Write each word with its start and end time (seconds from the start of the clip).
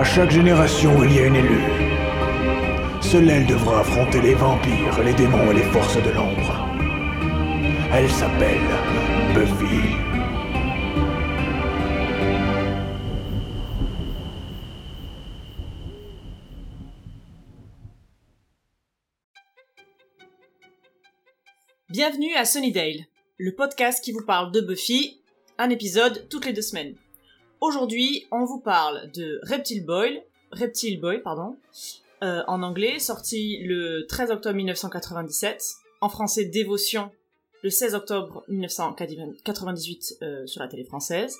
À 0.00 0.02
chaque 0.02 0.30
génération, 0.30 1.04
il 1.04 1.14
y 1.14 1.18
a 1.18 1.26
une 1.26 1.36
élue. 1.36 1.60
Seule 3.02 3.28
elle 3.28 3.44
devra 3.44 3.80
affronter 3.80 4.22
les 4.22 4.32
vampires, 4.32 5.02
les 5.04 5.12
démons 5.12 5.50
et 5.50 5.56
les 5.56 5.62
forces 5.64 5.98
de 6.02 6.08
l'ombre. 6.08 6.66
Elle 7.92 8.08
s'appelle 8.08 8.62
Buffy. 9.34 9.90
Bienvenue 21.90 22.34
à 22.36 22.46
Sunnydale, 22.46 23.04
le 23.36 23.54
podcast 23.54 24.02
qui 24.02 24.12
vous 24.12 24.24
parle 24.24 24.50
de 24.50 24.62
Buffy, 24.62 25.20
un 25.58 25.68
épisode 25.68 26.26
toutes 26.30 26.46
les 26.46 26.54
deux 26.54 26.62
semaines. 26.62 26.94
Aujourd'hui, 27.60 28.26
on 28.30 28.46
vous 28.46 28.58
parle 28.58 29.10
de 29.10 29.38
Reptile 29.42 29.84
Boy, 29.84 30.22
Reptile 30.50 30.98
Boy, 30.98 31.20
pardon, 31.20 31.58
euh, 32.22 32.42
en 32.46 32.62
anglais, 32.62 32.98
sorti 32.98 33.58
le 33.62 34.06
13 34.06 34.30
octobre 34.30 34.56
1997, 34.56 35.74
en 36.00 36.08
français 36.08 36.46
Dévotion, 36.46 37.10
le 37.62 37.68
16 37.68 37.94
octobre 37.94 38.44
1998 38.48 40.18
euh, 40.22 40.46
sur 40.46 40.62
la 40.62 40.68
télé 40.68 40.84
française, 40.84 41.36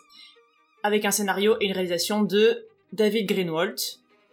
avec 0.83 1.07
un 1.07 1.11
scénario 1.11 1.57
et 1.59 1.67
une 1.67 1.73
réalisation 1.73 2.23
de 2.23 2.67
David 2.93 3.27
Greenwald, 3.27 3.79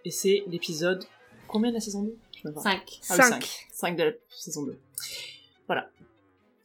et 0.04 0.12
c'est 0.12 0.44
l'épisode 0.48 1.06
combien 1.48 1.70
de 1.70 1.76
la 1.76 1.82
saison 1.82 2.04
2 2.04 2.18
Je 2.44 2.50
me 2.50 2.54
rappelle. 2.54 2.64
5. 2.64 2.82
Ah 2.82 2.82
oui, 2.84 3.00
Cinq. 3.02 3.24
cinq. 3.24 3.68
Cinq 3.72 3.96
de 3.96 4.04
la 4.04 4.12
saison 4.30 4.64
2. 4.64 4.78
Voilà. 5.68 5.90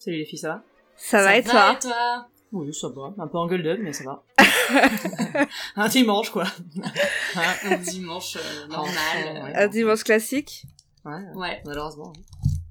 Salut 0.01 0.17
les 0.17 0.25
filles, 0.25 0.41
ça 0.41 0.49
va? 0.49 0.65
Ça, 0.97 1.23
va 1.23 1.37
et 1.37 1.45
toi? 1.45 1.79
toi? 1.81 2.29
Oui, 2.53 2.73
ça 2.75 2.89
va. 2.89 3.15
Un 3.19 3.27
peu 3.29 3.39
en 3.39 3.47
gueule 3.47 3.81
mais 3.83 3.93
ça 3.93 4.05
va. 4.05 4.25
un 5.77 5.89
dimanche, 5.89 6.31
quoi. 6.31 6.45
Un 7.65 7.77
dimanche 7.79 8.37
euh, 8.37 8.67
normal. 8.67 9.43
Ouais. 9.45 9.55
Un 9.55 9.69
dimanche 9.69 10.05
classique 10.05 10.65
Ouais, 11.05 11.21
Ouais. 11.35 11.63
malheureusement. 11.65 12.13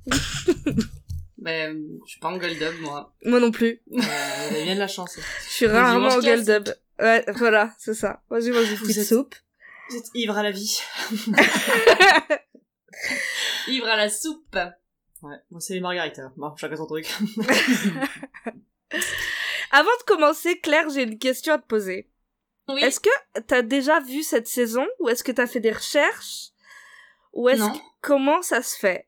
Ben, 1.38 1.76
je 2.06 2.12
suis 2.12 2.20
pas 2.20 2.28
en 2.30 2.38
gold 2.38 2.62
up, 2.62 2.76
moi. 2.82 3.16
Moi 3.26 3.40
non 3.40 3.50
plus. 3.50 3.82
Euh, 3.92 4.00
avez 4.52 4.64
bien 4.64 4.76
de 4.76 4.80
la 4.80 4.88
chance. 4.88 5.18
Je 5.48 5.50
suis 5.50 5.66
rarement 5.66 6.10
au 6.16 6.22
gueule. 6.22 6.44
Ouais, 7.00 7.26
voilà, 7.36 7.74
c'est 7.80 7.96
ça. 7.96 8.22
Moi, 8.30 8.40
j'ai 8.42 8.52
mangé 8.52 8.74
une 8.74 8.78
petite 8.80 8.98
êtes- 9.00 9.08
soupe. 9.08 9.34
Vous 9.90 9.98
êtes 9.98 10.06
ivre 10.14 10.38
à 10.38 10.44
la 10.44 10.52
vie. 10.52 10.78
Ivre 13.70 13.88
à 13.88 13.96
la 13.96 14.10
soupe. 14.10 14.56
Ouais, 15.24 15.36
moi 15.50 15.60
c'est 15.60 15.74
les 15.74 15.80
margaritas. 15.80 16.32
Bon, 16.38 16.56
chacun 16.56 16.76
son 16.76 16.86
truc. 16.86 17.12
Avant 19.72 19.96
de 20.00 20.04
commencer, 20.04 20.60
Claire, 20.60 20.90
j'ai 20.90 21.04
une 21.04 21.18
question 21.18 21.54
à 21.54 21.58
te 21.58 21.66
poser. 21.66 22.10
Oui. 22.68 22.82
Est-ce 22.84 23.00
que 23.00 23.10
t'as 23.48 23.62
déjà 23.62 24.00
vu 24.00 24.22
cette 24.24 24.48
saison 24.48 24.86
ou 25.00 25.10
est-ce 25.10 25.24
que 25.24 25.32
t'as 25.32 25.48
fait 25.48 25.60
des 25.60 25.72
recherches 25.72 26.50
ou 27.34 27.50
est-ce 27.50 27.62
que- 27.64 27.78
comment 28.02 28.42
ça 28.42 28.62
se 28.62 28.78
fait 28.78 29.08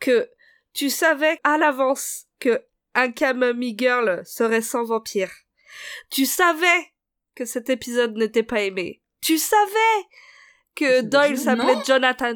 que 0.00 0.28
tu 0.72 0.90
savais 0.90 1.38
à 1.44 1.58
l'avance 1.58 2.24
que 2.40 2.64
un 2.94 3.10
Camomille 3.12 3.76
Girl 3.78 4.22
serait 4.24 4.62
sans 4.62 4.84
vampire? 4.84 5.30
Tu 6.10 6.24
savais 6.26 6.92
que 7.34 7.44
cet 7.44 7.68
épisode 7.68 8.16
n'était 8.16 8.42
pas 8.44 8.60
aimé? 8.62 9.02
Tu 9.20 9.38
savais 9.38 10.00
que 10.76 11.00
Doyle 11.02 11.38
s'appelait. 11.38 11.76
Jonathan? 11.86 12.34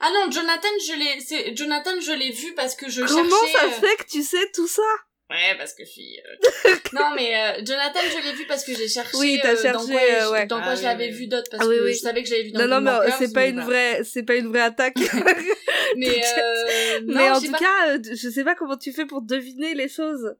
Ah 0.00 0.10
non, 0.12 0.30
Jonathan, 0.30 0.68
je 0.86 0.92
l'ai, 0.98 1.20
c'est, 1.20 1.56
Jonathan, 1.56 1.98
je 2.00 2.12
l'ai 2.12 2.30
vu 2.32 2.54
parce 2.54 2.74
que 2.74 2.88
je 2.90 3.02
Comment 3.02 3.30
cherchais. 3.46 3.52
ça 3.58 3.64
euh, 3.64 3.70
se 3.70 3.80
fait 3.80 3.96
que 3.96 4.10
tu 4.10 4.22
sais 4.22 4.50
tout 4.52 4.68
ça? 4.68 4.82
Ouais, 5.28 5.56
parce 5.58 5.74
que 5.74 5.84
je 5.84 5.90
suis. 5.90 6.18
euh, 6.20 6.74
non, 6.92 7.10
mais 7.16 7.34
euh, 7.34 7.64
Jonathan, 7.64 7.98
je 8.04 8.24
l'ai 8.28 8.32
vu 8.36 8.46
parce 8.46 8.64
que 8.64 8.72
j'ai 8.74 8.86
cherché. 8.88 9.16
Oui, 9.16 9.38
t'as 9.42 9.54
euh, 9.54 9.60
cherché, 9.60 9.72
Dans 9.72 9.86
quoi, 9.92 10.00
euh, 10.00 10.20
je- 10.20 10.30
ouais. 10.32 10.46
dans 10.46 10.56
quoi 10.58 10.66
Ah 10.68 10.74
je 10.76 10.80
oui, 10.80 10.84
l'avais 10.86 11.06
oui. 11.08 11.12
vu 11.12 11.26
d'autres 11.26 11.50
parce 11.50 11.64
Ah 11.64 11.68
oui, 11.68 11.76
que 11.78 11.84
oui. 11.84 11.94
je 11.94 11.98
savais 11.98 12.22
que 12.22 12.28
je 12.28 12.34
l'avais 12.34 12.44
vu 12.44 12.52
dans 12.52 12.60
Non, 12.60 12.80
non, 12.80 12.80
mais 12.80 12.90
euh, 13.08 13.10
c'est 13.18 13.32
pas 13.32 13.46
une 13.46 13.60
voilà. 13.60 13.66
vraie, 13.96 14.04
c'est 14.04 14.22
pas 14.22 14.36
une 14.36 14.46
vraie 14.48 14.60
attaque. 14.60 14.94
Mais, 15.96 16.08
euh, 16.08 17.00
non, 17.06 17.14
mais 17.14 17.30
en 17.30 17.40
tout 17.40 17.50
pas- 17.52 17.58
cas, 17.58 17.98
je 18.02 18.28
sais 18.30 18.44
pas 18.44 18.54
comment 18.54 18.76
tu 18.76 18.92
fais 18.92 19.06
pour 19.06 19.22
deviner 19.22 19.74
les 19.74 19.88
choses. 19.88 20.34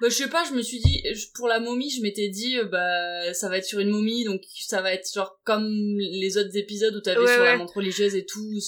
Bah, 0.00 0.08
je 0.08 0.14
sais 0.14 0.28
pas, 0.28 0.44
je 0.48 0.52
me 0.54 0.62
suis 0.62 0.78
dit, 0.80 1.02
pour 1.34 1.48
la 1.48 1.58
momie, 1.60 1.90
je 1.90 2.00
m'étais 2.02 2.28
dit, 2.28 2.58
euh, 2.58 2.64
bah, 2.64 3.34
ça 3.34 3.48
va 3.48 3.58
être 3.58 3.64
sur 3.64 3.78
une 3.80 3.90
momie, 3.90 4.24
donc 4.24 4.40
ça 4.60 4.80
va 4.82 4.92
être 4.92 5.08
genre 5.12 5.38
comme 5.44 5.68
les 5.98 6.38
autres 6.38 6.56
épisodes 6.56 6.94
où 6.94 7.00
t'avais 7.00 7.20
Ouais, 7.20 7.34
sur 7.34 7.44
la 7.44 7.56
montre 7.56 7.76
religieuse 7.76 8.14
et 8.14 8.24
tout, 8.24 8.58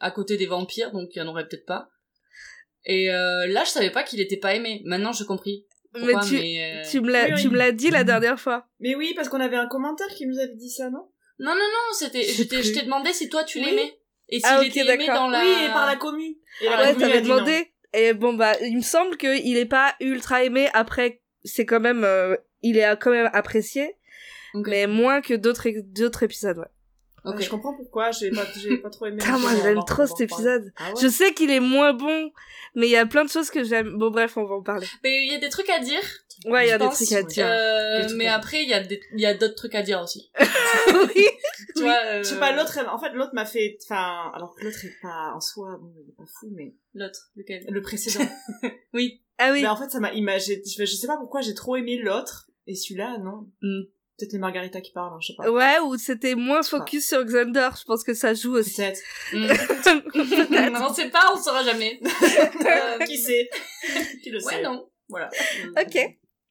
à 0.00 0.10
côté 0.10 0.36
des 0.36 0.46
vampires, 0.46 0.90
donc 0.92 1.10
il 1.14 1.18
y 1.18 1.22
en 1.22 1.28
aurait 1.28 1.46
peut-être 1.48 1.66
pas. 1.66 1.88
Et 2.86 3.12
euh, 3.12 3.46
là, 3.48 3.64
je 3.64 3.70
savais 3.70 3.90
pas 3.90 4.02
qu'il 4.04 4.20
était 4.20 4.36
pas 4.36 4.54
aimé. 4.54 4.80
Maintenant, 4.84 5.12
j'ai 5.12 5.24
compris. 5.24 5.66
mais 5.94 6.00
Pourquoi, 6.12 6.20
tu, 6.22 6.34
mais, 6.34 6.82
euh, 6.84 6.88
tu 6.88 7.00
me 7.00 7.10
l'as, 7.10 7.24
Oui, 7.26 7.32
oui. 7.34 7.42
tu 7.42 7.48
me 7.48 7.56
l'as 7.56 7.72
dit 7.72 7.90
la 7.90 8.04
dernière 8.04 8.38
fois. 8.40 8.66
Mais 8.80 8.94
oui, 8.94 9.12
parce 9.14 9.28
qu'on 9.28 9.40
avait 9.40 9.56
un 9.56 9.66
commentaire 9.66 10.08
qui 10.08 10.26
nous 10.26 10.38
avait 10.38 10.54
dit 10.54 10.70
ça, 10.70 10.84
non? 10.90 11.08
Non, 11.38 11.50
non, 11.52 11.56
non, 11.56 11.92
c'était, 11.98 12.22
Je 12.22 12.32
je 12.34 12.42
t'ai 12.44 12.62
je 12.62 12.72
t'ai 12.72 12.82
demandé 12.82 13.12
si 13.12 13.28
toi 13.28 13.44
tu 13.44 13.58
Oui. 13.58 13.66
l'aimais. 13.66 13.98
Et 14.28 14.38
s'il 14.38 14.48
Ah, 14.48 14.60
ok, 14.60 14.66
était 14.68 14.80
aimé 14.80 15.06
d'accord. 15.06 15.14
dans 15.24 15.28
la... 15.28 15.40
Oui, 15.42 15.50
et 15.64 15.68
par 15.68 15.86
la 15.86 15.96
commu. 15.96 16.36
Et 16.60 16.64
la 16.64 16.70
Ah, 16.78 16.80
ouais, 16.86 16.92
commu 16.94 17.04
a 17.04 17.08
t'avais 17.08 17.20
demandé. 17.20 17.72
Et 17.92 18.12
bon 18.14 18.34
bah, 18.34 18.52
il 18.62 18.76
me 18.76 18.82
semble 18.82 19.16
qu'il 19.16 19.56
est 19.56 19.66
pas 19.66 19.94
ultra 20.00 20.44
aimé. 20.44 20.68
Après, 20.74 21.22
c'est 21.44 21.64
quand 21.66 21.80
même, 21.80 22.04
euh, 22.04 22.36
il 22.62 22.76
est 22.78 22.96
quand 23.00 23.10
même 23.10 23.30
apprécié, 23.32 23.94
mais 24.54 24.86
moins 24.86 25.20
que 25.22 25.34
d'autres 25.34 25.68
d'autres 25.92 26.22
épisodes. 26.22 26.58
Ouais. 26.58 26.64
Ok. 27.26 27.36
Ouais, 27.36 27.42
Je 27.42 27.50
comprends 27.50 27.74
pourquoi, 27.74 28.12
j'ai 28.12 28.30
pas, 28.30 28.46
j'ai 28.56 28.78
pas 28.78 28.90
trop 28.90 29.06
aimé. 29.06 29.18
Putain, 29.20 29.38
moi 29.38 29.50
j'aime 29.62 29.84
trop 29.84 30.06
cet 30.06 30.20
épisode. 30.20 30.72
Ah 30.76 30.90
ouais 30.90 31.00
Je 31.02 31.08
sais 31.08 31.34
qu'il 31.34 31.50
est 31.50 31.60
moins 31.60 31.92
bon, 31.92 32.30
mais 32.74 32.86
il 32.86 32.90
y 32.90 32.96
a 32.96 33.04
plein 33.04 33.24
de 33.24 33.30
choses 33.30 33.50
que 33.50 33.64
j'aime. 33.64 33.98
Bon 33.98 34.10
bref, 34.10 34.36
on 34.36 34.44
va 34.44 34.54
en 34.54 34.62
parler. 34.62 34.86
Mais 35.02 35.24
il 35.24 35.32
y 35.32 35.34
a 35.34 35.38
des 35.38 35.48
trucs 35.48 35.68
à 35.70 35.80
dire. 35.80 36.00
Ouais, 36.44 36.66
il 36.66 36.68
y 36.68 36.72
a 36.72 36.78
des 36.78 36.88
trucs 36.88 37.12
à 37.12 37.22
dire. 37.22 37.46
Euh, 37.46 38.08
mais 38.14 38.26
à 38.26 38.36
après, 38.36 38.62
il 38.62 38.68
y 38.68 38.74
a 38.74 38.80
des, 38.80 39.00
il 39.14 39.20
y 39.20 39.26
a 39.26 39.34
d'autres 39.34 39.54
trucs 39.54 39.74
à 39.74 39.82
dire 39.82 40.00
aussi. 40.00 40.30
oui. 40.38 41.26
Tu 41.74 41.82
vois, 41.82 41.98
euh, 42.04 42.22
Je 42.22 42.28
sais 42.28 42.38
pas, 42.38 42.52
l'autre, 42.52 42.78
en 42.88 42.98
fait, 42.98 43.10
l'autre 43.12 43.32
m'a 43.34 43.44
fait, 43.46 43.78
enfin, 43.84 44.30
alors 44.34 44.54
que 44.54 44.64
l'autre 44.64 44.84
est 44.84 44.94
pas, 45.02 45.32
en 45.34 45.40
soi, 45.40 45.78
bon, 45.80 45.92
il 46.04 46.10
est 46.10 46.16
pas 46.16 46.24
fou, 46.26 46.48
mais 46.52 46.74
L'autre, 46.94 47.30
lequel? 47.36 47.64
le 47.68 47.82
précédent. 47.82 48.24
Oui. 48.94 49.22
Ah 49.38 49.50
oui. 49.52 49.62
Mais 49.62 49.68
en 49.68 49.76
fait, 49.76 49.90
ça 49.90 50.00
m'a 50.00 50.12
imagé, 50.14 50.62
je, 50.64 50.84
je 50.84 50.96
sais 50.96 51.06
pas 51.06 51.18
pourquoi 51.18 51.42
j'ai 51.42 51.52
trop 51.54 51.76
aimé 51.76 51.98
l'autre, 51.98 52.50
et 52.66 52.74
celui-là, 52.74 53.18
non. 53.18 53.46
Hmm. 53.60 53.82
Peut-être 54.18 54.32
les 54.32 54.38
Margarita 54.38 54.80
qui 54.80 54.92
parlent, 54.92 55.12
hein, 55.12 55.18
je 55.20 55.26
sais 55.28 55.34
pas. 55.36 55.50
Ouais, 55.50 55.78
ou 55.84 55.98
c'était 55.98 56.34
moins 56.34 56.62
Je 56.62 56.68
focus 56.68 57.06
sur 57.06 57.22
Xander. 57.24 57.68
Je 57.78 57.84
pense 57.84 58.02
que 58.02 58.14
ça 58.14 58.32
joue 58.32 58.54
aussi. 58.56 58.76
Peut-être. 58.76 59.00
Mm. 60.16 60.76
on 60.82 60.94
sait 60.94 61.10
pas, 61.10 61.32
on 61.34 61.36
saura 61.40 61.62
jamais. 61.64 62.00
Euh, 62.66 62.98
qui 63.04 63.18
sait? 63.18 63.48
Qui 64.22 64.30
le 64.30 64.42
Ouais, 64.44 64.54
sait? 64.54 64.62
non. 64.62 64.88
Voilà. 65.08 65.28
Ok. 65.80 65.98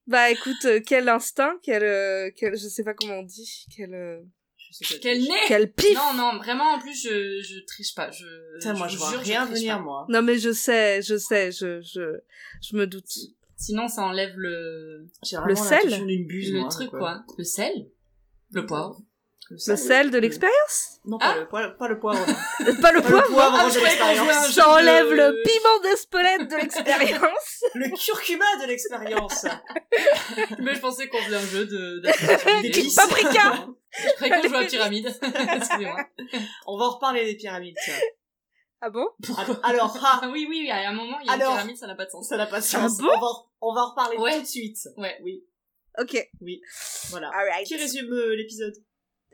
Bah 0.07 0.29
écoute, 0.29 0.63
euh, 0.65 0.79
quel 0.85 1.09
instinct, 1.09 1.55
quel, 1.63 1.83
euh, 1.83 2.29
quel, 2.35 2.55
je 2.55 2.67
sais 2.67 2.83
pas 2.83 2.93
comment 2.93 3.15
on 3.19 3.23
dit, 3.23 3.65
quel, 3.75 3.93
euh, 3.95 4.19
Je 4.57 4.85
sais 4.85 4.93
pas. 4.95 4.99
Quel 5.01 5.21
nez? 5.23 5.29
quel 5.47 5.71
pif. 5.73 5.95
Non, 5.95 6.13
non, 6.13 6.37
vraiment, 6.37 6.75
en 6.75 6.79
plus, 6.79 6.93
je, 7.03 7.41
je 7.41 7.65
triche 7.65 7.95
pas. 7.95 8.11
Je, 8.11 8.25
moi, 8.73 8.87
je 8.87 8.97
vois 8.97 9.09
jure, 9.09 9.19
rien 9.21 9.45
triche 9.47 9.59
venir, 9.59 9.77
pas. 9.77 9.81
moi. 9.83 10.05
Non 10.09 10.21
mais 10.21 10.37
je 10.37 10.51
sais, 10.53 11.01
je 11.01 11.17
sais, 11.17 11.51
je, 11.51 11.81
je, 11.81 12.19
je 12.61 12.75
me 12.77 12.85
doute. 12.85 13.09
Sinon, 13.57 13.87
ça 13.87 14.01
enlève 14.03 14.33
le, 14.37 15.07
Le 15.45 15.55
sel 15.55 15.77
l'impression 15.79 16.05
d'une 16.05 16.27
buse, 16.27 16.51
le 16.51 16.59
moi, 16.59 16.69
truc, 16.69 16.89
quoi. 16.89 17.23
Le 17.37 17.43
sel 17.43 17.71
Le 18.51 18.65
poivre 18.65 18.99
Le 19.49 19.55
Le 19.67 19.75
sel 19.77 20.11
de 20.11 20.17
l'expérience 20.17 20.99
Non, 21.05 21.17
pas, 21.17 21.33
Ah. 21.35 21.39
le, 21.39 21.47
pas, 21.47 21.69
pas 21.69 21.87
le 21.87 21.99
poivre. 21.99 22.25
Pas 22.25 22.63
le 22.65 22.81
Pas 22.81 22.91
le 22.91 23.01
poivre 23.01 23.57
Ah, 23.61 23.69
de 23.69 23.79
l'expérience. 23.79 24.51
Ça 24.51 24.69
enlève 24.69 25.09
de- 25.09 25.13
le 25.15 25.41
piment 25.45 25.79
d'Espelette 25.83 26.49
de 26.51 26.55
l'expérience 26.57 27.63
Le 27.75 27.89
curcuma 27.95 28.45
de 28.61 28.67
l'expérience. 28.67 29.45
Mais 30.59 30.75
je 30.75 30.79
pensais 30.79 31.07
qu'on 31.07 31.19
faisait 31.19 31.35
un 31.37 31.45
jeu 31.45 31.65
de, 31.65 32.71
pistes. 32.71 32.97
Paprika. 32.97 33.67
Je 33.97 34.41
qu'on 34.41 34.47
jouait 34.49 34.57
à 34.57 34.67
pyramide. 34.67 35.07
Excusez-moi. 35.55 36.05
On 36.67 36.77
va 36.77 36.85
en 36.85 36.91
reparler 36.91 37.23
des 37.25 37.35
pyramides, 37.35 37.75
tiens. 37.85 37.93
Ah 38.87 38.91
bon? 38.91 39.07
Alors, 39.63 39.97
ah, 40.03 40.19
Ah 40.21 40.29
oui, 40.31 40.45
oui, 40.47 40.59
oui, 40.61 40.69
à 40.69 40.89
un 40.89 40.93
moment, 40.93 41.17
il 41.19 41.25
y 41.25 41.29
a 41.29 41.33
Alors. 41.33 41.49
une 41.53 41.55
pyramide, 41.57 41.77
ça 41.77 41.87
n'a 41.87 41.95
pas 41.95 42.05
de 42.05 42.11
sens. 42.11 42.27
ça 42.29 42.37
n'a 42.37 42.45
pas 42.45 42.59
de 42.59 42.65
sens. 42.65 42.99
Ah 42.99 43.03
bon? 43.03 43.09
On, 43.09 43.19
va, 43.19 43.27
on 43.61 43.73
va 43.73 43.81
en 43.81 43.89
reparler 43.89 44.17
Ouais. 44.17 44.35
tout 44.35 44.41
de 44.43 44.47
suite. 44.47 44.77
Ouais. 44.97 45.17
Oui, 45.23 45.43
Ok. 45.97 46.15
voilà. 47.09 47.29
Alright. 47.33 47.65
Qui 47.65 47.77
résume 47.77 48.13
euh, 48.13 48.35
l'épisode? 48.35 48.75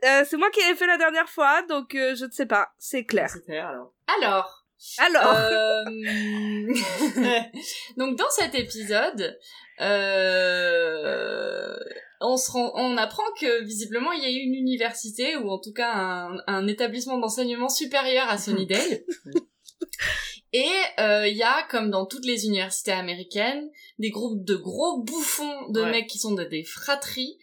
Euh, 0.04 0.24
c'est 0.26 0.38
moi 0.38 0.48
qui 0.50 0.60
l'ai 0.66 0.74
fait 0.74 0.86
la 0.86 0.96
dernière 0.96 1.28
fois, 1.28 1.60
donc 1.68 1.94
euh, 1.94 2.14
je 2.14 2.24
ne 2.24 2.30
sais 2.30 2.46
pas. 2.46 2.70
C'est 2.78 3.04
clair. 3.04 3.28
C'est 3.30 3.44
clair, 3.44 3.66
alors. 3.68 3.92
Alors, 4.18 4.64
Alors. 4.98 5.34
euh, 5.36 5.84
donc 7.98 8.16
dans 8.16 8.30
cet 8.30 8.54
épisode, 8.54 9.38
euh, 9.80 11.76
on, 12.20 12.36
se 12.36 12.50
rend, 12.50 12.72
on 12.74 12.96
apprend 12.96 13.22
que 13.40 13.62
visiblement 13.64 14.12
il 14.12 14.22
y 14.22 14.26
a 14.26 14.30
eu 14.30 14.38
une 14.44 14.54
université 14.54 15.36
ou 15.36 15.50
en 15.50 15.58
tout 15.60 15.72
cas 15.72 15.92
un, 15.92 16.36
un 16.46 16.66
établissement 16.66 17.18
d'enseignement 17.18 17.68
supérieur 17.68 18.28
à 18.28 18.38
Sunnydale. 18.38 19.02
Et 20.54 20.68
euh, 21.00 21.26
il 21.28 21.36
y 21.36 21.42
a, 21.42 21.62
comme 21.70 21.90
dans 21.90 22.04
toutes 22.04 22.26
les 22.26 22.44
universités 22.46 22.92
américaines, 22.92 23.70
des 23.98 24.10
groupes 24.10 24.44
de 24.44 24.54
gros 24.56 25.02
bouffons 25.02 25.68
de 25.70 25.80
Ouais. 25.80 25.90
mecs 25.90 26.06
qui 26.08 26.18
sont 26.18 26.32
de- 26.34 26.44
des 26.44 26.62
fratries, 26.62 27.38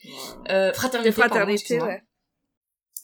euh, 0.52 0.72
fraternités, 0.74 1.10
Des 1.10 1.14
fraternités, 1.16 1.82
ouais. 1.82 2.04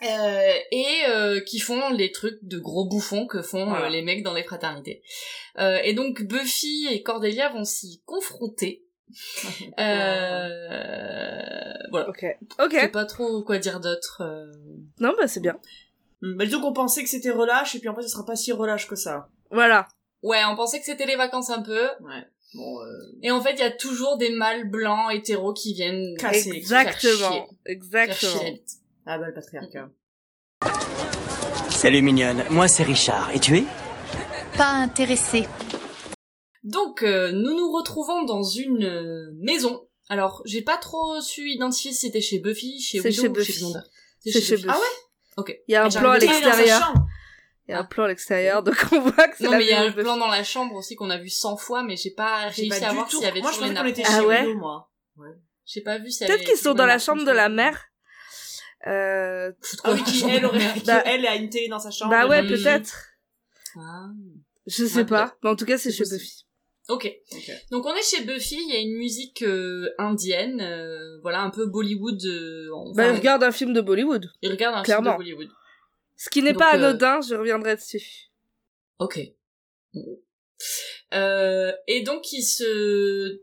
Euh, 0.03 0.53
et 0.71 0.87
euh, 1.07 1.39
qui 1.39 1.57
font 1.57 1.89
les 1.89 2.11
trucs 2.11 2.37
de 2.43 2.59
gros 2.59 2.85
bouffons 2.87 3.25
que 3.27 3.41
font 3.41 3.65
Voilà. 3.65 3.85
euh, 3.85 3.89
les 3.89 4.01
mecs 4.03 4.23
dans 4.23 4.33
les 4.33 4.43
fraternités. 4.43 5.01
Euh, 5.57 5.79
et 5.83 5.93
donc 5.93 6.21
Buffy 6.23 6.88
et 6.91 7.01
Cordelia 7.01 7.49
vont 7.49 7.63
s'y 7.63 8.03
confronter 8.05 8.83
Euh... 9.79 11.73
Voilà. 11.91 12.09
Ok. 12.09 12.25
Je 12.59 12.63
Ok. 12.65 12.71
sais 12.73 12.88
pas 12.89 13.05
trop 13.05 13.41
quoi 13.43 13.57
dire 13.57 13.79
d'autre. 13.79 14.21
euh. 14.21 14.51
Non, 14.99 15.13
bah 15.17 15.27
c'est 15.27 15.39
bien. 15.39 15.57
Bah, 16.21 16.45
disons 16.45 16.62
qu'on 16.62 16.73
pensait 16.73 17.03
que 17.03 17.09
c'était 17.09 17.31
relâche, 17.31 17.75
et 17.75 17.79
puis 17.79 17.89
en 17.89 17.95
fait, 17.95 18.01
ce 18.03 18.09
sera 18.09 18.25
pas 18.25 18.35
si 18.35 18.51
relâche 18.51 18.88
que 18.88 18.95
ça. 18.95 19.29
Voilà. 19.51 19.88
Ouais, 20.23 20.39
on 20.50 20.56
pensait 20.56 20.79
que 20.79 20.85
c'était 20.85 21.06
les 21.06 21.15
vacances 21.15 21.50
un 21.50 21.62
peu. 21.62 21.83
Ouais. 22.01 22.23
Bon, 22.56 22.79
euh, 22.81 22.88
Et 23.21 23.31
en 23.31 23.41
fait, 23.41 23.53
il 23.53 23.59
y 23.59 23.63
a 23.63 23.71
toujours 23.71 24.17
des 24.17 24.29
mâles 24.29 24.69
blancs 24.69 25.13
hétéros 25.13 25.53
qui 25.53 25.73
viennent 25.73 26.15
Casser. 26.17 26.51
Exactement. 26.53 27.47
Exactement. 27.65 28.41
ah 29.06 29.17
bah, 29.17 29.27
le 29.27 29.33
patriarcat. 29.33 29.89
Salut 31.69 32.01
mignonne, 32.01 32.44
moi 32.50 32.67
c'est 32.67 32.83
Richard. 32.83 33.29
Et 33.35 33.39
tu 33.39 33.57
es? 33.57 33.63
Pas 34.57 34.69
intéressé. 34.71 35.47
Donc, 36.63 37.03
euh, 37.03 37.31
nous 37.31 37.56
nous 37.56 37.71
retrouvons 37.71 38.23
dans 38.23 38.41
une 38.41 38.85
euh, 38.85 39.31
maison. 39.35 39.85
Alors, 40.09 40.41
j'ai 40.45 40.62
pas 40.62 40.77
trop 40.77 41.19
su 41.21 41.50
identifier 41.50 41.91
si 41.91 42.07
c'était 42.07 42.21
chez 42.21 42.39
Buffy, 42.39 42.79
chez 42.79 43.00
C'est 43.01 43.09
Willow 43.09 43.21
chez 43.21 43.27
ou 43.27 43.33
Buffy. 43.33 43.51
chez 43.51 43.59
Xander. 43.59 43.79
C'est 44.23 44.41
chez 44.41 44.56
Buffy. 44.56 44.67
Ah 44.69 44.77
ouais? 44.77 45.04
Ok. 45.37 45.55
Il 45.67 45.71
y 45.71 45.75
a 45.75 45.83
un 45.85 45.89
plan 45.89 46.11
à 46.11 46.17
l'extérieur. 46.17 46.93
Il 47.67 47.71
y 47.71 47.73
a 47.73 47.79
un 47.79 47.81
Ah. 47.81 47.83
plan 47.83 48.03
à 48.03 48.07
l'extérieur, 48.09 48.61
donc 48.63 48.75
on 48.91 48.99
voit 49.01 49.27
que 49.27 49.37
c'est 49.37 49.43
Non, 49.45 49.51
la 49.51 49.57
mais 49.57 49.63
il 49.65 49.69
y 49.69 49.73
a 49.73 49.81
un 49.81 49.89
de 49.89 50.01
plan 50.01 50.17
dans 50.17 50.27
la 50.27 50.43
chambre 50.43 50.75
aussi 50.75 50.95
qu'on 50.95 51.09
a 51.09 51.17
vu 51.17 51.29
100 51.29 51.57
fois, 51.57 51.81
mais 51.83 51.97
j'ai 51.97 52.11
pas 52.11 52.51
J'ai 52.51 52.63
réussi 52.67 52.79
pas 52.81 52.87
à 52.87 52.93
voir 52.93 53.09
s'il 53.09 53.21
y 53.21 53.25
avait 53.25 53.41
Moi, 53.41 53.51
je 53.51 53.55
toujours 53.57 53.73
les 53.73 53.79
qu'on 53.79 53.85
était. 53.87 54.03
Ah 54.05 54.23
ouais 54.23 54.53
moi. 54.53 54.91
J'ai 55.65 55.81
pas 55.81 55.97
vu 55.97 56.11
s'il 56.11 56.27
y 56.27 56.29
Peut-être 56.29 56.43
qu'ils 56.45 56.57
sont 56.57 56.75
dans 56.75 56.85
la 56.85 56.93
napperons 56.97 57.05
chambre 57.17 57.25
de 57.25 57.31
la 57.31 57.49
mère. 57.49 57.85
Euh... 58.87 59.51
Ah 59.83 59.93
oui, 59.93 60.03
qui, 60.03 60.23
elle, 60.29 60.45
aurait, 60.45 60.73
qui, 60.75 60.81
Bah- 60.85 61.01
elle 61.05 61.25
a 61.25 61.35
une 61.35 61.49
télé 61.49 61.67
dans 61.69 61.79
sa 61.79 61.89
chambre. 61.89 62.11
Bah 62.11 62.27
ouais, 62.27 62.45
peut-être. 62.45 63.07
Ah. 63.77 64.09
Je 64.67 64.85
sais 64.85 64.97
Ouais, 64.99 65.05
pas. 65.05 65.35
Mais 65.43 65.49
en 65.49 65.55
tout 65.55 65.65
cas, 65.65 65.79
c'est 65.79 65.91
chez. 65.91 66.03
Buffy. 66.03 66.44
Ok. 66.87 67.11
Ok. 67.31 67.51
Donc 67.71 67.85
on 67.85 67.95
est 67.95 68.03
chez 68.03 68.23
Buffy, 68.23 68.57
il 68.61 68.69
y 68.71 68.75
a 68.75 68.79
une 68.79 68.95
musique 68.97 69.41
euh, 69.41 69.89
indienne, 69.97 70.61
euh, 70.61 71.19
voilà, 71.21 71.41
un 71.41 71.49
peu 71.49 71.65
Bollywood. 71.65 72.23
euh, 72.25 72.69
enfin, 72.73 72.91
Bah, 72.95 73.07
il 73.09 73.15
regarde 73.15 73.43
un 73.43 73.51
film 73.51 73.73
de 73.73 73.81
Bollywood. 73.81 74.29
il 74.41 74.51
regarde 74.51 74.75
un 74.75 74.83
clairement. 74.83 75.17
film 75.17 75.23
de 75.29 75.33
Bollywood. 75.35 75.55
Ce 76.15 76.29
qui 76.29 76.41
n'est 76.43 76.53
pas 76.53 76.71
euh, 76.73 76.75
anodin, 76.77 77.21
je 77.21 77.33
reviendrai 77.35 77.75
dessus. 77.75 78.29
Ok. 78.99 79.19
Euh, 81.13 81.71
et 81.87 82.01
donc 82.01 82.31
ils 82.33 82.43
se... 82.43 83.39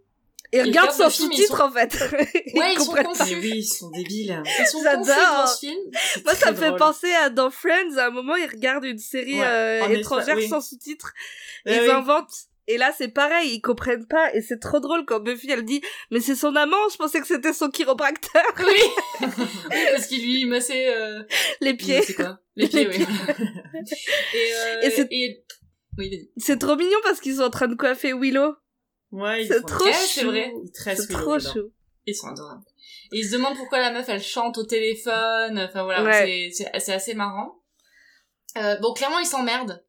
Ils 0.54 0.60
regarde 0.60 0.90
regardent 0.90 1.10
sans 1.12 1.30
ils 1.30 1.46
sont- 1.46 1.54
en 1.62 1.70
fait. 1.72 1.94
Ouais, 2.54 2.74
ils 2.74 2.78
sont 2.78 2.84
comprennent 2.86 3.06
confus. 3.06 3.34
Mais 3.36 3.40
oui, 3.40 3.52
ils 3.56 3.64
sont 3.64 3.90
débiles. 3.90 4.42
Ils 4.60 4.66
sont 4.66 4.82
J'adore. 4.82 5.06
confus 5.06 5.20
dans 5.36 5.46
ce 5.46 5.58
film. 5.60 5.78
Moi, 6.24 6.34
ça 6.34 6.52
me 6.52 6.56
fait 6.56 6.76
penser 6.76 7.10
à 7.12 7.30
dans 7.30 7.50
Friends, 7.50 7.96
à 7.96 8.06
un 8.08 8.10
moment, 8.10 8.36
ils 8.36 8.46
regardent 8.50 8.84
une 8.84 8.98
série 8.98 9.40
Ouais, 9.40 9.46
euh, 9.46 9.88
étrangère 9.88 10.36
oui. 10.36 10.46
sans 10.48 10.60
sous-titres. 10.60 11.12
Eh 11.64 11.74
ils 11.76 11.80
oui. 11.82 11.90
inventent. 11.90 12.34
Et 12.68 12.78
là, 12.78 12.92
c'est 12.96 13.08
pareil, 13.08 13.54
ils 13.54 13.60
comprennent 13.60 14.06
pas. 14.06 14.32
Et 14.34 14.40
c'est 14.40 14.58
trop 14.60 14.78
drôle 14.80 15.04
quand 15.04 15.20
Buffy, 15.20 15.50
elle 15.50 15.64
dit, 15.64 15.80
mais 16.10 16.20
c'est 16.20 16.36
son 16.36 16.54
amant, 16.54 16.88
je 16.92 16.96
pensais 16.96 17.20
que 17.20 17.26
c'était 17.26 17.52
son 17.52 17.68
chiropracteur. 17.70 18.42
Oui. 18.58 18.80
oui, 19.28 19.76
parce 19.92 20.06
qu'il 20.06 20.22
lui 20.22 20.44
massait... 20.44 20.94
Euh... 20.94 21.22
Les 21.60 21.74
pieds. 21.74 22.02
C'est 22.02 22.14
quoi 22.14 22.38
Les 22.56 22.68
pieds, 22.68 22.86
oui. 22.88 22.96
et, 24.34 24.52
euh, 24.54 24.80
Et 24.82 24.90
c'est- 24.90 25.08
et... 25.10 25.44
Oui. 25.98 26.30
C'est 26.38 26.58
trop 26.58 26.76
mignon 26.76 26.98
parce 27.02 27.20
qu'ils 27.20 27.36
sont 27.36 27.42
en 27.42 27.50
train 27.50 27.68
de 27.68 27.74
coiffer 27.74 28.12
Willow. 28.14 28.54
Ouais, 29.10 29.44
ils 29.44 29.48
C'est 29.48 29.60
trop 29.62 29.84
Eh, 29.86 29.92
chou. 29.92 29.98
c'est 30.14 30.24
vrai. 30.24 30.52
Ils 30.64 30.70
C'est 30.96 31.08
trop 31.12 31.36
dedans. 31.36 31.52
chou. 31.52 31.72
Ils 32.06 32.14
sont 32.14 32.28
adorables. 32.28 32.62
Et 33.12 33.18
ils 33.18 33.24
se 33.26 33.32
demandent 33.32 33.56
pourquoi 33.58 33.78
la 33.80 33.92
meuf 33.92 34.08
elle 34.08 34.22
chante 34.22 34.56
au 34.56 34.64
téléphone. 34.64 35.58
Enfin 35.58 35.82
voilà, 35.84 36.02
Ouais. 36.02 36.50
c'est 36.52 36.92
assez 36.92 37.12
marrant. 37.14 37.60
Euh, 38.56 38.76
bon, 38.80 38.94
clairement 38.94 39.18
ils 39.18 39.26
s'emmerdent. 39.26 39.84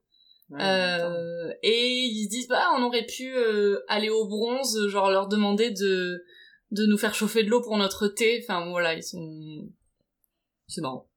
Ouais. 0.54 0.62
Euh, 0.62 1.52
et 1.64 2.04
ils 2.04 2.26
se 2.26 2.30
disent 2.30 2.48
bah 2.48 2.68
on 2.78 2.84
aurait 2.84 3.06
pu 3.06 3.34
euh, 3.36 3.80
aller 3.88 4.10
au 4.10 4.28
bronze, 4.28 4.88
genre 4.88 5.10
leur 5.12 5.28
demander 5.28 5.72
de 5.72 6.24
de 6.72 6.86
nous 6.86 6.98
faire 6.98 7.14
chauffer 7.16 7.44
de 7.44 7.50
l'eau 7.50 7.62
pour 7.62 7.78
notre 7.78 8.08
thé. 8.08 8.44
Enfin 8.44 8.70
voilà, 8.70 8.94
ils 8.94 9.04
sont 9.04 9.68
c'est 10.68 10.82
marrant. 10.82 11.08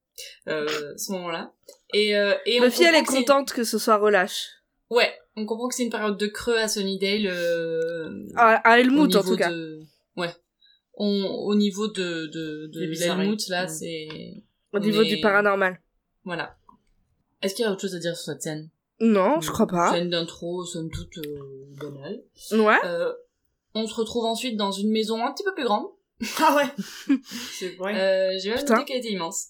Euh, 0.49 0.95
ce 0.97 1.13
moment-là. 1.13 1.53
Et 1.93 2.17
euh, 2.17 2.35
et 2.47 2.61
on 2.61 2.65
Buffy, 2.65 2.85
elle 2.85 2.95
est 2.95 3.03
que 3.03 3.09
contente 3.13 3.53
que 3.53 3.65
ce 3.65 3.79
soit 3.79 3.97
relâche. 3.99 4.49
Ouais, 4.89 5.13
on 5.37 5.45
comprend 5.47 5.69
que 5.69 5.75
c'est 5.75 5.83
une 5.85 5.91
période 5.91 6.17
de 6.17 6.27
creux 6.27 6.57
à 6.59 6.69
Sunnydale. 6.69 7.27
Euh, 7.27 8.27
À, 8.37 8.55
à 8.69 8.79
Helmut, 8.81 9.15
en 9.17 9.23
tout 9.23 9.37
cas. 9.37 9.51
de- 9.51 9.81
Ouais. 10.17 10.31
On, 10.95 11.25
au 11.25 11.55
niveau 11.55 11.89
de, 11.89 12.27
de, 12.27 12.71
de 12.73 12.81
l'Helmut, 12.87 13.49
là, 13.49 13.69
c'est... 13.69 14.09
Au 14.73 14.79
niveau 14.79 15.05
du 15.05 15.21
paranormal. 15.21 15.79
Voilà. 16.25 16.57
Est-ce 17.43 17.55
qu'il 17.55 17.65
y 17.65 17.69
a 17.69 17.73
autre 17.73 17.83
chose 17.83 17.95
à 17.95 17.99
dire 17.99 18.17
sur 18.17 18.33
cette 18.33 18.43
scène? 18.43 18.71
Non, 19.01 19.41
je 19.41 19.51
crois 19.51 19.67
pas. 19.67 19.93
Scène 19.93 20.11
d'intro, 20.11 20.65
somme 20.65 20.91
toute, 20.91 21.19
euh, 21.19 21.39
banale. 21.81 22.23
Ouais. 22.53 22.79
Euh, 22.85 23.13
on 23.75 23.87
se 23.87 23.95
retrouve 23.95 24.25
ensuite 24.25 24.57
dans 24.57 24.73
une 24.73 24.91
maison 24.91 25.25
un 25.25 25.33
petit 25.33 25.45
peu 25.45 25.55
plus 25.55 25.65
grande. 25.65 25.87
Ah 26.41 26.57
ouais. 26.57 27.17
C'est 27.59 27.77
vrai. 27.77 27.95
Euh, 28.01 28.39
J'ai 28.43 28.51
même 28.55 28.65
noté 28.67 28.85
qu'elle 28.87 28.97
était 28.99 29.11
immense. 29.13 29.49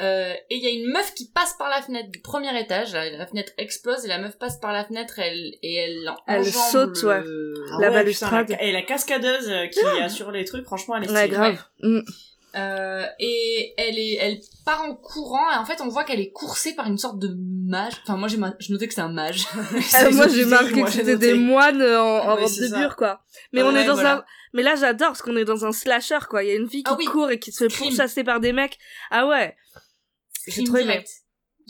Euh, 0.00 0.32
et 0.48 0.54
il 0.56 0.62
y 0.62 0.66
a 0.68 0.70
une 0.70 0.92
meuf 0.92 1.12
qui 1.14 1.28
passe 1.28 1.54
par 1.58 1.68
la 1.68 1.82
fenêtre 1.82 2.08
du 2.10 2.20
premier 2.20 2.56
étage. 2.60 2.92
La, 2.94 3.10
la 3.10 3.26
fenêtre 3.26 3.52
explose 3.58 4.04
et 4.04 4.08
la 4.08 4.18
meuf 4.18 4.38
passe 4.38 4.56
par 4.58 4.72
la 4.72 4.84
fenêtre 4.84 5.18
elle, 5.18 5.52
et 5.62 5.74
elle 5.74 6.08
Elle 6.28 6.46
saute, 6.46 7.02
ouais. 7.02 7.20
le- 7.20 7.54
Ah 7.72 7.78
la 7.80 7.88
ouais, 7.88 7.94
balustrade. 7.94 8.46
putain, 8.46 8.58
la- 8.58 8.64
Et 8.68 8.72
la 8.72 8.82
cascadeuse 8.82 9.48
euh, 9.50 9.66
qui 9.66 9.80
assure 10.00 10.30
les 10.30 10.44
trucs, 10.44 10.64
franchement, 10.64 10.96
elle 10.96 11.04
est 11.04 11.10
Ouais, 11.10 11.16
stylée. 11.24 11.30
grave. 11.36 11.58
Mm. 11.82 12.00
Euh, 12.54 13.04
et 13.18 13.74
elle 13.76 13.98
est, 13.98 14.16
elle 14.20 14.40
part 14.64 14.82
en 14.82 14.94
courant 14.94 15.50
et 15.52 15.56
en 15.56 15.66
fait 15.66 15.82
on 15.82 15.88
voit 15.88 16.04
qu'elle 16.04 16.20
est 16.20 16.30
coursée 16.32 16.74
par 16.74 16.86
une 16.86 16.96
sorte 16.96 17.18
de 17.18 17.36
mage. 17.66 17.92
Enfin 18.02 18.16
moi 18.16 18.28
j'ai 18.28 18.38
je 18.58 18.72
notais 18.72 18.88
que 18.88 18.94
c'est 18.94 19.02
un 19.02 19.12
mage. 19.12 19.46
Euh, 20.02 20.10
moi, 20.12 20.28
j'ai 20.28 20.44
marqué 20.44 20.82
que 20.82 20.90
c'était 20.90 21.16
des 21.16 21.34
moines 21.34 21.82
en, 21.82 22.28
en 22.28 22.36
robe 22.36 22.48
de 22.50 22.74
bure, 22.76 22.96
quoi. 22.96 23.22
Mais 23.52 23.62
on 23.62 23.74
est 23.74 23.84
dans 23.84 23.94
voilà. 23.94 24.18
un... 24.18 24.24
Mais 24.54 24.62
là, 24.62 24.76
j'adore 24.76 25.08
parce 25.08 25.22
qu'on 25.22 25.36
est 25.36 25.44
dans 25.44 25.64
un 25.66 25.72
slasher, 25.72 26.18
quoi. 26.28 26.42
Il 26.42 26.48
y 26.48 26.52
a 26.52 26.54
une 26.54 26.68
fille 26.68 26.82
qui 26.82 26.90
Ah 26.92 26.96
oui. 26.98 27.04
court 27.06 27.30
et 27.30 27.38
qui 27.38 27.52
se 27.52 27.68
fait 27.68 27.76
pourchasser 27.76 28.24
par 28.24 28.40
des 28.40 28.52
mecs. 28.52 28.78
Ah 29.10 29.26
ouais. 29.26 29.56
J'ai 30.46 30.64
trop 30.64 30.76
aimé. 30.76 30.84
direct. 30.92 31.10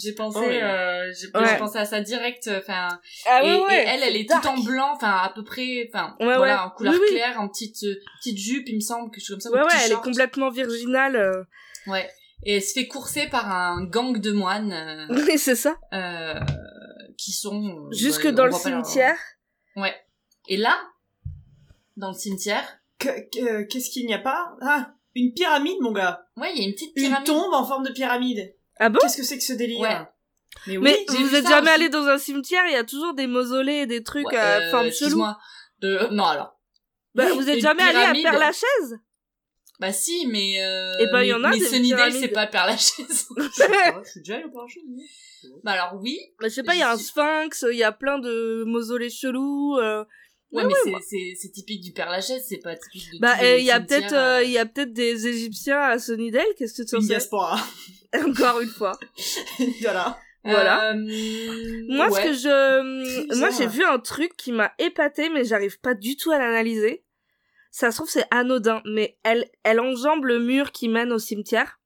J'ai 0.00 0.12
pensé, 0.12 0.38
Oh, 0.40 0.46
ouais. 0.46 0.62
euh, 0.62 1.12
j'ai 1.12 1.26
Ouais. 1.36 1.58
pensé 1.58 1.76
à 1.78 1.84
ça 1.84 2.00
direct. 2.00 2.48
Enfin, 2.56 2.88
Ah 3.26 3.42
et, 3.42 3.58
ouais, 3.60 3.74
et 3.84 3.86
elle, 3.88 4.02
elle 4.04 4.14
est 4.16 4.24
dark. 4.24 4.42
toute 4.44 4.52
en 4.52 4.62
blanc, 4.62 4.92
enfin 4.94 5.10
à 5.10 5.32
peu 5.34 5.42
près, 5.42 5.88
enfin 5.92 6.14
Ouais, 6.20 6.36
voilà, 6.36 6.40
ouais. 6.54 6.60
en 6.66 6.70
couleur 6.70 6.94
Oui, 6.94 7.00
oui. 7.02 7.16
claire, 7.16 7.40
en 7.40 7.48
petite 7.48 7.82
euh, 7.82 7.96
petite 8.20 8.38
jupe, 8.38 8.68
il 8.68 8.76
me 8.76 8.80
semble, 8.80 9.10
quelque 9.10 9.24
chose 9.24 9.30
comme 9.30 9.40
ça. 9.40 9.50
ou 9.50 9.54
Ouais, 9.54 9.62
ouais, 9.62 9.80
elle 9.86 9.92
est 9.92 10.02
complètement 10.02 10.50
virginale. 10.50 11.16
euh. 11.16 11.42
Ouais. 11.88 12.08
Et 12.44 12.54
elle 12.56 12.62
se 12.62 12.72
fait 12.74 12.86
courser 12.86 13.26
par 13.26 13.50
un 13.50 13.84
gang 13.86 14.20
de 14.20 14.30
moines 14.30 14.72
euh, 14.72 15.06
Oui, 15.26 15.36
c'est 15.38 15.56
ça. 15.56 15.76
euh, 15.92 16.34
qui 17.16 17.32
sont 17.32 17.88
euh, 17.88 17.92
Jusque 17.92 18.26
bah, 18.26 18.32
dans 18.32 18.44
le 18.46 18.52
pas 18.52 18.70
leur- 18.70 18.84
cimetière. 18.86 19.18
Ouais. 19.74 19.94
Et 20.48 20.56
là, 20.56 20.78
dans 21.96 22.08
le 22.12 22.14
cimetière, 22.16 22.78
Que- 23.00 23.08
que- 23.32 23.62
Qu'est-ce 23.62 23.90
qu'il 23.90 24.06
n'y 24.06 24.14
a 24.14 24.18
pas? 24.18 24.56
Ah, 24.60 24.92
une 25.14 25.32
pyramide, 25.32 25.76
mon 25.80 25.92
gars. 25.92 26.26
ouais, 26.36 26.52
il 26.54 26.60
y 26.60 26.64
a 26.64 26.68
une 26.68 26.74
petite 26.74 26.92
Une 26.96 27.04
pyramide. 27.08 27.26
tombe 27.26 27.52
en 27.54 27.64
forme 27.64 27.84
de 27.84 27.92
pyramide. 27.92 28.54
Ah 28.80 28.88
bon? 28.88 28.98
Qu'est-ce 29.00 29.16
que 29.16 29.22
c'est 29.24 29.38
que 29.38 29.44
ce 29.44 29.52
délire? 29.52 29.80
Ouais. 29.80 29.96
Mais 30.66 30.76
oui. 30.78 30.82
Mais 31.10 31.16
vous 31.18 31.34
êtes 31.34 31.46
jamais 31.48 31.70
aussi. 31.70 31.74
allé 31.74 31.88
dans 31.88 32.06
un 32.06 32.18
cimetière, 32.18 32.64
il 32.66 32.72
y 32.72 32.76
a 32.76 32.84
toujours 32.84 33.14
des 33.14 33.26
mausolées 33.26 33.80
et 33.82 33.86
des 33.86 34.02
trucs 34.02 34.26
Ouais, 34.28 34.36
à 34.36 34.58
euh, 34.60 34.70
forme 34.70 34.82
chelou. 34.84 34.88
excuse-moi. 34.90 35.38
De... 35.80 36.08
Non 36.12 36.24
alors. 36.24 36.58
Bah, 37.14 37.24
Oui, 37.30 37.36
vous 37.36 37.48
êtes 37.48 37.60
jamais 37.60 37.82
allé 37.82 37.98
à. 37.98 38.12
Père 38.30 38.38
Lachaise 38.38 38.98
Bah 39.80 39.92
si, 39.92 40.26
mais 40.26 40.62
euh, 40.62 40.92
Eh 41.00 41.06
ben, 41.12 41.22
il 41.22 41.28
y 41.28 41.28
mais- 41.30 41.34
en 41.34 41.44
a 41.44 41.50
mais 41.50 41.58
des 41.58 41.66
Sunnydale, 41.66 41.98
pyramides. 42.10 42.20
c'est 42.20 42.28
pas 42.28 42.46
Père 42.46 42.66
Lachaise. 42.66 43.28
Je 43.36 44.10
suis 44.10 44.20
déjà 44.20 44.36
allée 44.36 44.44
au 44.44 44.50
parachute. 44.50 44.82
oui. 44.88 45.04
bah 45.62 45.72
alors 45.72 46.00
oui. 46.00 46.18
Bah, 46.40 46.48
je 46.48 46.54
sais 46.54 46.62
pas, 46.64 46.74
il 46.74 46.80
y 46.80 46.82
a 46.82 46.90
un 46.90 46.96
sphinx, 46.96 47.64
il 47.70 47.76
y 47.78 47.84
a 47.84 47.92
plein 47.92 48.18
de 48.18 48.64
mausolées 48.66 49.10
chelous. 49.10 49.76
euh. 49.78 50.04
Ouais, 50.50 50.64
Ouais, 50.64 50.72
mais 50.84 50.92
c'est 51.06 51.34
c'est 51.38 51.50
typique 51.50 51.82
du 51.82 51.92
Père 51.92 52.10
Lachaise, 52.10 52.42
c'est 52.48 52.58
pas 52.58 52.74
typique 52.74 53.12
de 53.12 53.18
Bah, 53.18 53.36
euh, 53.42 53.58
il 53.58 53.64
y 53.64 53.70
a 53.70 53.80
peut-être, 53.80 54.14
euh, 54.14 54.38
euh, 54.38 54.44
il 54.44 54.50
y 54.50 54.58
a 54.58 54.64
peut-être 54.64 54.92
des 54.94 55.26
Égyptiens 55.26 55.80
à 55.80 55.98
Sunnydale. 55.98 56.46
Qu'est-ce 56.56 56.82
que 56.82 56.88
tu 56.88 56.96
en 56.96 57.00
sais 57.00 57.06
diaspora. 57.08 57.58
Encore 58.26 58.60
une 58.60 58.68
fois. 58.70 58.98
voilà. 59.82 60.18
voilà. 60.44 60.92
euh, 60.92 61.84
Moi, 61.88 62.08
ouais. 62.08 62.12
ce 62.12 62.26
que 62.28 62.32
je, 62.32 63.38
moi, 63.38 63.50
j'ai 63.50 63.66
vu 63.66 63.84
un 63.84 63.98
truc 63.98 64.36
qui 64.38 64.52
m'a 64.52 64.72
épaté, 64.78 65.28
mais 65.28 65.44
j'arrive 65.44 65.78
pas 65.80 65.92
du 65.92 66.16
tout 66.16 66.30
à 66.30 66.38
l'analyser. 66.38 67.04
Ça 67.70 67.90
se 67.90 67.96
trouve, 67.98 68.08
c'est 68.08 68.24
anodin, 68.30 68.80
mais 68.86 69.18
elle, 69.24 69.50
elle 69.64 69.80
enjambe 69.80 70.24
le 70.24 70.38
mur 70.38 70.72
qui 70.72 70.88
mène 70.88 71.12
au 71.12 71.18
cimetière. 71.18 71.78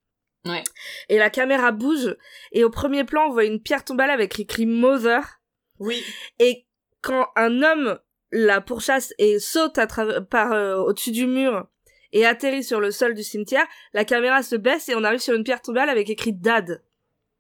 Ouais. 0.45 0.62
Et 1.09 1.19
la 1.19 1.31
caméra 1.31 1.73
bouge, 1.73 2.16
et 2.52 2.62
au 2.62 2.71
premier 2.71 3.02
plan, 3.02 3.26
on 3.26 3.33
voit 3.33 3.45
une 3.45 3.61
pierre 3.61 3.85
tombale 3.85 4.11
avec 4.11 4.38
écrit 4.38 4.66
Mother. 4.66 5.40
Oui. 5.81 6.00
Et 6.38 6.66
quand 7.00 7.26
un 7.35 7.62
homme 7.62 7.99
la 8.32 8.60
pourchasse 8.60 9.12
et 9.18 9.38
saute 9.38 9.78
à 9.78 9.86
travers, 9.86 10.26
par, 10.26 10.52
euh, 10.52 10.76
au-dessus 10.76 11.12
du 11.12 11.26
mur 11.26 11.66
et 12.12 12.26
atterrit 12.26 12.64
sur 12.64 12.80
le 12.80 12.90
sol 12.90 13.14
du 13.14 13.22
cimetière, 13.22 13.66
la 13.94 14.04
caméra 14.04 14.42
se 14.42 14.56
baisse 14.56 14.88
et 14.88 14.94
on 14.94 15.04
arrive 15.04 15.20
sur 15.20 15.34
une 15.34 15.44
pierre 15.44 15.62
tombale 15.62 15.88
avec 15.88 16.10
écrit 16.10 16.32
Dad. 16.32 16.82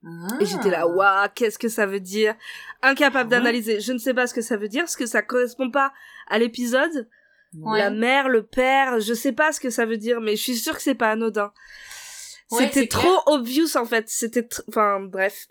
Ah. 0.04 0.36
Et 0.40 0.46
j'étais 0.46 0.70
là, 0.70 0.86
waouh, 0.86 1.28
qu'est-ce 1.34 1.58
que 1.58 1.68
ça 1.68 1.86
veut 1.86 2.00
dire? 2.00 2.34
Incapable 2.82 3.28
Ah 3.32 3.36
ouais 3.36 3.40
d'analyser. 3.42 3.80
Je 3.80 3.92
ne 3.92 3.98
sais 3.98 4.14
pas 4.14 4.26
ce 4.26 4.34
que 4.34 4.40
ça 4.40 4.56
veut 4.56 4.68
dire, 4.68 4.82
parce 4.82 4.96
que 4.96 5.06
ça 5.06 5.22
correspond 5.22 5.70
pas 5.70 5.92
à 6.28 6.38
l'épisode. 6.38 7.08
Ouais. 7.54 7.78
La 7.78 7.90
mère, 7.90 8.28
le 8.28 8.42
père, 8.42 9.00
je 9.00 9.12
sais 9.14 9.32
pas 9.32 9.52
ce 9.52 9.60
que 9.60 9.70
ça 9.70 9.84
veut 9.84 9.98
dire, 9.98 10.20
mais 10.20 10.36
je 10.36 10.42
suis 10.42 10.56
sûre 10.56 10.74
que 10.74 10.82
c'est 10.82 10.94
pas 10.94 11.10
anodin. 11.10 11.52
Ouais, 12.50 12.64
C'était 12.64 12.86
trop 12.86 13.18
obvious 13.26 13.76
en 13.76 13.84
fait. 13.84 14.08
C'était, 14.08 14.46
enfin 14.68 15.00
bref. 15.00 15.48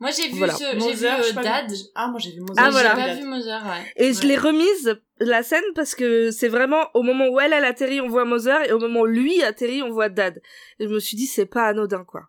Moi 0.00 0.10
j'ai 0.10 0.28
vu 0.28 0.38
Voilà. 0.38 0.54
ce, 0.54 0.64
j'ai 0.64 0.72
vu 0.72 0.78
Mother, 0.78 1.20
euh, 1.20 1.42
Dad. 1.42 1.70
vu. 1.70 1.76
Ah, 1.94 2.08
moi 2.08 2.18
j'ai 2.18 2.32
vu 2.32 2.40
Mother. 2.40 2.54
Ah, 2.66 2.70
voilà. 2.70 2.90
J'ai 2.96 3.02
pas 3.02 3.14
vu 3.14 3.24
Mother, 3.24 3.62
ouais. 3.66 3.92
Et 3.96 4.12
je 4.14 4.22
l'ai 4.22 4.36
remise, 4.36 4.98
la 5.18 5.42
scène, 5.42 5.62
parce 5.74 5.94
que 5.94 6.30
c'est 6.30 6.48
vraiment 6.48 6.86
au 6.94 7.02
moment 7.02 7.28
où 7.28 7.38
elle, 7.38 7.52
elle 7.52 7.64
atterrit, 7.66 8.00
on 8.00 8.08
voit 8.08 8.24
Mother, 8.24 8.62
et 8.68 8.72
au 8.72 8.78
moment 8.78 9.00
où 9.00 9.06
lui 9.06 9.42
atterrit, 9.42 9.82
on 9.82 9.90
voit 9.90 10.08
Dad. 10.08 10.40
Et 10.78 10.84
je 10.88 10.92
me 10.92 10.98
suis 11.00 11.16
dit, 11.18 11.26
c'est 11.26 11.44
pas 11.46 11.64
anodin, 11.64 12.04
quoi. 12.04 12.22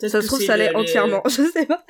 Ça 0.00 0.08
se 0.08 0.26
trouve, 0.26 0.40
ça 0.40 0.54
allait 0.54 0.68
le- 0.68 0.72
le- 0.74 0.78
entièrement. 0.78 1.22
Je 1.28 1.42
sais 1.50 1.66
pas. 1.66 1.84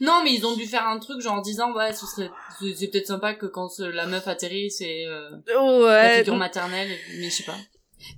Non, 0.00 0.20
mais 0.22 0.32
ils 0.32 0.46
ont 0.46 0.54
dû 0.54 0.64
faire 0.66 0.86
un 0.86 0.98
truc 1.00 1.20
genre 1.20 1.34
en 1.34 1.40
disant 1.42 1.72
ouais, 1.74 1.92
ce 1.92 2.06
serait 2.06 2.30
c'est 2.60 2.86
peut-être 2.88 3.06
sympa 3.08 3.34
que 3.34 3.46
quand 3.46 3.68
la 3.80 4.06
meuf 4.06 4.28
atterrit, 4.28 4.70
c'est 4.70 5.04
euh, 5.06 5.28
la 5.48 5.62
Ouais. 5.80 6.18
figure 6.18 6.36
maternelle, 6.36 6.88
mais 7.18 7.28
je 7.30 7.34
sais 7.34 7.42
pas. 7.42 7.56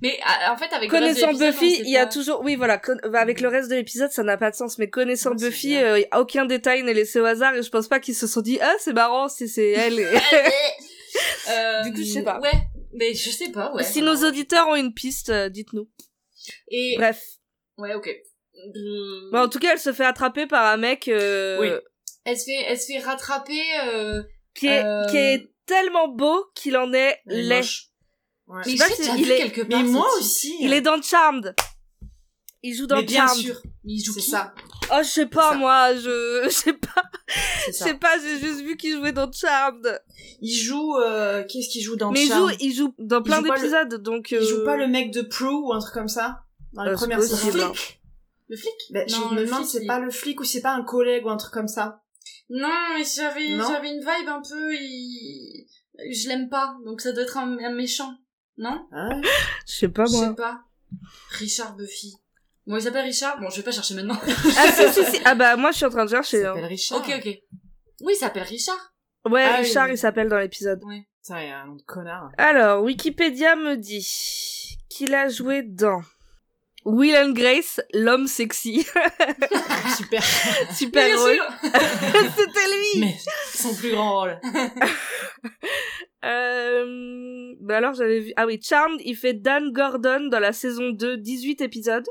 Mais 0.01 0.19
en 0.49 0.55
fait 0.57 0.71
avec 0.73 0.91
le 0.91 0.97
reste 0.97 1.19
de 1.19 1.25
Connaissant 1.25 1.39
Buffy, 1.51 1.79
il 1.81 1.89
y 1.89 1.97
a 1.97 2.05
pas. 2.05 2.11
toujours, 2.11 2.41
oui, 2.43 2.55
voilà, 2.55 2.77
con- 2.77 2.97
avec 3.13 3.41
le 3.41 3.47
reste 3.47 3.69
de 3.69 3.75
l'épisode, 3.75 4.11
ça 4.11 4.23
n'a 4.23 4.37
pas 4.37 4.51
de 4.51 4.55
sens, 4.55 4.77
mais 4.77 4.89
connaissant 4.89 5.33
Buffy, 5.35 5.75
euh, 5.77 6.01
aucun 6.15 6.45
détail 6.45 6.83
n'est 6.83 6.93
laissé 6.93 7.19
au 7.19 7.25
hasard, 7.25 7.55
et 7.55 7.63
je 7.63 7.69
pense 7.69 7.87
pas 7.87 7.99
qu'ils 7.99 8.15
se 8.15 8.27
sont 8.27 8.41
dit, 8.41 8.59
ah, 8.61 8.73
c'est 8.79 8.93
marrant, 8.93 9.27
si 9.29 9.47
c'est 9.47 9.71
elle. 9.71 9.99
et- 9.99 10.07
Euh, 11.49 11.81
Du 11.83 11.91
coup, 11.91 11.97
je 11.99 12.03
sais 12.05 12.23
pas. 12.23 12.39
Ouais, 12.39 12.53
mais 12.93 13.13
je 13.13 13.29
sais 13.29 13.49
pas, 13.51 13.73
ouais. 13.73 13.83
si 13.83 14.01
nos 14.01 14.15
auditeurs 14.25 14.67
ont 14.69 14.75
une 14.75 14.93
piste, 14.93 15.29
euh, 15.29 15.49
dites-nous. 15.49 15.89
Et 16.69 16.95
Bref. 16.97 17.21
ouais, 17.77 17.93
ok. 17.95 18.09
Mais 19.33 19.39
en 19.39 19.49
tout 19.49 19.59
cas, 19.59 19.73
elle 19.73 19.79
se 19.79 19.91
fait 19.91 20.05
attraper 20.05 20.47
par 20.47 20.65
un 20.67 20.77
mec, 20.77 21.07
euh, 21.07 21.59
Oui. 21.59 21.69
Elle 22.23 22.37
se 22.37 22.45
fait, 22.45 22.63
elle 22.67 22.79
se 22.79 22.85
fait 22.93 22.99
rattraper. 22.99 23.59
Euh... 23.87 24.23
qui 24.53 24.67
est, 24.67 24.83
Euh, 24.85 25.05
qui 25.09 25.17
est 25.17 25.51
tellement 25.65 26.07
beau 26.07 26.45
qu'il 26.55 26.77
en 26.77 26.93
est 26.93 27.19
moche. 27.25 27.87
Ouais. 28.51 28.61
Mais 28.65 28.71
sais 28.71 28.71
je 28.71 28.77
pas 28.77 28.95
sais 28.95 29.03
si- 29.03 29.09
il 29.17 29.25
vu 29.25 29.31
est- 29.31 29.37
quelque 29.37 29.61
part. 29.61 29.81
Mais 29.83 29.89
moi 29.89 30.05
ce 30.13 30.17
type. 30.19 30.25
aussi. 30.25 30.57
Il 30.59 30.73
est 30.73 30.81
dans 30.81 31.01
Charmed. 31.01 31.55
Il 32.63 32.75
joue 32.75 32.85
dans 32.85 32.97
Mais 32.97 33.03
bien 33.03 33.25
Charmed. 33.25 33.41
sûr. 33.41 33.61
Il 33.85 34.03
joue 34.03 34.13
C'est 34.13 34.19
qui 34.19 34.29
ça. 34.29 34.53
Oh, 34.91 34.97
je 34.99 35.07
sais 35.07 35.25
pas, 35.25 35.55
moi, 35.55 35.95
je, 35.95 36.41
je 36.43 36.49
sais 36.49 36.73
pas, 36.73 37.01
je 37.67 37.71
sais 37.71 37.93
pas, 37.95 38.19
j'ai 38.19 38.39
juste 38.39 38.61
vu 38.61 38.77
qu'il 38.77 38.93
jouait 38.97 39.13
dans 39.13 39.31
Charmed. 39.31 39.99
Il 40.41 40.53
joue. 40.53 40.95
euh, 40.97 41.43
Qu'est-ce 41.47 41.69
qu'il 41.69 41.81
joue 41.81 41.95
dans 41.95 42.11
Mais 42.11 42.23
il 42.25 42.27
Charmed? 42.27 42.51
joue, 42.51 42.57
il 42.59 42.73
joue 42.75 42.93
dans 42.99 43.23
plein 43.23 43.41
pas 43.41 43.55
le- 43.55 43.61
d'épisodes, 43.61 44.03
donc. 44.03 44.31
Il 44.31 44.41
joue 44.43 44.57
euh, 44.57 44.65
pas 44.65 44.77
le 44.77 44.87
mec 44.87 45.11
de 45.11 45.21
Prue 45.21 45.47
ou 45.47 45.73
un 45.73 45.79
truc 45.79 45.93
comme 45.93 46.07
ça 46.09 46.43
dans 46.73 46.83
les 46.83 46.91
Euh, 46.91 46.95
premières 46.95 47.23
saisons. 47.23 47.73
Le 48.49 48.57
flic? 48.57 48.73
Ben, 48.91 49.07
je 49.07 49.15
Non, 49.15 49.29
me 49.31 49.35
le 49.39 49.45
demande 49.45 49.59
flic, 49.61 49.69
si 49.71 49.77
c'est 49.79 49.85
pas 49.85 49.99
le 49.99 50.11
flic 50.11 50.39
ou 50.39 50.43
si 50.43 50.53
c'est 50.57 50.61
pas 50.61 50.73
un 50.73 50.83
collègue 50.83 51.25
ou 51.25 51.29
un 51.29 51.37
truc 51.37 51.53
comme 51.53 51.69
ça. 51.69 52.01
Non, 52.49 52.67
mais 52.97 53.03
j'avais, 53.05 53.47
j'avais 53.57 53.87
une 53.89 54.01
vibe 54.01 54.27
un 54.27 54.41
peu. 54.41 54.75
Il... 54.75 55.65
Je 56.11 56.27
l'aime 56.27 56.49
pas, 56.49 56.75
donc 56.85 56.99
ça 57.01 57.11
doit 57.13 57.23
être 57.23 57.37
un, 57.37 57.57
un 57.59 57.73
méchant, 57.73 58.13
non? 58.61 58.87
Hein 58.93 59.21
Je 59.67 59.73
sais 59.73 59.89
pas, 59.89 60.05
Je 60.05 60.11
moi. 60.11 60.27
sais 60.29 60.35
pas. 60.35 60.61
Richard 61.31 61.75
Buffy. 61.75 62.13
Bon, 62.67 62.77
il 62.77 62.81
s'appelle 62.81 63.05
Richard. 63.05 63.39
Bon, 63.39 63.49
je 63.49 63.57
vais 63.57 63.63
pas 63.63 63.71
chercher 63.71 63.95
maintenant. 63.95 64.17
Ah, 64.57 64.71
si, 64.71 64.93
si, 64.93 65.11
si. 65.11 65.21
Ah, 65.25 65.35
bah, 65.35 65.55
moi, 65.57 65.71
je 65.71 65.77
suis 65.77 65.85
en 65.85 65.89
train 65.89 66.05
de 66.05 66.09
Il 66.09 66.13
chercher, 66.13 66.45
hein. 66.45 66.53
s'appelle 66.53 66.65
Richard. 66.65 66.97
ok, 66.99 67.13
ok. 67.17 67.37
Oui, 68.01 68.13
il 68.13 68.17
s'appelle 68.17 68.43
Richard. 68.43 68.93
Ouais, 69.29 69.43
Ah 69.43 69.57
Richard, 69.57 69.87
oui. 69.87 69.93
il 69.93 69.97
s'appelle 69.97 70.29
dans 70.29 70.37
l'épisode. 70.39 70.81
Ouais. 70.85 71.05
Il 71.29 71.35
y 71.35 71.49
a 71.49 71.59
un 71.61 71.67
nom 71.67 71.75
de 71.75 71.81
connard. 71.83 72.31
Alors, 72.37 72.83
Wikipédia 72.83 73.55
me 73.55 73.75
dit 73.77 74.07
qu'il 74.89 75.13
a 75.13 75.29
joué 75.29 75.61
dans 75.63 76.01
Will 76.83 77.15
and 77.15 77.31
Grace, 77.33 77.79
l'homme 77.93 78.25
sexy. 78.27 78.85
Ah, 78.95 79.09
Super. 79.97 80.23
Super 80.73 81.07
sûr. 81.19 81.43
C'était 81.63 82.67
lui. 82.67 82.99
Mais 83.01 83.15
son 83.53 83.73
plus 83.75 83.91
grand 83.91 84.19
rôle. 84.21 84.39
Euh... 86.25 87.53
Bah 87.61 87.77
alors, 87.77 87.93
j'avais 87.93 88.19
vu... 88.19 88.33
Ah 88.35 88.45
oui, 88.45 88.59
Charmed, 88.61 88.99
il 89.03 89.15
fait 89.15 89.33
Dan 89.33 89.71
Gordon 89.71 90.27
dans 90.29 90.39
la 90.39 90.53
saison 90.53 90.89
2, 90.89 91.17
18 91.17 91.61
épisodes. 91.61 92.07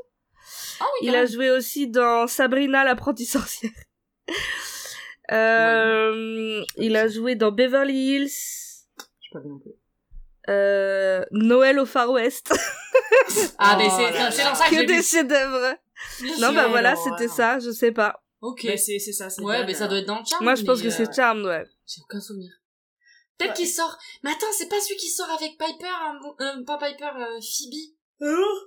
Ah 0.81 0.85
oui, 1.00 1.09
Il 1.09 1.14
a 1.14 1.26
joué 1.26 1.50
aussi 1.50 1.88
dans 1.88 2.26
Sabrina 2.26 2.85
l'apprentie 2.85 3.26
sorcière. 3.26 3.73
Euh, 5.33 6.64
il 6.76 6.97
a 6.97 7.07
joué 7.07 7.37
dans 7.37 7.52
Beverly 7.52 7.95
Hills, 8.17 8.29
J'ai 9.21 9.31
pas 9.33 9.38
vu 9.38 9.49
non 9.49 9.61
plus. 9.61 9.71
euh, 10.49 11.25
Noël 11.31 11.79
au 11.79 11.87
Far 11.87 12.11
West. 12.11 12.52
Ah, 13.59 13.76
mais 13.79 13.87
Oh 13.88 13.97
c'est, 14.33 14.43
dans 14.43 14.55
ça 14.57 14.64
que, 14.69 14.75
que 14.75 14.87
des 14.87 15.02
chefs-d'œuvre. 15.02 15.76
Bien 16.21 16.37
Non, 16.40 16.52
bah 16.52 16.67
voilà, 16.67 16.97
c'était 16.97 17.29
ça, 17.29 17.61
je 17.61 17.71
sais 17.71 17.93
pas. 17.93 18.25
Ok. 18.40 18.62
C'est 18.76 18.99
c'est 18.99 19.12
ça, 19.12 19.31
c'est 19.31 19.43
Ouais, 19.43 19.64
mais 19.64 19.75
ça 19.75 19.87
doit 19.87 19.99
être 19.99 20.07
dans 20.07 20.19
le 20.19 20.25
charme. 20.25 20.43
Moi, 20.43 20.57
je 20.57 20.64
pense 20.64 20.83
que 20.83 20.88
euh, 20.88 20.90
c'est 20.90 21.14
Charmed, 21.14 21.45
ouais. 21.45 21.64
J'ai 21.87 22.00
aucun 22.02 22.21
souvenir. 22.21 22.50
Peut-être 23.40 23.50
Ouais. 23.50 23.56
qu'il 23.56 23.68
sort. 23.68 23.97
Mais 24.23 24.30
attends, 24.30 24.47
c'est 24.56 24.68
pas 24.68 24.78
celui 24.80 24.97
qui 24.97 25.09
sort 25.09 25.30
avec 25.30 25.59
Piper, 25.59 25.87
hein, 25.88 26.18
euh, 26.40 26.64
pas 26.64 26.78
Piper, 26.78 27.11
euh, 27.18 27.40
Phoebe. 27.40 27.94
Alors 28.20 28.66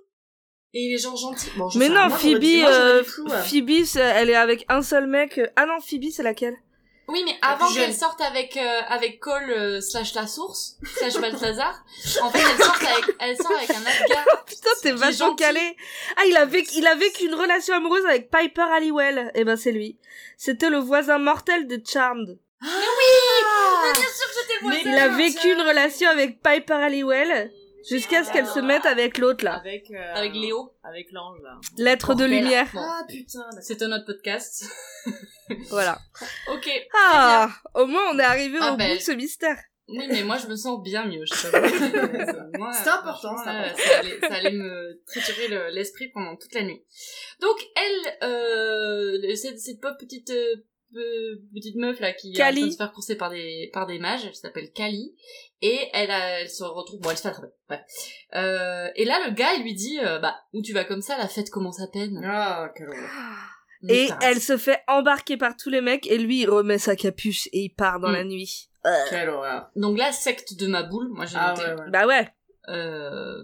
Et 0.74 0.86
il 0.88 0.96
est 0.96 0.98
genre 0.98 1.16
gentil. 1.16 1.50
Bon, 1.56 1.70
je 1.70 1.78
Mais 1.80 1.88
non, 1.90 2.08
moi, 2.08 2.18
Phoebe, 2.18 2.40
dit- 2.40 2.62
moi, 2.62 2.72
j'aurais 2.72 2.82
euh, 2.84 3.04
flou, 3.04 3.28
ouais. 3.28 3.44
Phoebe, 3.44 3.86
c'est- 3.86 4.00
elle 4.02 4.30
est 4.32 4.36
avec 4.36 4.66
un 4.70 4.82
seul 4.82 5.06
mec. 5.08 5.40
Ah 5.56 5.66
non, 5.68 5.80
Phoebe, 5.80 6.10
c'est 6.12 6.24
laquelle? 6.24 6.58
Oui, 7.10 7.22
mais 7.26 7.36
avant 7.42 7.72
qu'elle 7.72 7.94
sorte 7.94 8.22
avec 8.22 8.56
euh, 8.56 8.80
avec 8.88 9.20
Cole 9.20 9.52
euh, 9.52 9.82
slash 9.82 10.14
la 10.16 10.26
source 10.26 10.78
slash 10.98 11.20
Balthazar, 11.20 11.84
en 12.22 12.32
fait, 12.32 12.40
elle 12.40 12.58
sort 12.64 12.76
avec 12.82 13.16
elle 13.20 13.38
sort 13.38 13.52
avec 13.52 13.70
un 13.72 13.82
autre 13.82 14.08
gars. 14.10 14.26
Putain, 14.48 14.70
t'es 14.82 14.92
vachement 14.94 15.36
calé. 15.36 15.76
Ah, 16.16 16.22
il 16.26 16.38
a 16.38 16.46
vécu, 16.46 16.70
il 16.78 16.88
a 16.88 16.96
vécu 16.96 17.26
une 17.26 17.36
relation 17.36 17.76
amoureuse 17.76 18.06
avec 18.06 18.32
Piper 18.32 18.62
Halliwell. 18.74 19.32
Eh 19.36 19.44
ben, 19.44 19.58
c'est 19.58 19.74
lui. 19.74 20.00
C'était 20.38 20.70
le 20.70 20.78
voisin 20.78 21.20
mortel 21.20 21.68
de 21.68 21.80
Charmed. 21.86 22.40
Mais 22.64 23.92
bien 24.00 24.10
sûr 24.10 24.28
que 24.28 24.34
j'étais 24.42 24.60
Mais 24.66 24.84
voisin. 24.84 24.90
Il 24.90 24.96
a 24.96 25.08
vécu 25.10 25.52
une 25.54 25.62
relation 25.62 26.10
avec 26.10 26.42
Piper 26.42 26.74
Halliwell 26.74 27.52
jusqu'à 27.90 28.24
ce 28.24 28.32
qu'elle 28.32 28.48
se 28.48 28.60
mette 28.60 28.86
avec 28.86 29.18
l'autre, 29.18 29.44
là. 29.44 29.56
Avec, 29.56 29.92
euh, 29.92 30.14
avec 30.16 30.34
Léo. 30.34 30.74
Avec 30.84 31.08
l'ange, 31.12 31.40
là. 31.44 31.60
Lettre 31.78 32.16
de 32.16 32.24
lumière. 32.26 32.68
Ah, 32.76 33.04
putain. 33.08 33.40
d'accord. 33.50 33.64
C'était 33.64 33.88
notre 33.88 34.06
podcast. 34.06 34.66
Voilà. 35.70 36.00
ok. 36.52 36.70
Ah, 36.96 37.50
au 37.76 37.86
moins, 37.86 38.12
on 38.14 38.18
est 38.20 38.24
arrivé 38.24 38.58
Ah, 38.62 38.74
au 38.74 38.78
ben, 38.78 38.90
bout 38.92 38.96
de 38.98 39.02
ce 39.02 39.12
mystère. 39.12 39.58
Oui, 39.90 40.08
mais 40.10 40.24
moi 40.24 40.38
je 40.38 40.48
me 40.48 40.56
sens 40.56 40.82
bien 40.82 41.06
mieux. 41.06 41.26
Je 41.30 41.36
C'était 41.36 41.58
important, 42.90 43.38
c'était 43.38 43.50
euh. 43.50 43.76
Ça 43.76 43.98
allait, 44.00 44.20
ça 44.22 44.34
allait 44.36 44.52
me 44.54 45.02
triturer 45.06 45.50
le- 45.50 45.70
l'esprit 45.72 46.08
pendant 46.14 46.38
toute 46.38 46.54
la 46.56 46.64
nuit. 46.64 46.82
Donc 47.42 47.58
elle, 47.76 48.18
euh, 48.30 49.36
cette, 49.36 49.60
cette 49.60 49.82
petite 50.00 50.30
euh, 50.30 50.56
petite 51.54 51.76
meuf 51.76 52.00
là 52.00 52.14
qui 52.14 52.30
est 52.32 52.36
en 52.36 52.46
Kali. 52.46 52.60
train 52.60 52.68
de 52.68 52.72
se 52.72 52.78
faire 52.78 52.92
courser 52.92 53.16
par 53.16 53.30
des 53.30 53.70
par 53.74 53.86
des 53.88 54.00
mages, 54.00 54.26
elle 54.26 54.36
s'appelle 54.36 54.72
Kali 54.72 55.16
et 55.62 55.80
elle, 55.94 56.12
a- 56.12 56.42
elle 56.42 56.50
se 56.50 56.64
retrouve 56.64 57.00
bon 57.02 57.10
elle 57.12 57.18
se 57.18 57.22
fait 57.24 57.30
attraper. 57.30 57.48
Ouais. 57.70 57.82
Euh, 58.36 58.88
et 58.96 59.06
là 59.06 59.20
le 59.28 59.34
gars 59.34 59.54
il 59.58 59.64
lui 59.64 59.74
dit 59.74 60.00
euh, 60.04 60.20
bah 60.20 60.36
où 60.54 60.62
tu 60.62 60.74
vas 60.74 60.84
comme 60.86 61.02
ça 61.02 61.18
la 61.18 61.28
fête 61.28 61.50
commence 61.50 61.80
à 61.82 61.88
peine. 61.88 62.22
Ah, 62.24 62.72
quelle 62.76 62.90
horreur. 62.90 63.10
Et 63.90 64.04
Putain. 64.06 64.20
elle 64.22 64.40
se 64.40 64.56
fait 64.58 64.80
embarquer 64.88 65.36
par 65.36 65.58
tous 65.58 65.70
les 65.70 65.82
mecs 65.82 66.08
et 66.08 66.18
lui, 66.18 66.42
il 66.44 66.50
remet 66.50 66.78
sa 66.78 66.96
capuche 66.96 67.48
et 67.48 67.64
il 67.66 67.70
part 67.70 68.00
dans 68.00 68.10
Mm. 68.10 68.14
la 68.14 68.24
nuit. 68.24 68.70
Quelle 69.10 69.30
horreur. 69.30 69.70
Donc 69.76 69.98
là 69.98 70.12
secte 70.14 70.58
de 70.58 70.68
ma 70.68 70.84
boule, 70.84 71.10
moi 71.10 71.26
j'ai 71.26 71.36
Ah, 71.38 71.54
noté. 71.54 71.66
ouais, 71.70 71.82
ouais. 71.82 71.90
Bah 71.92 72.06
ouais. 72.08 72.30
Euh, 72.70 73.42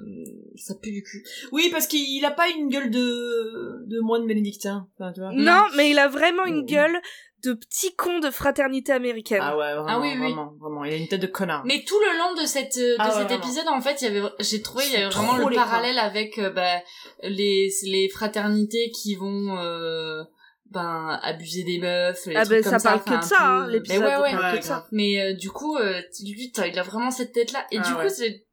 ça 0.55 0.75
pue 0.81 0.91
du 0.91 1.03
cul. 1.03 1.23
Oui, 1.51 1.67
parce 1.73 1.87
qu'il 1.87 1.99
il 1.99 2.23
a 2.23 2.31
pas 2.31 2.47
une 2.49 2.69
gueule 2.69 2.89
de, 2.89 3.83
de 3.85 3.99
moine 3.99 4.25
bénédictin. 4.27 4.87
Enfin, 4.97 5.11
tu 5.11 5.19
vois. 5.19 5.31
Non, 5.33 5.63
mais 5.75 5.89
il 5.91 5.99
a 5.99 6.07
vraiment 6.07 6.45
une 6.45 6.65
gueule 6.65 6.97
de 7.43 7.53
petit 7.53 7.95
con 7.95 8.19
de 8.19 8.29
fraternité 8.29 8.91
américaine. 8.91 9.39
Ah 9.41 9.55
ouais, 9.57 9.73
vraiment, 9.73 9.87
Ah 9.87 9.99
oui, 9.99 10.09
oui. 10.13 10.17
vraiment, 10.17 10.53
vraiment. 10.59 10.83
Il 10.85 10.93
a 10.93 10.95
une 10.97 11.07
tête 11.07 11.21
de 11.21 11.27
connard. 11.27 11.63
Mais 11.65 11.83
tout 11.85 11.99
le 11.99 12.17
long 12.17 12.41
de 12.41 12.45
cette 12.47 12.77
de 12.77 12.95
Ah 12.99 13.11
cet 13.11 13.31
épisode, 13.31 13.67
en 13.67 13.81
fait, 13.81 14.01
il 14.01 14.13
y 14.13 14.17
avait, 14.17 14.27
j'ai 14.39 14.61
trouvé, 14.61 14.83
il 14.87 14.93
y 14.93 14.95
avait 14.97 15.09
vraiment 15.09 15.37
le 15.37 15.49
les 15.49 15.55
parallèle 15.55 15.97
avec 15.99 16.37
euh, 16.37 16.49
bah, 16.49 16.81
les 17.23 17.69
les 17.83 18.09
fraternités 18.09 18.91
qui 18.91 19.15
vont 19.15 19.57
euh, 19.57 20.23
ben 20.71 21.19
abuser 21.23 21.63
des 21.63 21.79
meufs. 21.79 22.25
Les 22.25 22.35
Ah 22.35 22.45
trucs 22.45 22.57
ben, 22.57 22.63
comme 22.71 22.79
ça 22.79 22.89
parle 22.89 23.03
que 23.03 23.17
de 23.23 23.27
ça, 23.27 23.37
peu- 23.37 23.43
hein, 23.43 23.65
Mais 23.67 23.73
l'épisode 23.73 24.03
ouais, 24.03 24.17
ouais. 24.17 24.31
parle 24.31 24.41
que 24.41 24.51
Ouais, 24.53 24.59
de 24.59 24.63
ça. 24.63 24.87
Mais 24.91 25.19
euh, 25.21 25.33
du 25.33 25.49
coup, 25.49 25.77
euh, 25.77 26.01
lui, 26.23 26.51
il 26.55 26.79
a 26.79 26.83
vraiment 26.83 27.09
cette 27.11 27.31
tête 27.31 27.51
là. 27.51 27.65
Et 27.71 27.77
Ah 27.79 27.81
du 27.81 27.93
ouais. 27.93 28.03
coup, 28.07 28.13
c'est, 28.13 28.45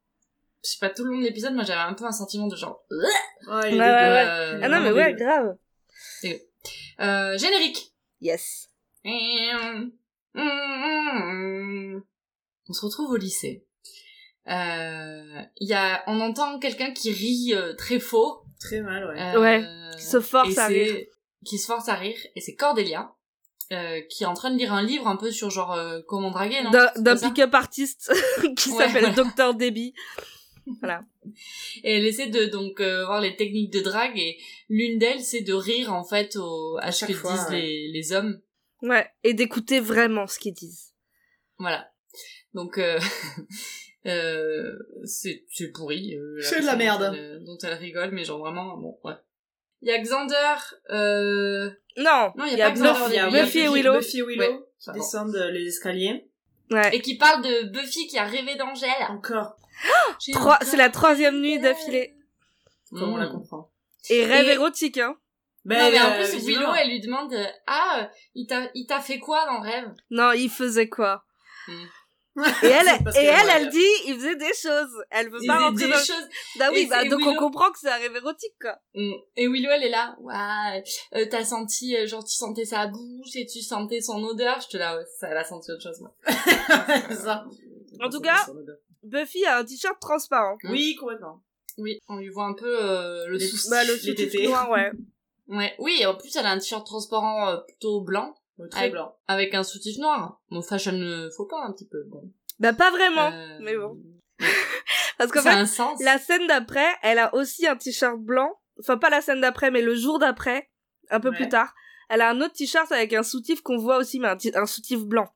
je 0.63 0.69
sais 0.69 0.77
pas, 0.79 0.89
tout 0.89 1.03
le 1.03 1.11
long 1.11 1.19
de 1.19 1.23
l'épisode, 1.25 1.53
moi, 1.53 1.63
j'avais 1.63 1.79
un 1.81 1.93
peu 1.93 2.05
un 2.05 2.11
sentiment 2.11 2.47
de 2.47 2.55
genre. 2.55 2.81
Ouais, 2.89 3.05
il 3.47 3.53
est 3.53 3.53
Ouais, 3.53 3.69
dégueu. 3.69 3.79
ouais, 3.79 3.85
ouais. 3.85 4.25
euh, 4.27 4.59
Ah 4.63 4.69
non, 4.69 4.79
mais 4.81 4.91
ouais, 4.91 5.13
grave. 5.13 5.55
euh, 6.99 7.37
générique. 7.37 7.93
Yes. 8.21 8.66
On 12.69 12.73
se 12.73 12.85
retrouve 12.85 13.11
au 13.11 13.15
lycée. 13.17 13.65
Euh, 14.47 15.41
il 15.59 15.67
y 15.69 15.73
a, 15.73 16.03
on 16.07 16.19
entend 16.21 16.59
quelqu'un 16.59 16.91
qui 16.91 17.11
rit 17.11 17.53
euh, 17.53 17.73
très 17.73 17.99
faux. 17.99 18.41
Très 18.59 18.81
mal, 18.81 19.05
ouais. 19.07 19.35
Euh, 19.35 19.39
Ouais, 19.39 19.63
Qui 19.97 20.03
se 20.03 20.19
force 20.19 20.57
à 20.57 20.67
rire. 20.67 20.95
Qui 21.45 21.57
se 21.57 21.65
force 21.67 21.87
à 21.89 21.95
rire. 21.95 22.17
Et 22.35 22.41
c'est 22.41 22.55
Cordelia, 22.55 23.13
euh, 23.71 24.01
qui 24.09 24.23
est 24.23 24.27
en 24.27 24.33
train 24.33 24.51
de 24.51 24.57
lire 24.57 24.73
un 24.73 24.83
livre 24.83 25.07
un 25.07 25.15
peu 25.17 25.31
sur 25.31 25.49
genre 25.49 25.73
euh, 25.73 26.01
comment 26.07 26.31
draguer, 26.31 26.61
non? 26.63 26.71
D'un 26.97 27.15
pick-up 27.17 27.53
artiste 27.53 28.11
qui 28.57 28.71
Ouais, 28.71 28.87
s'appelle 28.87 29.11
voilà. 29.13 29.31
Dr. 29.51 29.53
Debbie. 29.53 29.93
Et 31.83 31.93
elle 31.97 32.05
essaie 32.05 32.27
de 32.27 32.45
donc 32.45 32.81
euh, 32.81 33.05
voir 33.05 33.21
les 33.21 33.35
techniques 33.37 33.71
de 33.71 33.79
drague 33.79 34.17
et 34.19 34.37
l'une 34.67 34.99
d'elles 34.99 35.21
c'est 35.21 35.39
de 35.41 35.53
rire 35.53 35.93
en 35.93 36.03
fait 36.03 36.35
au, 36.35 36.77
à 36.81 36.91
ce 36.91 37.01
chaque 37.01 37.09
que 37.09 37.15
fois, 37.15 37.31
disent 37.33 37.47
ouais. 37.51 37.61
les, 37.61 37.91
les 37.93 38.11
hommes. 38.13 38.41
Ouais, 38.81 39.09
et 39.23 39.33
d'écouter 39.33 39.79
vraiment 39.79 40.27
ce 40.27 40.37
qu'ils 40.39 40.53
disent. 40.53 40.93
Voilà. 41.59 41.91
Donc 42.53 42.77
euh, 42.77 42.99
euh, 44.05 44.77
c'est 45.05 45.43
c'est 45.51 45.69
pourri. 45.71 46.15
euh, 46.15 46.39
C'est 46.41 46.61
de 46.61 46.65
la 46.65 46.73
dont 46.73 46.77
merde. 46.77 47.13
elle- 47.15 47.43
Dont 47.43 47.57
elle 47.63 47.73
rigole, 47.73 48.11
mais 48.11 48.23
genre 48.23 48.39
vraiment 48.39 48.77
bon 48.77 48.97
ouais. 49.03 49.13
Il 49.81 49.89
y 49.89 49.91
a 49.91 49.99
Xander, 49.99 50.55
euh... 50.89 51.69
Non, 51.97 52.31
Non, 52.35 52.45
il 52.45 52.53
y 52.53 52.55
a 52.55 52.57
y 52.57 52.61
a 52.63 52.71
pas 52.71 52.79
Buffy, 52.79 53.09
il 53.09 53.15
y 53.15 53.19
a- 53.19 53.29
Buffy 53.29 53.59
et 53.59 53.67
Willow. 53.69 53.97
Buffy 53.97 54.19
et 54.19 54.23
Willow 54.23 54.41
Ouais. 54.43 54.59
qui 54.79 54.91
descendent 54.91 55.35
les 55.51 55.67
escaliers. 55.67 56.27
Ouais. 56.71 56.95
et 56.95 57.01
qui 57.01 57.15
parle 57.17 57.43
de 57.43 57.69
Buffy 57.69 58.07
qui 58.07 58.17
a 58.17 58.25
rêvé 58.25 58.55
d'Angèle. 58.55 58.89
Encore, 59.09 59.55
encore 60.35 60.57
C'est 60.63 60.77
la 60.77 60.89
troisième 60.89 61.39
nuit 61.41 61.59
d'affilée. 61.59 62.15
comme 62.89 63.13
on 63.13 63.17
la 63.17 63.27
Mm. 63.27 63.31
comprend? 63.33 63.71
Et 64.09 64.25
rêve 64.25 64.47
Et- 64.47 64.53
érotique, 64.53 64.97
hein. 64.97 65.15
Non, 65.75 65.91
mais 65.91 65.99
en 65.99 66.11
euh, 66.11 66.29
plus. 66.29 66.45
Willow, 66.45 66.73
elle 66.73 66.89
lui 66.89 67.01
demande 67.01 67.33
euh, 67.33 67.45
Ah, 67.67 68.09
il 68.35 68.47
t'a 68.47 68.69
il 68.73 68.85
t'a 68.87 69.01
fait 69.01 69.19
quoi 69.19 69.45
dans 69.45 69.61
le 69.63 69.69
rêve? 69.69 69.93
Non, 70.09 70.31
il 70.31 70.49
faisait 70.49 70.87
quoi? 70.89 71.23
Hmm. 71.67 71.85
Et 72.63 72.67
elle, 72.67 72.87
et 73.17 73.25
elle, 73.25 73.49
elle 73.55 73.69
dit, 73.69 73.79
il 74.05 74.15
faisait 74.15 74.35
des 74.35 74.53
choses. 74.53 75.03
Elle 75.09 75.29
veut 75.29 75.39
Il 75.41 75.47
pas 75.47 75.59
rentrer 75.59 75.85
des 75.85 75.91
dans... 75.91 75.97
choses. 75.97 76.27
Bah 76.57 76.69
oui, 76.71 76.85
bah 76.87 77.03
donc 77.05 77.19
on 77.21 77.29
Willow. 77.31 77.39
comprend 77.39 77.71
que 77.71 77.79
c'est 77.79 77.89
un 77.89 77.97
rêve 77.97 78.15
érotique, 78.15 78.53
quoi. 78.61 78.77
Mm. 78.93 79.11
Et 79.37 79.47
Willow, 79.47 79.69
elle 79.71 79.83
est 79.83 79.89
là. 79.89 80.15
Ouais, 80.21 80.83
euh, 81.15 81.25
t'as 81.29 81.43
senti, 81.43 81.97
euh, 81.97 82.05
genre, 82.05 82.23
tu 82.23 82.35
sentais 82.35 82.65
sa 82.65 82.87
bouche 82.87 83.35
et 83.35 83.45
tu 83.47 83.61
sentais 83.61 84.01
son 84.01 84.23
odeur. 84.23 84.61
Je 84.61 84.67
te 84.67 84.77
là, 84.77 84.97
ouais, 84.97 85.03
ça, 85.19 85.29
elle 85.29 85.37
a 85.37 85.43
senti 85.43 85.71
autre 85.71 85.81
chose, 85.81 85.99
moi. 85.99 86.13
C'est 87.09 87.15
ça. 87.15 87.45
En 88.01 88.09
tout 88.09 88.21
cas- 88.21 88.45
Buffy 89.03 89.45
a 89.45 89.57
un 89.57 89.65
t-shirt 89.65 89.99
transparent. 89.99 90.57
Oui, 90.65 90.95
complètement. 90.99 91.41
Oui, 91.77 91.99
on 92.07 92.17
lui 92.17 92.29
voit 92.29 92.45
un 92.45 92.53
peu 92.53 92.83
euh, 92.83 93.27
le 93.27 93.39
souci. 93.39 93.69
Bah, 93.69 93.83
le 93.83 93.97
tétés. 94.15 94.47
noir, 94.47 94.69
ouais. 94.69 94.91
Ouais, 95.47 95.73
oui, 95.79 95.97
et 96.01 96.05
en 96.05 96.15
plus, 96.15 96.35
elle 96.35 96.45
a 96.45 96.51
un 96.51 96.57
t-shirt 96.59 96.85
transparent 96.85 97.49
euh, 97.49 97.57
plutôt 97.57 98.01
blanc 98.01 98.35
Ouais, 98.57 98.67
Très 98.69 98.79
Avec- 98.81 98.91
blanc. 98.93 99.15
avec 99.27 99.53
un 99.53 99.63
soutif 99.63 99.97
noir. 99.99 100.41
Bon, 100.49 100.61
fashion 100.63 100.91
ne 100.93 101.29
faut 101.37 101.45
pas 101.45 101.63
un 101.63 101.71
petit 101.73 101.87
peu. 101.87 102.03
Bon. 102.07 102.23
Bah 102.59 102.73
pas 102.73 102.89
vraiment, 102.89 103.31
Euh, 103.31 103.57
mais 103.61 103.75
bon. 103.77 103.97
Parce 105.19 105.31
qu'en 105.31 105.41
fait, 105.43 105.49
un 105.49 105.65
sens. 105.67 106.01
la 106.03 106.17
scène 106.17 106.47
d'après, 106.47 106.87
elle 107.03 107.19
a 107.19 107.33
aussi 107.35 107.67
un 107.67 107.75
t-shirt 107.75 108.17
blanc. 108.19 108.51
Enfin, 108.79 108.97
pas 108.97 109.09
la 109.11 109.21
scène 109.21 109.41
d'après, 109.41 109.69
mais 109.71 109.81
le 109.83 109.93
jour 109.95 110.17
d'après, 110.19 110.69
un 111.11 111.19
peu 111.19 111.29
Ouais. 111.29 111.35
plus 111.35 111.49
tard. 111.49 111.73
Elle 112.09 112.21
a 112.21 112.29
un 112.29 112.41
autre 112.41 112.53
t-shirt 112.53 112.91
avec 112.91 113.13
un 113.13 113.23
soutif 113.23 113.61
qu'on 113.61 113.77
voit 113.77 113.97
aussi, 113.97 114.19
mais 114.19 114.27
un, 114.29 114.37
un 114.55 114.65
soutif 114.65 114.99
blanc. 115.01 115.27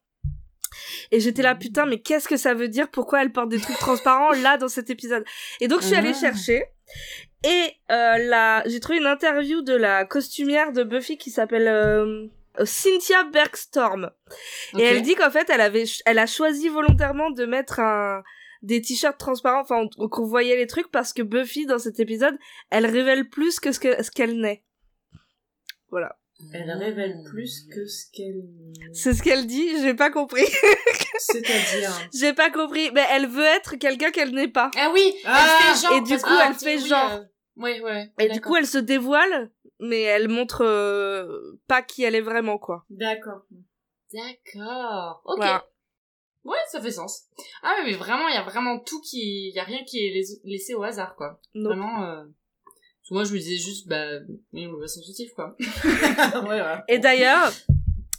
Et 1.12 1.20
j'étais 1.20 1.42
là, 1.42 1.54
putain, 1.54 1.84
mais 1.86 2.00
qu'est-ce 2.00 2.26
que 2.26 2.36
ça 2.36 2.54
veut 2.54 2.68
dire? 2.68 2.90
Pourquoi 2.90 3.22
elle 3.22 3.30
porte 3.32 3.50
des 3.50 3.60
trucs 3.60 3.76
transparents 3.78 4.32
là 4.32 4.56
dans 4.56 4.68
cet 4.68 4.88
épisode? 4.90 5.24
Et 5.60 5.68
donc 5.68 5.82
je 5.82 5.86
suis 5.88 5.96
allée 5.96 6.12
Ah. 6.14 6.20
chercher. 6.20 6.64
Et 7.44 7.72
euh, 7.90 8.18
la... 8.18 8.62
j'ai 8.66 8.80
trouvé 8.80 8.98
une 8.98 9.06
interview 9.06 9.62
de 9.62 9.74
la 9.74 10.04
costumière 10.04 10.72
de 10.72 10.82
Buffy 10.84 11.18
qui 11.18 11.30
s'appelle 11.30 11.66
euh, 11.68 12.26
Cynthia 12.64 13.24
Bergstorm. 13.24 14.10
Et 14.78 14.82
elle 14.82 15.02
dit 15.02 15.14
qu'en 15.14 15.30
fait, 15.30 15.50
elle 15.50 15.60
avait, 15.60 15.84
elle 16.06 16.18
a 16.18 16.26
choisi 16.26 16.68
volontairement 16.68 17.30
de 17.30 17.44
mettre 17.44 17.80
un, 17.80 18.22
des 18.62 18.80
t-shirts 18.80 19.18
transparents, 19.18 19.62
enfin, 19.62 19.86
on- 19.98 20.08
qu'on 20.08 20.24
voyait 20.26 20.56
les 20.56 20.66
trucs 20.68 20.90
parce 20.90 21.12
que 21.12 21.22
Buffy, 21.22 21.66
dans 21.66 21.78
cet 21.80 21.98
épisode, 21.98 22.36
elle 22.70 22.86
révèle 22.86 23.28
plus 23.28 23.58
que 23.58 23.72
ce 23.72 23.80
que- 23.80 24.02
ce 24.02 24.10
qu'elle 24.10 24.40
n'est. 24.40 24.62
Voilà. 25.90 26.16
Elle 26.52 26.70
révèle 26.72 27.22
plus 27.30 27.66
que 27.72 27.86
ce 27.86 28.06
qu'elle... 28.12 28.42
C'est 28.92 29.14
ce 29.14 29.22
qu'elle 29.22 29.46
dit, 29.46 29.80
j'ai 29.80 29.94
pas 29.94 30.10
compris. 30.10 30.44
C'est-à-dire... 31.18 31.90
j'ai 32.14 32.32
pas 32.32 32.50
compris. 32.50 32.90
Mais 32.94 33.04
elle 33.12 33.26
veut 33.28 33.44
être 33.44 33.76
quelqu'un 33.76 34.10
qu'elle 34.10 34.32
n'est 34.34 34.48
pas. 34.48 34.70
Ah 34.76 34.90
oui, 34.92 35.14
Ah, 35.24 35.46
elle 35.46 35.74
fait 35.76 35.82
genre. 35.86 35.96
et 35.96 36.00
du 36.00 36.18
coup, 36.18 36.30
elle 36.46 36.54
fait 36.54 36.76
oui, 36.82 36.88
genre. 36.88 37.20
Ouais, 37.56 37.80
ouais. 37.80 38.12
Et 38.18 38.28
du 38.28 38.40
coup, 38.40 38.56
elle 38.56 38.66
se 38.66 38.78
dévoile, 38.78 39.50
mais 39.78 40.02
elle 40.02 40.28
montre 40.28 40.64
euh, 40.64 41.58
pas 41.68 41.82
qui 41.82 42.02
elle 42.04 42.14
est 42.14 42.20
vraiment, 42.20 42.58
quoi. 42.58 42.84
D'accord. 42.90 43.42
D'accord. 44.12 45.22
Ok. 45.24 45.36
Voilà. 45.36 45.64
Ouais, 46.44 46.58
ça 46.68 46.80
fait 46.80 46.90
sens. 46.90 47.26
Ah 47.62 47.76
mais 47.84 47.92
vraiment, 47.92 48.26
il 48.28 48.34
y 48.34 48.38
a 48.38 48.42
vraiment 48.42 48.80
tout 48.80 49.00
qui, 49.00 49.48
il 49.48 49.54
y 49.54 49.60
a 49.60 49.64
rien 49.64 49.84
qui 49.84 50.04
est 50.04 50.10
lais- 50.12 50.40
laissé 50.44 50.74
au 50.74 50.82
hasard, 50.82 51.14
quoi. 51.14 51.40
Non. 51.54 51.70
Vraiment. 51.70 52.04
Euh... 52.04 52.24
Moi, 53.10 53.24
je 53.24 53.32
me 53.34 53.38
disais 53.38 53.56
juste, 53.56 53.88
bah, 53.88 54.06
oui, 54.52 54.66
on 54.66 54.86
son 54.86 55.02
soutif, 55.02 55.32
quoi. 55.34 55.54
ouais, 55.60 56.60
ouais. 56.62 56.78
Et 56.88 56.98
d'ailleurs, 56.98 57.52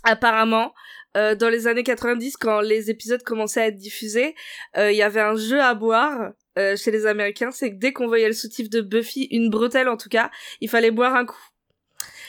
apparemment, 0.03 0.73
euh, 1.17 1.35
dans 1.35 1.49
les 1.49 1.67
années 1.67 1.83
90, 1.83 2.37
quand 2.37 2.61
les 2.61 2.91
épisodes 2.91 3.23
commençaient 3.23 3.61
à 3.61 3.67
être 3.67 3.77
diffusés, 3.77 4.35
euh, 4.77 4.91
il 4.91 4.97
y 4.97 5.01
avait 5.01 5.21
un 5.21 5.35
jeu 5.35 5.59
à 5.61 5.73
boire 5.73 6.33
euh, 6.57 6.75
chez 6.75 6.91
les 6.91 7.05
Américains, 7.05 7.51
c'est 7.51 7.71
que 7.71 7.75
dès 7.77 7.93
qu'on 7.93 8.07
voyait 8.07 8.27
le 8.27 8.33
soutif 8.33 8.69
de 8.69 8.81
Buffy, 8.81 9.27
une 9.31 9.49
bretelle 9.49 9.89
en 9.89 9.97
tout 9.97 10.09
cas, 10.09 10.29
il 10.61 10.69
fallait 10.69 10.91
boire 10.91 11.15
un 11.15 11.25
coup. 11.25 11.41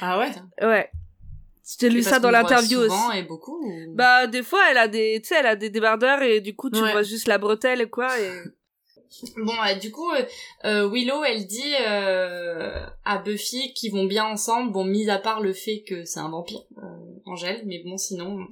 Ah 0.00 0.18
ouais? 0.18 0.30
Ouais. 0.60 0.90
J'ai 1.80 1.88
lu 1.88 2.02
ça 2.02 2.18
dans 2.18 2.30
l'interview 2.30 2.82
souvent 2.82 3.08
aussi. 3.08 3.18
et 3.18 3.22
beaucoup. 3.22 3.56
ou- 3.64 3.94
Bah 3.94 4.26
des 4.26 4.42
fois 4.42 4.60
elle 4.70 4.76
a 4.78 4.86
des 4.88 5.20
tu 5.22 5.28
sais 5.28 5.36
elle 5.40 5.46
a 5.46 5.56
des 5.56 5.70
débardeurs 5.70 6.20
et 6.22 6.40
du 6.42 6.54
coup 6.54 6.68
tu 6.70 6.82
Ouais. 6.82 6.90
vois 6.92 7.02
juste 7.02 7.26
la 7.26 7.38
bretelle 7.38 7.80
et 7.80 7.88
quoi 7.88 8.20
et 8.20 8.30
Bon, 9.36 9.52
euh, 9.64 9.74
du 9.76 9.92
coup, 9.92 10.10
euh, 10.64 10.88
Willow, 10.90 11.22
elle 11.22 11.46
dit 11.46 11.72
euh, 11.86 12.84
à 13.04 13.18
Buffy 13.18 13.72
qu'ils 13.72 13.92
vont 13.92 14.06
bien 14.06 14.24
ensemble, 14.24 14.72
bon, 14.72 14.84
mis 14.84 15.08
à 15.08 15.18
part 15.18 15.40
le 15.40 15.52
fait 15.52 15.84
que 15.86 16.04
c'est 16.04 16.18
un 16.18 16.28
vampire, 16.30 16.62
euh, 16.78 16.82
Angèle, 17.24 17.62
mais 17.64 17.78
bon, 17.84 17.96
sinon... 17.96 18.44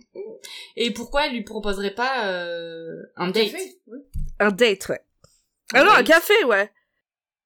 Et 0.77 0.92
pourquoi 0.92 1.27
elle 1.27 1.33
lui 1.33 1.42
proposerait 1.42 1.94
pas 1.94 2.29
euh, 2.29 3.03
un 3.16 3.31
date? 3.33 3.53
Oui. 3.88 3.99
un 4.38 4.51
date 4.53 4.88
ouais. 4.88 5.01
Ah 5.72 5.85
non, 5.85 5.90
un 5.92 6.02
café 6.02 6.44
ouais. 6.44 6.70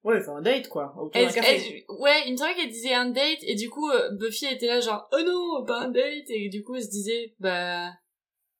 Ouais, 0.03 0.17
enfin 0.19 0.37
un 0.37 0.41
date 0.41 0.69
quoi. 0.69 0.95
Elle- 1.13 1.27
d'un 1.27 1.33
café. 1.33 1.83
elle- 1.89 1.95
ouais, 1.99 2.23
il 2.27 2.33
me 2.33 2.37
semblait 2.37 2.55
qu'elle 2.55 2.69
disait 2.69 2.93
un 2.93 3.07
date, 3.09 3.39
et 3.41 3.55
du 3.55 3.69
coup, 3.69 3.89
euh, 3.89 4.11
Buffy 4.11 4.45
était 4.45 4.67
là 4.67 4.79
genre, 4.79 5.09
oh 5.11 5.21
non, 5.25 5.65
pas 5.65 5.81
un 5.81 5.89
date, 5.89 6.29
et 6.29 6.49
du 6.49 6.63
coup, 6.63 6.75
elle 6.75 6.83
se 6.83 6.89
disait, 6.89 7.35
bah, 7.39 7.91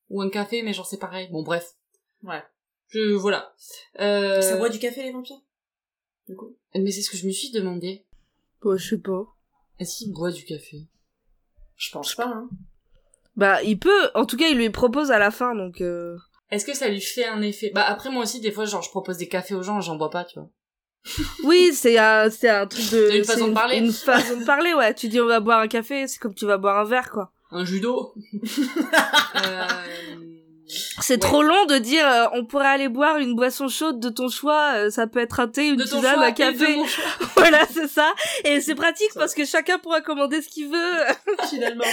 ou 0.10 0.21
un 0.21 0.30
café, 0.30 0.62
mais 0.62 0.73
genre 0.73 0.86
c'est 0.86 0.99
pareil. 0.99 1.30
Bon, 1.32 1.43
bref. 1.43 1.75
Ouais. 2.23 2.43
Je, 2.89 3.13
voilà. 3.13 3.53
Euh, 3.99 4.41
Ça 4.41 4.58
boit 4.58 4.69
du 4.69 4.80
café 4.80 5.03
les 5.03 5.12
vampires? 5.12 5.41
Du 6.27 6.36
coup 6.36 6.56
Mais 6.75 6.91
c'est 6.91 7.01
ce 7.01 7.10
que 7.10 7.17
je 7.17 7.25
me 7.27 7.32
suis 7.32 7.51
demandé. 7.51 8.06
Bon, 8.62 8.75
je 8.77 8.89
sais 8.89 9.01
pas. 9.01 9.25
Est-ce 9.80 9.97
qu'il 9.97 10.12
boit 10.13 10.32
du 10.32 10.43
café? 10.43 10.82
Je 11.75 11.91
pense 11.91 12.15
pas, 12.15 12.27
hein. 12.27 12.49
Bah 13.36 13.62
il 13.62 13.77
peut, 13.77 14.10
en 14.15 14.25
tout 14.25 14.36
cas 14.36 14.47
il 14.47 14.58
lui 14.58 14.69
propose 14.71 15.12
à 15.12 15.19
la 15.19 15.30
fin 15.30 15.53
donc 15.53 15.80
euh... 15.82 16.17
Est-ce 16.50 16.66
que 16.66 16.74
ça 16.74 16.88
lui 16.88 17.02
fait 17.02 17.26
un 17.26 17.42
effet? 17.42 17.72
Bah 17.74 17.84
après 17.86 18.10
moi 18.10 18.24
aussi 18.24 18.40
des 18.40 18.52
fois 18.52 18.66
genre 18.66 18.82
je 18.82 18.90
propose 18.90 19.18
des 19.18 19.28
cafés 19.28 19.56
aux 19.56 19.64
gens, 19.64 19.82
j'en 19.82 19.96
bois 19.96 20.10
pas, 20.10 20.24
tu 20.24 20.40
vois. 20.40 20.50
Oui, 21.44 21.72
c'est 21.74 21.98
un, 21.98 22.30
c'est 22.30 22.50
un 22.50 22.68
truc 22.68 22.90
de. 22.92 23.10
C'est 23.10 23.18
une 23.20 23.26
façon 23.26 23.48
de 23.50 23.54
parler. 23.54 23.78
Une 23.78 23.92
façon 23.92 24.40
de 24.40 24.46
parler, 24.46 24.74
ouais. 24.74 24.94
Tu 24.94 25.08
dis 25.08 25.20
on 25.22 25.26
va 25.26 25.40
boire 25.40 25.60
un 25.60 25.68
café, 25.68 26.08
c'est 26.08 26.20
comme 26.20 26.34
tu 26.34 26.46
vas 26.46 26.58
boire 26.58 26.78
un 26.78 26.86
verre, 26.86 27.10
quoi. 27.10 27.32
Un 27.52 27.64
d'eau. 27.64 28.14
euh... 29.36 29.68
C'est 30.67 31.13
Ouais. 31.13 31.19
trop 31.19 31.43
long 31.43 31.65
de 31.65 31.77
dire 31.77 32.06
euh, 32.08 32.25
on 32.34 32.43
pourrait 32.45 32.67
aller 32.67 32.89
boire 32.89 33.17
une 33.17 33.36
boisson 33.36 33.67
chaude 33.69 33.99
de 33.99 34.10
ton 34.10 34.27
choix, 34.30 34.73
euh, 34.75 34.89
ça 34.89 35.08
peut 35.08 35.19
être 35.19 35.39
un 35.39 35.47
thé, 35.47 35.67
une 35.69 35.82
tisane, 35.84 36.19
un 36.21 36.32
café. 36.32 36.77
voilà, 37.38 37.60
c'est 37.73 37.88
ça. 37.88 38.13
Et 38.43 38.60
c'est 38.60 38.75
pratique 38.75 39.12
parce 39.15 39.34
que 39.34 39.45
chacun 39.45 39.80
pourra 39.80 40.01
commander 40.01 40.41
ce 40.41 40.49
qu'il 40.49 40.67
veut. 40.69 40.93
Finalement. 41.49 41.86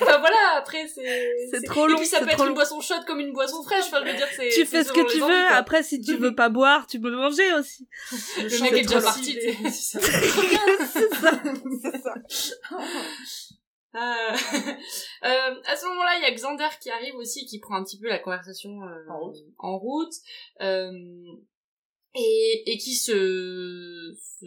Enfin 0.00 0.18
voilà, 0.18 0.36
après 0.56 0.88
c'est... 0.94 1.30
C'est 1.52 1.62
trop 1.66 1.86
long, 1.86 1.96
Et 1.96 1.98
puis 1.98 2.06
ça 2.06 2.20
peut 2.20 2.30
être 2.30 2.46
une 2.46 2.54
boisson 2.54 2.80
chaude 2.80 3.04
comme 3.06 3.20
une 3.20 3.32
boisson 3.32 3.62
fraîche, 3.62 3.84
enfin 3.88 3.98
je 4.04 4.10
veux 4.10 4.16
dire 4.16 4.28
c'est... 4.34 4.48
tu 4.54 4.64
fais 4.64 4.84
ce 4.84 4.92
que 4.92 5.12
tu 5.12 5.18
veux. 5.18 5.24
envies. 5.24 5.34
Après, 5.54 5.82
si 5.82 6.00
tu 6.00 6.16
veux 6.16 6.34
pas 6.34 6.48
boire, 6.48 6.86
tu 6.86 7.00
peux 7.00 7.10
manger 7.14 7.52
aussi. 7.54 7.86
Le 8.38 8.62
mec 8.62 8.72
est 8.72 8.82
déjà 8.82 9.00
parti, 9.02 9.38
C'est 9.64 9.70
ça. 9.70 10.00
c'est 11.82 12.02
ça. 12.02 12.14
Euh, 13.94 13.98
euh, 15.24 15.60
à 15.64 15.76
ce 15.76 15.86
moment-là, 15.86 16.18
il 16.18 16.22
y 16.22 16.26
a 16.26 16.34
Xander 16.34 16.68
qui 16.80 16.90
arrive 16.90 17.14
aussi, 17.16 17.46
qui 17.46 17.58
prend 17.58 17.76
un 17.76 17.84
petit 17.84 17.98
peu 17.98 18.08
la 18.08 18.18
conversation 18.18 18.82
euh, 18.84 19.04
En 19.08 19.20
route. 19.20 19.36
en 19.58 19.78
route, 19.78 20.14
euh, 20.60 20.92
et, 22.14 22.62
et 22.66 22.78
qui 22.78 22.94
se, 22.94 24.14
se, 24.18 24.46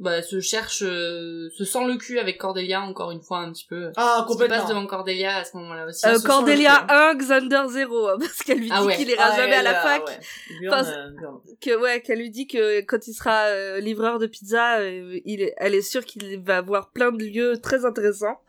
bah, 0.00 0.22
se 0.22 0.40
cherche, 0.40 0.82
euh, 0.82 1.48
se 1.56 1.64
sent 1.64 1.84
le 1.86 1.96
cul 1.96 2.18
avec 2.20 2.38
Cordelia 2.38 2.80
encore 2.82 3.10
une 3.10 3.20
fois 3.20 3.38
un 3.40 3.52
petit 3.52 3.66
peu. 3.66 3.90
Ah, 3.96 4.24
complètement. 4.28 4.58
passe 4.58 4.68
devant 4.68 4.86
Cordelia 4.86 5.38
à 5.38 5.44
ce 5.44 5.56
moment-là 5.56 5.86
aussi. 5.86 6.06
Euh, 6.06 6.14
se 6.18 6.22
le 6.22 6.26
Cordelia 6.28 6.84
cul, 6.88 6.94
1, 6.94 7.14
Xander 7.16 7.62
0, 7.68 8.08
hein, 8.08 8.16
parce 8.20 8.38
qu'elle 8.42 8.58
lui 8.58 8.66
dit 8.66 8.72
Ah 8.74 8.84
ouais. 8.84 8.96
qu'il 8.96 9.10
ira 9.10 9.24
Ah, 9.32 9.36
jamais 9.36 9.54
à 9.56 9.62
la 9.62 9.74
fac. 9.74 10.06
ouais. 10.06 10.18
Burn, 10.62 10.74
Enfin, 10.80 11.10
Burn. 11.20 11.40
que 11.60 11.76
ouais 11.80 12.00
qu'elle 12.02 12.18
lui 12.18 12.30
dit 12.30 12.46
que 12.46 12.80
quand 12.82 13.08
il 13.08 13.12
sera 13.14 13.46
euh, 13.46 13.80
livreur 13.80 14.18
de 14.20 14.26
pizza 14.26 14.78
euh, 14.78 15.18
il 15.24 15.42
est, 15.42 15.54
elle 15.56 15.74
est 15.74 15.82
sûre 15.82 16.04
qu'il 16.04 16.38
va 16.40 16.58
avoir 16.58 16.90
plein 16.90 17.10
de 17.10 17.24
lieux 17.24 17.58
très 17.60 17.84
intéressants 17.84 18.40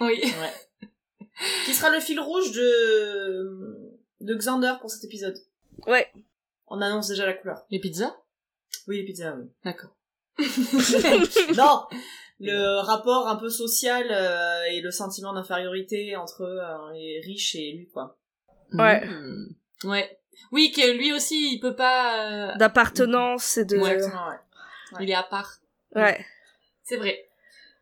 Oui. 0.00 0.20
Qui 1.66 1.74
sera 1.74 1.90
le 1.90 2.00
fil 2.00 2.18
rouge 2.18 2.50
de 2.52 3.92
de 4.20 4.34
Xander 4.34 4.72
pour 4.80 4.90
cet 4.90 5.04
épisode. 5.04 5.36
ouais 5.86 6.10
On 6.66 6.80
annonce 6.80 7.08
déjà 7.08 7.24
la 7.26 7.34
couleur. 7.34 7.64
Les 7.70 7.78
pizzas? 7.78 8.16
Oui, 8.88 8.96
les 8.96 9.04
pizzas, 9.04 9.34
oui. 9.38 9.44
D'accord. 9.64 9.90
non 11.56 11.82
le 12.40 12.80
rapport 12.80 13.26
un 13.26 13.34
peu 13.36 13.48
social 13.50 14.06
euh, 14.10 14.62
et 14.70 14.80
le 14.80 14.90
sentiment 14.92 15.32
d'infériorité 15.32 16.14
entre 16.16 16.42
euh, 16.42 16.92
les 16.92 17.20
riches 17.20 17.56
et 17.56 17.72
lui 17.72 17.88
quoi 17.88 18.16
Ouais. 18.74 19.02
Ouais. 19.84 20.18
Oui, 20.52 20.70
que 20.70 20.96
lui 20.96 21.12
aussi, 21.12 21.54
il 21.54 21.58
peut 21.58 21.74
pas... 21.74 22.50
euh, 22.52 22.54
d'appartenance 22.56 23.56
et 23.58 23.64
de 23.64 23.76
Ouais. 23.78 23.94
Exactement, 23.94 24.28
ouais. 24.28 24.36
Il 25.00 25.10
est 25.10 25.14
à 25.14 25.22
part. 25.24 25.54
ouais 25.96 26.24
C'est 26.84 26.96
vrai. 26.96 27.28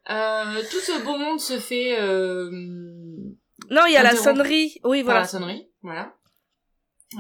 Euh, 0.08 0.62
tout 0.70 0.78
ce 0.80 1.04
beau 1.04 1.16
monde 1.18 1.40
se 1.40 1.58
fait 1.58 2.00
euh, 2.00 2.48
non 3.70 3.82
il 3.88 3.92
y 3.92 3.96
a 3.96 4.04
la 4.04 4.14
sonnerie 4.14 4.80
oui 4.84 4.98
par 4.98 5.06
voilà 5.06 5.20
la 5.22 5.26
sonnerie, 5.26 5.68
voilà. 5.82 6.14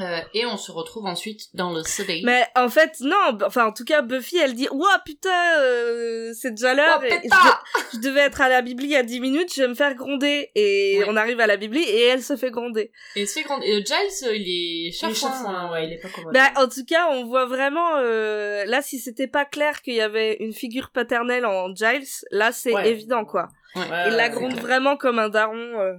Euh, 0.00 0.18
et 0.34 0.44
on 0.46 0.56
se 0.56 0.72
retrouve 0.72 1.06
ensuite 1.06 1.54
dans 1.54 1.72
le 1.72 1.84
soleil. 1.84 2.22
Mais 2.24 2.44
en 2.56 2.68
fait, 2.68 2.96
non. 3.00 3.38
Enfin, 3.46 3.66
en 3.66 3.72
tout 3.72 3.84
cas, 3.84 4.02
Buffy, 4.02 4.36
elle 4.36 4.54
dit, 4.54 4.66
ouah, 4.72 4.98
putain, 5.04 5.60
euh, 5.60 6.32
c'est 6.34 6.50
déjà 6.50 6.74
l'heure. 6.74 7.00
Oh, 7.04 7.06
je, 7.22 7.96
je 7.98 8.00
devais 8.02 8.22
être 8.22 8.40
à 8.40 8.48
la 8.48 8.62
Bibli 8.62 8.86
il 8.86 8.90
y 8.90 8.96
a 8.96 9.04
10 9.04 9.20
minutes, 9.20 9.54
je 9.54 9.62
vais 9.62 9.68
me 9.68 9.74
faire 9.74 9.94
gronder. 9.94 10.50
Et 10.56 10.98
Ouais. 10.98 11.04
on 11.08 11.14
arrive 11.16 11.38
à 11.38 11.46
la 11.46 11.56
Bibli 11.56 11.82
et 11.84 12.02
elle 12.02 12.22
se 12.24 12.36
fait 12.36 12.50
gronder. 12.50 12.90
Et 13.14 13.26
se 13.26 13.34
fait 13.34 13.42
grand... 13.44 13.60
et 13.62 13.84
Giles, 13.84 14.28
euh, 14.28 14.34
il 14.36 14.88
est 14.88 14.90
chafouin, 14.90 15.70
ouais, 15.70 15.86
il 15.86 15.92
est 15.92 15.98
pas 16.00 16.08
commode. 16.08 16.34
Bah, 16.34 16.50
en 16.56 16.66
tout 16.68 16.84
cas, 16.84 17.06
on 17.12 17.24
voit 17.24 17.46
vraiment, 17.46 17.96
euh, 17.98 18.64
là, 18.64 18.82
si 18.82 18.98
c'était 18.98 19.28
pas 19.28 19.44
clair 19.44 19.82
qu'il 19.82 19.94
y 19.94 20.00
avait 20.00 20.36
une 20.40 20.52
figure 20.52 20.90
paternelle 20.90 21.46
en 21.46 21.72
Giles, 21.72 22.08
là, 22.32 22.50
c'est 22.50 22.72
Ouais. 22.74 22.90
évident, 22.90 23.24
quoi. 23.24 23.48
Ouais. 23.76 23.82
Ouais, 23.88 24.04
Il 24.08 24.14
la 24.16 24.30
gronde 24.30 24.54
vraiment 24.56 24.96
comme 24.96 25.20
un 25.20 25.28
daron. 25.28 25.96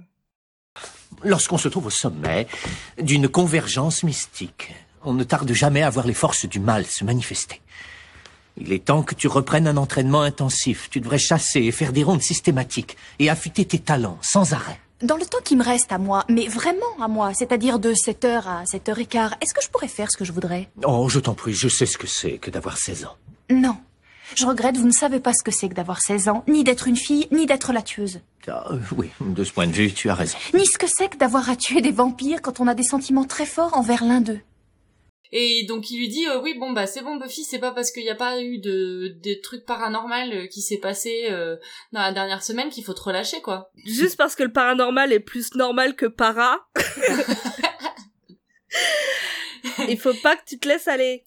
Lorsqu'on 1.24 1.58
se 1.58 1.68
trouve 1.68 1.86
au 1.86 1.90
sommet 1.90 2.46
d'une 3.00 3.28
convergence 3.28 4.02
mystique, 4.02 4.74
on 5.04 5.14
ne 5.14 5.24
tarde 5.24 5.52
jamais 5.52 5.82
à 5.82 5.90
voir 5.90 6.06
les 6.06 6.14
forces 6.14 6.46
du 6.46 6.60
mal 6.60 6.86
se 6.86 7.04
manifester. 7.04 7.60
Il 8.60 8.72
est 8.72 8.84
temps 8.84 9.02
que 9.02 9.14
tu 9.14 9.28
reprennes 9.28 9.68
un 9.68 9.76
entraînement 9.76 10.22
intensif. 10.22 10.88
Tu 10.90 11.00
devrais 11.00 11.18
chasser 11.18 11.60
et 11.60 11.72
faire 11.72 11.92
des 11.92 12.02
rondes 12.02 12.22
systématiques 12.22 12.96
et 13.18 13.30
affûter 13.30 13.64
tes 13.64 13.78
talents 13.78 14.18
sans 14.20 14.52
arrêt. 14.52 14.80
Dans 15.00 15.16
le 15.16 15.24
temps 15.24 15.38
qui 15.44 15.54
me 15.54 15.62
reste 15.62 15.92
à 15.92 15.98
moi, 15.98 16.24
mais 16.28 16.48
vraiment 16.48 16.80
à 17.00 17.06
moi, 17.06 17.32
c'est-à-dire 17.32 17.78
de 17.78 17.92
7h 17.92 18.42
à 18.46 18.64
7h15, 18.64 19.34
est-ce 19.40 19.54
que 19.54 19.62
je 19.62 19.68
pourrais 19.68 19.86
faire 19.86 20.10
ce 20.10 20.16
que 20.16 20.24
je 20.24 20.32
voudrais? 20.32 20.68
Oh, 20.84 21.08
je 21.08 21.20
t'en 21.20 21.34
prie, 21.34 21.54
je 21.54 21.68
sais 21.68 21.86
ce 21.86 21.96
que 21.96 22.08
c'est 22.08 22.38
que 22.38 22.50
d'avoir 22.50 22.76
16 22.76 23.04
ans. 23.04 23.16
Non. 23.48 23.76
Je 24.34 24.46
regrette, 24.46 24.76
vous 24.76 24.86
ne 24.86 24.92
savez 24.92 25.20
pas 25.20 25.32
ce 25.32 25.42
que 25.42 25.50
c'est 25.50 25.68
que 25.68 25.74
d'avoir 25.74 26.00
16 26.00 26.28
ans, 26.28 26.44
ni 26.48 26.64
d'être 26.64 26.88
une 26.88 26.96
fille, 26.96 27.28
ni 27.30 27.46
d'être 27.46 27.72
la 27.72 27.82
tueuse. 27.82 28.20
Ah, 28.46 28.64
euh, 28.70 28.78
oui, 28.96 29.10
de 29.20 29.44
ce 29.44 29.52
point 29.52 29.66
de 29.66 29.72
vue, 29.72 29.92
tu 29.92 30.10
as 30.10 30.14
raison. 30.14 30.38
Ni 30.54 30.66
ce 30.66 30.78
que 30.78 30.86
c'est 30.86 31.08
que 31.08 31.16
d'avoir 31.16 31.48
à 31.50 31.56
tuer 31.56 31.80
des 31.80 31.92
vampires 31.92 32.42
quand 32.42 32.60
on 32.60 32.66
a 32.66 32.74
des 32.74 32.82
sentiments 32.82 33.24
très 33.24 33.46
forts 33.46 33.76
envers 33.76 34.04
l'un 34.04 34.20
d'eux. 34.20 34.40
Et 35.30 35.64
donc 35.64 35.90
il 35.90 35.98
lui 35.98 36.08
dit 36.08 36.26
euh, 36.26 36.40
oui 36.40 36.54
bon 36.58 36.72
bah 36.72 36.86
c'est 36.86 37.02
bon 37.02 37.16
Buffy 37.16 37.44
c'est 37.44 37.58
pas 37.58 37.72
parce 37.72 37.90
qu'il 37.90 38.02
n'y 38.02 38.08
a 38.08 38.14
pas 38.14 38.40
eu 38.40 38.60
de 38.60 39.08
des 39.20 39.40
trucs 39.40 39.66
paranormaux 39.66 40.32
euh, 40.32 40.46
qui 40.46 40.62
s'est 40.62 40.78
passé 40.78 41.26
euh, 41.30 41.56
dans 41.92 42.00
la 42.00 42.12
dernière 42.12 42.42
semaine 42.42 42.70
qu'il 42.70 42.82
faut 42.82 42.94
te 42.94 43.02
relâcher 43.02 43.42
quoi. 43.42 43.70
Juste 43.84 44.16
parce 44.16 44.34
que 44.34 44.42
le 44.42 44.52
paranormal 44.52 45.12
est 45.12 45.20
plus 45.20 45.54
normal 45.54 45.96
que 45.96 46.06
para. 46.06 46.66
Il 49.88 49.98
faut 49.98 50.14
pas 50.22 50.36
que 50.36 50.44
tu 50.46 50.58
te 50.58 50.66
laisses 50.66 50.88
aller. 50.88 51.24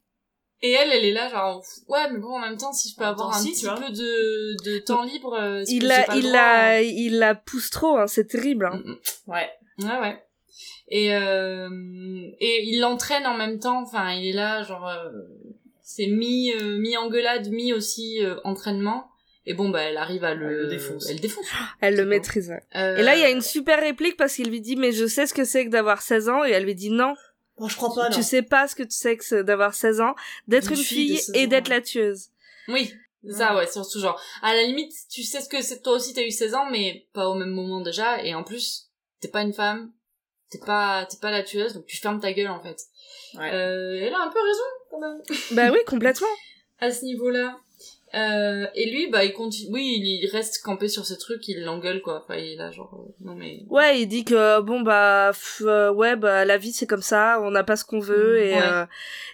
Et 0.63 0.71
elle 0.71 0.91
elle 0.91 1.05
est 1.05 1.11
là 1.11 1.27
genre 1.29 1.63
ouais 1.87 2.11
mais 2.11 2.19
bon 2.19 2.35
en 2.35 2.39
même 2.39 2.57
temps 2.57 2.71
si 2.71 2.89
je 2.89 2.95
peux 2.95 3.03
avoir 3.05 3.35
un 3.35 3.39
si, 3.41 3.51
petit 3.51 3.65
peu 3.65 3.91
de 3.91 4.63
de 4.63 4.77
temps 4.79 5.03
libre 5.03 5.33
euh, 5.33 5.63
Il 5.67 5.87
la, 5.87 6.05
il 6.15 6.21
droit, 6.21 6.33
la, 6.33 6.81
il 6.83 7.17
la 7.17 7.33
pousse 7.33 7.69
trop, 7.71 7.97
hein, 7.97 8.05
c'est 8.07 8.27
terrible. 8.27 8.65
Hein. 8.71 8.81
Mm, 8.85 8.95
Ouais. 9.31 9.49
mm. 9.79 9.85
Ouais 9.85 9.99
ouais. 9.99 10.23
Et 10.89 11.15
euh, 11.15 11.69
et 12.39 12.63
il 12.65 12.79
l'entraîne 12.79 13.25
en 13.25 13.35
même 13.35 13.59
temps 13.59 13.81
enfin 13.81 14.11
il 14.11 14.27
est 14.29 14.33
là 14.33 14.61
genre 14.63 14.87
euh, 14.87 15.09
c'est 15.81 16.07
mi 16.07 16.51
euh, 16.53 16.77
mi 16.77 16.95
engueulade 16.97 17.49
mi 17.49 17.73
aussi 17.73 18.23
euh, 18.23 18.35
entraînement. 18.43 19.07
Et 19.47 19.55
bon 19.55 19.69
bah 19.69 19.81
elle 19.81 19.97
arrive 19.97 20.23
à 20.23 20.35
le, 20.35 20.45
Elle 20.45 20.57
le 20.57 20.67
défonce. 20.67 21.09
Elle 21.09 21.19
défonce. 21.19 21.45
Elle 21.81 21.95
le 21.95 22.05
maîtrise. 22.05 22.53
Euh, 22.75 22.97
Et 22.97 23.01
là, 23.01 23.15
il 23.15 23.21
y 23.21 23.23
a 23.23 23.31
une 23.31 23.41
super 23.41 23.79
réplique 23.79 24.15
parce 24.15 24.35
qu'il 24.35 24.47
lui 24.49 24.61
dit, 24.61 24.75
mais 24.75 24.91
je 24.91 25.07
sais 25.07 25.25
ce 25.25 25.33
que 25.33 25.45
c'est 25.45 25.65
que 25.65 25.71
d'avoir 25.71 26.03
16 26.03 26.29
ans. 26.29 26.45
Et 26.45 26.51
elle 26.51 26.63
lui 26.63 26.75
dit, 26.75 26.91
non, 26.91 27.15
Bon, 27.61 27.67
je 27.67 27.75
crois 27.75 27.93
pas, 27.93 28.09
non. 28.09 28.15
tu 28.15 28.23
sais 28.23 28.41
pas 28.41 28.67
ce 28.67 28.73
que 28.75 28.81
tu 28.81 28.95
sais 28.97 29.15
que 29.15 29.23
c'est 29.23 29.43
d'avoir 29.43 29.75
16 29.75 30.01
ans, 30.01 30.15
d'être 30.47 30.71
Une 30.71 30.79
une, 30.79 30.83
fille 30.83 31.11
de 31.11 31.15
fille, 31.17 31.23
16 31.25 31.35
et 31.35 31.45
d'être 31.45 31.67
la 31.67 31.79
tueuse. 31.79 32.29
Oui, 32.67 32.91
c'est 33.23 33.33
ça, 33.33 33.55
ouais, 33.55 33.67
surtout 33.67 33.99
genre. 33.99 34.19
À 34.41 34.55
la 34.55 34.63
limite, 34.63 34.91
tu 35.11 35.21
sais 35.21 35.41
ce 35.41 35.47
que 35.47 35.61
c'est, 35.61 35.83
toi 35.83 35.93
aussi 35.93 36.15
t'as 36.15 36.23
eu 36.23 36.31
16 36.31 36.55
ans, 36.55 36.65
mais 36.71 37.05
pas 37.13 37.29
au 37.29 37.35
même 37.35 37.51
moment 37.51 37.81
déjà, 37.81 38.23
et 38.23 38.33
en 38.33 38.43
plus, 38.43 38.89
t'es 39.19 39.27
pas 39.27 39.43
une 39.43 39.53
femme, 39.53 39.91
t'es 40.49 40.57
pas, 40.57 41.05
t'es 41.05 41.17
pas 41.17 41.29
la 41.29 41.43
tueuse, 41.43 41.75
donc 41.75 41.85
tu 41.85 41.97
fermes 41.97 42.19
ta 42.19 42.33
gueule, 42.33 42.49
en 42.49 42.63
fait. 42.63 42.81
Ouais. 43.35 43.53
Euh, 43.53 44.07
elle 44.07 44.13
a 44.15 44.21
un 44.21 44.29
peu 44.29 44.39
raison, 44.39 44.63
quand 44.89 44.99
même, 44.99 45.21
bah 45.51 45.69
oui, 45.71 45.85
complètement. 45.85 46.33
à 46.79 46.89
ce 46.89 47.05
niveau-là. 47.05 47.59
Euh, 48.13 48.65
et 48.75 48.89
lui, 48.91 49.07
bah, 49.09 49.23
il 49.23 49.31
continue, 49.33 49.71
oui, 49.71 49.99
il 50.21 50.27
reste 50.31 50.61
campé 50.63 50.89
sur 50.89 51.05
ce 51.05 51.13
truc, 51.13 51.47
il 51.47 51.63
l'engueule, 51.63 52.01
quoi. 52.01 52.23
Enfin, 52.23 52.35
il 52.39 52.57
là, 52.57 52.69
genre, 52.71 52.93
euh, 52.93 53.11
non 53.23 53.35
mais... 53.35 53.59
Ouais, 53.69 54.01
il 54.01 54.07
dit 54.07 54.25
que 54.25 54.59
bon 54.59 54.81
bah 54.81 55.29
pff, 55.31 55.61
euh, 55.65 55.91
ouais 55.93 56.15
bah 56.17 56.43
la 56.43 56.57
vie 56.57 56.73
c'est 56.73 56.87
comme 56.87 57.01
ça, 57.01 57.39
on 57.41 57.51
n'a 57.51 57.63
pas 57.63 57.75
ce 57.77 57.85
qu'on 57.85 57.99
veut 57.99 58.39
et 58.39 58.51
Ouais. 58.55 58.59
euh, 58.61 58.85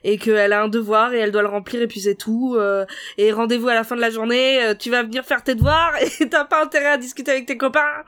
et 0.04 0.18
qu'elle 0.20 0.54
a 0.54 0.62
un 0.62 0.68
devoir 0.68 1.14
et 1.14 1.18
elle 1.20 1.32
doit 1.32 1.42
le 1.42 1.48
remplir 1.48 1.82
et 1.82 1.88
puis 1.88 2.02
c'est 2.02 2.16
tout. 2.16 2.56
euh, 2.56 2.86
et 3.18 3.32
rendez-vous 3.32 3.68
à 3.68 3.74
la 3.74 3.84
fin 3.84 3.96
de 3.96 4.02
la 4.02 4.12
journée, 4.12 4.62
euh, 4.64 4.76
tu 4.76 4.92
vas 4.92 5.02
venir 5.02 5.26
faire 5.26 5.44
tes 5.44 5.56
devoirs 5.56 5.94
et 6.20 6.30
t'as 6.30 6.46
pas 6.46 6.64
intérêt 6.64 6.88
à 6.92 6.98
discuter 6.98 7.32
avec 7.32 7.48
tes 7.48 7.58
copains. 7.58 8.04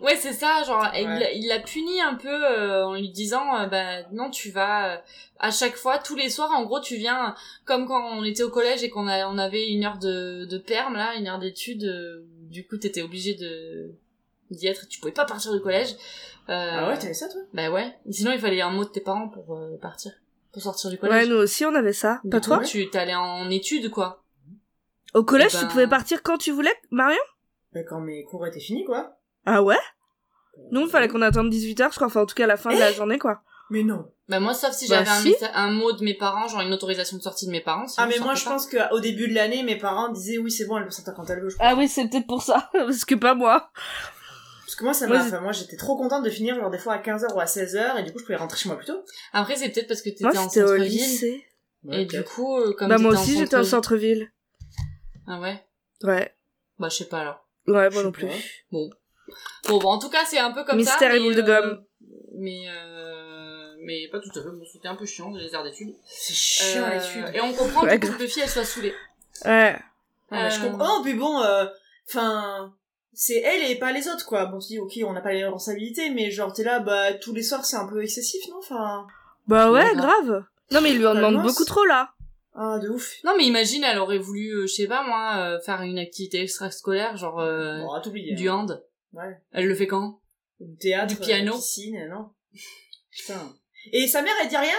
Ouais, 0.00 0.14
c'est 0.16 0.32
ça, 0.32 0.62
genre, 0.64 0.86
il 0.94 1.06
Ouais. 1.06 1.18
l'a- 1.18 1.32
il 1.32 1.48
l'a 1.48 1.58
puni 1.58 2.00
un 2.00 2.14
peu 2.14 2.28
euh, 2.28 2.86
en 2.86 2.94
lui 2.94 3.08
disant, 3.10 3.56
euh, 3.58 3.66
bah 3.66 4.02
non, 4.12 4.30
tu 4.30 4.50
vas 4.50 4.94
euh, 4.94 4.98
à 5.40 5.50
chaque 5.50 5.74
fois, 5.76 5.98
tous 5.98 6.14
les 6.14 6.30
soirs, 6.30 6.52
en 6.52 6.64
gros, 6.64 6.80
tu 6.80 6.96
viens, 6.96 7.34
comme 7.64 7.86
quand 7.86 8.16
on 8.16 8.22
était 8.24 8.44
au 8.44 8.50
collège 8.50 8.84
et 8.84 8.90
qu'on 8.90 9.08
a, 9.08 9.26
on 9.26 9.38
avait 9.38 9.68
une 9.68 9.84
heure 9.84 9.98
de, 9.98 10.44
de 10.44 10.58
perm, 10.58 10.94
là, 10.94 11.14
une 11.16 11.26
heure 11.26 11.38
d'études, 11.40 11.82
euh, 11.84 12.24
du 12.48 12.64
coup, 12.66 12.76
t'étais 12.76 13.02
obligé 13.02 13.34
de 13.34 13.90
d'y 14.50 14.66
être, 14.66 14.88
tu 14.88 14.98
pouvais 15.00 15.12
pas 15.12 15.26
partir 15.26 15.52
du 15.52 15.60
collège. 15.60 15.92
Euh, 16.48 16.70
Ah 16.72 16.88
ouais, 16.88 16.98
t'avais 16.98 17.12
ça, 17.12 17.28
toi? 17.28 17.42
Bah 17.52 17.70
ouais, 17.70 17.94
sinon 18.10 18.32
il 18.32 18.38
fallait 18.38 18.62
un 18.62 18.70
mot 18.70 18.84
de 18.84 18.88
tes 18.88 19.00
parents 19.00 19.28
pour 19.28 19.56
euh, 19.56 19.76
partir, 19.82 20.12
pour 20.52 20.62
sortir 20.62 20.88
du 20.88 20.96
Ouais, 20.96 21.00
collège. 21.08 21.28
nous 21.28 21.36
aussi 21.36 21.66
on 21.66 21.74
avait 21.74 21.92
ça. 21.92 22.20
Du 22.24 22.30
Pas 22.30 22.38
coup, 22.40 22.46
toi? 22.46 22.60
Tu 22.60 22.88
t'allais 22.88 23.14
en 23.14 23.50
études, 23.50 23.90
quoi. 23.90 24.22
Au 25.12 25.22
collège, 25.24 25.50
Eh 25.50 25.56
ben- 25.56 25.60
tu 25.66 25.72
pouvais 25.72 25.86
partir 25.86 26.22
quand 26.22 26.38
tu 26.38 26.50
voulais, 26.50 26.72
Marion? 26.90 27.20
Bah, 27.74 27.82
quand 27.82 28.00
mes 28.00 28.24
cours 28.24 28.46
étaient 28.46 28.58
finis, 28.60 28.84
quoi. 28.86 29.17
Ah 29.50 29.62
ouais? 29.62 29.78
Nous, 30.72 30.82
il 30.82 30.88
fallait 30.90 31.08
qu'on 31.08 31.22
attende 31.22 31.50
18h, 31.50 31.90
je 31.90 31.94
crois, 31.94 32.08
enfin 32.08 32.20
en 32.22 32.26
tout 32.26 32.34
cas 32.34 32.44
à 32.44 32.48
la 32.48 32.56
fin 32.58 32.70
de 32.74 32.78
la 32.78 32.92
journée 32.92 33.18
quoi. 33.18 33.40
Mais 33.70 33.82
non. 33.82 34.10
Bah 34.28 34.40
moi, 34.40 34.52
sauf 34.52 34.72
si 34.72 34.88
Bah, 34.88 34.96
j'avais 34.96 35.08
un, 35.10 35.20
si. 35.22 35.30
messa- 35.30 35.50
un 35.54 35.70
mot 35.70 35.92
de 35.92 36.04
mes 36.04 36.12
parents, 36.14 36.48
genre 36.48 36.60
une 36.60 36.72
autorisation 36.74 37.16
de 37.16 37.22
sortie 37.22 37.46
de 37.46 37.50
mes 37.50 37.62
parents. 37.62 37.86
Ah, 37.96 38.06
mais 38.06 38.18
moi, 38.18 38.34
je 38.34 38.44
pas. 38.44 38.50
pense 38.50 38.66
qu'au 38.66 39.00
début 39.00 39.28
de 39.28 39.34
l'année, 39.34 39.62
mes 39.62 39.76
parents 39.76 40.08
disaient 40.10 40.36
oui, 40.38 40.50
c'est 40.50 40.66
bon, 40.66 40.76
elle 40.76 40.84
peut 40.84 40.90
sortir 40.90 41.14
quand 41.14 41.28
elle 41.30 41.40
veut, 41.40 41.48
je 41.48 41.56
crois. 41.56 41.68
Ah 41.70 41.74
oui, 41.74 41.88
c'est 41.88 42.06
peut-être 42.08 42.26
pour 42.26 42.42
ça, 42.42 42.68
parce 42.72 43.04
que 43.06 43.14
pas 43.14 43.34
moi. 43.34 43.70
Parce 44.64 44.74
que 44.76 44.84
moi, 44.84 44.92
ça 44.92 45.06
Moi, 45.06 45.16
m'a, 45.18 45.24
enfin, 45.24 45.40
moi, 45.40 45.52
j'étais 45.52 45.76
trop 45.76 45.96
contente 45.96 46.24
de 46.24 46.30
finir, 46.30 46.56
genre, 46.56 46.70
des 46.70 46.78
fois 46.78 46.92
à 46.94 46.98
15h 46.98 47.32
ou 47.34 47.40
à 47.40 47.46
16h, 47.46 47.98
et 47.98 48.02
du 48.02 48.12
coup, 48.12 48.18
je 48.18 48.24
pouvais 48.24 48.36
rentrer 48.36 48.58
chez 48.58 48.68
moi 48.68 48.76
plus 48.76 48.86
tôt. 48.86 49.02
Après, 49.32 49.56
c'est 49.56 49.70
peut-être 49.70 49.88
parce 49.88 50.02
que 50.02 50.10
t'étais 50.10 50.26
en 50.26 50.32
centre-ville. 50.50 50.84
lycée. 50.92 51.44
Et 51.90 52.04
du 52.04 52.22
coup, 52.24 52.58
euh, 52.58 52.74
comme 52.74 52.88
Bah 52.88 52.98
moi 52.98 53.12
aussi, 53.12 53.38
j'étais 53.38 53.56
en 53.56 53.64
centre-ville-. 53.64 54.30
Ah 55.26 55.40
ouais? 55.40 55.64
Ouais. 56.02 56.34
Bah 56.78 56.88
je 56.90 56.96
sais 56.96 57.04
pas 57.06 57.20
alors. 57.20 57.46
Ouais, 57.66 57.88
Je 57.90 57.94
moi 57.94 58.02
non 58.02 58.12
plus. 58.12 58.26
pas. 58.26 58.32
Bon. 58.72 58.90
Bon, 59.68 59.78
bah, 59.78 59.88
en 59.88 59.98
tout 59.98 60.10
cas, 60.10 60.24
c'est 60.26 60.38
un 60.38 60.50
peu 60.52 60.64
comme 60.64 60.82
ça. 60.82 60.90
Mystère 60.92 61.10
et 61.14 61.18
mais, 61.18 61.24
boule 61.24 61.34
de 61.36 61.42
euh, 61.42 61.60
gomme. 61.60 61.84
Mais, 62.36 62.62
euh, 62.68 63.74
mais 63.84 64.08
pas 64.10 64.18
tout 64.20 64.30
à 64.38 64.42
fait. 64.42 64.48
Bon, 64.50 64.64
c'était 64.72 64.88
un 64.88 64.96
peu 64.96 65.06
chiant, 65.06 65.30
les 65.34 65.54
heures 65.54 65.64
d'études. 65.64 65.94
C'est 66.06 66.34
chiant, 66.34 66.84
Euh, 66.84 66.94
l'étude. 66.98 67.34
Et 67.34 67.40
on 67.40 67.52
comprend 67.52 67.82
Ouais, 67.84 67.98
du 67.98 68.00
coup 68.00 68.06
grave. 68.06 68.18
que 68.18 68.24
Buffy, 68.24 68.40
elle 68.40 68.48
soit 68.48 68.64
saoulée. 68.64 68.94
Ouais. 69.44 69.72
Non, 70.30 70.38
mais 70.42 70.50
je 70.50 70.60
Euh, 70.60 70.70
comprends. 70.70 70.98
Oh, 70.98 71.02
puis 71.02 71.14
bon, 71.14 71.40
euh, 71.40 71.66
enfin, 72.08 72.72
c'est 73.12 73.40
elle 73.40 73.70
et 73.70 73.76
pas 73.78 73.92
les 73.92 74.08
autres, 74.08 74.26
quoi. 74.26 74.46
Bon, 74.46 74.58
tu 74.58 74.68
dis, 74.68 74.78
ok, 74.78 74.92
on 75.06 75.12
n'a 75.12 75.20
pas 75.20 75.32
les 75.32 75.42
responsabilités, 75.44 76.10
mais 76.10 76.30
genre, 76.30 76.52
t'es 76.52 76.64
là, 76.64 76.80
bah, 76.80 77.14
tous 77.14 77.32
les 77.34 77.42
soirs, 77.42 77.64
c'est 77.64 77.76
un 77.76 77.86
peu 77.88 78.02
excessif, 78.02 78.46
non? 78.48 78.56
Enfin, 78.58 79.06
Bah 79.46 79.70
ouais, 79.70 79.84
Ouais, 79.84 79.94
grave. 79.96 80.44
Non 80.70 80.82
mais 80.82 80.90
il 80.90 80.98
lui 80.98 81.06
en 81.06 81.14
Bah, 81.14 81.20
demande 81.20 81.36
mince. 81.36 81.46
beaucoup 81.46 81.64
trop 81.64 81.86
là. 81.86 82.10
ah, 82.54 82.78
de 82.78 82.90
ouf. 82.90 83.14
Non, 83.24 83.32
mais 83.38 83.44
imagine, 83.44 83.84
elle 83.84 83.98
aurait 83.98 84.18
voulu, 84.18 84.50
euh, 84.50 84.66
je 84.66 84.74
sais 84.74 84.86
pas 84.86 85.02
moi, 85.02 85.36
euh, 85.38 85.60
faire 85.60 85.80
une 85.80 85.98
activité 85.98 86.42
extrascolaire, 86.42 87.16
genre 87.16 87.40
euh, 87.40 87.78
Bon, 87.78 87.98
du 88.34 88.48
hein. 88.50 88.54
hand. 88.54 88.84
Ouais. 89.12 89.36
Elle 89.52 89.66
le 89.66 89.74
fait 89.74 89.86
quand? 89.86 90.20
Du 90.60 90.76
théâtre. 90.76 91.14
Du 91.14 91.20
piano? 91.20 91.52
euh, 91.54 91.56
piscine, 91.56 92.08
non? 92.08 92.30
Putain. 93.10 93.54
Et 93.92 94.06
sa 94.08 94.22
mère, 94.22 94.34
elle 94.42 94.48
dit 94.48 94.56
rien? 94.56 94.74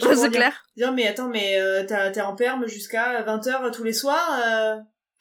Comprends 0.00 0.22
c'est 0.22 0.30
clair. 0.30 0.64
Dire, 0.76 0.92
mais 0.92 1.06
attends, 1.08 1.28
mais 1.28 1.58
euh, 1.60 1.84
t'as- 1.84 2.10
t'es 2.10 2.20
en 2.20 2.36
perme 2.36 2.66
jusqu'à 2.68 3.22
20h 3.24 3.72
tous 3.74 3.84
les 3.84 3.92
soirs 3.92 4.40
euh... 4.46 4.76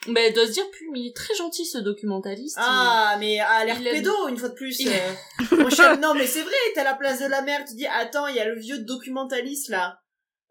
Bah, 0.09 0.21
elle 0.23 0.33
doit 0.33 0.45
se 0.45 0.51
dire, 0.51 0.69
plus, 0.69 0.87
mais 0.91 0.99
il 0.99 1.07
est 1.09 1.15
très 1.15 1.33
gentil 1.33 1.65
ce 1.65 1.79
documentaliste. 1.79 2.57
Ah, 2.59 3.17
mais 3.19 3.39
à 3.39 3.65
l'air 3.65 3.79
pédo, 3.79 4.27
une 4.27 4.37
fois 4.37 4.49
de 4.49 4.53
plus. 4.53 4.79
Il- 4.79 4.89
euh. 4.89 5.57
Mon 5.57 5.69
cher- 5.71 5.97
non, 5.99 6.13
mais 6.13 6.27
c'est 6.27 6.43
vrai, 6.43 6.53
t'as 6.75 6.83
la 6.83 6.93
place 6.93 7.19
de 7.19 7.25
la 7.25 7.41
mère, 7.41 7.65
tu 7.67 7.73
dis, 7.73 7.87
attends, 7.87 8.27
il 8.27 8.35
y 8.35 8.39
a 8.39 8.45
le 8.47 8.59
vieux 8.59 8.77
documentaliste, 8.79 9.69
là, 9.69 9.99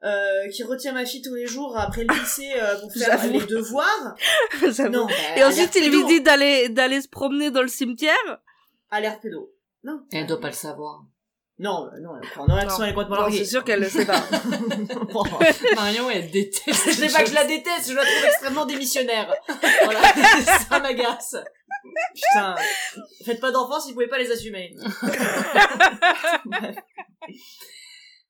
euh, 0.06 0.48
qui 0.50 0.62
retient 0.62 0.92
ma 0.92 1.04
fille 1.04 1.20
tous 1.20 1.34
les 1.34 1.46
jours 1.46 1.76
après 1.76 2.04
le 2.04 2.14
lycée 2.14 2.52
euh, 2.56 2.78
pour 2.80 2.92
faire 2.92 3.26
les 3.26 3.44
devoirs. 3.44 4.14
J'avoue. 4.62 4.90
Non, 4.92 5.06
bah, 5.06 5.12
Et 5.36 5.44
ensuite, 5.44 5.74
il 5.74 5.90
lui 5.90 6.04
dit 6.04 6.20
d'aller 6.20 6.68
d'aller 6.68 7.00
se 7.00 7.08
promener 7.08 7.50
dans 7.50 7.62
le 7.62 7.68
cimetière. 7.68 8.14
À 8.90 9.00
l'air 9.00 9.20
pédo. 9.20 9.52
Non. 9.82 10.02
Elle 10.12 10.26
doit 10.26 10.40
pas 10.40 10.48
le 10.48 10.54
savoir. 10.54 11.02
Non, 11.58 11.86
bah, 11.90 11.98
non, 12.00 12.12
Non. 12.46 12.58
elle 12.58 12.90
est 12.90 12.92
complètement 12.92 13.16
larguée. 13.16 13.38
c'est 13.38 13.44
sûr 13.46 13.64
qu'elle 13.64 13.80
le 13.80 13.88
sait 13.88 14.04
pas. 14.06 14.22
Marion, 15.74 16.08
elle 16.10 16.30
déteste. 16.30 16.86
je 16.86 16.92
sais 16.92 17.08
pas 17.08 17.24
que 17.24 17.30
je 17.30 17.34
la 17.34 17.44
déteste, 17.44 17.90
je 17.90 17.94
la 17.94 18.02
trouve 18.02 18.24
extrêmement 18.26 18.66
démissionnaire. 18.66 19.34
Voilà, 19.84 20.02
ça 20.68 20.78
m'agace. 20.80 21.36
Putain, 22.14 22.54
faites 23.24 23.40
pas 23.40 23.50
d'enfants 23.50 23.80
si 23.80 23.88
vous 23.88 23.94
pouvez 23.94 24.08
pas 24.08 24.18
les 24.18 24.30
assumer. 24.30 24.76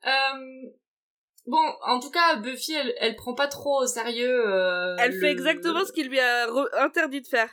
Euh, 0.07 0.71
bon, 1.46 1.62
en 1.82 1.98
tout 2.00 2.11
cas, 2.11 2.37
Buffy, 2.37 2.72
elle, 2.74 2.94
elle 2.98 3.16
prend 3.16 3.35
pas 3.35 3.48
trop 3.48 3.82
au 3.82 3.87
sérieux. 3.87 4.46
euh, 4.48 4.96
Elle 4.98 5.12
le- 5.14 5.20
fait 5.20 5.30
exactement 5.30 5.85
ce 5.85 5.92
qu'il 5.92 6.09
lui 6.09 6.20
a 6.20 6.46
re- 6.46 6.68
interdit 6.78 7.20
de 7.22 7.26
faire. 7.26 7.50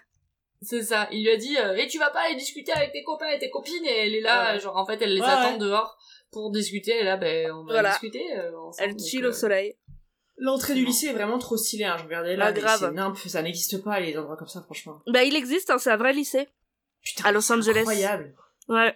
C'est 0.61 0.81
ça. 0.83 1.07
Il 1.11 1.23
lui 1.23 1.29
a 1.31 1.37
dit, 1.37 1.57
euh, 1.57 1.75
et 1.75 1.87
tu 1.87 1.99
vas 1.99 2.09
pas 2.09 2.21
aller 2.21 2.35
discuter 2.35 2.71
avec 2.71 2.91
tes 2.93 3.03
copains 3.03 3.27
et 3.29 3.39
tes 3.39 3.49
copines, 3.49 3.85
et 3.85 4.05
elle 4.07 4.15
est 4.15 4.21
là, 4.21 4.53
Ouais. 4.53 4.59
genre 4.59 4.77
en 4.77 4.85
fait, 4.85 5.01
elle 5.01 5.13
les 5.13 5.19
Ouais, 5.21 5.27
attend 5.27 5.53
ouais. 5.53 5.57
dehors 5.57 5.97
pour 6.31 6.51
discuter, 6.51 6.99
et 6.99 7.03
là, 7.03 7.17
ben, 7.17 7.51
on 7.51 7.65
va 7.65 7.73
Voilà. 7.73 7.89
discuter. 7.91 8.23
euh, 8.37 8.57
ensemble, 8.57 8.89
Elle 8.89 8.95
donc, 8.95 9.05
chill 9.07 9.25
euh, 9.25 9.29
au 9.29 9.33
soleil. 9.33 9.75
L'entrée 10.37 10.73
du 10.73 10.83
lycée 10.85 11.07
est 11.07 11.13
vraiment 11.13 11.37
trop 11.37 11.57
stylée, 11.57 11.83
hein. 11.83 11.95
je 11.99 12.05
regardais 12.05 12.35
là, 12.35 12.45
Ah, 12.47 12.51
mais 12.53 12.59
grave. 12.61 12.79
c'est 12.79 12.91
nimp, 12.91 13.15
ça 13.17 13.41
n'existe 13.43 13.83
pas 13.83 13.99
les 13.99 14.17
endroits 14.17 14.35
comme 14.37 14.47
ça, 14.47 14.61
franchement. 14.63 14.99
Bah, 15.07 15.23
il 15.23 15.35
existe, 15.35 15.69
hein, 15.69 15.77
c'est 15.77 15.91
un 15.91 15.97
vrai 15.97 16.11
lycée. 16.13 16.47
Putain, 17.03 17.25
À 17.25 17.31
Los 17.33 17.41
c'est 17.41 17.53
Angeles. 17.53 17.79
Incroyable. 17.79 18.33
Ouais. 18.69 18.95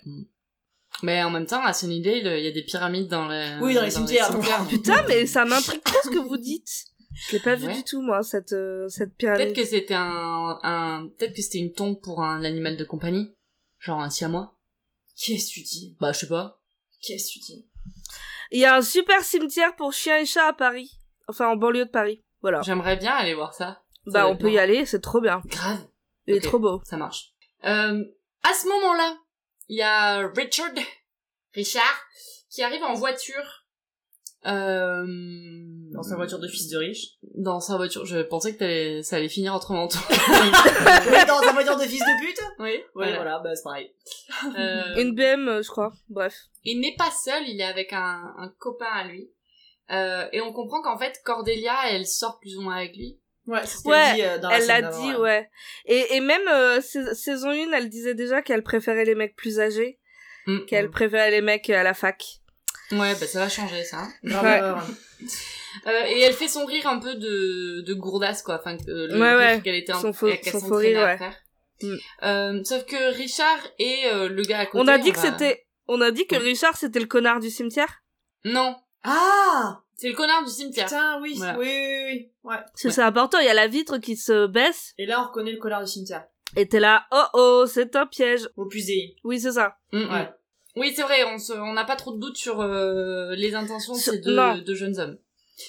Mais 1.03 1.21
en 1.23 1.29
même 1.29 1.45
temps, 1.45 1.63
à 1.63 1.73
Sunnydale, 1.73 2.37
il 2.39 2.43
y 2.43 2.47
a 2.47 2.51
des 2.51 2.63
pyramides 2.63 3.07
dans 3.07 3.27
les... 3.27 3.57
Oui, 3.61 3.73
dans 3.75 3.83
les 3.83 3.91
cimetières. 3.91 4.29
Putain, 4.67 5.03
mais 5.07 5.25
ça 5.25 5.45
m'intrigue 5.45 5.83
trop 5.83 5.99
ce 6.03 6.09
que 6.09 6.17
vous 6.19 6.37
dites. 6.51 6.85
Je 7.29 7.33
l'ai 7.35 7.39
pas 7.41 7.55
vu 7.55 7.67
Ouais. 7.67 7.73
du 7.73 7.83
tout, 7.83 8.01
moi, 8.01 8.21
cette, 8.23 8.53
euh, 8.53 8.87
cette 8.89 9.15
Peut-être 9.17 9.37
pyramide. 9.37 9.55
que 9.55 9.65
c'était 9.65 9.93
un, 9.95 10.59
un... 10.63 11.07
peut-être 11.17 11.33
que 11.35 11.41
c'était 11.41 11.57
une 11.59 11.73
tombe 11.73 11.99
pour 12.01 12.21
un 12.23 12.43
animal 12.43 12.77
de 12.77 12.83
compagnie. 12.83 13.31
Genre 13.79 13.99
un 13.99 14.09
siamois. 14.09 14.55
Qu'est-ce 15.19 15.49
que 15.49 15.53
tu 15.53 15.61
dis? 15.61 15.97
Bah, 15.99 16.11
je 16.11 16.19
sais 16.19 16.27
pas. 16.27 16.61
Qu'est-ce 17.01 17.27
que 17.27 17.33
tu 17.33 17.39
dis? 17.39 17.65
Il 18.51 18.59
y 18.59 18.65
a 18.65 18.75
un 18.75 18.81
super 18.81 19.21
cimetière 19.23 19.75
pour 19.75 19.93
chiens 19.93 20.17
et 20.19 20.25
chats 20.25 20.47
à 20.47 20.53
Paris. 20.53 20.91
Enfin, 21.27 21.47
en 21.47 21.55
banlieue 21.55 21.85
de 21.85 21.89
Paris. 21.89 22.23
Voilà. 22.41 22.61
J'aimerais 22.61 22.97
bien 22.97 23.13
aller 23.13 23.33
voir 23.33 23.53
ça. 23.53 23.81
Ça 24.05 24.11
Bah, 24.11 24.27
on 24.27 24.37
peut 24.37 24.51
y 24.51 24.57
aller, 24.59 24.85
c'est 24.85 25.01
trop 25.01 25.19
bien. 25.21 25.41
Grave. 25.45 25.85
Il 26.27 26.35
est 26.35 26.41
trop 26.41 26.59
beau. 26.59 26.81
Ça 26.85 26.97
marche. 26.97 27.31
Euh, 27.65 28.03
à 28.43 28.53
ce 28.53 28.67
moment-là, 28.67 29.17
il 29.69 29.77
y 29.77 29.81
a 29.81 30.27
Richard, 30.27 30.71
Richard, 31.53 32.01
qui 32.49 32.61
arrive 32.63 32.83
en 32.83 32.93
voiture. 32.93 33.63
Euh, 34.45 35.03
Dans 35.93 36.03
sa 36.03 36.15
voiture 36.15 36.39
de 36.39 36.47
fils 36.47 36.69
de 36.69 36.77
riche. 36.77 37.07
Dans 37.35 37.59
sa 37.59 37.75
voiture. 37.75 38.05
Je 38.05 38.19
pensais 38.21 38.53
que 38.53 38.59
t'allais- 38.59 39.03
ça 39.03 39.17
allait 39.17 39.27
finir 39.29 39.53
autrement. 39.55 39.87
toi. 39.87 40.01
Mais 41.11 41.25
dans 41.25 41.39
sa 41.41 41.51
voiture 41.53 41.75
de 41.77 41.83
fils 41.83 41.99
de 41.99 42.25
pute? 42.25 42.39
Oui. 42.59 42.65
Ouais, 42.69 42.83
Voilà. 42.93 43.15
voilà, 43.15 43.39
bah 43.39 43.55
c'est 43.55 43.63
pareil. 43.63 43.91
Euh, 44.57 44.95
Une 45.01 45.15
BM, 45.15 45.47
euh, 45.49 45.61
je 45.63 45.69
crois. 45.69 45.91
Bref. 46.09 46.33
Il 46.63 46.79
n'est 46.79 46.95
pas 46.95 47.11
seul, 47.11 47.43
il 47.47 47.59
est 47.59 47.63
avec 47.65 47.91
un, 47.93 48.33
un 48.37 48.49
copain 48.59 48.85
à 48.93 49.03
lui. 49.05 49.29
Euh, 49.91 50.27
et 50.31 50.41
on 50.41 50.53
comprend 50.53 50.81
qu'en 50.81 50.97
fait, 50.97 51.19
Cordelia, 51.25 51.75
elle 51.91 52.05
sort 52.05 52.39
plus 52.39 52.57
ou 52.57 52.61
moins 52.61 52.75
avec 52.77 52.95
lui. 52.95 53.19
Ouais, 53.47 53.61
c'est 53.65 53.77
ce 53.77 53.83
qu'elle 53.83 53.91
Ouais, 53.91 54.13
dit 54.15 54.21
euh, 54.23 54.37
dans 54.39 54.49
la 54.49 54.57
Elle 54.57 54.67
l'a 54.67 54.81
dit, 54.83 55.15
ouais. 55.15 55.49
Et, 55.85 56.15
et 56.15 56.19
même 56.19 56.47
euh, 56.49 56.81
sais- 56.81 57.15
saison 57.15 57.49
1, 57.51 57.71
elle 57.73 57.89
disait 57.89 58.13
déjà 58.13 58.41
qu'elle 58.41 58.61
préférait 58.63 59.05
les 59.05 59.15
mecs 59.15 59.35
plus 59.35 59.59
âgés, 59.59 59.99
Mm. 60.47 60.65
qu'elle 60.65 60.89
préférait 60.89 61.31
les 61.31 61.41
mecs 61.41 61.69
à 61.69 61.83
la 61.83 61.93
fac. 61.93 62.23
Ouais, 62.91 63.13
bah 63.19 63.27
ça 63.27 63.39
va 63.39 63.49
changer 63.49 63.83
ça. 63.83 64.07
Grave 64.23 64.43
Ouais. 64.45 64.57
erreur. 64.57 64.87
Euh, 65.87 66.03
et 66.07 66.21
elle 66.21 66.33
fait 66.33 66.47
son 66.47 66.65
rire 66.65 66.87
un 66.87 66.99
peu 66.99 67.15
de, 67.15 67.81
de 67.81 67.93
gourdasse, 67.93 68.41
quoi. 68.43 68.59
Enfin, 68.59 68.77
euh, 68.87 69.07
le 69.07 69.19
Ouais, 69.19 69.35
rire 69.35 69.55
ouais. 69.57 69.61
qu'elle 69.61 69.75
était 69.75 69.93
en, 69.93 70.01
Son 70.01 70.13
faux- 70.13 70.29
son 70.43 70.75
rire, 70.75 71.01
à 71.01 71.05
ouais. 71.05 71.17
faire. 71.17 71.35
Mm. 71.83 71.95
Euh, 72.23 72.63
sauf 72.63 72.85
que 72.85 73.13
Richard 73.15 73.59
et 73.77 74.05
euh, 74.07 74.29
le 74.29 74.41
gars 74.43 74.59
à 74.59 74.65
côté. 74.65 74.83
On 74.83 74.87
a 74.87 74.97
dit 74.97 75.11
que 75.11 75.17
va- 75.19 75.21
c'était, 75.31 75.67
on 75.87 76.01
a 76.01 76.11
dit 76.11 76.25
que. 76.27 76.35
Richard 76.35 76.75
c'était 76.77 76.99
le 76.99 77.05
connard 77.07 77.39
du 77.39 77.49
cimetière? 77.49 78.01
Non, 78.45 78.75
Ah 79.03 79.81
c'est 79.97 80.09
le 80.09 80.15
connard 80.15 80.43
du 80.45 80.51
cimetière. 80.51 80.85
Putain, 80.85 81.19
oui, 81.21 81.33
Voilà. 81.37 81.57
oui, 81.59 81.67
oui, 81.67 82.03
oui, 82.05 82.31
ouais. 82.43 82.55
Que 82.79 82.87
Ouais. 82.87 82.93
c'est 82.93 83.01
important, 83.01 83.39
il 83.39 83.45
y 83.45 83.49
a 83.49 83.53
la 83.53 83.67
vitre 83.67 83.97
qui 83.97 84.15
se 84.15 84.47
baisse, 84.47 84.93
Et 84.97 85.05
là, 85.05 85.21
on 85.21 85.27
reconnaît 85.27 85.51
le 85.51 85.57
collard 85.59 85.83
du 85.83 85.89
cimetière. 85.91 86.25
et 86.55 86.67
t'es 86.67 86.79
là, 86.79 87.05
oh 87.11 87.23
oh, 87.33 87.65
c'est 87.67 87.95
un 87.95 88.05
piège. 88.07 88.47
Au 88.55 88.65
pusé. 88.65 89.15
Oui, 89.23 89.39
c'est 89.39 89.51
ça. 89.53 89.75
Mm, 89.91 89.99
mm. 90.03 90.13
Ouais. 90.13 90.29
Oui, 90.75 90.93
c'est 90.95 91.01
vrai, 91.01 91.23
on 91.25 91.39
se- 91.39 91.53
on 91.53 91.73
n'a 91.73 91.85
pas 91.85 91.95
trop 91.95 92.11
de 92.13 92.19
doutes 92.19 92.37
sur 92.37 92.61
euh, 92.61 93.33
les 93.35 93.55
intentions 93.55 93.93
de 93.93 93.97
ces 93.99 94.19
deux, 94.19 94.75
jeunes 94.75 94.99
hommes. 94.99 95.17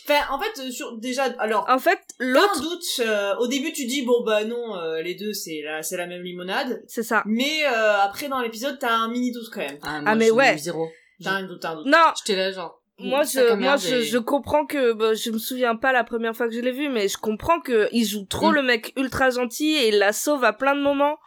Enfin, 0.05 0.21
en 0.31 0.39
fait, 0.39 0.61
euh, 0.61 0.71
sur, 0.71 0.99
déjà, 0.99 1.25
alors, 1.39 1.65
En 1.67 1.79
fait, 1.79 1.99
t'as 2.19 2.25
un 2.27 2.29
l'autre, 2.29 2.61
doute, 2.61 2.85
euh, 3.01 3.35
au 3.37 3.47
début, 3.47 3.73
tu 3.73 3.87
dis, 3.87 4.03
bon, 4.03 4.23
bah 4.23 4.45
non, 4.45 4.77
euh, 4.77 5.01
les 5.01 5.15
deux, 5.15 5.33
c'est 5.33 5.63
la, 5.65 5.83
c'est 5.83 5.97
la 5.97 6.07
même 6.07 6.23
limonade. 6.23 6.83
c'est 6.87 7.03
ça. 7.03 7.23
Mais 7.25 7.65
euh, 7.65 7.99
après, 8.03 8.29
dans 8.29 8.41
l'épisode, 8.41 8.79
t'as 8.79 8.93
un 8.93 9.09
mini 9.09 9.33
doute 9.33 9.49
quand 9.51 9.61
même. 9.61 9.79
Ah, 9.83 10.03
Ah, 10.05 10.15
mais 10.15 10.31
ouais. 10.31 10.59
Zéro. 10.59 10.91
T'as 11.25 11.31
un 11.33 11.45
doute, 11.45 11.61
t'as 11.63 11.71
un 11.71 11.77
doute. 11.77 11.87
Non, 11.87 12.13
J'étais 12.19 12.37
là, 12.39 12.53
genre. 12.53 12.78
Moi 12.99 13.25
sac 13.25 13.47
je, 13.49 13.55
moi 13.55 13.77
je, 13.77 14.03
je 14.03 14.19
comprends 14.19 14.67
que, 14.67 14.93
bah, 14.93 15.15
je 15.15 15.31
me 15.31 15.39
souviens 15.39 15.77
pas 15.77 15.93
la 15.93 16.05
première 16.05 16.35
fois 16.37 16.49
que 16.49 16.55
je 16.55 16.61
l'ai 16.61 16.73
vu, 16.73 16.89
mais 16.89 17.09
je 17.09 17.17
comprends 17.19 17.61
que 17.61 17.89
il 17.93 18.05
joue 18.05 18.25
trop 18.25 18.51
Mm. 18.51 18.55
le 18.55 18.63
mec 18.63 18.93
ultra 18.97 19.31
gentil 19.31 19.75
et 19.77 19.89
il 19.89 19.99
la 19.99 20.13
sauve 20.13 20.45
à 20.45 20.53
plein 20.53 20.75
de 20.75 20.81
moments. 20.81 21.19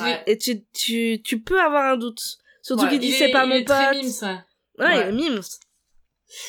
Ouais. 0.00 0.22
Et 0.26 0.38
tu, 0.38 0.64
tu, 0.72 1.20
tu 1.24 1.40
peux 1.42 1.60
avoir 1.60 1.84
un 1.92 1.96
doute. 1.96 2.20
Surtout 2.62 2.84
Ouais, 2.84 2.90
qu'il 2.90 3.00
dit 3.00 3.12
c'est 3.12 3.30
est- 3.30 3.32
pas 3.32 3.44
il 3.44 3.48
mon 3.48 3.58
pote. 3.58 3.66
très 3.66 3.92
mimes, 4.00 4.12
ouais. 4.22 4.84
Ouais, 4.86 5.08
il 5.08 5.14
mimes. 5.16 5.40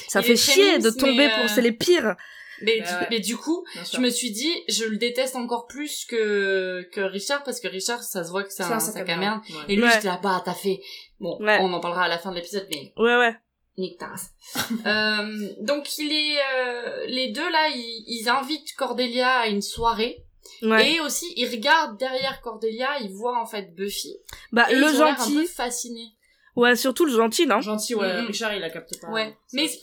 Ça 0.07 0.19
Il 0.19 0.25
fait 0.25 0.35
chier 0.35 0.73
mimes, 0.73 0.81
de 0.83 0.89
tomber 0.91 1.27
pour 1.29 1.45
euh, 1.45 1.47
c'est 1.47 1.61
les 1.61 1.71
pires. 1.71 2.15
Mais, 2.63 2.79
Bah 2.81 2.99
du, 2.99 3.05
mais 3.09 3.19
du 3.19 3.35
coup, 3.37 3.65
je 3.91 3.97
me 3.99 4.09
suis 4.11 4.29
dit, 4.29 4.53
je 4.69 4.85
le 4.85 4.97
déteste 4.97 5.35
encore 5.35 5.65
plus 5.65 6.05
que, 6.05 6.87
que 6.93 7.01
Richard, 7.01 7.41
parce 7.43 7.59
que 7.59 7.67
Richard, 7.67 8.03
ça 8.03 8.23
se 8.23 8.29
voit 8.29 8.43
que 8.43 8.53
c'est 8.53 8.61
un, 8.61 8.79
sac 8.79 9.09
à 9.09 9.17
merde. 9.17 9.41
Et 9.67 9.75
lui, 9.75 9.81
Ouais. 9.83 9.89
j'étais 9.91 10.07
là, 10.09 10.19
bah, 10.21 10.39
t'as 10.45 10.53
fait... 10.53 10.79
Bon, 11.19 11.39
Ouais. 11.41 11.57
on 11.61 11.73
en 11.73 11.79
parlera 11.79 12.03
à 12.03 12.07
la 12.07 12.19
fin 12.19 12.29
de 12.29 12.35
l'épisode, 12.35 12.67
mais 12.69 12.93
Ouais, 12.97 13.17
ouais. 13.17 13.35
Nique 13.77 13.97
ta 13.97 14.07
race. 14.07 14.31
euh, 14.85 15.49
donc, 15.61 15.97
il 15.97 16.11
est... 16.11 16.37
euh, 16.55 17.05
les 17.07 17.29
deux, 17.31 17.49
là, 17.51 17.69
ils, 17.69 18.03
ils 18.07 18.29
invitent 18.29 18.73
Cordelia 18.75 19.39
à 19.39 19.47
une 19.47 19.61
soirée. 19.61 20.23
Ouais. 20.63 20.93
Et 20.93 20.99
aussi, 20.99 21.31
ils 21.37 21.49
regardent 21.49 21.97
derrière 21.97 22.41
Cordelia, 22.41 22.99
ils 23.01 23.11
voient, 23.11 23.39
en 23.41 23.45
fait, 23.45 23.73
Buffy. 23.75 24.15
bah, 24.51 24.67
et 24.69 24.75
le 24.75 24.81
ils 24.87 25.01
ont 25.01 25.05
l'air 25.05 25.13
un 25.13 25.17
gentil. 25.17 25.35
peu 25.35 25.45
fascinés. 25.45 26.09
Ouais, 26.55 26.75
surtout 26.75 27.05
le 27.05 27.13
gentil, 27.13 27.47
non? 27.47 27.61
Gentil, 27.61 27.95
ouais. 27.95 28.21
Mhm. 28.21 28.27
Richard, 28.27 28.53
il 28.53 28.59
la 28.59 28.69
capte 28.69 28.99
pas. 28.99 29.07
Ouais. 29.09 29.37
Mais, 29.53 29.67
c'est- 29.69 29.79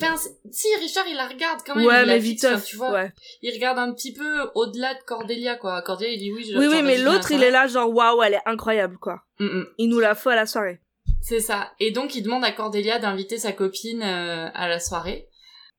si, 0.50 0.66
Richard, 0.78 1.06
il 1.08 1.16
la 1.16 1.26
regarde 1.26 1.60
quand 1.64 1.74
même. 1.74 1.86
ouais, 1.86 2.04
mais 2.04 2.18
vite 2.18 2.46
tu 2.66 2.76
vois. 2.76 2.92
Ouais. 2.92 3.12
Il 3.40 3.54
regarde 3.54 3.78
un 3.78 3.92
petit 3.94 4.12
peu 4.12 4.50
au-delà 4.54 4.94
de 4.94 5.00
Cordelia, 5.06 5.56
quoi. 5.56 5.80
Cordelia, 5.80 6.12
il 6.12 6.18
dit 6.18 6.30
oui, 6.30 6.44
je 6.44 6.58
Oui, 6.58 6.66
oui, 6.66 6.82
mais 6.82 6.96
ai 6.96 7.02
l'autre, 7.02 7.32
il 7.32 7.42
est 7.42 7.50
là, 7.50 7.66
genre, 7.66 7.90
waouh, 7.90 8.22
elle 8.22 8.34
est 8.34 8.42
incroyable, 8.44 8.98
quoi. 8.98 9.22
Mm, 9.38 9.46
mm. 9.46 9.66
Il 9.78 9.88
nous 9.88 9.98
la 10.00 10.14
faut 10.14 10.28
à 10.28 10.36
la 10.36 10.44
soirée. 10.44 10.78
C'est 11.22 11.40
ça. 11.40 11.72
Et 11.80 11.90
donc, 11.90 12.14
il 12.14 12.22
demande 12.22 12.44
à 12.44 12.52
Cordelia 12.52 12.98
d'inviter 12.98 13.38
sa 13.38 13.52
copine 13.52 14.02
euh, 14.02 14.48
à 14.54 14.68
la 14.68 14.80
soirée. 14.80 15.28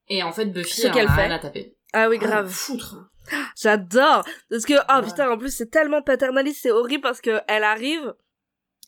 Et 0.08 0.22
en 0.22 0.32
fait, 0.32 0.46
Buffy, 0.46 0.80
Ce 0.80 0.86
elle 0.86 0.90
en 0.92 0.94
qu'elle 0.94 1.08
a 1.08 1.14
fait. 1.14 1.22
rien 1.26 1.34
à 1.34 1.38
taper. 1.38 1.76
Ah 1.92 2.08
oui, 2.08 2.18
Ah, 2.20 2.24
grave. 2.24 2.48
Foutre. 2.50 2.96
J'adore. 3.60 4.24
Parce 4.50 4.64
que, 4.64 4.74
oh 4.74 5.00
Ouais. 5.00 5.06
putain, 5.06 5.30
en 5.30 5.38
plus, 5.38 5.54
c'est 5.54 5.70
tellement 5.70 6.02
paternaliste, 6.02 6.60
c'est 6.62 6.70
horrible 6.70 7.02
parce 7.02 7.20
que 7.20 7.40
elle 7.48 7.64
arrive 7.64 8.14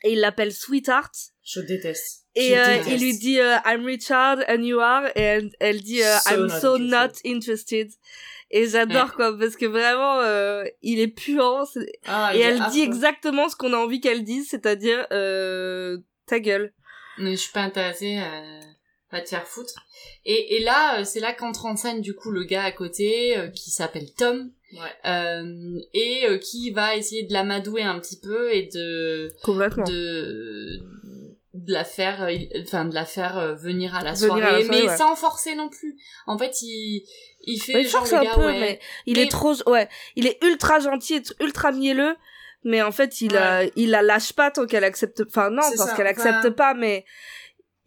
et 0.04 0.12
il 0.12 0.20
l'appelle 0.20 0.52
Sweetheart. 0.52 1.12
Je 1.44 1.60
déteste. 1.60 2.24
Et 2.34 2.58
euh, 2.58 2.64
déteste. 2.66 2.90
il 2.90 3.00
lui 3.00 3.18
dit 3.18 3.40
euh, 3.40 3.56
I'm 3.64 3.84
Richard 3.84 4.38
and 4.48 4.62
you 4.62 4.80
are 4.80 5.06
et 5.14 5.20
elle, 5.20 5.50
elle 5.60 5.80
dit 5.82 6.02
euh, 6.02 6.16
So 6.18 6.30
I'm 6.34 6.40
not 6.46 6.48
so 6.60 6.74
interested. 6.76 6.90
not 6.90 7.36
interested. 7.36 7.90
Et 8.50 8.68
j'adore 8.68 9.14
quoi 9.14 9.36
parce 9.38 9.56
que 9.56 9.64
vraiment 9.66 10.20
euh, 10.20 10.64
il 10.82 10.98
est 11.00 11.08
puant 11.08 11.64
Ah, 12.06 12.32
et 12.34 12.38
il 12.38 12.40
est 12.40 12.44
elle 12.44 12.54
dit 12.56 12.62
affreux. 12.62 12.80
exactement 12.82 13.48
ce 13.48 13.56
qu'on 13.56 13.72
a 13.72 13.76
envie 13.76 14.00
qu'elle 14.00 14.24
dise, 14.24 14.48
c'est-à-dire 14.50 15.06
euh, 15.12 15.98
ta 16.33 16.40
gueule. 16.40 16.73
Mais 17.18 17.33
je 17.33 17.42
suis 17.42 17.53
pas 17.53 17.61
intéressée, 17.61 18.18
euh, 18.18 18.61
va 19.11 19.21
te 19.21 19.29
faire 19.29 19.47
foutre. 19.47 19.85
Et, 20.25 20.57
et 20.57 20.61
là, 20.64 20.99
euh, 21.01 21.05
c'est 21.05 21.21
là 21.21 21.33
qu'entre 21.35 21.66
en 21.66 21.77
scène, 21.77 22.01
du 22.01 22.14
coup, 22.14 22.31
le 22.31 22.45
gars 22.45 22.64
à 22.64 22.73
côté, 22.73 23.37
euh, 23.37 23.49
qui 23.49 23.71
s'appelle 23.71 24.12
Tom, 24.16 24.51
Ouais. 24.73 24.79
euh, 25.05 25.79
et 25.92 26.25
euh, 26.27 26.38
qui 26.38 26.71
va 26.71 26.97
essayer 26.97 27.25
de 27.25 27.33
l'amadouer 27.35 27.83
un 27.83 27.99
petit 28.01 28.18
peu 28.18 28.51
et 28.55 28.71
de... 28.73 29.31
Complètement. 29.42 29.85
de 29.85 30.81
de 31.55 31.71
la 31.75 31.85
faire 31.85 32.27
enfin 32.62 32.87
de 32.87 32.95
la 32.95 33.05
faire 33.05 33.55
venir 33.57 33.95
à 33.95 34.03
la 34.03 34.14
Venir 34.14 34.27
soirée, 34.29 34.42
à 34.42 34.53
la 34.53 34.64
soirée, 34.64 34.83
mais 34.85 34.88
ouais. 34.88 34.97
sans 34.97 35.14
forcer 35.14 35.55
non 35.55 35.68
plus 35.68 35.99
en 36.27 36.38
fait 36.38 36.62
il 36.62 37.05
il 37.45 37.61
fait 37.61 37.75
Ouais, 37.75 37.83
il 37.83 37.88
genre 37.88 38.07
force 38.07 38.12
le 38.25 38.31
un 38.31 38.35
peu 38.35 38.47
ouais 38.47 38.59
mais 38.61 38.81
il 39.05 39.18
Mais- 39.18 39.25
est 39.25 39.31
trop 39.31 39.53
ouais, 39.68 39.87
il 40.16 40.27
est 40.27 40.42
ultra 40.42 40.81
gentil 40.81 41.16
et 41.16 41.23
ultra 41.45 41.71
mielleux 41.73 42.16
mais 42.64 42.83
en 42.83 42.92
fait 42.92 43.20
il 43.20 43.38
il 43.77 43.90
la 43.90 44.03
lâche 44.03 44.33
pas 44.33 44.51
tant 44.51 44.66
qu'elle 44.66 44.85
accepte 44.85 45.22
enfin 45.27 45.51
non 45.51 45.62
C'est 45.70 45.77
parce 45.77 45.92
qu'elle 45.94 46.07
enfin- 46.09 46.31
accepte 46.33 46.51
pas 46.57 46.75
mais 46.75 47.05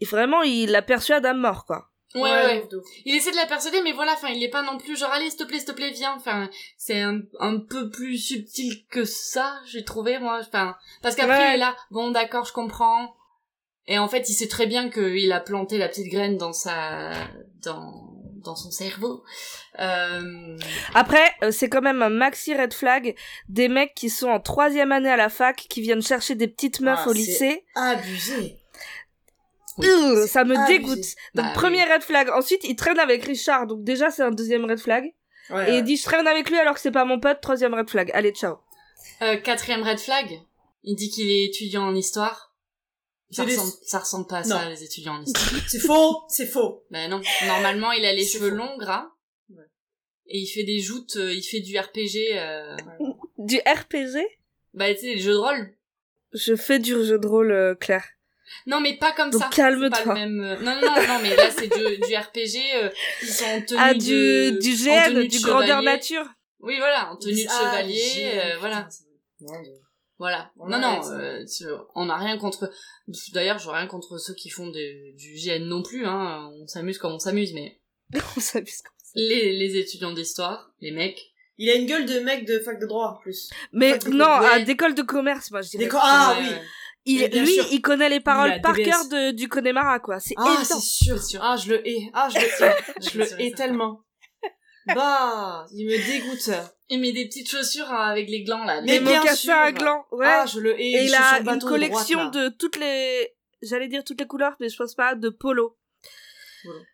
vraiment 0.02 0.42
il 0.44 0.72
la 0.72 0.82
persuade 0.82 1.26
à 1.26 1.34
mort 1.34 1.66
quoi. 1.66 1.90
ouais 2.16 2.22
ouais, 2.22 2.64
ouf. 2.74 2.84
il 3.06 3.16
essaie 3.16 3.32
de 3.32 3.36
la 3.36 3.46
persuader 3.46 3.82
mais 3.84 3.92
voilà 3.94 4.14
enfin 4.14 4.30
il 4.30 4.42
est 4.44 4.50
pas 4.50 4.62
non 4.64 4.78
plus 4.78 4.98
genre 4.98 5.12
allez 5.12 5.30
s'il 5.30 5.40
te 5.40 5.44
plaît 5.44 5.60
s'il 5.60 5.68
te 5.68 5.72
plaît 5.74 5.92
viens 5.92 6.14
enfin 6.16 6.50
c'est 6.78 7.02
un, 7.02 7.22
un 7.40 7.58
peu 7.60 7.90
plus 7.90 8.18
subtil 8.18 8.86
que 8.90 9.04
ça 9.06 9.60
j'ai 9.66 9.84
trouvé 9.84 10.20
moi 10.20 10.40
enfin 10.42 10.76
parce 11.02 11.16
qu'après 11.16 11.38
Ouais. 11.38 11.50
il 11.52 11.56
est 11.56 11.58
là 11.58 11.76
bon 11.92 12.12
d'accord 12.12 12.46
je 12.46 12.54
comprends 12.54 13.14
et 13.88 13.98
en 14.00 14.08
fait 14.08 14.30
il 14.30 14.34
sait 14.34 14.48
très 14.48 14.66
bien 14.68 14.90
qu'il 14.90 15.32
a 15.32 15.40
planté 15.40 15.78
la 15.78 15.88
petite 15.90 16.10
graine 16.12 16.38
dans 16.38 16.54
sa 16.54 17.12
dans 17.64 18.15
dans 18.46 18.56
son 18.56 18.72
cerveau 18.72 19.24
euh... 19.80 20.58
Après, 20.94 21.34
euh, 21.44 21.52
c'est 21.52 21.68
quand 21.68 21.82
même 21.82 22.02
un 22.02 22.10
maxi 22.10 22.56
red 22.56 22.74
flag 22.74 23.16
des 23.50 23.68
mecs 23.68 23.94
qui 23.96 24.10
sont 24.10 24.30
en 24.30 24.40
troisième 24.40 24.92
année 24.92 25.10
à 25.10 25.18
la 25.18 25.30
fac, 25.30 25.58
qui 25.70 25.82
viennent 25.82 26.02
chercher 26.02 26.36
des 26.36 26.48
petites 26.48 26.80
meufs 26.80 27.00
Ah, 27.04 27.10
au 27.10 27.14
lycée. 27.14 27.66
Abusé. 27.76 28.58
Oui, 29.78 29.88
ça 30.28 30.46
me 30.46 30.56
abusé. 30.56 30.80
dégoûte. 30.80 31.06
Donc 31.34 31.46
Bah, 31.48 31.52
premier 31.54 31.84
red 31.84 32.02
flag. 32.02 32.30
Ensuite, 32.30 32.64
il 32.64 32.76
traîne 32.78 33.00
avec 33.00 33.26
Richard, 33.26 33.68
donc 33.68 33.84
déjà 33.84 34.10
c'est 34.10 34.24
un 34.24 34.32
deuxième 34.32 34.64
red 34.66 34.80
flag. 34.80 35.04
Ouais, 35.50 35.68
Et 35.68 35.72
ouais. 35.74 35.78
il 35.80 35.84
dit 35.84 35.98
je 35.98 36.04
traîne 36.04 36.26
avec 36.28 36.50
lui 36.50 36.58
alors 36.58 36.74
que 36.76 36.80
c'est 36.80 36.92
pas 36.92 37.06
mon 37.06 37.20
pote, 37.20 37.42
troisième 37.42 37.74
red 37.74 37.90
flag. 37.90 38.10
Allez, 38.14 38.32
ciao. 38.32 38.58
Euh, 39.22 39.36
quatrième 39.38 39.84
red 39.84 40.00
flag, 40.00 40.40
il 40.84 40.96
dit 40.96 41.10
qu'il 41.10 41.30
est 41.30 41.46
étudiant 41.46 41.84
en 41.84 41.94
histoire. 41.96 42.54
Ça 43.32 43.44
ressemble, 43.44 43.72
ça 43.84 44.00
ressemble 44.00 44.28
pas 44.28 44.38
à 44.40 44.44
ça, 44.44 44.70
les 44.70 44.84
étudiants 44.84 45.16
en 45.16 45.24
histoire. 45.24 45.62
C'est 45.68 45.80
faux, 45.80 46.24
c'est 46.30 46.46
faux. 46.46 46.84
ben 46.92 47.10
non. 47.10 47.22
Normalement, 47.48 47.92
il 47.92 48.06
a 48.06 48.14
les 48.14 48.26
cheveux 48.26 48.50
faux. 48.52 48.56
longs, 48.56 48.78
gras. 48.78 49.10
Ouais. 49.50 49.64
Et 50.28 50.40
il 50.40 50.48
fait 50.48 50.64
des 50.64 50.80
joutes, 50.80 51.16
euh, 51.18 51.34
il 51.34 51.42
fait 51.44 51.60
du 51.60 51.78
RPG. 51.78 52.34
euh, 52.38 52.78
Du 53.38 53.58
RPG 53.58 54.18
Bah, 54.74 54.94
tu 54.94 55.00
sais, 55.02 55.06
les 55.16 55.20
jeux 55.20 55.34
de 55.34 55.38
rôle. 55.38 55.74
Je 56.34 56.56
fais 56.56 56.80
du 56.80 56.92
jeu 57.04 57.18
de 57.20 57.28
rôle, 57.28 57.52
euh, 57.52 57.76
Claire. 57.76 58.06
Non, 58.68 58.80
mais 58.80 58.96
pas 58.96 59.12
comme 59.12 59.32
Donc 59.32 59.42
ça. 59.42 59.50
calme-toi. 59.54 59.90
C'est 59.98 60.04
pas 60.04 60.14
le 60.14 60.20
même. 60.32 60.40
euh, 60.42 60.58
Non, 60.62 60.76
non, 60.76 60.82
non, 60.82 61.08
non, 61.08 61.20
mais 61.22 61.36
là, 61.36 61.50
c'est 61.52 61.68
du, 61.68 61.98
du 61.98 62.16
RPG. 62.16 62.76
euh, 62.76 62.90
ils 63.24 63.28
sont 63.28 63.46
en 63.46 63.62
tenue 63.62 63.80
Ah, 63.82 63.94
de... 63.94 64.00
du, 64.00 64.60
du 64.60 64.90
en 64.90 64.96
GN, 64.96 65.14
tenue 65.14 65.28
de 65.28 65.32
du 65.32 65.40
grandeur 65.44 65.68
chevalier. 65.80 65.86
nature. 65.86 66.26
Oui, 66.60 66.78
voilà, 66.78 67.12
en 67.12 67.18
tenue 67.18 67.44
de 67.44 67.50
Ah, 67.50 67.60
chevalier. 67.60 68.32
euh, 68.36 68.58
voilà. 68.60 68.88
Voilà. 70.18 70.52
On 70.58 70.70
non, 70.70 70.80
non, 70.80 71.02
euh, 71.12 71.44
tu- 71.46 71.66
on 71.94 72.06
n'a 72.06 72.16
rien 72.18 72.38
contre. 72.38 72.72
D'ailleurs, 73.34 73.60
j'ai 73.60 73.70
rien 73.70 73.88
contre 73.88 74.18
ceux 74.18 74.34
qui 74.34 74.50
font 74.50 74.70
des- 74.70 75.14
du 75.18 75.34
GN 75.36 75.66
non 75.66 75.84
plus. 75.84 76.06
Hein. 76.06 76.50
On 76.62 76.68
s'amuse 76.68 76.98
comme 76.98 77.14
on 77.14 77.20
s'amuse, 77.20 77.54
mais 77.54 77.80
On 78.38 78.40
s'amuse 78.40 78.82
comme 78.82 78.94
ça. 78.98 79.12
les, 79.16 79.52
les 79.54 79.78
étudiants 79.78 80.14
d'histoire, 80.14 80.72
les 80.80 80.92
mecs. 80.92 81.22
Il 81.58 81.70
a 81.70 81.76
une 81.76 81.86
gueule 81.86 82.06
de 82.06 82.20
mec 82.20 82.46
de 82.46 82.60
fac 82.60 82.80
de 82.80 82.86
droit 82.86 83.12
en 83.18 83.22
plus. 83.22 83.50
Mais 83.72 83.98
non, 84.10 84.40
ouais. 84.40 84.64
d'école 84.64 84.94
de 84.94 85.02
commerce, 85.02 85.52
moi 85.52 85.62
je 85.62 85.70
dirais. 85.70 85.90
Ah 85.94 86.36
Ouais, 86.38 86.44
oui. 86.44 86.50
ouais. 86.50 86.62
Il, 87.08 87.24
lui, 87.40 87.54
sûr. 87.54 87.66
il 87.72 87.82
connaît 87.82 88.10
les 88.10 88.20
paroles 88.20 88.60
par 88.62 88.76
cœur 88.76 89.08
de, 89.10 89.32
du 89.32 89.48
Connemara, 89.48 90.00
quoi. 90.00 90.20
C'est 90.20 90.34
Ah, 90.38 90.58
c'est 90.64 90.80
sûr, 90.80 91.22
sûr. 91.22 91.40
Ah, 91.44 91.56
je 91.56 91.70
le 91.70 91.88
hais. 91.88 92.10
Ah, 92.14 92.30
je 92.34 92.40
le 92.40 92.46
hais. 92.46 92.76
je 93.12 93.18
le 93.20 93.42
hais 93.42 93.52
tellement. 93.52 94.02
Bah, 94.88 95.66
il 95.72 95.86
me 95.86 95.98
dégoûte. 95.98 96.50
Il 96.90 97.00
met 97.02 97.12
des 97.12 97.26
petites 97.28 97.50
chaussures 97.50 97.90
hein, 97.92 98.08
avec 98.12 98.30
les 98.30 98.44
glands 98.44 98.64
là. 98.64 98.82
Mais 98.82 99.00
Des 99.00 99.06
mocassins 99.06 99.58
à 99.58 99.72
gland, 99.72 100.06
ouais. 100.12 100.26
Ah, 100.28 100.46
je 100.46 100.60
le 100.60 100.80
hais. 100.80 100.84
Et 100.92 101.04
il 101.06 101.16
a 101.16 101.40
une 101.40 101.58
de 101.60 101.64
collection 101.66 102.20
droite, 102.20 102.36
là. 102.36 102.50
de 102.50 102.56
toutes 102.56 102.78
les, 102.78 103.34
j'allais 103.64 103.88
dire 103.88 104.04
toutes 104.04 104.20
les 104.20 104.28
couleurs, 104.28 104.56
mais 104.60 104.70
je 104.70 104.78
pense 104.78 104.94
pas, 104.94 105.16
de 105.16 105.30
polo. 105.30 105.78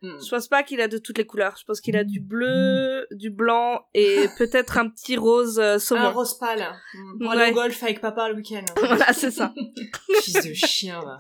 Hmm. 0.02 0.18
Je 0.22 0.30
pense 0.30 0.50
pas 0.50 0.64
qu'il 0.64 0.82
a 0.82 0.90
de 0.90 0.98
toutes 0.98 1.18
les 1.18 1.26
couleurs. 1.26 1.56
Je 1.58 1.64
pense 1.64 1.80
qu'il 1.80 1.96
a 1.96 2.04
du 2.04 2.20
bleu, 2.20 3.08
du 3.12 3.30
blanc 3.30 3.86
et 3.94 4.26
peut-être 4.38 4.78
un 4.78 4.90
petit 4.90 5.16
rose 5.16 5.60
euh, 5.60 5.76
Un 5.76 5.80
saumon. 5.80 6.12
rose 6.12 6.38
pâle. 6.38 6.60
Mm. 6.94 7.20
Pour 7.20 7.30
Ouais. 7.32 7.42
aller 7.42 7.52
au 7.52 7.56
golf 7.56 7.82
avec 7.84 8.02
papa 8.02 8.28
le 8.28 8.36
week-end. 8.36 8.66
voilà, 8.78 9.14
c'est 9.14 9.32
ça. 9.32 9.54
Fils 10.22 10.46
de 10.46 10.54
chien, 10.54 11.00
va. 11.02 11.18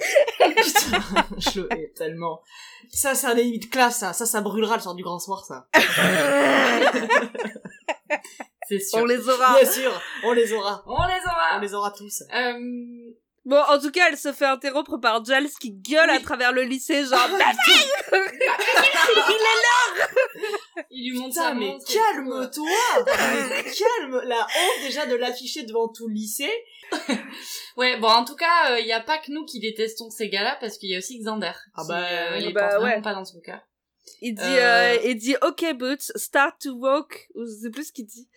Putain, 0.53 0.99
je 1.37 1.61
le 1.61 1.73
hais 1.73 1.93
tellement. 1.95 2.41
Ça, 2.89 3.15
c'est 3.15 3.27
un 3.27 3.37
ennemi 3.37 3.59
de 3.59 3.67
classe, 3.67 3.99
ça. 3.99 4.11
Ça, 4.11 4.25
ça 4.25 4.41
brûlera 4.41 4.75
le 4.75 4.81
soir 4.81 4.95
du 4.95 5.03
grand 5.03 5.19
soir, 5.19 5.45
ça. 5.45 5.67
C'est 8.71 8.79
sûr. 8.79 8.99
On 8.99 9.05
les 9.05 9.27
aura. 9.27 9.59
Bien 9.59 9.69
sûr, 9.69 10.01
on 10.23 10.31
les 10.31 10.53
aura. 10.53 10.81
On 10.87 11.05
les 11.05 11.19
aura. 11.25 11.57
On 11.57 11.59
les 11.59 11.73
aura 11.73 11.91
tous. 11.91 12.23
Euh, 12.33 12.53
Bon, 13.43 13.57
en 13.57 13.79
tout 13.79 13.89
cas, 13.89 14.07
elle 14.07 14.19
se 14.19 14.31
fait 14.33 14.45
interrompre 14.45 14.97
par 14.97 15.25
Giles 15.25 15.49
qui 15.59 15.71
gueule 15.71 16.11
Oui. 16.11 16.15
à 16.15 16.19
travers 16.19 16.53
le 16.53 16.61
lycée, 16.61 17.03
genre. 17.05 17.27
il 20.91 21.11
lui 21.11 21.17
montre 21.17 21.29
Putain, 21.29 21.49
sa 21.49 21.53
mais 21.55 21.65
montre 21.65 21.83
et 21.89 21.93
tout, 22.53 22.67
euh. 22.67 22.69
calme-toi 23.03 23.05
Calme 23.63 24.21
La 24.25 24.41
honte 24.41 24.83
déjà 24.83 25.07
de 25.07 25.15
l'afficher 25.15 25.63
devant 25.63 25.87
tout 25.87 26.07
le 26.07 26.13
lycée. 26.13 26.53
Ouais, 27.77 27.97
bon, 27.97 28.09
en 28.09 28.25
tout 28.25 28.35
cas, 28.35 28.77
il 28.77 28.85
y 28.85 28.91
a 28.91 29.01
pas 29.01 29.17
que 29.17 29.31
nous 29.31 29.43
qui 29.45 29.59
détestons 29.59 30.11
ces 30.11 30.29
gars-là, 30.29 30.57
parce 30.61 30.77
qu'il 30.77 30.91
y 30.91 30.95
a 30.95 30.99
aussi 30.99 31.17
Xander. 31.19 31.53
Ah 31.73 31.81
qui, 31.81 31.87
bah, 31.87 31.97
euh, 31.97 32.37
il 32.37 32.45
ah 32.45 32.49
est 32.49 32.53
bah, 32.53 32.67
pas 32.67 32.77
vraiment 32.77 32.95
ouais. 32.95 33.01
pas 33.01 33.15
dans 33.15 33.25
son 33.25 33.39
cas. 33.39 33.63
Il 34.21 34.35
dit, 34.35 34.41
Euh. 34.43 34.93
euh, 34.93 34.97
il 35.05 35.15
dit, 35.15 35.35
OK, 35.41 35.65
Boots, 35.77 36.11
start 36.15 36.61
to 36.61 36.71
walk, 36.71 37.29
ou 37.35 37.45
je 37.45 37.51
sais 37.63 37.69
plus 37.69 37.85
ce 37.87 37.91
qu'il 37.91 38.05
dit, 38.05 38.27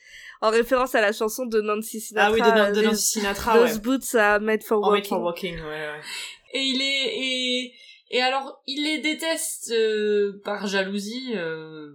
en 0.41 0.51
référence 0.51 0.95
à 0.95 1.01
la 1.01 1.13
chanson 1.13 1.47
de 1.47 1.61
Nancy 1.61 2.01
Sinatra. 2.01 2.29
Ah 2.29 2.33
oui, 2.33 2.41
de, 2.41 2.79
euh, 2.81 2.83
Nancy 2.83 3.03
Sinatra, 3.21 3.61
ouais. 3.61 3.69
Those 3.69 3.79
boots 3.81 4.15
are 4.15 4.41
made 4.41 4.63
for 4.63 4.79
En 4.85 4.91
made 4.93 5.01
walking. 5.01 5.09
for 5.09 5.23
walking, 5.23 5.55
ouais, 5.57 5.63
ouais. 5.63 6.01
Et 6.53 6.61
il 6.63 6.81
est 6.81 7.19
et 7.19 7.73
et 8.11 8.23
alors 8.23 8.63
il 8.67 8.85
les 8.85 8.99
déteste 8.99 9.71
euh, 9.73 10.41
par 10.45 10.67
jalousie, 10.67 11.33
euh, 11.35 11.91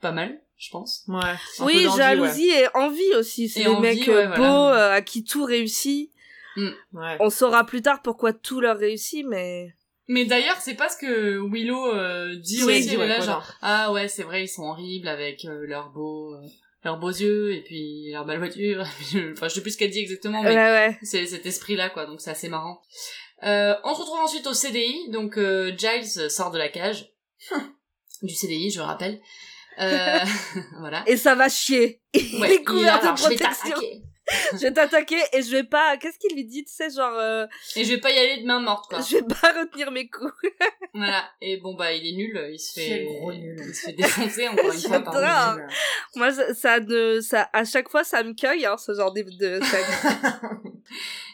pas 0.00 0.12
mal, 0.12 0.40
je 0.56 0.70
pense. 0.70 1.04
Ouais. 1.08 1.20
Oui, 1.60 1.86
jalousie 1.96 2.50
et 2.50 2.66
envie 2.74 3.14
aussi. 3.16 3.48
C'est 3.48 3.64
des 3.64 3.68
envie, 3.68 3.80
mecs 3.80 4.06
ouais, 4.06 4.26
voilà. 4.28 4.36
beaux, 4.36 4.68
euh, 4.76 4.92
à 4.92 5.02
qui 5.02 5.24
tout 5.24 5.44
réussit. 5.44 6.10
Ouais. 6.56 7.16
On 7.18 7.30
saura 7.30 7.64
plus 7.64 7.80
tard 7.82 8.02
pourquoi 8.02 8.32
tout 8.34 8.60
leur 8.60 8.76
réussit, 8.76 9.24
mais... 9.26 9.74
Mais 10.08 10.24
d'ailleurs, 10.24 10.56
c'est 10.60 10.74
pas 10.74 10.88
ce 10.88 10.96
que 10.96 11.38
Willow 11.50 11.94
euh, 11.94 12.34
dit 12.36 12.62
Oui, 12.64 12.78
aussi, 12.78 12.88
dit, 12.88 12.96
ouais, 12.96 13.06
là, 13.06 13.16
quoi, 13.16 13.26
genre 13.26 13.52
ah 13.62 13.92
ouais, 13.92 14.08
c'est 14.08 14.24
vrai, 14.24 14.44
ils 14.44 14.48
sont 14.48 14.64
horribles 14.64 15.08
avec 15.08 15.44
euh, 15.44 15.64
leurs 15.66 15.90
beaux 15.90 16.34
euh, 16.34 16.40
leurs 16.84 16.98
beaux 16.98 17.10
yeux 17.10 17.54
et 17.54 17.62
puis 17.62 18.10
leur 18.10 18.24
belle 18.24 18.38
voiture. 18.38 18.80
enfin, 19.32 19.48
je 19.48 19.54
sais 19.54 19.60
plus 19.62 19.72
ce 19.72 19.78
qu'elle 19.78 19.90
dit 19.90 20.00
exactement, 20.00 20.42
mais 20.42 20.48
Ouais, 20.50 20.54
ouais. 20.56 20.98
c'est 21.02 21.26
cet 21.26 21.46
esprit-là, 21.46 21.90
quoi. 21.90 22.06
Donc 22.06 22.20
c'est 22.20 22.30
assez 22.30 22.48
marrant. 22.48 22.80
Euh, 23.44 23.74
on 23.84 23.94
se 23.94 24.00
retrouve 24.00 24.20
ensuite 24.20 24.46
au 24.46 24.54
CDI. 24.54 25.08
Donc 25.10 25.38
euh, 25.38 25.72
Giles 25.76 26.30
sort 26.30 26.50
de 26.50 26.58
la 26.58 26.68
cage 26.68 27.08
du 28.22 28.34
CDI, 28.34 28.70
je 28.70 28.80
rappelle. 28.80 29.20
Euh, 29.80 30.18
voilà. 30.80 31.02
Et 31.06 31.16
ça 31.16 31.34
va 31.34 31.48
chier. 31.48 32.02
Il 32.12 32.40
Ouais, 32.40 32.54
est 32.56 32.64
couvert 32.64 33.00
de 33.00 33.18
protection. 33.20 33.76
Je 34.52 34.58
vais 34.58 34.72
t'attaquer 34.72 35.18
et 35.32 35.42
je 35.42 35.50
vais 35.50 35.64
pas... 35.64 35.96
Qu'est-ce 35.96 36.18
qu'il 36.18 36.34
lui 36.34 36.44
dit, 36.44 36.64
tu 36.64 36.72
sais, 36.72 36.90
genre... 36.90 37.16
euh, 37.18 37.46
Et 37.76 37.84
je 37.84 37.94
vais 37.94 38.00
pas 38.00 38.10
y 38.10 38.18
aller 38.18 38.42
de 38.42 38.46
main 38.46 38.60
morte, 38.60 38.88
quoi. 38.88 39.00
Je 39.08 39.16
vais 39.16 39.22
pas 39.22 39.52
retenir 39.60 39.90
mes 39.90 40.08
coups. 40.08 40.32
Voilà. 40.94 41.24
Et 41.40 41.56
bon 41.56 41.74
bah 41.74 41.90
il 41.94 42.06
est 42.06 42.12
nul, 42.16 42.48
il 42.52 42.58
se 42.58 42.74
fait, 42.74 43.04
gros 43.04 43.32
nul. 43.32 43.56
il 43.58 43.74
se 43.74 43.86
fait 43.86 43.92
défoncer 43.92 44.46
encore 44.46 44.70
une 44.70 44.78
fois 44.78 45.00
par. 45.00 45.56
Moi, 46.16 46.30
ça, 46.32 46.54
ça 46.54 46.80
ne... 46.80 47.20
Ça, 47.22 47.48
à 47.54 47.64
chaque 47.64 47.88
fois, 47.88 48.04
ça 48.04 48.22
me 48.22 48.34
cueille, 48.34 48.66
hein, 48.66 48.76
ce 48.76 48.92
genre 48.92 49.10
de. 49.10 49.22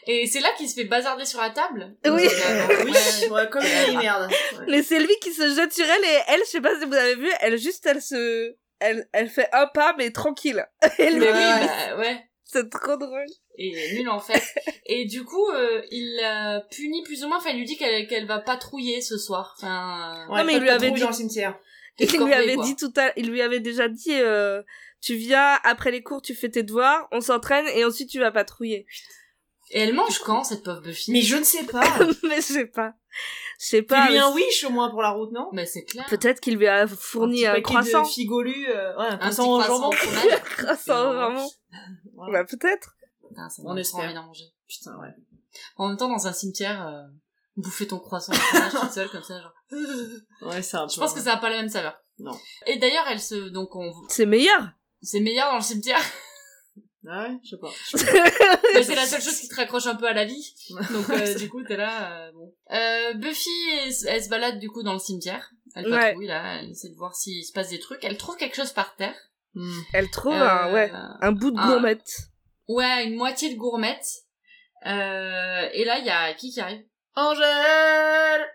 Et 0.07 0.25
c'est 0.27 0.39
là 0.39 0.49
qu'il 0.57 0.69
se 0.69 0.75
fait 0.75 0.85
bazarder 0.85 1.25
sur 1.25 1.41
la 1.41 1.49
table? 1.49 1.95
Oui. 2.05 2.27
Euh, 2.27 2.67
oui, 2.85 3.29
ouais. 3.29 3.49
comme 3.49 3.63
une 3.63 3.97
merde. 3.99 4.31
Ouais. 4.57 4.65
Mais 4.67 4.83
c'est 4.83 4.99
lui 4.99 5.13
qui 5.21 5.31
se 5.33 5.53
jette 5.53 5.73
sur 5.73 5.85
elle 5.85 6.03
et 6.03 6.19
elle, 6.29 6.39
je 6.45 6.49
sais 6.49 6.61
pas 6.61 6.79
si 6.79 6.85
vous 6.85 6.93
avez 6.93 7.15
vu, 7.15 7.29
elle 7.41 7.57
juste, 7.57 7.85
elle 7.85 8.01
se... 8.01 8.55
Elle, 8.79 9.09
elle 9.11 9.29
fait 9.29 9.49
un 9.51 9.67
pas, 9.67 9.93
mais 9.97 10.09
tranquille. 10.11 10.65
Lui, 10.97 11.19
Mais 11.19 11.31
oui, 11.31 11.31
bah, 11.33 11.97
ouais. 11.97 12.28
C'est 12.51 12.69
trop 12.69 12.97
drôle. 12.97 13.25
Et 13.57 13.67
il 13.67 13.77
est 13.77 13.93
nul 13.99 14.09
en 14.09 14.19
fait. 14.19 14.41
Et 14.85 15.05
du 15.05 15.23
coup, 15.23 15.49
euh, 15.51 15.81
il 15.91 16.15
la 16.21 16.61
punit 16.71 17.03
plus 17.03 17.23
ou 17.23 17.27
moins. 17.27 17.37
Enfin, 17.37 17.51
il 17.51 17.57
lui 17.59 17.65
dit 17.65 17.77
qu'elle 17.77 18.07
qu'elle 18.07 18.25
va 18.25 18.39
patrouiller 18.39 19.01
ce 19.01 19.17
soir. 19.17 19.55
Enfin, 19.57 20.25
euh, 20.29 20.33
Ouais, 20.33 20.43
mais 20.43 20.55
il 20.55 20.61
lui 20.61 20.69
avait 20.69 20.91
dit- 20.91 20.99
dans 21.01 21.07
le 21.09 21.13
cimetière. 21.13 21.57
Il 21.99 22.09
lui 22.09 22.17
corvée, 22.17 22.33
avait 22.33 22.55
quoi. 22.55 22.63
dit 22.65 22.75
tout 22.77 22.93
à, 22.95 23.11
il 23.17 23.29
lui 23.29 23.41
avait 23.41 23.59
déjà 23.59 23.89
dit, 23.89 24.13
euh, 24.13 24.61
tu 25.01 25.15
viens 25.15 25.59
après 25.63 25.91
les 25.91 26.01
cours, 26.01 26.21
tu 26.21 26.33
fais 26.33 26.47
tes 26.49 26.63
devoirs, 26.63 27.07
on 27.11 27.19
s'entraîne 27.19 27.65
et 27.75 27.83
ensuite 27.83 28.09
tu 28.09 28.19
vas 28.19 28.31
patrouiller. 28.31 28.85
Et 29.71 29.81
elle 29.81 29.93
mange 29.93 30.17
quand 30.19 30.43
cette 30.45 30.63
pauvre 30.63 30.79
Buffy? 30.81 31.11
Mais 31.11 31.21
je 31.21 31.35
ne 31.35 31.43
sais 31.43 31.63
pas. 31.65 31.81
mais 32.23 32.37
je 32.37 32.41
sais 32.41 32.65
pas. 32.65 32.93
Je 33.59 33.65
sais 33.65 33.81
Pas, 33.81 33.95
pas. 33.97 34.05
lui 34.07 34.13
mais 34.13 34.19
un 34.19 34.31
wish 34.33 34.63
au 34.63 34.69
moins 34.69 34.89
pour 34.89 35.01
la 35.01 35.09
route, 35.09 35.31
non? 35.33 35.49
Bah 35.51 35.65
c'est 35.65 35.83
clair. 35.83 36.05
Peut-être 36.09 36.39
qu'il 36.39 36.55
lui 36.55 36.67
a 36.67 36.87
fourni 36.87 37.45
un 37.45 37.51
un, 37.51 37.55
petit 37.55 37.61
paquet 37.63 37.73
croissant. 37.75 38.03
de 38.03 38.07
figolus, 38.07 38.65
euh, 38.69 38.95
ouais, 38.97 39.05
un 39.05 39.09
Un 39.11 39.17
croissant 39.17 39.53
au 39.53 39.59
croissant 39.59 41.13
jambon. 41.13 41.43
au. 41.45 41.49
Voilà. 42.19 42.43
Bah, 42.43 42.45
peut-être. 42.49 42.95
Putain, 43.27 43.49
ça 43.49 43.61
On 43.65 43.75
espère. 43.75 44.05
envie 44.05 44.13
d'en 44.13 44.25
manger. 44.25 44.45
Putain, 44.67 44.97
ouais. 44.99 45.09
En 45.77 45.87
même 45.87 45.97
temps, 45.97 46.09
dans 46.09 46.27
un 46.27 46.33
cimetière, 46.33 46.85
euh, 46.87 47.01
bouffer 47.57 47.87
ton 47.87 47.99
croissant 47.99 48.33
au 48.33 48.35
fromage 48.35 48.71
toute 48.71 48.91
seule 48.91 49.09
comme 49.09 49.23
ça, 49.23 49.41
genre. 49.41 49.53
Ouais, 50.41 50.61
c'est 50.61 50.77
un 50.77 50.87
Je 50.87 50.95
peu- 50.95 51.01
pense 51.01 51.13
que 51.13 51.21
ça 51.21 51.33
a 51.33 51.37
pas 51.37 51.49
la 51.49 51.57
même 51.57 51.69
saveur. 51.69 51.97
Non. 52.19 52.37
Et 52.67 52.77
d'ailleurs, 52.77 53.05
elle 53.09 53.21
se, 53.21 53.35
donc 53.49 53.75
on, 53.75 53.91
C'est 54.09 54.25
meilleur. 54.25 54.69
c'est 55.01 55.19
meilleur 55.19 55.49
dans 55.51 55.57
le 55.57 55.63
cimetière. 55.63 55.99
Ah 57.07 57.23
ouais, 57.29 57.37
je 57.45 57.51
sais 57.51 57.57
pas. 57.57 57.71
Mais 58.73 58.83
c'est 58.83 58.93
la 58.93 59.05
seule 59.05 59.21
chose 59.21 59.39
qui 59.39 59.47
te 59.47 59.55
raccroche 59.55 59.87
un 59.87 59.95
peu 59.95 60.05
à 60.05 60.11
la 60.13 60.25
vie. 60.25 60.53
Donc 60.91 61.09
euh, 61.09 61.33
du 61.33 61.49
coup, 61.49 61.63
t'es 61.63 61.77
là, 61.77 62.27
euh, 62.27 62.31
bon. 62.33 62.53
Euh, 62.71 63.13
Buffy, 63.13 63.49
elle, 63.81 63.93
se- 63.93 64.05
elle 64.05 64.21
se 64.21 64.27
balade 64.27 64.59
du 64.59 64.69
coup 64.69 64.83
dans 64.83 64.91
le 64.93 64.99
cimetière. 64.99 65.49
Elle 65.75 65.85
Ouais. 65.85 65.91
patrouille 65.97 66.27
là, 66.27 66.59
elle 66.59 66.71
essaie 66.71 66.89
de 66.89 66.97
voir 66.97 67.15
s'il 67.15 67.45
se 67.45 67.53
passe 67.53 67.69
des 67.69 67.79
trucs. 67.79 68.03
Elle 68.03 68.17
trouve 68.17 68.35
quelque 68.35 68.57
chose 68.57 68.73
par 68.73 68.97
terre. 68.97 69.15
Hmm. 69.61 69.81
Elle 69.93 70.09
trouve 70.09 70.33
Euh, 70.33 70.47
un, 70.49 70.71
ouais, 70.73 70.89
un 71.21 71.31
bout 71.33 71.51
de 71.51 71.57
ah. 71.59 71.67
gourmette. 71.67 72.07
Ouais, 72.69 73.05
une 73.05 73.15
moitié 73.15 73.53
de 73.53 73.57
gourmette. 73.59 74.07
Euh, 74.85 75.67
et 75.73 75.83
là, 75.83 75.99
il 75.99 76.05
y 76.05 76.09
a 76.09 76.33
qui 76.33 76.51
qui 76.51 76.61
arrive? 76.61 76.81
Angèle 77.15 78.45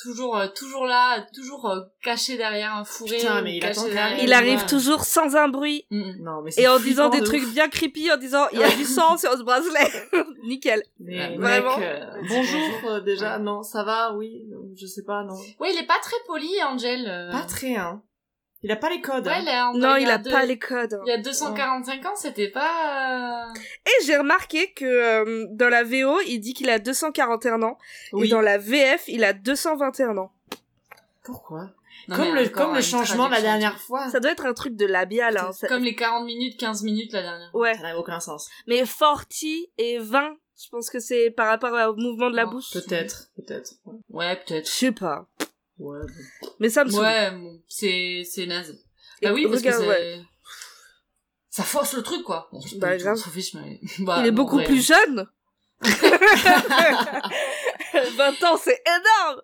Toujours, 0.00 0.36
euh, 0.36 0.46
toujours 0.48 0.86
là, 0.86 1.26
toujours 1.34 1.68
euh, 1.68 1.80
caché 2.04 2.36
derrière 2.36 2.72
un 2.76 2.84
fourré. 2.84 3.16
Putain, 3.16 3.42
mais 3.42 3.56
il 3.56 3.60
derrière- 3.60 4.04
arrive. 4.04 4.22
Il 4.22 4.32
arrive 4.32 4.60
Ouais. 4.60 4.66
toujours 4.66 5.04
sans 5.04 5.34
un 5.34 5.48
bruit. 5.48 5.86
Mm, 5.90 5.98
mm. 5.98 6.16
Non, 6.22 6.42
mais 6.42 6.52
c'est 6.52 6.62
Et 6.62 6.68
en 6.68 6.78
disant 6.78 7.08
des 7.08 7.18
de 7.20 7.24
trucs 7.24 7.42
ouf. 7.42 7.52
bien 7.52 7.68
creepy, 7.68 8.10
en 8.12 8.16
disant 8.16 8.46
il 8.52 8.60
y 8.60 8.62
a 8.62 8.70
du 8.70 8.84
sang 8.84 9.16
sur 9.18 9.32
ce 9.32 9.42
bracelet. 9.42 9.90
Nickel. 10.44 10.84
Mais 11.00 11.30
mec, 11.30 11.40
vraiment. 11.40 11.78
euh, 11.80 12.04
bonjour 12.28 12.60
euh, 12.90 13.00
déjà, 13.00 13.40
non, 13.40 13.64
ça 13.64 13.82
va, 13.82 14.14
oui, 14.14 14.46
euh, 14.52 14.56
je 14.76 14.86
sais 14.86 15.02
pas, 15.02 15.24
non. 15.24 15.34
Ouais, 15.58 15.72
il 15.74 15.78
est 15.82 15.86
pas 15.86 15.98
très 16.00 16.16
poli, 16.28 16.48
Angel. 16.62 17.04
euh. 17.08 17.32
Pas 17.32 17.42
très, 17.42 17.74
hein. 17.74 18.00
Il 18.62 18.72
a 18.72 18.76
pas 18.76 18.90
les 18.90 19.00
codes. 19.00 19.26
Ouais, 19.26 19.48
hein. 19.48 19.72
Non, 19.76 19.94
il 19.96 20.10
a 20.10 20.18
deux- 20.18 20.30
pas 20.32 20.44
les 20.44 20.58
codes. 20.58 20.98
Il 21.06 21.08
y 21.10 21.12
a 21.12 21.18
245 21.18 22.04
ans, 22.06 22.16
c'était 22.16 22.48
pas... 22.50 23.48
euh, 23.50 23.54
Et 23.86 24.04
j'ai 24.04 24.16
remarqué 24.16 24.72
que 24.72 24.84
euh, 24.84 25.46
dans 25.50 25.68
la 25.68 25.84
VO, 25.84 26.20
il 26.26 26.40
dit 26.40 26.54
qu'il 26.54 26.68
a 26.68 26.78
241 26.80 27.62
ans. 27.62 27.78
Oui. 28.12 28.26
Et 28.26 28.30
dans 28.30 28.40
la 28.40 28.58
VF, 28.58 29.04
il 29.06 29.22
a 29.22 29.32
221 29.32 30.16
ans. 30.18 30.32
Pourquoi? 31.22 31.70
Non, 32.08 32.16
Comme 32.16 32.34
le, 32.34 32.48
comme 32.48 32.74
le 32.74 32.80
changement 32.80 33.28
la 33.28 33.40
dernière 33.42 33.78
fois. 33.78 34.08
Ça 34.08 34.18
doit 34.18 34.30
être 34.32 34.46
un 34.46 34.54
truc 34.54 34.74
de 34.76 34.86
labial. 34.86 35.36
Hein. 35.36 35.52
ça- 35.52 35.68
Comme 35.68 35.82
les 35.84 35.94
40 35.94 36.24
minutes, 36.24 36.58
15 36.58 36.82
minutes 36.82 37.12
la 37.12 37.22
dernière. 37.22 37.50
Ouais. 37.54 37.74
Ça 37.76 37.82
n'a 37.82 37.98
aucun 37.98 38.18
sens. 38.18 38.48
Mais 38.66 38.82
40 38.84 39.26
et 39.78 39.98
20, 39.98 40.36
je 40.60 40.68
pense 40.70 40.88
que 40.90 41.00
c'est 41.00 41.30
par 41.30 41.48
rapport 41.48 41.72
au 41.90 41.94
mouvement 41.96 42.30
de 42.30 42.36
la 42.36 42.46
Oh, 42.46 42.50
bouche. 42.50 42.72
Peut-être, 42.72 43.28
peut-être. 43.36 43.72
Ouais, 44.08 44.36
Je 44.46 44.52
peut-être. 44.54 44.66
sais 44.66 44.92
pas. 44.92 45.26
Ouais, 45.78 46.00
bon. 46.00 46.48
Mais 46.60 46.68
ça 46.68 46.84
me. 46.84 46.92
Ouais, 46.92 47.30
bon, 47.32 47.60
c'est, 47.68 48.22
c'est 48.28 48.46
naze. 48.46 48.70
Et 49.22 49.26
Bah 49.26 49.32
oui, 49.32 49.44
parce 49.46 49.58
regarde, 49.58 49.84
que 49.84 49.90
c'est... 49.92 50.20
ça 51.50 51.62
force 51.64 51.94
le 51.94 52.02
truc 52.02 52.22
quoi. 52.24 52.48
Bon, 52.52 52.60
Bah, 52.76 52.96
grave. 52.96 53.16
sophisme, 53.16 53.60
mais- 53.64 53.80
Bah, 54.04 54.18
Il 54.20 54.26
est 54.26 54.30
beaucoup 54.32 54.56
ouais. 54.58 54.64
plus 54.64 54.84
jeune. 54.86 55.26
20 58.16 58.42
ans, 58.44 58.56
c'est 58.56 58.80
énorme. 58.86 59.40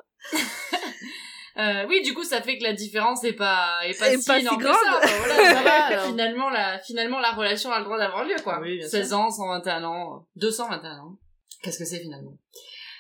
Euh, 1.57 1.87
oui, 1.89 2.03
du 2.03 2.15
coup, 2.15 2.25
ça 2.25 2.43
fait 2.43 2.59
que 2.59 2.65
la 2.65 2.73
différence 2.73 3.23
est 3.23 3.35
pas 3.35 3.79
est 3.85 3.97
pas 3.97 4.11
Est 4.11 4.19
si 4.19 4.27
pas 4.27 4.35
si 4.35 4.41
énorme 4.41 4.59
que 4.59 4.65
grande. 4.65 4.77
ça. 4.85 5.01
Enfin, 5.05 5.17
voilà, 5.19 5.55
ça 5.55 5.63
va. 5.63 5.85
alors. 5.85 6.07
finalement, 6.07 6.51
la 6.51 6.81
finalement 6.81 7.21
la 7.21 7.31
relation 7.31 7.71
a 7.71 7.79
le 7.79 7.85
droit 7.85 7.97
d'avoir 7.99 8.25
lieu 8.25 8.35
quoi. 8.43 8.59
Oui, 8.61 8.79
bien 8.79 8.89
16 8.89 9.13
ans, 9.13 9.31
121 9.31 9.85
ans, 9.85 10.27
221 10.35 10.99
ans. 10.99 11.17
Qu'est-ce 11.63 11.79
que 11.79 11.85
c'est 11.85 12.01
finalement? 12.01 12.37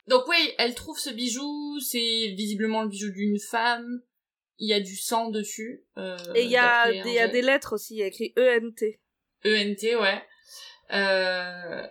Donc 0.08 0.26
oui, 0.28 0.52
elle 0.58 0.74
trouve 0.74 0.98
ce 0.98 1.10
bijou. 1.10 1.78
C'est 1.80 2.34
visiblement 2.36 2.82
le 2.82 2.88
bijou 2.88 3.10
d'une 3.10 3.38
femme. 3.38 4.00
Il 4.58 4.68
y 4.68 4.72
a 4.74 4.80
du 4.80 4.96
sang 4.96 5.30
dessus. 5.30 5.84
euh, 5.98 6.16
Et 6.34 6.44
il 6.44 6.50
y 6.50 6.56
a, 6.56 6.90
des- 6.90 6.98
il 6.98 7.12
y 7.14 7.18
a 7.18 7.22
Angèle. 7.24 7.32
des 7.32 7.42
lettres 7.42 7.74
aussi, 7.74 7.94
il 7.94 7.98
y 7.98 8.02
a 8.02 8.06
écrit 8.06 8.32
ENT. 8.38 8.98
ENT, 9.44 9.96
ouais. 10.00 10.22
Euh... 10.92 11.86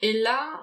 Et 0.00 0.12
là, 0.14 0.60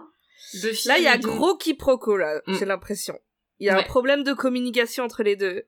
Buffy. 0.62 0.88
Là, 0.88 0.98
il 0.98 1.04
y 1.04 1.08
a 1.08 1.18
gros 1.18 1.56
quiproquo, 1.56 2.18
là, 2.18 2.42
Mm. 2.46 2.56
j'ai 2.58 2.66
l'impression. 2.66 3.18
Il 3.60 3.68
y 3.68 3.70
a 3.70 3.78
un 3.78 3.84
problème 3.84 4.24
de 4.24 4.34
communication 4.34 5.04
entre 5.04 5.24
les 5.24 5.36
deux. 5.36 5.64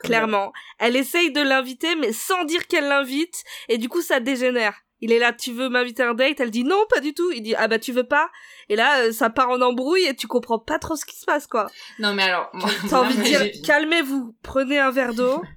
Clairement. 0.00 0.52
Elle 0.80 0.96
essaye 0.96 1.30
de 1.32 1.40
l'inviter, 1.40 1.94
mais 1.96 2.12
sans 2.12 2.44
dire 2.44 2.66
qu'elle 2.66 2.86
l'invite, 2.88 3.42
et 3.68 3.78
du 3.78 3.88
coup, 3.88 4.02
ça 4.02 4.18
dégénère. 4.20 4.76
Il 5.00 5.12
est 5.12 5.18
là, 5.18 5.32
tu 5.32 5.52
veux 5.52 5.68
m'inviter 5.68 6.02
à 6.04 6.10
un 6.10 6.14
date? 6.14 6.38
Elle 6.40 6.50
dit 6.50 6.64
non, 6.64 6.84
pas 6.88 7.00
du 7.00 7.12
tout. 7.14 7.30
Il 7.32 7.42
dit, 7.42 7.54
ah 7.56 7.66
bah 7.68 7.78
tu 7.80 7.92
veux 7.92 8.06
pas? 8.06 8.30
Et 8.72 8.76
là, 8.76 9.00
euh, 9.00 9.12
ça 9.12 9.28
part 9.28 9.50
en 9.50 9.60
embrouille, 9.60 10.04
et 10.06 10.16
tu 10.16 10.26
comprends 10.26 10.58
pas 10.58 10.78
trop 10.78 10.96
ce 10.96 11.04
qui 11.04 11.14
se 11.16 11.26
passe, 11.26 11.46
quoi. 11.46 11.66
Non 11.98 12.14
mais 12.14 12.22
alors, 12.22 12.50
T'as 12.88 13.00
envie 13.00 13.16
de 13.18 13.22
dire, 13.22 13.42
calmez-vous, 13.64 14.34
prenez 14.42 14.78
un 14.78 14.90
verre 14.90 15.12
d'eau. 15.14 15.42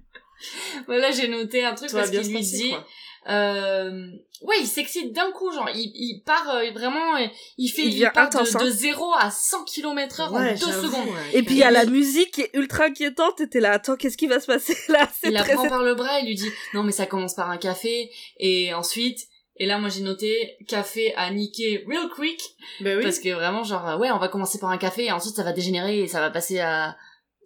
Voilà, 0.88 1.12
j'ai 1.12 1.28
noté 1.30 1.64
un 1.64 1.74
truc 1.74 1.90
Tout 1.90 1.96
parce 1.96 2.10
qu'il 2.12 2.20
lui 2.22 2.42
dit. 2.42 2.70
quoi. 2.72 2.86
Euh... 3.30 4.08
Ouais, 4.42 4.58
il 4.60 4.68
s'excite 4.68 5.14
d'un 5.14 5.32
coup, 5.32 5.52
genre, 5.52 5.70
il, 5.74 5.92
il 5.96 6.22
part 6.26 6.50
euh, 6.50 6.70
vraiment, 6.72 7.16
il 7.58 7.70
fait, 7.70 7.84
Il 7.84 7.98
il, 7.98 8.12
part 8.14 8.30
de, 8.30 8.38
hein. 8.38 8.64
de 8.66 8.70
0 8.70 9.14
à 9.18 9.32
100 9.32 9.64
km 9.64 10.20
heure 10.20 10.34
en 10.34 10.38
Ouais, 10.42 10.54
deux 10.56 10.66
j'avoue, 10.68 10.88
secondes. 10.88 11.08
ouais. 11.08 11.30
Et 11.40 11.42
puis 11.42 11.56
il 11.56 11.60
y 11.60 11.64
a 11.64 11.72
la 11.72 11.86
il- 11.86 11.90
musique 11.90 12.32
qui 12.32 12.42
est 12.42 12.52
ultra 12.54 12.86
inquiétante, 12.86 13.40
et 13.42 13.48
t'es 13.50 13.62
là, 13.62 13.72
attends, 13.72 13.96
qu'est-ce 13.96 14.18
qui 14.18 14.28
va 14.28 14.40
se 14.42 14.46
passer 14.48 14.76
là? 14.90 15.08
Il 15.24 15.32
la 15.32 15.44
prend 15.44 15.68
par 15.70 15.82
le 15.84 15.96
bras 15.96 16.20
et 16.20 16.26
lui 16.26 16.36
dit, 16.36 16.52
non 16.74 16.84
mais 16.84 16.92
ça 16.92 17.06
commence 17.08 17.34
par 17.34 17.50
un 17.50 17.58
café, 17.58 18.12
et 18.38 18.74
ensuite, 18.74 19.22
et 19.58 19.66
là 19.66 19.78
moi 19.78 19.90
j'ai 19.90 20.02
noté, 20.02 20.58
café 20.68 21.14
à 21.16 21.32
niquer 21.32 21.86
real 21.88 22.10
quick, 22.10 22.42
Ben 22.82 22.98
oui. 22.98 23.04
parce 23.04 23.20
que 23.20 23.30
vraiment 23.30 23.64
genre, 23.64 23.88
euh, 23.88 23.98
ouais, 23.98 24.12
on 24.12 24.18
va 24.20 24.28
commencer 24.28 24.60
par 24.60 24.70
un 24.70 24.78
café, 24.78 25.06
et 25.06 25.12
ensuite 25.12 25.36
ça 25.36 25.44
va 25.44 25.54
dégénérer, 25.54 26.00
et 26.00 26.08
ça 26.08 26.20
va 26.20 26.30
passer 26.30 26.60
à... 26.60 26.98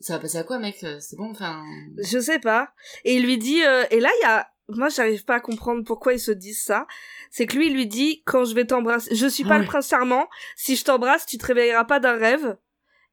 Ça 0.01 0.14
va 0.14 0.20
passer 0.20 0.38
à 0.38 0.43
quoi, 0.43 0.60
mec? 0.60 0.78
C'est 0.78 1.18
bon, 1.18 1.32
enfin... 1.32 1.62
Je 1.97 2.20
sais 2.20 2.39
pas. 2.39 2.70
Et 3.03 3.16
il 3.16 3.26
lui 3.26 3.38
dit, 3.38 3.62
euh, 3.64 3.84
et 3.91 3.99
là 3.99 4.10
il 4.20 4.24
y 4.24 4.26
a, 4.26 4.49
moi 4.70 4.88
j'arrive 4.89 5.26
pas 5.26 5.36
à 5.36 5.39
comprendre 5.41 5.84
pourquoi 5.84 6.14
ils 6.14 6.20
se 6.20 6.32
disent 6.32 6.64
ça. 6.64 6.88
C'est 7.32 7.45
que 7.45 7.57
lui 7.57 7.68
il 7.68 7.74
lui 7.74 7.86
dit, 7.88 8.24
quand 8.26 8.45
je 8.45 8.55
vais 8.55 8.66
t'embrasser, 8.66 9.14
je 9.14 9.28
suis 9.28 9.43
pas 9.43 9.57
le 9.60 9.66
prince 9.66 9.89
charmant, 9.89 10.28
si 10.55 10.76
je 10.76 10.86
t'embrasse 10.86 11.26
tu 11.26 11.38
te 11.38 11.45
réveilleras 11.45 11.86
pas 11.86 11.99
d'un 11.99 12.18
rêve. 12.18 12.57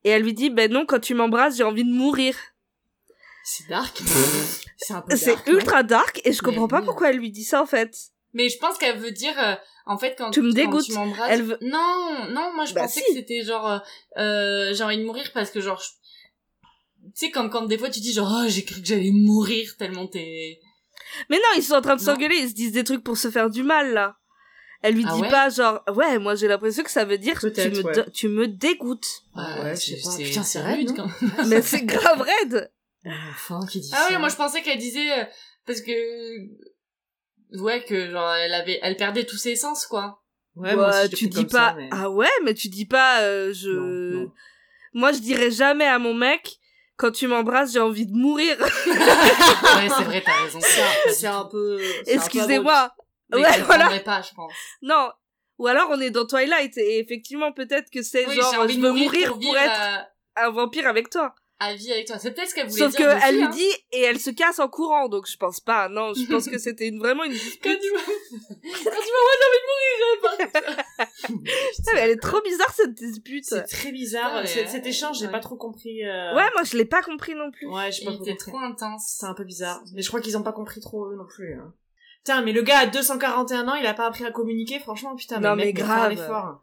Et 0.05 0.11
elle 0.11 0.23
lui 0.23 0.35
dit, 0.35 0.51
ben 0.51 0.71
non, 0.71 0.87
quand 0.87 1.01
tu 1.01 1.15
m'embrasses 1.15 1.57
j'ai 1.57 1.65
envie 1.65 1.85
de 1.85 1.93
mourir. 1.93 2.37
C'est 3.45 3.69
dark. 3.69 4.01
c'est 5.17 5.47
ultra 5.49 5.83
dark 5.83 6.21
et 6.25 6.33
je 6.33 6.41
Mais 6.43 6.47
comprends 6.51 6.69
pas 6.69 6.81
oui. 6.81 6.87
pourquoi 6.87 7.11
elle 7.11 7.19
lui 7.19 7.31
dit 7.31 7.45
ça 7.45 7.63
en 7.63 7.67
fait. 7.67 7.97
Mais 8.37 8.49
je 8.51 8.59
pense 8.59 8.77
qu'elle 8.77 8.99
veut 8.99 9.13
dire, 9.13 9.35
euh, 9.39 9.55
en 9.87 9.97
fait, 9.97 10.15
quand 10.19 10.31
Tu 10.31 10.43
me 10.43 10.49
quand 10.51 10.55
dégoûtes. 10.55 10.85
tu 10.85 10.93
m'embrasses. 10.93 11.29
Elle 11.31 11.43
veut- 11.43 11.59
Non, 11.63 12.27
non, 12.31 12.53
moi 12.55 12.65
je 12.67 12.75
Bah 12.75 12.83
pensais 12.83 13.01
si. 13.01 13.07
que 13.07 13.15
c'était 13.15 13.43
genre, 13.43 13.67
euh, 13.67 13.79
euh, 14.19 14.75
j'ai 14.75 14.85
envie 14.85 14.99
de 14.99 15.05
mourir 15.05 15.31
parce 15.33 15.51
que 15.51 15.61
genre, 15.61 15.81
je- 15.81 15.89
tu 17.07 17.27
sais, 17.27 17.31
comme 17.31 17.49
quand 17.51 17.63
des 17.63 17.79
fois 17.79 17.89
tu 17.89 18.01
dis 18.01 18.13
genre, 18.13 18.31
oh, 18.31 18.45
j'ai 18.49 18.65
cru 18.65 18.81
que 18.81 18.87
j'allais 18.87 19.11
mourir 19.11 19.75
tellement 19.79 20.07
t'es. 20.07 20.61
Mais 21.31 21.37
non, 21.37 21.45
ils 21.57 21.63
sont 21.63 21.75
en 21.75 21.81
train 21.81 21.97
de 21.97 22.01
s'engueuler, 22.01 22.37
ils 22.37 22.49
se 22.51 22.55
disent 22.55 22.73
des 22.73 22.85
trucs 22.85 23.03
pour 23.05 23.17
se 23.17 23.31
faire 23.31 23.49
du 23.49 23.63
mal 23.63 23.93
là. 23.95 24.17
Elle 24.83 24.95
lui 24.95 25.05
Ah 25.09 25.15
dit 25.15 25.23
ouais 25.23 25.31
pas 25.31 25.49
genre, 25.49 25.81
ouais, 25.95 26.19
moi 26.19 26.35
j'ai 26.35 26.49
l'impression 26.49 26.83
que 26.83 26.91
ça 26.91 27.05
veut 27.07 27.17
dire 27.17 27.41
que 27.41 27.47
tu 27.47 27.71
me, 27.71 27.83
ouais. 27.83 28.11
tu 28.13 28.29
me 28.29 28.47
dégoûtes. 28.49 29.23
Ah 29.35 29.63
ouais, 29.63 29.75
je 29.77 29.97
sais 29.97 30.01
pas. 30.03 30.17
Putain, 30.23 30.43
c'est 30.43 30.61
raide, 30.61 30.95
quand 30.95 31.07
même. 31.07 31.33
Mais 31.49 31.63
c'est 31.63 31.85
grave 31.85 32.21
raide. 32.21 32.71
Enfin, 33.31 33.65
qui 33.67 33.81
dit 33.81 33.91
Ah 33.95 33.97
ça. 33.97 34.07
oui, 34.11 34.19
moi 34.19 34.29
je 34.29 34.37
pensais 34.37 34.61
qu'elle 34.63 34.79
disait, 34.79 35.29
parce 35.65 35.81
que, 35.81 35.93
ouais, 37.55 37.83
que 37.85 38.11
genre, 38.11 38.33
elle 38.35 38.55
avait, 38.55 38.79
elle 38.83 38.97
perdait 38.97 39.25
tous 39.25 39.37
ses 39.37 39.57
sens, 39.57 39.87
quoi. 39.87 40.23
Ouais, 40.57 40.75
moi 40.75 40.89
aussi, 40.89 40.99
Ouais, 40.99 41.09
j'ai 41.11 41.17
tu 41.17 41.27
dis 41.29 41.45
pas, 41.45 41.69
ça, 41.71 41.75
mais- 41.77 41.89
ah 41.93 42.09
ouais, 42.11 42.31
mais 42.45 42.55
tu 42.55 42.69
dis 42.69 42.87
pas, 42.87 43.21
euh, 43.23 43.53
je, 43.53 43.71
Non, 43.71 44.21
non. 44.23 44.33
moi 44.95 45.13
je 45.13 45.19
dirais 45.19 45.51
jamais 45.51 45.85
à 45.87 45.99
mon 45.99 46.15
mec, 46.15 46.57
quand 46.97 47.11
tu 47.11 47.27
m'embrasses, 47.27 47.73
j'ai 47.75 47.81
envie 47.81 48.07
de 48.07 48.15
mourir. 48.17 48.57
ouais, 48.87 49.89
c'est 49.99 50.05
vrai, 50.05 50.23
t'as 50.25 50.43
raison. 50.45 50.59
C'est- 51.13 51.27
un 51.27 51.45
peu. 51.45 51.79
Excusez-moi. 52.07 52.91
Ouais, 53.33 53.61
voilà. 53.67 53.91
pas, 54.01 54.23
je 54.23 54.33
pense. 54.35 54.53
Non. 54.83 55.11
Ou 55.59 55.67
alors 55.69 55.89
on 55.91 56.01
est 56.01 56.11
dans 56.11 56.27
Twilight 56.27 56.77
et 56.77 56.99
effectivement 56.99 57.51
peut-être 57.51 57.91
que 57.91 58.03
c'est 58.03 58.27
Oui, 58.27 58.35
genre 58.37 58.53
j'ai 58.53 58.59
envie 58.59 58.75
je 58.75 58.79
de 58.81 58.85
veux 58.87 58.93
mourir 58.93 59.29
pour, 59.29 59.39
vivre 59.39 59.57
être 59.57 60.07
un 60.37 60.51
vampire 60.51 60.87
avec 60.87 61.09
toi. 61.09 61.35
À 61.59 61.75
vie 61.75 61.91
avec 61.93 62.07
toi. 62.07 62.19
C'est 62.19 62.33
peut-être 62.33 62.51
ce 62.51 62.55
qu'elle 62.55 62.69
voulait 62.69 62.83
Sauf 62.85 62.95
dire. 62.95 63.07
que 63.09 63.15
Buffy, 63.15 63.27
elle 63.29 63.37
lui 63.37 63.43
hein. 63.45 63.51
dit 63.51 63.71
et 63.93 64.03
elle 64.03 64.19
se 64.21 64.31
casse 64.31 64.59
en 64.59 64.69
courant 64.69 65.09
donc 65.09 65.27
je 65.27 65.37
pense 65.37 65.61
pas. 65.61 65.89
Non, 65.89 66.13
je 66.15 66.27
pense 66.31 66.49
que 66.49 66.59
c'était 66.67 66.87
une, 66.89 66.99
vraiment 66.99 67.25
une 67.25 67.33
Quand 67.33 67.39
dispute. 67.39 67.81
tu 67.81 67.93
m'as, 67.93 67.99
quand 68.01 68.11
tu 68.63 68.85
m'as, 68.85 68.93
j'ai 68.93 69.47
envie 69.47 69.63
de 69.63 69.67
mourir. 69.71 70.77
Putain, 71.77 71.93
mais 71.95 72.01
elle 72.01 72.11
est 72.11 72.21
trop 72.23 72.41
bizarre 72.43 72.73
cette 72.75 72.95
dispute. 72.95 73.45
C'est 73.45 73.63
très 73.63 73.93
bizarre. 73.93 74.35
Ouais, 74.43 74.47
Cet 74.47 74.87
échange, 74.87 75.19
j'ai 75.19 75.27
ouais. 75.27 75.33
pas 75.33 75.41
trop 75.41 75.57
compris. 75.57 76.05
euh, 76.05 76.35
Ouais, 76.35 76.49
moi 76.55 76.63
je 76.65 76.77
l'ai 76.77 76.85
pas 76.85 77.03
compris 77.03 77.35
non 77.35 77.51
plus. 77.51 77.67
Ouais, 77.69 77.91
j'ai 77.93 78.05
pas 78.05 78.11
Il 78.13 78.17
était 78.23 78.33
compris. 78.33 78.51
trop 78.53 78.59
intense. 78.59 79.15
C'est 79.19 79.27
un 79.27 79.35
peu 79.35 79.45
bizarre. 79.45 79.83
Mais 79.95 80.03
je 80.03 80.09
crois 80.09 80.21
qu'ils 80.21 80.37
ont 80.37 80.43
pas 80.43 80.53
compris 80.53 80.81
trop 80.81 81.07
eux 81.11 81.17
non 81.17 81.27
plus. 81.27 81.55
Hein. 81.55 81.73
Putain, 82.19 82.43
mais 82.43 82.53
le 82.53 82.63
gars 82.63 82.79
a 82.81 82.87
241 82.87 83.69
ans, 83.69 83.75
il 83.77 83.87
a 83.87 83.95
pas 83.95 84.07
appris 84.07 84.25
à 84.25 84.33
communiquer, 84.33 84.81
franchement, 84.81 85.15
putain, 85.15 85.39
mais, 85.39 85.49
Non, 85.49 85.55
mais 85.57 85.65
faire 85.73 85.75
grave. 85.87 86.11
l'effort. 86.11 86.63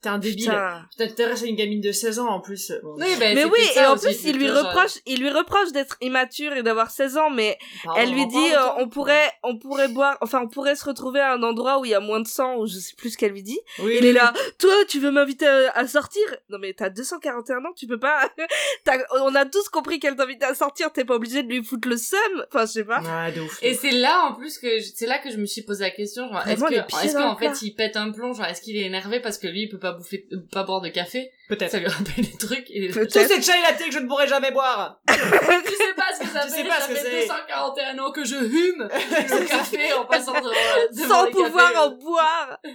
T'es 0.00 0.08
un 0.10 0.18
débile. 0.18 0.44
Putain. 0.44 0.84
Putain, 0.96 1.08
tout 1.08 1.22
à 1.42 1.46
une 1.46 1.56
gamine 1.56 1.80
de 1.80 1.90
16 1.90 2.20
ans 2.20 2.28
en 2.28 2.40
plus. 2.40 2.72
Bon, 2.84 2.94
Oui, 2.98 3.06
ben, 3.18 3.34
Mais 3.34 3.44
oui, 3.44 3.58
ça 3.74 3.82
et 3.82 3.86
en 3.86 3.96
plus, 3.96 4.22
il 4.24 4.36
lui 4.36 4.46
genre- 4.46 4.66
reproche, 4.66 4.98
il 5.06 5.20
lui 5.20 5.28
reproche 5.30 5.72
d'être 5.72 5.96
immature 6.00 6.52
et 6.52 6.62
d'avoir 6.62 6.90
16 6.92 7.16
ans, 7.16 7.30
mais 7.30 7.58
pardon, 7.84 8.00
elle 8.00 8.12
lui 8.12 8.26
dit, 8.28 8.36
euh, 8.54 8.68
on 8.78 8.88
pourrait, 8.88 9.30
on 9.42 9.58
pourrait 9.58 9.88
boire, 9.88 10.16
enfin, 10.20 10.40
on 10.44 10.48
pourrait 10.48 10.76
se 10.76 10.84
retrouver 10.84 11.18
à 11.18 11.32
un 11.32 11.42
endroit 11.42 11.80
où 11.80 11.84
il 11.84 11.90
y 11.90 11.94
a 11.94 12.00
moins 12.00 12.20
de 12.20 12.28
sang, 12.28 12.56
ou 12.58 12.66
je 12.68 12.74
sais 12.78 12.94
plus 12.96 13.10
ce 13.10 13.18
qu'elle 13.18 13.32
lui 13.32 13.42
dit. 13.42 13.58
Oui, 13.80 13.94
Il 13.98 14.02
oui, 14.02 14.08
est 14.08 14.12
là, 14.12 14.32
toi, 14.60 14.72
tu 14.86 15.00
veux 15.00 15.10
m'inviter 15.10 15.46
à, 15.48 15.72
à 15.74 15.86
sortir? 15.88 16.22
Non, 16.48 16.58
mais 16.60 16.74
t'as 16.74 16.90
241 16.90 17.64
ans, 17.64 17.72
tu 17.76 17.86
peux 17.88 17.98
pas, 17.98 18.30
T'as- 18.84 18.98
on 19.22 19.34
a 19.34 19.46
tous 19.46 19.68
compris 19.68 19.98
qu'elle 19.98 20.14
t'invitait 20.14 20.46
à 20.46 20.54
sortir, 20.54 20.92
t'es 20.92 21.04
pas 21.04 21.14
obligé 21.16 21.42
de 21.42 21.48
lui 21.48 21.64
foutre 21.64 21.88
le 21.88 21.96
seum. 21.96 22.18
Enfin, 22.52 22.66
je 22.66 22.72
sais 22.72 22.84
pas. 22.84 23.00
Ouais, 23.00 23.32
de 23.32 23.40
ouf. 23.40 23.58
Et 23.62 23.74
c'est 23.74 23.90
là, 23.90 24.26
en 24.30 24.34
plus, 24.34 24.58
que 24.58 24.78
je- 24.78 24.90
c'est 24.94 25.06
là 25.06 25.18
que 25.18 25.30
je 25.30 25.36
me 25.38 25.46
suis 25.46 25.62
posé 25.62 25.82
la 25.84 25.90
question, 25.90 26.28
genre, 26.28 26.46
est-ce 26.46 26.60
qu'en 26.60 26.68
le 26.68 27.36
plat. 27.36 27.52
fait, 27.52 27.62
il 27.66 27.74
pète 27.74 27.96
un 27.96 28.10
plomb, 28.12 28.32
genre, 28.32 28.46
est-ce 28.46 28.60
qu'il 28.62 28.76
est 28.76 28.84
énervé 28.86 29.20
parce 29.20 29.38
que 29.38 29.46
lui, 29.48 29.62
il 29.62 29.68
peut 29.68 29.78
pas 29.78 29.87
bouffer, 29.92 30.26
euh, 30.32 30.38
pas 30.52 30.64
boire 30.64 30.80
de 30.80 30.88
café? 30.88 31.30
Peut-être. 31.48 31.70
Ça 31.70 31.78
lui 31.78 31.86
rappelle 31.88 32.24
des 32.24 32.36
trucs, 32.38 32.70
et 32.70 32.88
Peut-être. 32.88 33.12
Tout 33.12 33.18
c'est 33.28 33.42
chai 33.42 33.60
latte 33.62 33.84
que 33.84 33.92
je 33.92 33.98
ne 33.98 34.06
pourrais 34.06 34.28
jamais 34.28 34.50
boire. 34.50 35.00
tu 35.08 35.14
sais 35.14 35.94
pas 35.96 36.14
ce 36.14 36.20
que 36.20 36.27
Tu 36.44 36.50
fait, 36.50 36.56
sais 36.62 36.68
pas 36.68 36.80
ça 36.80 36.82
ce 36.82 36.88
que 36.88 36.94
fait 36.96 37.10
c'est. 37.22 37.26
241 37.28 37.98
ans 37.98 38.12
que 38.12 38.24
je 38.24 38.36
hume 38.36 38.88
le 38.90 39.44
café 39.48 39.92
en 39.92 40.04
passant 40.06 40.32
devant, 40.32 40.50
devant 40.92 41.08
Sans 41.24 41.30
pouvoir 41.30 41.72
cafés. 41.72 41.78
en 41.78 41.90
boire. 41.92 42.58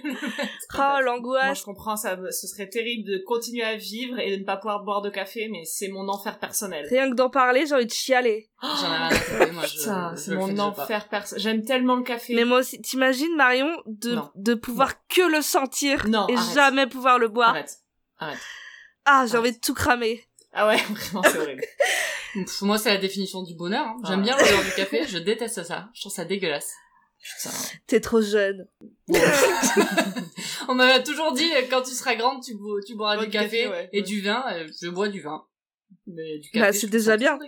Oh, 0.76 0.78
Moi, 0.78 1.02
l'angoisse. 1.02 1.60
je 1.60 1.64
comprends, 1.64 1.96
ça, 1.96 2.16
ce 2.32 2.48
serait 2.48 2.68
terrible 2.68 3.08
de 3.08 3.18
continuer 3.24 3.62
à 3.62 3.76
vivre 3.76 4.18
et 4.18 4.32
de 4.32 4.40
ne 4.40 4.44
pas 4.44 4.56
pouvoir 4.56 4.82
boire 4.82 5.02
de 5.02 5.10
café, 5.10 5.48
mais 5.48 5.62
c'est 5.64 5.86
mon 5.86 6.08
enfer 6.08 6.38
personnel. 6.40 6.84
Rien 6.90 7.08
que 7.10 7.14
d'en 7.14 7.30
parler, 7.30 7.64
j'ai 7.66 7.76
envie 7.76 7.86
de 7.86 7.92
chialer. 7.92 8.50
J'en 8.62 9.40
ai 9.46 9.50
moi, 9.52 9.64
je, 9.66 9.78
Putain, 9.78 10.16
c'est 10.16 10.34
mon 10.34 10.58
enfer 10.58 11.08
personnel. 11.08 11.42
J'aime 11.42 11.64
tellement 11.64 11.94
le 11.94 12.02
café. 12.02 12.34
Mais 12.34 12.44
moi 12.44 12.58
aussi, 12.58 12.80
t'imagines, 12.82 13.36
Marion, 13.36 13.70
de, 13.86 14.14
Non. 14.16 14.30
de 14.34 14.54
pouvoir 14.54 14.94
que 15.06 15.22
le 15.22 15.42
sentir 15.42 16.08
Non, 16.08 16.26
et 16.28 16.34
arrête. 16.36 16.54
jamais 16.54 16.86
pouvoir 16.88 17.18
le 17.20 17.28
boire. 17.28 17.50
Arrête. 17.50 17.78
Ah, 19.04 19.26
j'ai 19.30 19.36
envie 19.38 19.52
de 19.52 19.60
tout 19.60 19.74
cramer. 19.74 20.24
Ah 20.54 20.68
ouais, 20.68 20.76
vraiment, 20.90 21.22
c'est 21.24 21.38
horrible. 21.38 21.62
Moi, 22.62 22.78
c'est 22.78 22.90
la 22.90 22.96
définition 22.98 23.42
du 23.42 23.54
bonheur. 23.54 23.86
hein. 23.86 23.96
J'aime 24.06 24.20
Ah. 24.20 24.22
bien 24.22 24.36
l'odeur 24.38 24.62
du 24.64 24.70
café, 24.72 25.04
je 25.06 25.18
déteste 25.18 25.62
ça. 25.64 25.88
Je 25.94 26.00
trouve 26.00 26.12
ça 26.12 26.24
dégueulasse. 26.24 26.72
Putain. 27.18 27.50
T'es 27.86 28.00
trop 28.00 28.20
jeune. 28.20 28.66
On 30.68 30.74
m'avait 30.74 31.02
toujours 31.02 31.32
dit, 31.32 31.50
euh, 31.54 31.62
quand 31.70 31.82
tu 31.82 31.92
seras 31.92 32.14
grande, 32.16 32.42
tu, 32.42 32.54
bo- 32.54 32.80
tu 32.80 32.94
boiras 32.94 33.16
Bois 33.16 33.24
du 33.26 33.30
du 33.30 33.36
café, 33.36 33.64
café, 33.64 33.68
ouais. 33.68 33.88
et 33.92 34.00
Ouais. 34.00 34.06
du 34.06 34.20
vin. 34.22 34.44
euh, 34.52 34.68
je 34.82 34.88
bois 34.88 35.08
du 35.08 35.20
vin. 35.20 35.44
Mais 36.06 36.38
du 36.38 36.50
café, 36.50 36.66
Bah, 36.66 36.72
c'est 36.72 36.86
déjà 36.90 37.16
bien. 37.16 37.38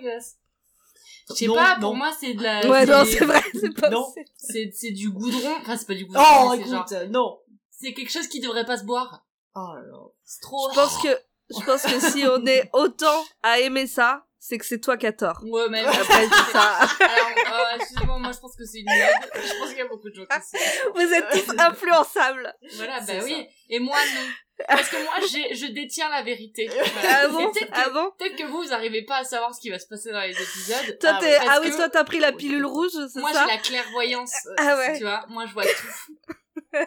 Je 1.28 1.34
sais 1.34 1.46
pas, 1.48 1.74
non. 1.76 1.80
pour 1.80 1.96
moi, 1.96 2.12
c'est 2.18 2.34
de 2.34 2.42
la... 2.42 2.61
Ouais, 2.68 2.86
non, 2.86 3.04
c'est- 3.04 3.24
vrai, 3.24 3.42
c'est 3.61 3.78
pas 3.80 3.90
Non. 3.90 4.07
c'est- 4.36 4.92
du 4.92 5.11
goudron. 5.11 5.54
Enfin, 5.61 5.76
c'est 5.76 5.86
pas 5.86 5.94
du 5.94 6.07
goudron. 6.07 6.22
Oh, 6.48 6.52
écoute, 6.54 6.70
genre- 6.70 6.86
non. 7.11 7.38
C'est 7.70 7.92
quelque 7.92 8.11
chose 8.12 8.28
qui 8.28 8.40
devrait 8.40 8.64
pas 8.64 8.78
se 8.78 8.84
boire. 8.84 9.26
Oh 9.54 9.72
là 9.74 9.82
là. 9.82 9.98
C'est 10.24 10.40
trop... 10.40 10.70
Je 10.70 10.74
pense 10.76 11.02
que, 11.02 11.09
je 11.51 11.64
pense 11.64 11.82
que 11.82 12.01
si 12.01 12.24
on 12.26 12.44
est 12.47 12.68
autant 12.72 13.24
à 13.42 13.61
aimer 13.61 13.86
ça, 13.86 14.24
c'est 14.38 14.59
que 14.59 14.64
c'est 14.66 14.80
toi 14.80 14.97
qui 14.97 15.07
as 15.07 15.12
tort. 15.12 15.40
Ouais, 15.44 15.68
mais... 15.68 15.80
Après, 15.84 16.28
c'est 16.28 16.53
ça. 16.53 16.78
Alors, 17.01 17.66
euh, 17.72 17.76
excuse-moi, 17.76 18.18
moi, 18.20 18.30
je 18.32 18.38
pense 18.38 18.55
que 18.57 18.64
c'est 18.64 18.78
une 18.78 18.84
blague. 18.84 19.30
Je 19.34 19.59
pense 19.59 19.68
qu'il 19.70 19.78
y 19.78 19.80
a 19.80 19.88
beaucoup 19.88 20.09
de 20.09 20.14
gens 20.14 20.24
qui 20.24 20.57
sont... 20.59 20.64
Vous 20.94 21.12
êtes 21.12 21.30
tous 21.30 21.53
influençables. 21.59 22.55
Voilà, 22.76 23.01
bah 23.01 23.12
oui. 23.24 23.32
ça. 23.32 23.53
Et 23.70 23.80
moi, 23.80 23.97
non. 24.14 24.64
Parce 24.68 24.88
que 24.88 25.03
moi, 25.03 25.14
j'ai, 25.30 25.55
je 25.55 25.66
détiens 25.72 26.09
la 26.11 26.22
vérité. 26.22 26.70
Ah 27.09 27.26
bon 27.28 27.51
peut-être 27.51 27.66
que, 27.72 27.78
Ah 27.78 27.90
bon 27.90 28.11
peut-être 28.18 28.36
que 28.36 28.44
vous, 28.44 28.62
vous 28.62 28.72
arrivez 28.72 29.03
pas 29.05 29.16
à 29.18 29.24
savoir 29.24 29.53
ce 29.55 29.61
qui 29.61 29.68
va 29.70 29.78
se 29.80 29.86
passer 29.88 30.12
dans 30.12 30.20
les 30.20 30.30
épisodes. 30.30 30.99
Toi, 31.01 31.11
Ah 31.14 31.18
t'es... 31.20 31.26
ouais, 31.26 31.47
ah 31.51 31.59
oui, 31.61 31.70
que- 31.70 31.76
toi, 31.76 31.88
t'as 31.88 32.05
pris 32.05 32.20
la 32.20 32.32
pilule 32.32 32.64
rouge, 32.64 32.90
c'est 33.12 33.20
Moi, 33.20 33.32
ça 33.32 33.47
j'ai 33.49 33.57
la 33.57 33.59
clairvoyance. 33.61 34.32
euh, 34.47 34.55
Ah 34.59 34.76
ouais. 34.76 34.97
Tu 34.97 35.03
vois, 35.03 35.24
moi, 35.28 35.44
je 35.47 35.53
vois 35.53 35.64
tout. 35.64 36.78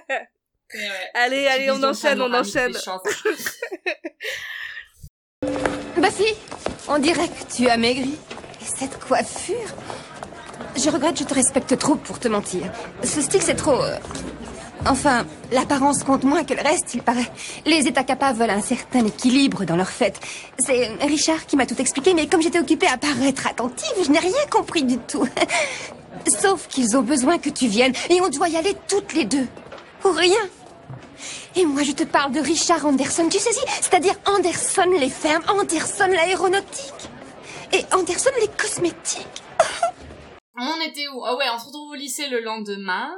Ouais. 0.74 0.82
Allez, 1.16 1.48
allez, 1.48 1.72
on 1.72 1.82
enchaîne, 1.84 2.22
on 2.22 2.34
enchaîne. 2.34 2.74
choses. 2.74 3.02
Buffy, 5.98 6.34
on 6.88 7.00
dirait 7.00 7.28
que 7.28 7.56
tu 7.56 7.68
as 7.70 7.78
maigri. 7.78 8.16
Et 8.62 8.66
cette 8.66 9.00
coiffure 9.00 9.56
Je 10.76 10.90
regrette, 10.90 11.18
je 11.20 11.24
te 11.24 11.34
respecte 11.34 11.78
trop 11.78 11.96
pour 11.96 12.20
te 12.20 12.28
mentir. 12.28 12.72
Ce 13.04 13.22
style, 13.22 13.42
c'est 13.42 13.56
trop... 13.56 13.82
euh, 13.82 13.98
Enfin, 14.86 15.26
l'apparence 15.52 16.04
compte 16.04 16.24
moins 16.24 16.46
que 16.46 16.54
le 16.54 16.62
reste, 16.62 16.94
il 16.94 17.02
paraît. 17.02 17.30
Les 17.66 17.88
états 17.88 18.06
capables 18.06 18.40
veulent 18.40 18.50
un 18.50 18.62
certain 18.62 19.06
équilibre 19.06 19.66
dans 19.66 19.76
leur 19.76 19.90
fête. 19.90 20.20
C'est 20.58 20.88
Richard 21.02 21.46
qui 21.48 21.58
m'a 21.58 21.66
tout 21.66 21.80
expliqué, 21.82 22.14
mais 22.14 22.28
comme 22.28 22.42
j'étais 22.42 22.60
occupée 22.60 22.88
à 22.88 22.98
paraître 22.98 23.46
attentive, 23.48 23.92
je 24.06 24.10
n'ai 24.10 24.20
rien 24.20 24.46
compris 24.50 24.84
du 24.84 24.98
tout. 25.00 25.28
Sauf 26.42 26.68
qu'ils 26.70 26.96
ont 26.96 27.02
besoin 27.02 27.40
que 27.40 27.50
tu 27.50 27.68
viennes, 27.68 27.94
et 28.10 28.22
on 28.22 28.30
doit 28.30 28.48
y 28.48 28.56
aller 28.56 28.74
toutes 28.88 29.14
les 29.14 29.26
deux. 29.26 29.48
Pour 30.02 30.16
rien. 30.16 30.40
Et 31.56 31.66
moi, 31.66 31.84
je 31.84 31.92
te 31.92 32.04
parle 32.04 32.32
de 32.32 32.40
Richard 32.40 32.86
Anderson, 32.86 33.28
tu 33.30 33.40
saisis 33.40 33.60
C'est-à-dire 33.82 34.16
Anderson 34.26 34.90
les 35.00 35.10
fermes, 35.10 35.44
Anderson 35.48 36.08
l'aéronautique 36.08 37.10
et 37.74 37.84
Anderson 37.94 38.30
les 38.40 38.48
cosmétiques. 38.48 39.44
On 40.62 40.82
était 40.82 41.08
où? 41.08 41.24
Ah 41.26 41.38
ouais, 41.38 41.46
on 41.54 41.58
se 41.58 41.68
retrouve 41.68 41.92
au 41.92 41.96
lycée 41.96 42.28
le 42.28 42.42
lendemain. 42.42 43.10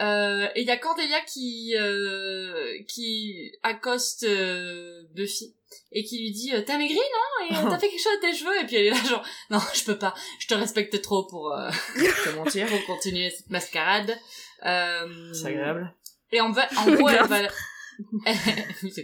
Euh, 0.00 0.46
et 0.54 0.60
il 0.62 0.66
y 0.66 0.70
a 0.70 0.76
Cordelia 0.76 1.18
qui 1.22 1.74
euh, 1.78 2.78
qui 2.88 3.52
accoste 3.62 4.24
euh, 4.24 5.04
Buffy 5.14 5.54
et 5.92 6.04
qui 6.04 6.18
lui 6.18 6.30
dit 6.32 6.52
euh, 6.52 6.60
t'as 6.60 6.76
maigri 6.76 6.96
non? 6.96 7.46
Et 7.46 7.56
euh, 7.56 7.70
t'as 7.70 7.78
fait 7.78 7.88
quelque 7.88 8.02
chose 8.02 8.12
à 8.18 8.20
tes 8.26 8.34
cheveux? 8.36 8.60
Et 8.60 8.66
puis 8.66 8.76
elle 8.76 8.86
est 8.88 8.90
là 8.90 9.02
genre 9.08 9.24
non 9.50 9.60
je 9.72 9.84
peux 9.84 9.96
pas 9.96 10.12
je 10.40 10.46
te 10.46 10.52
respecte 10.52 11.00
trop 11.00 11.24
pour 11.24 11.52
euh, 11.54 11.70
Te 11.94 12.36
mentir. 12.36 12.66
pour 12.66 12.84
continuer 12.84 13.30
cette 13.30 13.48
mascarade 13.48 14.18
euh, 14.66 15.32
C'est 15.32 15.46
agréable. 15.46 15.94
Et 16.34 16.40
en, 16.40 16.50
va, 16.50 16.66
en 16.76 16.90
gros 16.94 17.08
elle 17.08 17.26
va 17.26 17.38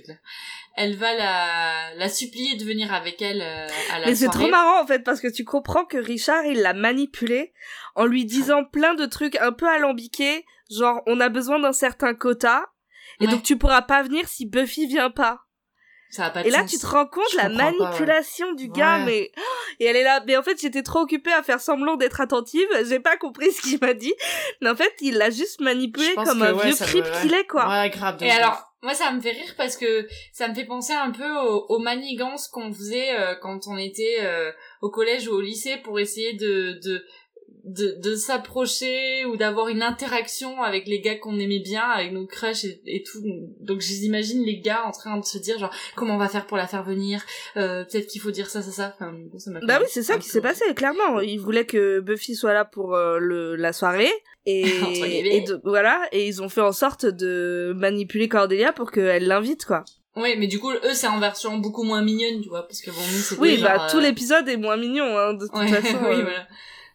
clair 0.05 0.18
elle 0.76 0.97
va 0.97 1.14
la 1.14 1.95
la 1.95 2.09
supplier 2.09 2.57
de 2.57 2.64
venir 2.64 2.93
avec 2.93 3.20
elle 3.22 3.43
euh, 3.43 3.66
à 3.93 3.99
la 3.99 4.07
Mais 4.07 4.14
c'est 4.14 4.28
trop 4.28 4.49
marrant 4.49 4.83
en 4.83 4.87
fait 4.87 5.05
parce 5.05 5.20
que 5.20 5.28
tu 5.28 5.45
comprends 5.45 5.85
que 5.85 5.97
Richard 5.99 6.45
il 6.45 6.61
l'a 6.61 6.74
manipulé 6.74 7.53
en 7.95 8.07
lui 8.07 8.24
disant 8.24 8.64
plein 8.64 8.95
de 8.95 9.07
trucs 9.07 9.37
un 9.37 9.53
peu 9.53 9.68
alambiqués, 9.68 10.45
genre 10.70 11.03
on 11.07 11.20
a 11.20 11.28
besoin 11.28 11.59
d'un 11.61 11.72
certain 11.72 12.14
quota 12.14 12.66
et 13.20 13.26
Ouais. 13.26 13.31
donc 13.31 13.43
tu 13.43 13.59
pourras 13.59 13.83
pas 13.83 14.03
venir 14.03 14.26
si 14.28 14.47
Buffy 14.47 14.87
vient 14.87 15.11
pas. 15.11 15.45
Ça 16.11 16.26
a 16.26 16.30
pas 16.30 16.42
de 16.42 16.48
Et 16.48 16.50
là 16.50 16.61
sens. 16.62 16.70
tu 16.72 16.78
te 16.78 16.86
rends 16.86 17.06
compte 17.06 17.24
Je 17.32 17.36
la 17.36 17.44
comprends 17.48 17.58
pas, 17.58 17.70
ouais. 17.72 17.78
manipulation 17.84 18.52
du 18.54 18.68
gars 18.68 18.98
Ouais. 18.98 19.04
mais 19.06 19.32
et 19.78 19.86
elle 19.86 19.96
est 19.96 20.02
là 20.04 20.22
mais 20.26 20.36
en 20.36 20.42
fait 20.42 20.61
j'étais 20.61 20.82
trop 20.82 21.00
occupée 21.00 21.32
à 21.32 21.42
faire 21.42 21.61
semblant 21.61 21.96
d'être 21.96 22.20
attentive, 22.20 22.66
j'ai 22.88 23.00
pas 23.00 23.16
compris 23.16 23.50
ce 23.52 23.62
qu'il 23.62 23.78
m'a 23.80 23.94
dit. 23.94 24.14
Mais 24.61 24.68
en 24.70 24.76
fait, 24.76 24.92
il 25.00 25.16
l'a 25.16 25.30
juste 25.30 25.61
manipulé 25.61 26.12
comme 26.14 26.40
que, 26.40 26.44
un 26.44 26.54
ouais, 26.54 26.66
vieux 26.66 26.76
creep 26.76 27.04
qu'il 27.22 27.32
est 27.34 27.46
quoi. 27.46 27.68
Ouais, 27.68 27.88
grave. 27.90 28.16
Et 28.22 28.30
alors, 28.30 28.66
moi, 28.82 28.94
ça 28.94 29.12
me 29.12 29.20
fait 29.20 29.30
rire 29.32 29.54
parce 29.56 29.76
que 29.76 30.06
ça 30.32 30.48
me 30.48 30.54
fait 30.54 30.64
penser 30.64 30.92
un 30.94 31.11
peu 31.11 31.30
aux, 31.30 31.66
aux 31.68 31.78
manigances 31.78 32.48
qu'on 32.48 32.72
faisait 32.72 33.14
euh, 33.18 33.34
quand 33.40 33.66
on 33.68 33.76
était 33.76 34.18
euh, 34.22 34.50
au 34.82 34.90
collège 34.90 35.28
ou 35.28 35.32
au 35.34 35.40
lycée 35.40 35.76
pour 35.78 36.00
essayer 36.00 36.32
de 36.34 36.78
de 36.82 37.04
de, 37.64 37.96
de 38.02 38.14
s'approcher 38.16 39.24
ou 39.26 39.36
d'avoir 39.36 39.68
une 39.68 39.82
interaction 39.82 40.62
avec 40.62 40.86
les 40.86 41.00
gars 41.00 41.16
qu'on 41.16 41.38
aimait 41.38 41.58
bien, 41.61 41.82
avec 41.82 42.12
nos 42.12 42.26
crushs 42.26 42.64
et, 42.64 42.80
et 42.86 43.02
tout. 43.02 43.22
Donc, 43.61 43.80
j'imagine 43.80 44.42
les 44.44 44.61
gars 44.61 44.82
en 44.86 44.90
train 44.92 45.16
de 45.18 45.24
se 45.24 45.38
dire 45.38 45.58
genre 45.58 45.72
comment 45.96 46.14
on 46.14 46.18
va 46.18 46.28
faire 46.28 46.46
pour 46.46 46.56
la 46.56 46.66
faire 46.66 46.82
venir? 46.82 47.22
Euh, 47.56 47.84
Peut-être 47.84 48.06
qu'il 48.06 48.20
faut 48.20 48.30
dire 48.30 48.48
ça, 48.50 48.62
ça, 48.62 48.70
ça. 48.70 48.94
Enfin, 48.94 49.12
ça 49.38 49.50
Bah 49.66 49.78
oui, 49.80 49.86
c'est 49.88 50.02
ça 50.02 50.16
qui 50.18 50.28
s'est 50.28 50.40
passé, 50.40 50.64
clairement. 50.74 51.20
Il 51.20 51.38
voulait 51.38 51.66
que 51.66 52.00
Buffy 52.00 52.34
soit 52.34 52.52
là 52.54 52.64
pour 52.64 52.94
euh, 52.94 53.18
le, 53.18 53.56
la 53.56 53.72
soirée. 53.72 54.11
Et, 54.46 54.62
et 55.36 55.40
de- 55.42 55.61
voilà, 55.64 56.00
et 56.12 56.26
ils 56.26 56.42
ont 56.42 56.48
fait 56.48 56.61
en 56.62 56.72
sorte 56.72 57.04
de 57.06 57.72
manipuler 57.76 58.28
Cordelia 58.28 58.72
pour 58.72 58.90
qu'elle 58.90 59.26
l'invite, 59.26 59.64
quoi. 59.64 59.84
Ouais, 60.16 60.34
mais 60.36 60.48
du 60.48 60.58
coup, 60.58 60.72
eux, 60.72 60.94
c'est 60.94 61.06
en 61.06 61.20
version 61.20 61.58
beaucoup 61.58 61.84
moins 61.84 62.02
mignonne, 62.02 62.40
tu 62.42 62.48
vois, 62.48 62.66
parce 62.66 62.80
que 62.80 62.90
bon, 62.90 62.96
nous, 63.00 63.40
Oui, 63.40 63.56
genre, 63.58 63.68
bah 63.68 63.86
euh, 63.86 63.90
tout 63.90 64.00
l'épisode 64.00 64.48
est 64.48 64.56
moins 64.56 64.76
mignon, 64.76 65.16
hein, 65.16 65.34
de 65.34 65.46
toute 65.46 65.54
Ouais, 65.54 65.68
façon. 65.80 65.98
oui, 66.02 66.16
euh. 66.16 66.22
voilà. 66.22 66.48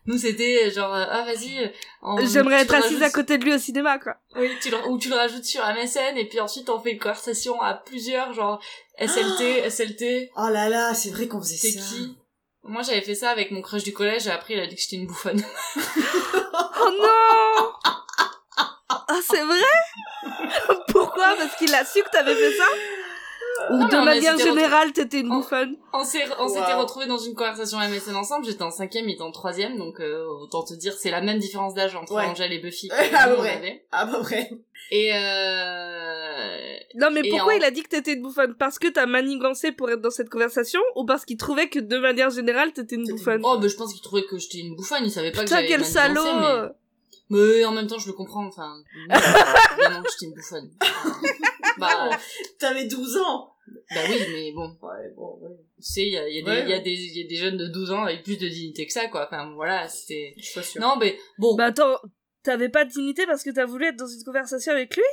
Nous, 0.08 0.18
c'était 0.20 0.70
genre, 0.72 0.94
euh, 0.94 1.06
ah, 1.10 1.24
vas-y. 1.26 1.60
euh, 1.64 2.26
J'aimerais 2.32 2.62
être 2.62 2.74
assise 2.76 3.02
à 3.02 3.10
côté 3.10 3.38
de 3.38 3.44
lui 3.46 3.54
au 3.54 3.58
cinéma, 3.58 3.98
quoi. 3.98 4.18
Oui, 4.36 4.52
tu 4.62 4.70
le, 4.70 4.78
ou 4.88 4.98
tu 5.00 5.10
le 5.10 5.16
rajoutes 5.16 5.44
sur 5.46 5.62
MSN, 5.66 6.18
et 6.18 6.26
puis 6.28 6.40
ensuite, 6.40 6.70
on 6.70 6.80
fait 6.80 6.92
une 6.92 7.00
conversation 7.00 7.60
à 7.62 7.74
plusieurs, 7.74 8.32
genre, 8.34 8.62
SLT, 9.00 9.70
SLT, 9.70 10.32
Oh 10.38 10.48
là 10.50 10.70
là, 10.70 10.94
c'est 10.94 11.10
vrai 11.10 11.28
qu'on 11.28 11.40
faisait 11.42 11.58
c'est 11.58 11.72
ça. 11.72 11.80
qui? 11.80 12.18
Moi, 12.64 12.82
j'avais 12.84 13.02
fait 13.02 13.16
ça 13.16 13.30
avec 13.32 13.52
mon 13.52 13.62
crush 13.62 13.84
du 13.84 13.94
collège, 13.94 14.28
et 14.28 14.32
après, 14.32 14.54
il 14.56 14.60
a 14.60 14.68
dit 14.68 14.76
que 14.76 14.82
j'étais 14.82 14.96
une 14.98 15.08
bouffonne. 15.08 15.44
Oh 16.78 16.90
non 17.02 17.72
Ah, 18.90 19.20
c'est 19.28 19.44
vrai? 19.44 19.58
Pourquoi? 20.90 21.36
Parce 21.38 21.56
qu'il 21.58 21.74
a 21.74 21.84
su 21.86 22.02
que 22.04 22.10
t'avais 22.10 22.36
fait 22.36 22.58
ça? 22.58 22.66
Ou 23.72 23.78
Non, 23.78 23.88
de 23.88 24.06
manière 24.06 24.38
générale, 24.38 24.92
t'étais 24.92 25.22
une 25.22 25.30
bouffonne 25.30 25.78
On 25.94 26.04
s'est, 26.04 26.26
on 26.40 26.48
s'était 26.48 26.74
Wow. 26.74 26.82
retrouvés 26.82 27.06
dans 27.08 27.18
une 27.18 27.34
conversation 27.36 27.80
MSN 27.80 28.16
ensemble, 28.16 28.46
j'étais 28.46 28.64
en 28.64 28.72
cinquième, 28.72 29.08
il 29.08 29.14
était 29.14 29.22
en 29.22 29.32
troisième, 29.32 29.78
donc 29.78 30.00
euh, 30.02 30.26
autant 30.42 30.64
te 30.64 30.74
dire, 30.74 30.94
c'est 30.94 31.10
la 31.12 31.22
même 31.22 31.40
différence 31.40 31.74
d'âge 31.74 31.96
entre 31.96 32.14
Ouais. 32.16 32.26
Angel 32.26 32.52
et 32.52 32.60
Buffy 32.60 32.88
que 32.90 32.94
Ah, 33.14 33.30
on 33.38 33.42
ouais. 33.42 33.50
avait. 33.52 33.86
À 33.92 34.06
peu 34.08 34.20
près. 34.20 34.50
Et 34.92 35.12
euh... 35.16 36.76
Non, 36.96 37.10
mais 37.12 37.22
Et 37.24 37.30
pourquoi 37.30 37.54
en- 37.54 37.58
il 37.58 37.64
a 37.64 37.72
dit 37.72 37.82
que 37.84 37.90
t'étais 37.90 38.14
une 38.14 38.22
bouffonne? 38.22 38.56
Parce 38.56 38.78
que 38.78 38.88
t'as 38.88 39.06
manigancé 39.06 39.72
pour 39.72 39.90
être 39.90 40.02
dans 40.02 40.10
cette 40.12 40.30
conversation 40.30 40.82
Ou 40.96 41.06
parce 41.06 41.26
qu'il 41.26 41.38
trouvait 41.38 41.70
que 41.70 41.80
de 41.80 41.98
manière 41.98 42.30
générale, 42.30 42.72
t'étais 42.74 42.96
une 42.96 43.06
bouffonne? 43.08 43.42
Oh, 43.44 43.58
bah, 43.58 43.68
je 43.68 43.76
pense 43.76 43.94
qu'il 43.94 44.02
trouvait 44.02 44.24
que 44.26 44.38
j'étais 44.38 44.60
une 44.60 44.76
bouffonne, 44.76 45.04
il 45.04 45.12
savait 45.12 45.32
pas 45.32 45.40
que 45.40 45.44
Putain, 45.46 45.56
j'avais 45.58 45.68
quel 45.68 45.82
manigancé, 45.82 46.00
salaud 46.24 46.40
mais... 46.42 46.70
Mais 47.28 47.66
en 47.66 47.72
même 47.72 47.88
temps, 47.88 47.98
je 47.98 48.06
le 48.08 48.14
comprends, 48.14 48.46
enfin, 48.46 48.76
que 49.10 49.16
j'étais 50.12 50.26
une 50.26 50.34
bouffonne. 50.36 50.70
bah, 52.10 52.10
T'avais 52.60 52.86
12 52.86 53.18
ans. 53.18 53.54
bah 53.94 54.02
oui, 54.10 54.20
mais 54.32 54.52
bon, 54.52 54.78
Ouais, 54.82 55.10
bon, 55.16 55.40
ouais. 55.42 55.56
tu 55.78 55.84
sais, 55.92 56.02
il 56.04 56.14
y 56.14 56.18
a, 56.18 56.28
y, 56.30 56.40
a 56.40 56.42
des- 56.44 56.48
Ouais. 56.50 56.64
il 56.64 56.70
y, 56.70 56.74
a 56.74 56.80
des- 56.80 56.92
il 56.92 57.18
y 57.22 57.26
a 57.26 57.28
des 57.28 57.36
jeunes 57.36 57.58
de 57.58 57.68
12 57.68 57.92
ans 57.92 58.04
avec 58.04 58.24
plus 58.24 58.38
de 58.38 58.48
dignité 58.48 58.86
que 58.86 58.94
ça, 58.94 59.08
quoi. 59.08 59.26
Enfin, 59.26 59.52
voilà, 59.56 59.88
c'était... 59.88 60.34
Je 60.38 60.44
suis 60.44 60.54
pas 60.54 60.64
sûre. 60.64 60.82
Non, 60.82 60.96
mais 60.98 61.18
bon, 61.40 61.56
Bah 61.56 61.66
attends, 61.66 61.98
t'avais 62.44 62.70
pas 62.70 62.86
de 62.86 62.92
dignité 62.92 63.26
parce 63.26 63.44
que 63.44 63.50
t'as 63.50 63.66
voulu 63.66 63.86
être 63.88 63.96
dans 63.98 64.08
une 64.08 64.24
conversation 64.24 64.72
avec 64.72 64.96
lui? 64.96 65.04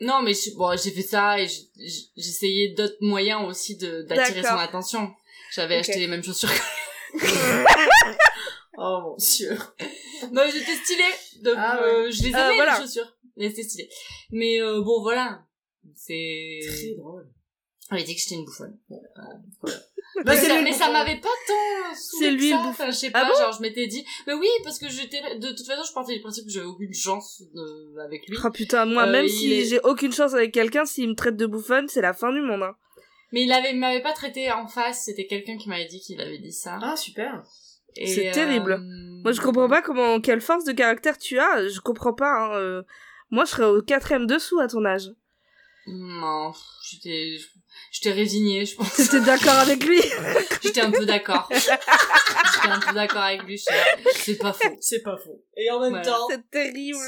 Non, 0.00 0.22
mais 0.22 0.32
je- 0.34 0.54
bon, 0.56 0.76
j'ai 0.76 0.90
fait 0.90 1.02
ça 1.02 1.38
et 1.40 1.46
j'essayais 2.16 2.70
d'autres 2.70 2.96
moyens 3.00 3.46
aussi 3.46 3.76
de 3.76 4.02
d'attirer 4.02 4.42
son 4.42 4.56
attention. 4.56 5.12
J'avais 5.52 5.76
acheté 5.76 5.98
les 5.98 6.06
mêmes 6.08 6.24
chaussures 6.24 6.50
que 6.50 7.26
Oh 8.76 9.00
mon 9.02 9.16
dieu. 9.16 9.56
Non, 10.32 10.42
mais 10.44 10.50
j'étais 10.50 10.74
stylée. 10.74 11.42
Donc, 11.42 11.54
Ah 11.56 11.80
euh, 11.82 12.10
je 12.10 12.22
les 12.24 12.34
Euh, 12.34 12.38
aimais, 12.38 12.54
voilà. 12.56 12.76
les 12.78 12.84
chaussures. 12.84 13.12
Mais 13.36 13.48
c'était 13.50 13.62
stylé. 13.62 13.88
Mais 14.32 14.60
euh, 14.60 14.80
bon, 14.82 15.00
voilà. 15.02 15.44
C'est... 15.94 16.60
Très 16.66 16.94
drôle. 16.96 17.26
On 17.90 17.96
avait 17.96 18.04
dit 18.04 18.14
que 18.14 18.20
j'étais 18.20 18.36
une 18.36 18.44
bouffonne. 18.46 18.78
Bah, 18.88 18.96
mais, 20.26 20.36
ça, 20.36 20.56
lui 20.56 20.64
mais 20.64 20.72
ça 20.72 20.90
m'avait 20.90 21.20
pas 21.20 21.28
tant 21.46 21.94
C'est 21.94 22.30
lui 22.30 22.38
que 22.38 22.44
le 22.44 22.50
ça. 22.50 22.56
bouffon. 22.58 22.68
Enfin, 22.70 22.86
je 22.90 22.96
sais 22.96 23.10
Ah 23.12 23.22
pas, 23.22 23.28
bon 23.28 23.38
genre 23.38 23.52
je 23.52 23.60
m'étais 23.62 23.86
dit, 23.86 24.04
mais 24.26 24.32
oui, 24.32 24.46
parce 24.62 24.78
que 24.78 24.88
j'étais, 24.88 25.20
de 25.38 25.48
toute 25.50 25.66
façon, 25.66 25.82
je 25.86 25.92
partais 25.92 26.14
du 26.14 26.20
principe 26.22 26.46
que 26.46 26.50
j'avais 26.52 26.66
aucune 26.66 26.94
chance 26.94 27.42
de- 27.52 28.00
avec 28.04 28.26
lui. 28.28 28.36
Oh 28.42 28.50
putain, 28.50 28.86
moi, 28.86 29.06
Euh, 29.06 29.12
même 29.12 29.28
si 29.28 29.52
est- 29.52 29.64
j'ai 29.66 29.80
aucune 29.80 30.12
chance 30.12 30.32
avec 30.34 30.52
quelqu'un, 30.52 30.84
s'il 30.86 31.08
me 31.10 31.14
traite 31.14 31.36
de 31.36 31.46
bouffonne, 31.46 31.88
c'est 31.88 32.00
la 32.00 32.14
fin 32.14 32.32
du 32.32 32.40
monde. 32.40 32.62
Hein. 32.62 32.74
Mais 33.32 33.42
il 33.42 33.52
avait, 33.52 33.72
m'avait 33.74 34.02
pas 34.02 34.12
traité 34.12 34.50
en 34.52 34.66
face, 34.68 35.04
c'était 35.04 35.26
quelqu'un 35.26 35.58
qui 35.58 35.68
m'avait 35.68 35.86
dit 35.86 36.00
qu'il 36.00 36.20
avait 36.20 36.38
dit 36.38 36.52
ça. 36.52 36.78
Ah, 36.82 36.96
super. 36.96 37.42
C'est 37.96 38.28
euh, 38.28 38.32
terrible. 38.32 38.78
Moi, 39.24 39.32
je 39.32 39.40
comprends 39.40 39.68
pas 39.68 39.82
comment, 39.82 40.20
quelle 40.20 40.40
force 40.40 40.64
de 40.64 40.72
caractère 40.72 41.18
tu 41.18 41.38
as. 41.38 41.68
Je 41.68 41.80
comprends 41.80 42.14
pas. 42.14 42.30
Hein. 42.30 42.54
euh. 42.56 42.82
Moi, 43.30 43.44
je 43.44 43.50
serais 43.50 43.64
au 43.66 43.82
quatrième 43.82 44.26
dessous 44.26 44.58
à 44.60 44.68
ton 44.68 44.84
âge. 44.84 45.10
Non, 45.86 46.52
j'étais, 46.82 47.36
j'étais 47.92 48.12
résignée, 48.12 48.64
je 48.64 48.74
pense. 48.76 48.94
T'étais 48.94 49.20
d'accord 49.20 49.54
avec 49.58 49.84
lui 49.84 50.00
J'étais 50.62 50.80
un 50.80 50.90
peu 50.90 51.04
d'accord. 51.04 51.46
J'étais 51.52 52.68
un 52.68 52.80
peu 52.80 52.94
d'accord 52.94 53.22
avec 53.22 53.42
lui, 53.42 53.58
c'est 54.14 54.36
pas 54.38 54.52
faux. 54.54 54.76
C'est 54.80 55.02
pas 55.02 55.16
faux. 55.18 55.42
Et 55.56 55.70
en 55.70 55.80
même 55.80 55.92
Ouais. 55.94 56.02
temps, 56.02 56.26
C'est 56.30 56.48
terrible. 56.50 56.98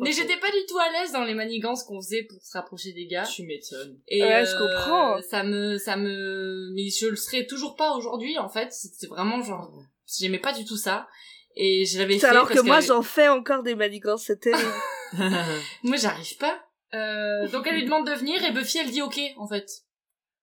Mais 0.00 0.12
j'étais 0.12 0.36
pas 0.38 0.50
du 0.50 0.66
tout 0.68 0.78
à 0.78 0.90
l'aise 0.90 1.12
dans 1.12 1.22
les 1.24 1.34
manigances 1.34 1.84
qu'on 1.84 2.00
faisait 2.00 2.24
pour 2.24 2.42
se 2.42 2.52
rapprocher 2.58 2.92
des 2.92 3.06
gars. 3.06 3.22
Tu 3.24 3.44
m'étonnes. 3.44 3.98
Et 4.08 4.22
Ouais, 4.22 4.44
je 4.44 4.54
euh, 4.56 4.58
comprends. 4.58 5.20
Ça 5.22 5.44
me, 5.44 5.78
ça 5.78 5.96
me, 5.96 6.72
mais 6.74 6.88
je 6.90 7.06
le 7.06 7.16
serais 7.16 7.46
toujours 7.46 7.76
pas 7.76 7.92
aujourd'hui, 7.94 8.36
en 8.38 8.48
fait. 8.48 8.72
C'était 8.72 9.06
vraiment 9.06 9.40
genre, 9.42 9.70
j'aimais 10.18 10.40
pas 10.40 10.52
du 10.52 10.64
tout 10.64 10.76
ça. 10.76 11.06
Et 11.54 11.84
je 11.86 11.98
l'avais 11.98 12.14
fait 12.14 12.20
C'est 12.20 12.26
alors 12.26 12.48
parce 12.48 12.60
que 12.60 12.64
moi, 12.66 12.80
que- 12.80 12.86
j'en 12.86 13.02
fais 13.02 13.28
encore 13.28 13.62
des 13.62 13.74
manigances. 13.76 14.24
C'est 14.26 14.40
terrible. 14.40 14.72
moi, 15.82 15.96
j'arrive 15.96 16.36
pas. 16.38 16.60
Euh, 16.94 17.48
donc 17.48 17.66
elle 17.66 17.76
lui 17.76 17.84
demande 17.84 18.06
de 18.06 18.12
venir 18.12 18.44
et 18.44 18.52
Buffy, 18.52 18.78
elle 18.78 18.90
dit 18.90 19.02
ok, 19.02 19.20
en 19.36 19.46
fait. 19.46 19.68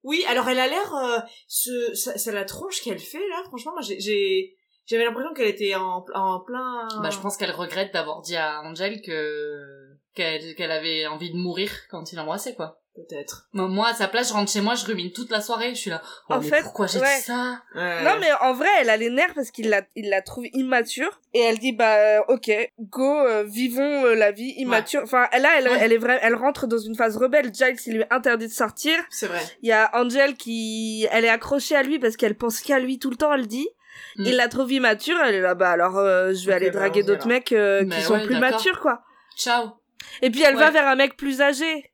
Oui, 0.04 0.24
alors 0.28 0.48
elle 0.48 0.60
a 0.60 0.68
l'air, 0.68 0.94
euh, 0.96 1.20
ce, 1.48 1.94
ça 1.94 2.32
la 2.32 2.46
tronche 2.46 2.82
qu'elle 2.82 3.00
fait 3.00 3.28
là. 3.30 3.44
Franchement, 3.46 3.72
moi 3.72 3.82
j'ai, 3.82 4.56
J'avais 4.86 5.04
l'impression 5.04 5.34
qu'elle 5.34 5.48
était 5.48 5.74
en, 5.76 6.06
en 6.14 6.40
plein... 6.42 6.88
Bah, 7.02 7.10
je 7.10 7.20
pense 7.20 7.38
qu'elle 7.38 7.52
regrette 7.52 7.92
d'avoir 7.92 8.22
dit 8.22 8.36
à 8.36 8.62
Angel 8.62 9.02
que 9.02 9.98
qu'elle 10.14 10.56
qu'elle 10.56 10.72
avait 10.72 11.08
envie 11.08 11.32
de 11.32 11.38
mourir 11.38 11.72
quand 11.90 12.12
il 12.12 12.16
l'embrassait, 12.18 12.56
quoi. 12.56 12.82
Peut-être. 12.96 13.50
Moi, 13.52 13.68
moi, 13.68 13.90
à 13.90 13.94
sa 13.94 14.08
place, 14.08 14.30
je 14.30 14.34
rentre 14.34 14.50
chez 14.50 14.62
moi, 14.62 14.76
je 14.76 14.86
rumine 14.86 15.12
toute 15.12 15.30
la 15.30 15.42
soirée, 15.42 15.72
je 15.76 15.80
suis 15.82 15.90
là. 15.90 16.02
Oh, 16.30 16.36
En 16.36 16.40
mais 16.40 16.48
fait, 16.48 16.62
pourquoi 16.62 16.88
j'ai 16.88 17.00
ouais. 17.00 17.18
dit 17.18 17.24
ça? 17.24 17.62
Non, 17.76 18.18
mais 18.22 18.32
en 18.40 18.54
vrai, 18.54 18.70
elle 18.80 18.90
a 18.90 18.96
les 18.96 19.10
nerfs 19.10 19.34
parce 19.36 19.52
qu'il 19.52 19.68
la, 19.70 19.82
il 19.98 20.10
la 20.10 20.22
trouve 20.22 20.46
immature. 20.54 21.20
Et 21.34 21.42
elle 21.42 21.60
dit, 21.60 21.74
bah, 21.74 21.96
euh, 21.98 22.22
ok, 22.30 22.50
go, 22.80 23.20
euh, 23.20 23.44
vivons 23.44 24.06
euh, 24.06 24.16
la 24.16 24.32
vie 24.32 24.54
immature. 24.58 25.02
Enfin, 25.04 25.28
là, 25.38 25.50
elle, 25.58 25.68
Ouais. 25.68 25.78
elle 25.82 25.92
est 25.92 25.98
vraie, 25.98 26.20
elle 26.22 26.36
rentre 26.36 26.68
dans 26.68 26.78
une 26.78 26.96
phase 26.96 27.18
rebelle. 27.18 27.54
Giles, 27.54 27.76
il 27.86 27.98
lui 27.98 28.04
interdit 28.12 28.48
de 28.48 28.54
sortir. 28.54 28.98
C'est 29.10 29.28
vrai. 29.28 29.42
Il 29.62 29.68
y 29.68 29.74
a 29.74 29.90
Angel 29.94 30.36
qui, 30.36 31.06
elle 31.12 31.26
est 31.26 31.30
accrochée 31.30 31.76
à 31.76 31.84
lui 31.84 32.00
parce 32.00 32.16
qu'elle 32.16 32.36
pense 32.36 32.62
qu'à 32.62 32.80
lui 32.80 32.98
tout 32.98 33.10
le 33.10 33.18
temps, 33.18 33.34
elle 33.34 33.48
dit. 33.48 33.68
Mm. 34.16 34.26
Il 34.26 34.36
la 34.38 34.48
trouve 34.48 34.72
immature, 34.72 35.18
elle 35.26 35.36
est 35.36 35.42
là, 35.42 35.54
bah, 35.54 35.72
alors, 35.72 35.98
euh, 35.98 36.34
je 36.34 36.46
vais 36.46 36.54
aller 36.54 36.72
bah, 36.72 36.80
draguer 36.80 37.04
d'autres 37.04 37.28
mecs 37.28 37.52
euh, 37.52 37.86
qui 37.90 38.02
sont 38.02 38.20
plus 38.22 38.40
matures, 38.40 38.80
quoi. 38.80 39.02
Ciao. 39.38 39.72
Et 40.22 40.30
puis 40.30 40.44
elle 40.44 40.56
va 40.56 40.72
vers 40.72 40.88
un 40.88 40.96
mec 40.96 41.18
plus 41.18 41.42
âgé. 41.42 41.92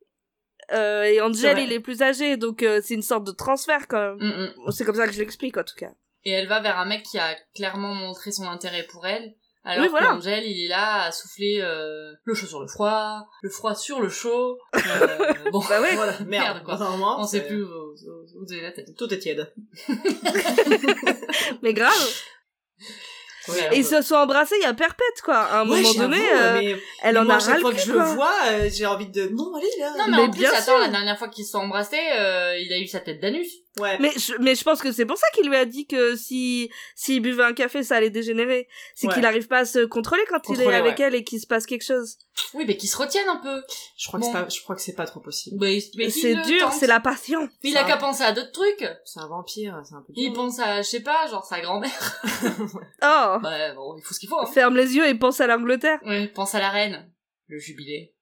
Euh, 0.73 1.03
et 1.03 1.19
Angel, 1.21 1.59
il 1.59 1.71
est 1.73 1.79
plus 1.79 2.01
âgé, 2.01 2.37
donc 2.37 2.63
euh, 2.63 2.81
c'est 2.83 2.93
une 2.93 3.01
sorte 3.01 3.25
de 3.25 3.31
transfert 3.31 3.87
quand 3.87 4.15
même. 4.15 4.17
Mm, 4.19 4.49
mm. 4.67 4.71
C'est 4.71 4.85
comme 4.85 4.95
ça 4.95 5.07
que 5.07 5.13
je 5.13 5.19
l'explique 5.19 5.57
en 5.57 5.63
tout 5.63 5.75
cas. 5.77 5.91
Et 6.23 6.31
elle 6.31 6.47
va 6.47 6.59
vers 6.59 6.77
un 6.77 6.85
mec 6.85 7.03
qui 7.03 7.17
a 7.19 7.35
clairement 7.55 7.93
montré 7.93 8.31
son 8.31 8.43
intérêt 8.47 8.83
pour 8.83 9.05
elle. 9.05 9.33
Alors 9.63 9.83
Oui, 9.83 9.89
voilà. 9.91 10.07
qu'Angel, 10.07 10.43
il 10.43 10.65
est 10.65 10.69
là 10.69 11.03
à 11.03 11.11
souffler 11.11 11.59
euh, 11.61 12.13
le 12.23 12.33
chaud 12.33 12.47
sur 12.47 12.61
le 12.61 12.67
froid, 12.67 13.27
le 13.43 13.49
froid 13.49 13.75
sur 13.75 14.01
le 14.01 14.09
chaud. 14.09 14.57
Euh, 14.75 15.33
bon, 15.51 15.61
Bah 15.69 15.81
ouais. 15.81 15.93
Voilà, 15.95 16.13
merde. 16.25 16.27
Merde, 16.27 16.63
quoi. 16.63 16.77
Moment, 16.77 17.19
on 17.19 17.25
sait 17.25 17.41
plus 17.45 17.63
où, 17.63 17.67
où- 17.67 18.39
où 18.41 18.45
donner 18.45 18.61
la 18.61 18.71
tête. 18.71 18.87
Tout 18.97 19.13
est 19.13 19.19
tiède. 19.19 19.53
Mais 21.61 21.73
grave. 21.73 21.93
Et 23.71 23.77
ils 23.77 23.85
se 23.85 24.01
sont 24.01 24.15
embrassés, 24.15 24.55
il 24.59 24.63
y 24.63 24.67
a 24.67 24.73
perpète 24.73 25.21
quoi. 25.23 25.35
À 25.37 25.59
un 25.61 25.69
Ouais, 25.69 25.81
moment 25.81 25.93
donné, 25.93 26.21
euh, 26.33 26.59
mais, 26.59 26.75
elle 27.01 27.13
mais 27.15 27.19
en 27.21 27.25
moi, 27.25 27.35
a 27.35 27.39
chaque 27.39 27.59
fois 27.59 27.73
que 27.73 27.79
je 27.79 27.91
le 27.91 27.99
vois, 27.99 28.33
euh, 28.49 28.69
j'ai 28.71 28.85
envie 28.85 29.07
de... 29.07 29.29
Non, 29.29 29.55
allez, 29.55 29.67
là 29.79 29.91
Non, 29.97 30.03
mais, 30.07 30.17
Mais 30.17 30.23
en 30.23 30.29
plus, 30.31 30.39
bien 30.41 30.49
attends, 30.51 30.63
sûr. 30.63 30.79
la 30.79 30.87
dernière 30.89 31.17
fois 31.17 31.27
qu'ils 31.27 31.45
se 31.45 31.51
sont 31.51 31.59
embrassés, 31.59 31.97
euh, 32.15 32.55
il 32.59 32.71
a 32.71 32.77
eu 32.79 32.87
sa 32.87 32.99
tête 32.99 33.19
d'anus. 33.19 33.47
Ouais. 33.79 33.97
Mais 33.99 34.11
je, 34.17 34.33
mais 34.41 34.53
je 34.55 34.63
pense 34.65 34.81
que 34.81 34.91
c'est 34.91 35.05
pour 35.05 35.17
ça 35.17 35.25
qu'il 35.33 35.47
lui 35.47 35.55
a 35.55 35.63
dit 35.63 35.87
que 35.87 36.17
si 36.17 36.69
s'il 36.95 37.21
buvait 37.21 37.43
un 37.43 37.53
café, 37.53 37.83
ça 37.83 37.95
allait 37.95 38.09
dégénérer. 38.09 38.67
C'est 38.95 39.07
Ouais. 39.07 39.13
qu'il 39.13 39.25
arrive 39.25 39.47
pas 39.47 39.59
à 39.59 39.65
se 39.65 39.85
contrôler 39.85 40.23
quand 40.29 40.41
il 40.49 40.61
est 40.61 40.73
avec 40.73 40.99
ouais. 40.99 41.05
elle 41.05 41.15
et 41.15 41.23
qu'il 41.23 41.39
se 41.39 41.47
passe 41.47 41.65
quelque 41.65 41.85
chose. 41.85 42.17
Oui, 42.53 42.65
mais 42.67 42.75
qu'ils 42.75 42.89
se 42.89 42.97
retiennent 42.97 43.29
un 43.29 43.37
peu. 43.37 43.61
Je 43.97 44.07
crois 44.07 44.19
que 44.19 44.25
c'est 44.25 44.31
pas, 44.33 44.49
je 44.49 44.61
crois 44.61 44.75
que 44.75 44.81
c'est 44.81 44.95
pas 44.95 45.05
trop 45.05 45.21
possible. 45.21 45.57
Mais, 45.61 45.79
C'est 46.09 46.35
dur, 46.43 46.71
c'est 46.73 46.87
la 46.87 46.99
passion. 46.99 47.47
Mais 47.63 47.69
il 47.69 47.77
a 47.77 47.85
qu'à 47.85 47.95
penser 47.97 48.23
à 48.23 48.33
d'autres 48.33 48.51
trucs. 48.51 48.85
C'est 49.05 49.19
un 49.21 49.27
vampire, 49.27 49.81
c'est 49.87 49.95
un 49.95 50.01
peu 50.05 50.11
Il 50.15 50.33
pense 50.33 50.59
à, 50.59 50.81
je 50.81 50.87
sais 50.89 51.01
pas, 51.01 51.27
genre 51.27 51.45
sa 51.45 51.61
grand-mère. 51.61 52.21
Oh, 53.03 53.37
Bah, 53.41 53.73
bon, 53.73 53.95
il 53.97 54.03
faut 54.03 54.13
ce 54.13 54.19
qu'il 54.19 54.27
faut. 54.29 54.39
Hein. 54.39 54.45
ferme 54.53 54.75
les 54.75 54.95
yeux 54.95 55.07
et 55.07 55.15
pense 55.15 55.39
à 55.39 55.47
l'Angleterre. 55.47 55.99
Ouais, 56.05 56.27
pense 56.27 56.55
à 56.55 56.59
la 56.59 56.69
reine. 56.69 57.09
Le 57.47 57.57
jubilé. 57.57 58.13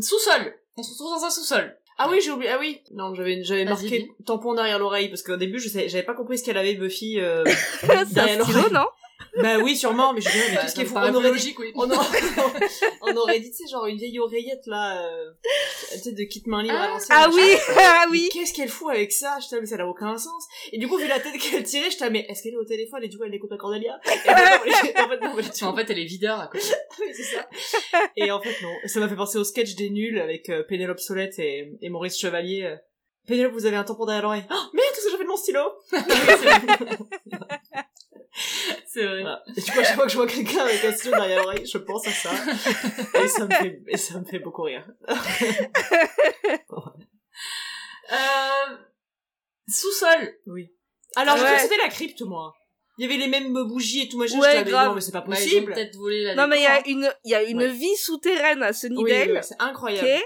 Sous-sol. 0.00 0.54
On 0.76 0.82
se 0.82 0.90
retrouve 0.92 1.10
dans 1.20 1.24
un 1.24 1.30
sous-sol. 1.30 1.78
Ah 1.98 2.08
oui, 2.10 2.20
j'ai 2.24 2.30
oublié. 2.30 2.50
Ah 2.50 2.58
oui. 2.58 2.80
Non, 2.92 3.14
j'avais 3.14 3.42
j'avais 3.44 3.64
marqué 3.64 4.12
tampon 4.26 4.54
derrière 4.54 4.78
l'oreille 4.78 5.08
parce 5.08 5.22
qu'au 5.22 5.36
début, 5.36 5.58
je 5.60 5.68
savais, 5.68 5.88
j'avais 5.88 6.02
pas 6.04 6.14
compris 6.14 6.38
ce 6.38 6.44
qu'elle 6.44 6.58
avait 6.58 6.74
Buffy 6.74 7.20
euh, 7.20 7.44
c'est 7.80 8.12
derrière 8.14 8.40
un 8.40 8.44
stylo, 8.44 8.58
l'oreille. 8.58 8.72
non? 8.72 8.86
Bah 9.42 9.58
oui, 9.58 9.76
sûrement, 9.76 10.12
mais 10.12 10.20
je 10.20 10.28
me 10.28 10.32
disais, 10.32 10.44
mais 10.50 10.54
Bah, 10.56 10.60
qu'est-ce 10.62 10.74
ça 10.74 10.74
qu'il 10.74 10.82
me 10.84 10.88
faut 10.88 10.94
paraît 10.94 11.10
on 11.10 11.14
aurait, 11.14 11.24
dit, 11.30 11.32
logique, 11.32 11.58
oui. 11.58 11.72
on, 11.76 11.90
aurait, 11.90 12.18
on 13.02 13.16
aurait 13.16 13.40
dit, 13.40 13.50
tu 13.50 13.56
sais, 13.64 13.70
genre 13.70 13.86
une 13.86 13.96
vieille 13.96 14.18
oreillette 14.20 14.66
là, 14.66 15.02
euh, 15.04 15.30
tu 15.92 15.98
sais, 15.98 16.12
de 16.12 16.22
kit 16.24 16.42
main 16.46 16.62
libre 16.62 16.74
à 16.74 16.82
Ah. 16.84 16.88
l'ancienne. 16.88 17.18
Ah 17.20 17.28
oui, 17.32 17.54
ah 17.78 18.04
oui. 18.10 18.28
Qu'est-ce 18.32 18.52
qu'elle 18.52 18.68
fout 18.68 18.90
avec 18.90 19.12
ça? 19.12 19.38
Je 19.40 19.56
mais 19.56 19.66
ça 19.66 19.76
n'a 19.76 19.86
aucun 19.86 20.16
sens. 20.18 20.44
Et 20.72 20.78
du 20.78 20.88
coup, 20.88 20.96
vu 20.98 21.06
la 21.08 21.20
tête 21.20 21.36
qu'elle 21.38 21.62
tirait, 21.64 21.90
je 21.90 22.04
mais 22.10 22.26
est-ce 22.28 22.42
qu'elle 22.42 22.54
est 22.54 22.56
au 22.56 22.64
téléphone? 22.64 23.02
Et 23.04 23.08
du 23.08 23.16
coup 23.18 23.24
elle 23.24 23.34
écoute 23.34 23.52
à 23.52 23.56
Cordelia 23.56 23.98
Et 24.06 24.30
en 24.30 25.08
fait, 25.08 25.20
non, 25.20 25.30
en 25.30 25.36
fait, 25.36 25.42
non, 25.42 25.50
tout. 25.58 25.64
En 25.64 25.76
fait, 25.76 25.90
elle 25.90 25.98
est 25.98 26.04
videur 26.04 26.40
à 26.40 26.46
côté. 26.48 26.64
Oui, 27.00 27.06
c'est 27.14 27.22
ça. 27.22 27.48
Et 28.16 28.30
en 28.30 28.40
fait, 28.40 28.54
non. 28.62 28.72
Ça 28.86 29.00
m'a 29.00 29.08
fait 29.08 29.16
penser 29.16 29.38
au 29.38 29.44
sketch 29.44 29.74
des 29.76 29.90
nuls 29.90 30.18
avec 30.20 30.48
euh, 30.48 30.62
Pénélope 30.62 31.00
Solette 31.00 31.38
et, 31.38 31.72
et 31.80 31.88
Maurice 31.90 32.18
Chevalier. 32.18 32.62
euh. 32.64 32.76
Pénélope, 33.26 33.52
vous 33.52 33.66
avez 33.66 33.76
un 33.76 33.84
tampon 33.84 34.04
derrière 34.04 34.22
l'oreille. 34.24 34.44
Oh, 34.50 34.54
merde, 34.74 34.88
qu'est-ce 34.94 35.04
que 35.06 35.10
j'ai 35.12 35.16
fait 35.16 35.22
de 35.24 35.28
mon 35.28 35.36
stylo 35.36 35.60
C'est 38.86 39.04
vrai. 39.04 39.20
Voilà. 39.22 39.42
Et 39.56 39.60
du 39.60 39.70
coup, 39.70 39.80
à 39.80 39.84
chaque 39.84 39.94
fois 39.94 40.04
que 40.06 40.10
je 40.12 40.16
vois 40.16 40.26
quelqu'un 40.26 40.60
avec 40.64 40.84
un 40.84 40.92
stylo 40.92 41.14
derrière 41.16 41.42
l'oreille, 41.42 41.66
je 41.66 41.78
pense 41.78 42.06
à 42.06 42.10
ça. 42.10 42.30
Et 43.22 43.28
ça 43.28 43.46
me 43.46 43.50
fait, 43.54 43.82
et 43.88 43.96
ça 43.96 44.18
me 44.18 44.24
fait 44.24 44.38
beaucoup 44.38 44.62
rire. 44.62 44.86
Euh... 48.12 48.76
Sous-sol. 49.68 50.34
Oui. 50.46 50.68
Alors, 51.16 51.36
je 51.36 51.42
Ouais. 51.44 51.58
c'était 51.58 51.76
la 51.78 51.88
crypte, 51.88 52.20
moi. 52.22 52.54
Il 52.98 53.02
y 53.02 53.08
avait 53.08 53.16
les 53.16 53.28
mêmes 53.28 53.52
bougies 53.54 54.02
et 54.02 54.08
tout 54.08 54.18
machin. 54.18 54.38
Ouais, 54.38 54.48
j'étais 54.58 54.58
là, 54.58 54.64
mais 54.64 54.70
grave. 54.70 54.88
non, 54.88 54.94
mais 54.96 55.00
c'est 55.00 55.12
pas 55.12 55.22
possible. 55.22 55.74
volé 55.94 56.24
la 56.24 56.34
Non 56.34 56.46
mais 56.46 56.58
il 56.58 56.62
y 56.62 56.66
a 56.66 56.86
une, 56.88 57.10
il 57.24 57.30
y 57.30 57.34
a 57.34 57.42
une 57.42 57.58
Ouais. 57.58 57.68
vie 57.72 57.96
souterraine 57.96 58.62
à 58.62 58.68
oui, 58.68 58.74
Sunnydale 58.74 59.32
oui, 59.32 59.38
c'est 59.40 59.56
qui 59.56 59.64
incroyable. 59.64 60.08
est 60.08 60.22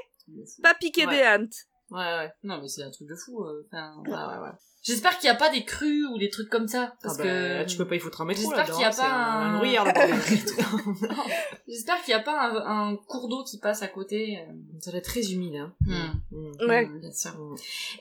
pas 0.63 0.75
Ouais. 0.83 1.07
des 1.17 1.23
hannetts. 1.23 1.69
Ouais, 1.91 1.99
ouais. 2.01 2.33
Non, 2.43 2.61
mais 2.61 2.67
c'est 2.69 2.83
un 2.83 2.91
truc 2.91 3.07
de 3.09 3.15
fou. 3.15 3.45
euh, 3.45 3.63
enfin, 3.71 3.95
Ouais, 4.05 4.11
ouais, 4.11 4.43
ouais. 4.49 4.55
J'espère 4.87 5.19
qu'il 5.19 5.29
n'y 5.29 5.35
a 5.35 5.39
pas 5.39 5.49
des 5.51 5.65
crues 5.65 6.07
ou 6.07 6.17
des 6.19 6.31
trucs 6.31 6.49
comme 6.49 6.69
ça. 6.69 6.95
Parce 7.03 7.17
Ah 7.19 7.23
que 7.23 7.59
bah, 7.59 7.65
tu 7.65 7.77
peux 7.77 7.87
pas 7.89 7.97
y 7.97 7.99
foutre 7.99 8.21
un 8.21 8.25
métro 8.25 8.43
J'espère 8.43 8.65
qu'il 8.73 8.83
y 8.83 8.85
a 8.85 8.91
pas 8.91 9.09
un, 9.09 9.55
un-. 9.57 9.61
J'espère 11.69 12.03
qu'il 12.03 12.15
n'y 12.15 12.21
a 12.21 12.23
pas 12.23 12.41
un, 12.41 12.91
un 12.93 12.97
cours 12.97 13.29
d'eau 13.29 13.43
qui 13.45 13.59
passe 13.59 13.83
à 13.83 13.89
côté. 13.89 14.39
euh. 14.39 14.53
Ça 14.81 14.91
doit 14.91 14.99
être 14.99 15.05
très 15.07 15.23
humide, 15.33 15.57
hein. 15.57 15.75
Hmm. 15.81 16.37
Mm. 16.37 16.69
Ouais. 16.69 16.87
Hmm, 16.87 17.01
bien 17.01 17.13
sûr. 17.13 17.33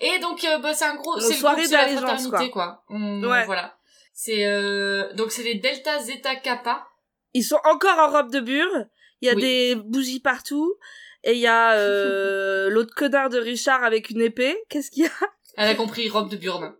Et 0.02 0.20
donc, 0.20 0.44
euh, 0.44 0.60
bah, 0.60 0.74
c'est 0.74 0.86
un 0.86 0.96
gros, 0.96 1.20
c'est 1.20 1.30
le 1.34 1.40
soirée 1.40 1.66
c'est 1.66 1.72
la 1.74 1.88
fraternité, 1.88 2.52
quoi. 2.52 2.84
On- 2.90 3.24
Ouais. 3.24 3.46
Voilà. 3.46 3.78
C'est, 4.14 4.46
euh, 4.46 5.12
donc 5.14 5.32
c'est 5.32 5.44
les 5.44 5.56
Delta 5.56 6.00
Zeta 6.00 6.36
Kappa. 6.36 6.88
Ils 7.34 7.44
sont 7.44 7.60
encore 7.66 8.00
en 8.00 8.12
robe 8.12 8.32
de 8.32 8.40
bure. 8.40 8.86
Il 9.22 9.28
y 9.28 9.32
a 9.32 9.34
Oui. 9.36 9.42
des 9.42 9.76
bougies 9.76 10.20
partout. 10.22 10.76
Et 11.24 11.34
il 11.34 11.40
y 11.40 11.48
a 11.48 11.74
euh, 11.74 12.70
l'autre 12.70 12.94
connard 12.96 13.30
de 13.30 13.40
Richard 13.40 13.84
avec 13.84 14.10
une 14.12 14.22
épée. 14.22 14.58
Qu'est-ce 14.70 14.92
qu'il 14.92 15.04
y 15.04 15.08
a? 15.08 15.12
Elle 15.58 15.70
a 15.70 15.76
compris, 15.76 16.10
robe 16.10 16.30
de 16.30 16.38
burne. 16.38 16.74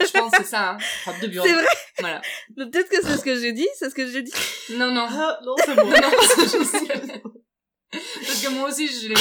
Je 0.00 0.10
pense 0.12 0.30
que 0.32 0.38
c'est 0.38 0.48
ça, 0.50 0.70
hein. 0.70 0.78
Robe 1.04 1.20
de 1.20 1.26
burne. 1.28 1.46
C'est 1.46 1.54
vrai 1.54 1.66
Voilà. 2.00 2.20
Mais 2.56 2.66
Peut-être 2.70 2.88
que 2.88 3.00
c'est 3.02 3.16
ce 3.16 3.24
que 3.24 3.38
j'ai 3.38 3.52
dit. 3.52 3.68
C'est 3.78 3.88
ce 3.90 3.94
que 3.94 4.06
j'ai 4.06 4.22
dit. 4.22 4.32
Non, 4.70 4.90
non. 4.92 5.06
Ah, 5.08 5.38
non, 5.44 5.54
c'est 5.64 5.74
bon. 5.74 5.84
Non, 5.90 6.00
non, 6.00 6.10
c'est 6.34 6.58
juste- 6.58 6.76
Parce 7.90 8.42
que 8.42 8.48
moi 8.50 8.68
aussi, 8.68 8.88
je 8.88 9.08
l'ai, 9.08 9.14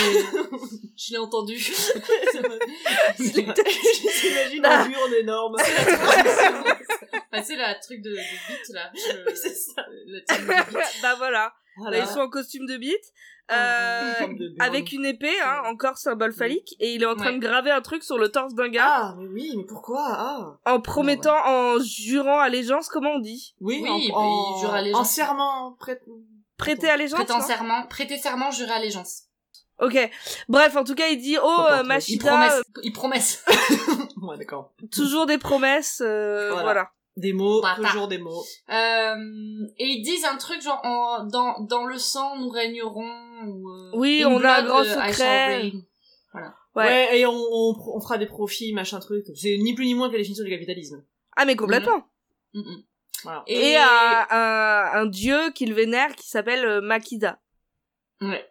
je 0.97 1.11
l'ai 1.11 1.17
entendu. 1.17 1.55
J'imagine 3.19 4.61
Ah. 4.65 4.81
un 4.81 4.87
mur 4.87 5.13
énorme. 5.19 5.55
Bah, 7.31 7.43
c'est 7.43 7.55
la 7.55 7.75
truc 7.75 8.01
de, 8.01 8.09
de 8.11 8.15
bite, 8.15 8.69
là. 8.69 8.91
Le- 8.93 9.35
c'est 9.35 9.53
ça. 9.55 9.85
le 9.89 10.23
truc 10.25 10.41
de 10.41 10.53
bite. 10.77 11.01
bah 11.01 11.15
voilà. 11.17 11.53
Voilà. 11.77 11.97
Là, 11.99 12.05
ils 12.07 12.13
sont 12.13 12.21
en 12.21 12.29
costume 12.29 12.65
de 12.65 12.77
bite. 12.77 13.03
Euh, 13.51 14.13
avec 14.59 14.91
une 14.91 15.05
épée, 15.05 15.39
hein, 15.43 15.61
encore 15.65 15.97
symbole 15.97 16.33
phallique, 16.33 16.75
et 16.79 16.95
il 16.95 17.03
est 17.03 17.05
en 17.05 17.15
train 17.15 17.27
Ouais. 17.27 17.37
de 17.37 17.45
graver 17.47 17.69
un 17.69 17.81
truc 17.81 18.03
sur 18.03 18.17
le 18.17 18.29
torse 18.29 18.55
d'un 18.55 18.69
gars, 18.69 18.87
Ah, 18.87 19.15
mais 19.19 19.27
oui, 19.27 19.53
mais 19.55 19.65
pourquoi? 19.65 20.03
Ah. 20.09 20.57
en 20.65 20.79
promettant, 20.81 21.35
en 21.45 21.77
jurant 21.79 22.39
allégeance, 22.39 22.87
comment 22.89 23.11
on 23.11 23.19
dit? 23.19 23.53
Oui, 23.61 23.79
Oui, 23.83 23.89
en, 23.89 23.97
il 23.97 24.11
en, 24.13 24.57
jure 24.61 24.73
allégeance. 24.73 24.99
en 24.99 25.03
serment 25.03 25.73
prêt. 25.79 26.01
Prêter 26.57 26.89
allégeance 26.89 27.19
Prêtant 27.19 27.37
non 27.39 27.45
serment, 27.45 27.85
prêter 27.87 28.17
serment, 28.17 28.49
jurer 28.49 28.71
allégeance. 28.71 29.23
Ok. 29.79 30.09
Bref, 30.47 30.75
en 30.77 30.83
tout 30.85 30.95
cas, 30.95 31.07
il 31.09 31.17
dit, 31.21 31.37
oh, 31.37 31.45
euh, 31.45 31.65
quoi. 31.67 31.79
Il 31.81 31.87
Machida, 31.87 32.29
promesse. 32.29 32.53
euh, 32.53 32.81
Il 32.83 32.93
promesse. 32.93 33.45
Ouais, 34.21 34.37
d'accord. 34.37 34.71
toujours 34.91 35.27
des 35.27 35.37
promesses, 35.37 36.01
euh, 36.03 36.47
Voilà. 36.49 36.63
voilà. 36.63 36.89
Des 37.17 37.31
mots, 37.31 37.61
Voilà. 37.61 37.87
toujours 37.89 38.07
des 38.09 38.17
mots. 38.17 38.43
Euh, 38.69 39.67
et 39.77 39.85
ils 39.85 40.01
disent 40.03 40.25
un 40.25 40.35
truc 40.35 40.61
genre 40.61 40.81
en- 40.83 41.23
dans 41.23 41.61
dans 41.61 41.85
le 41.85 41.97
sang 41.97 42.37
nous 42.37 42.49
régnerons 42.49 43.41
ou 43.47 43.69
euh, 43.69 43.91
Oui, 43.93 44.23
on 44.25 44.43
a 44.43 44.55
un 44.59 44.63
grand 44.63 44.81
euh, 44.81 44.83
secret. 45.11 45.57
reign. 45.57 45.83
Ouais. 46.33 46.41
Ouais, 46.75 47.19
et 47.19 47.25
on, 47.25 47.31
on, 47.33 47.73
on 47.95 48.01
fera 48.01 48.17
des 48.17 48.25
profits, 48.25 48.73
machin 48.73 48.99
truc. 48.99 49.25
C'est 49.33 49.57
ni 49.57 49.73
plus 49.73 49.85
ni 49.85 49.93
moins 49.95 50.07
que 50.09 50.13
la 50.13 50.17
définition 50.19 50.43
du 50.43 50.49
capitalisme. 50.51 51.05
Ah, 51.37 51.45
mais 51.45 51.55
complètement. 51.55 52.03
Mm, 52.53 52.59
mm. 52.59 52.83
Voilà. 53.23 53.43
Et, 53.47 53.71
Et, 53.71 53.77
un, 53.77 54.27
un, 54.29 54.91
un 55.01 55.05
dieu 55.05 55.51
qu'il 55.51 55.73
vénère 55.73 56.13
qui 56.17 56.27
s'appelle 56.27 56.65
euh, 56.65 56.81
Makida. 56.81 57.39
ouais. 58.21 58.45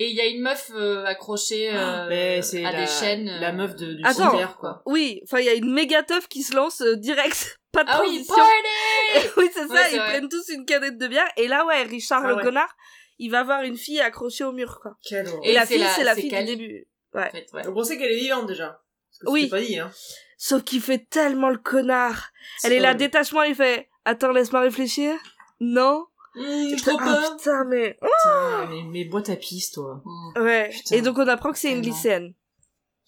Et 0.00 0.10
il 0.10 0.14
y 0.14 0.20
a 0.20 0.26
une 0.26 0.40
meuf 0.42 0.70
euh, 0.74 1.04
accrochée 1.04 1.70
euh, 1.74 2.06
Mais 2.08 2.40
c'est 2.42 2.64
à 2.64 2.70
la, 2.72 2.80
des 2.80 2.86
chaînes. 2.86 3.28
euh, 3.28 3.40
la 3.40 3.52
meuf 3.52 3.74
de, 3.74 3.94
du 3.94 4.02
Attends. 4.04 4.30
cimetière, 4.30 4.56
quoi. 4.56 4.82
Oui, 4.86 5.20
enfin, 5.24 5.40
il 5.40 5.46
y 5.46 5.48
a 5.48 5.54
une 5.54 5.72
méga 5.72 6.02
teuf 6.04 6.28
qui 6.28 6.42
se 6.42 6.54
lance 6.54 6.80
euh, 6.82 6.94
direct. 6.96 7.58
Pas 7.72 7.84
de 7.84 7.90
Ah 7.92 8.00
oui, 8.02 8.24
transition. 8.24 8.34
party 8.36 9.28
oui, 9.36 9.50
c'est 9.52 9.66
ça, 9.66 9.72
Ouais, 9.74 9.80
c'est 9.90 9.96
ils 9.96 9.98
vrai. 9.98 10.08
prennent 10.08 10.28
tous 10.28 10.48
une 10.50 10.64
canette 10.64 10.98
de 10.98 11.06
bière. 11.08 11.28
Et 11.36 11.48
là, 11.48 11.66
ouais, 11.66 11.82
Richard 11.82 12.22
Ah 12.24 12.28
le 12.28 12.36
ouais. 12.36 12.42
connard, 12.42 12.74
il 13.18 13.30
va 13.30 13.42
voir 13.42 13.62
une 13.62 13.76
fille 13.76 14.00
accrochée 14.00 14.44
au 14.44 14.52
mur, 14.52 14.78
quoi. 14.80 14.92
Quelle 15.04 15.26
horreur. 15.26 15.40
Et, 15.44 15.50
Et 15.50 15.52
la 15.54 15.66
fille, 15.66 15.78
la- 15.78 15.88
c'est 15.90 16.04
la 16.04 16.14
fille 16.14 16.30
du 16.30 16.44
début. 16.44 16.86
Ouais. 17.14 17.26
en 17.26 17.30
fait, 17.30 17.46
ouais. 17.52 17.62
Donc 17.62 17.76
on 17.76 17.82
sait 17.82 17.98
qu'elle 17.98 18.12
est 18.12 18.18
vivante 18.20 18.46
déjà. 18.46 18.66
Parce 19.10 19.18
que 19.26 19.30
Oui. 19.30 19.42
c'était 19.44 19.50
pas 19.56 19.62
dit, 19.62 19.78
hein. 19.78 19.90
Sauf 20.38 20.62
qu'il 20.62 20.80
fait 20.80 21.04
tellement 21.10 21.48
le 21.48 21.58
connard. 21.58 22.30
Elle 22.62 22.72
est 22.72 22.78
là, 22.80 22.94
détachement, 22.94 23.42
il 23.42 23.56
fait, 23.56 23.88
attends, 24.04 24.30
laisse-moi 24.30 24.60
réfléchir. 24.60 25.14
Non. 25.58 26.06
Mmh, 26.38 26.76
trop 26.76 26.96
ah, 27.00 27.04
peur. 27.04 27.36
putain, 27.36 27.64
mais, 27.64 27.94
Putain, 27.94 28.66
mais, 28.70 28.82
mais 28.84 29.04
boîte 29.04 29.28
à 29.30 29.36
piste, 29.36 29.74
toi. 29.74 30.00
Mm. 30.04 30.40
ouais. 30.42 30.70
Putain. 30.70 30.96
Et 30.96 31.02
donc, 31.02 31.18
on 31.18 31.26
apprend 31.28 31.52
que 31.52 31.58
c'est 31.58 31.72
une 31.72 31.82
lycéenne. 31.82 32.34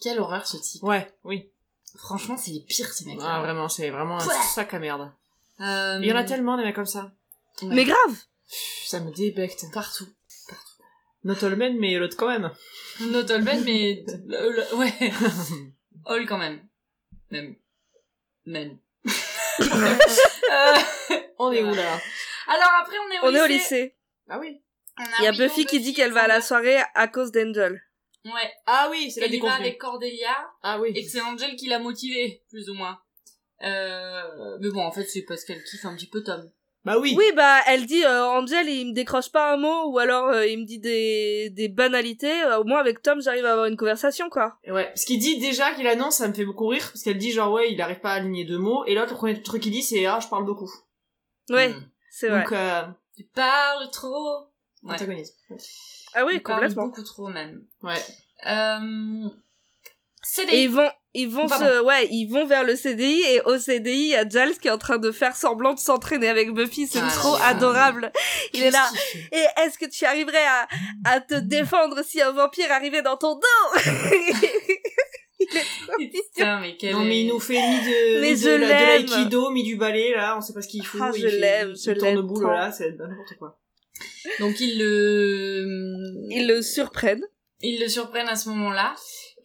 Quelle 0.01 0.19
horreur 0.21 0.47
ce 0.47 0.57
type. 0.57 0.83
Ouais, 0.83 1.13
oui. 1.25 1.51
Franchement, 1.97 2.37
c'est 2.37 2.51
les 2.53 2.61
pires 2.61 2.93
ces 2.93 3.05
mecs. 3.05 3.19
Ah, 3.23 3.41
vraiment, 3.41 3.69
c'est 3.69 3.91
vraiment 3.91 4.19
un 4.19 4.27
Ouais. 4.27 4.35
sac 4.55 4.73
à 4.75 4.79
merde. 4.79 5.13
Euh, 5.61 5.99
Il 6.01 6.07
y 6.09 6.13
en 6.13 6.17
a 6.17 6.25
tellement 6.25 6.57
des 6.57 6.63
mecs 6.65 6.75
comme 6.75 6.87
ça. 6.87 7.11
ouais. 7.63 7.69
Mais 7.69 7.85
grave 7.85 7.99
Pff, 8.49 8.87
Ça 8.87 9.01
me 9.01 9.11
débecte. 9.13 9.65
partout. 9.75 10.07
Not 11.23 11.45
all 11.45 11.55
men, 11.57 11.79
mais 11.79 11.99
l'autre 11.99 12.17
quand 12.17 12.29
même. 12.29 12.51
Not 13.01 13.31
all 13.31 13.43
men, 13.43 13.63
mais 13.65 14.05
le- 14.07 14.51
le- 14.73 14.77
ouais, 14.77 15.13
all 16.07 16.27
quand 16.27 16.39
même, 16.39 16.61
même, 17.31 17.57
men. 18.47 18.79
Euh, 19.61 20.75
On 21.39 21.53
est 21.53 21.63
où 21.63 21.75
là? 21.75 22.01
Alors 22.51 22.71
après, 22.83 22.97
on 22.99 23.11
est 23.13 23.19
au 23.21 23.25
On 23.25 23.29
lycée. 23.31 23.39
est 23.39 23.45
au 23.45 23.47
lycée. 23.49 23.97
Ah 24.29 24.39
oui. 24.39 24.61
On 24.99 25.03
Il 25.21 25.25
y 25.25 25.29
a 25.29 25.33
Buffy 25.33 25.65
qui 25.67 25.81
dit 25.81 25.95
qu'elle 25.95 26.13
va 26.13 26.25
à 26.25 26.29
la 26.29 26.41
soirée 26.41 26.77
à 26.95 27.09
cause 27.09 27.33
d'Angel. 27.33 27.81
Ouais. 28.25 28.53
Ah 28.67 28.89
oui, 28.91 29.11
c'est 29.11 29.21
la 29.21 29.27
Elle 29.27 29.35
y 29.35 29.39
va 29.39 29.47
déconvenue. 29.47 29.67
avec 29.69 29.79
Cordelia 29.81 30.37
Ah 30.63 30.79
oui. 30.81 30.93
et 30.95 31.03
que 31.05 31.11
c'est 31.11 31.23
Angel 31.23 31.57
qui 31.57 31.69
l'a 31.69 31.79
motivée, 31.79 32.43
plus 32.51 32.69
ou 32.69 32.75
moins. 32.75 32.99
Euh, 33.63 34.59
mais 34.61 34.69
bon, 34.71 34.83
en 34.83 34.93
fait, 34.93 35.05
c'est 35.05 35.23
parce 35.23 35.45
qu'elle 35.45 35.63
kiffe 35.65 35.85
un 35.85 35.95
petit 35.95 36.07
peu 36.09 36.23
Tom. 36.23 36.51
Bah 36.85 36.99
oui. 36.99 37.15
Oui, 37.17 37.25
bah, 37.37 37.61
elle 37.67 37.85
dit, 37.85 38.05
euh, 38.05 38.25
Angel, 38.25 38.67
il 38.69 38.89
me 38.89 38.93
décroche 38.95 39.31
pas 39.31 39.53
un 39.53 39.57
mot, 39.59 39.91
ou 39.91 39.99
alors 39.99 40.29
euh, 40.29 40.47
il 40.47 40.59
me 40.61 40.65
dit 40.65 40.79
des, 40.79 41.51
des 41.51 41.69
banalités. 41.69 42.43
Euh, 42.43 42.61
au 42.61 42.65
moins, 42.65 42.79
avec 42.81 43.03
Tom, 43.03 43.21
j'arrive 43.21 43.45
à 43.45 43.53
avoir 43.53 43.67
une 43.67 43.77
conversation, 43.77 44.31
quoi. 44.31 44.59
Ouais, 44.67 44.87
parce 44.87 45.05
qu'il 45.05 45.19
dit 45.19 45.39
déjà 45.39 45.75
qu'il 45.75 45.87
annonce, 45.87 46.17
ça 46.17 46.29
me 46.29 46.33
fait 46.33 46.47
beaucoup 46.47 46.69
rire, 46.69 46.89
parce 46.91 47.03
qu'elle 47.03 47.19
dit 47.19 47.33
genre 47.33 47.53
ouais, 47.53 47.71
il 47.73 47.81
arrive 47.83 48.01
pas 48.01 48.13
à 48.13 48.15
aligner 48.15 48.45
deux 48.47 48.57
mots, 48.59 48.85
et 48.87 48.95
l'autre, 48.95 49.11
le 49.13 49.17
premier 49.19 49.43
truc 49.43 49.63
qu'il 49.63 49.73
dit, 49.73 49.83
c'est 49.83 50.07
ah, 50.07 50.21
je 50.23 50.29
parle 50.29 50.45
beaucoup. 50.47 50.71
Ouais, 51.51 51.69
Hmm. 51.71 51.83
C'est 52.11 52.29
vrai. 52.29 52.43
Donc, 52.43 52.53
euh, 52.53 52.83
Tu 53.17 53.25
parles 53.25 53.91
trop. 53.91 54.47
Ouais. 54.83 54.95
antagoniste. 54.95 55.37
ah 56.15 56.25
oui, 56.25 56.33
Il 56.35 56.43
parle 56.43 56.61
complètement. 56.61 56.87
beaucoup 56.87 57.03
trop, 57.03 57.29
même. 57.29 57.63
Ouais. 57.83 58.03
Euh... 58.47 59.29
C'est 60.23 60.43
Et 60.45 60.47
des... 60.47 60.57
ils 60.63 60.71
vont, 60.71 60.91
ils 61.15 61.29
vont 61.29 61.49
se, 61.49 61.83
ouais, 61.83 62.07
ils 62.11 62.27
vont 62.27 62.45
vers 62.47 62.63
le 62.63 62.77
CDI 62.77 63.23
et 63.23 63.41
au 63.43 63.59
CDI, 63.59 63.93
il 63.93 64.09
y 64.09 64.17
a 64.17 64.29
Giles 64.29 64.59
qui 64.61 64.69
est 64.69 64.71
en 64.71 64.79
train 64.79 64.99
de 64.99 65.11
faire 65.13 65.35
semblant 65.35 65.73
de 65.75 65.79
s'entraîner 65.79 66.29
avec 66.29 66.53
Buffy. 66.53 66.87
C'est 66.87 67.01
Ah, 67.03 67.09
trop 67.11 67.37
là. 67.39 67.47
adorable. 67.47 68.13
Il 68.53 68.63
est 68.63 68.71
là. 68.71 68.87
Et 69.33 69.45
est-ce 69.63 69.79
que 69.79 69.87
tu 69.87 70.05
arriverais 70.05 70.45
à, 70.47 70.69
à 71.05 71.21
te 71.21 71.35
défendre 71.35 72.03
si 72.05 72.21
un 72.21 72.33
vampire 72.33 72.71
arrivait 72.71 73.03
dans 73.03 73.17
ton 73.17 73.35
dos 73.35 73.41
Il 73.83 73.91
est 73.91 73.97
trop 73.97 75.39
mignon. 75.39 75.40
Putain, 75.99 76.61
mais 76.61 76.77
quel 76.77 76.93
Non 76.93 77.05
mais 77.05 77.23
il 77.23 77.29
nous 77.29 77.41
fait 77.41 77.55
mi 77.55 77.77
de, 77.81 78.21
Mais 78.21 78.37
je 78.37 78.45
de, 78.51 78.55
la- 78.57 78.67
de 78.69 78.73
l'aïkido, 79.09 79.51
mi 79.51 79.63
du 79.65 79.77
ballet, 79.77 80.13
là, 80.15 80.37
on 80.37 80.41
sait 80.41 80.53
pas 80.53 80.63
ce 80.63 80.69
qu'il 80.69 80.85
fout. 80.87 81.01
Ah, 81.03 81.11
il 81.15 81.21
je 81.23 81.27
l'aime, 81.29 81.71
il 81.75 81.77
je 81.83 81.91
tourne 81.93 82.05
l'aime 82.15 82.21
boule, 82.23 82.43
tant. 82.43 82.51
là, 82.53 82.71
c'est 82.73 82.91
n'importe 82.93 83.37
quoi. 83.39 83.59
Donc 84.39 84.61
ils 84.61 84.79
le... 84.79 85.67
Ils 86.31 86.47
le 86.47 86.63
surprennent. 86.63 87.25
Ils 87.63 87.81
le 87.81 87.89
surprennent 87.89 88.29
à 88.29 88.37
ce 88.37 88.49
moment-là. 88.51 88.95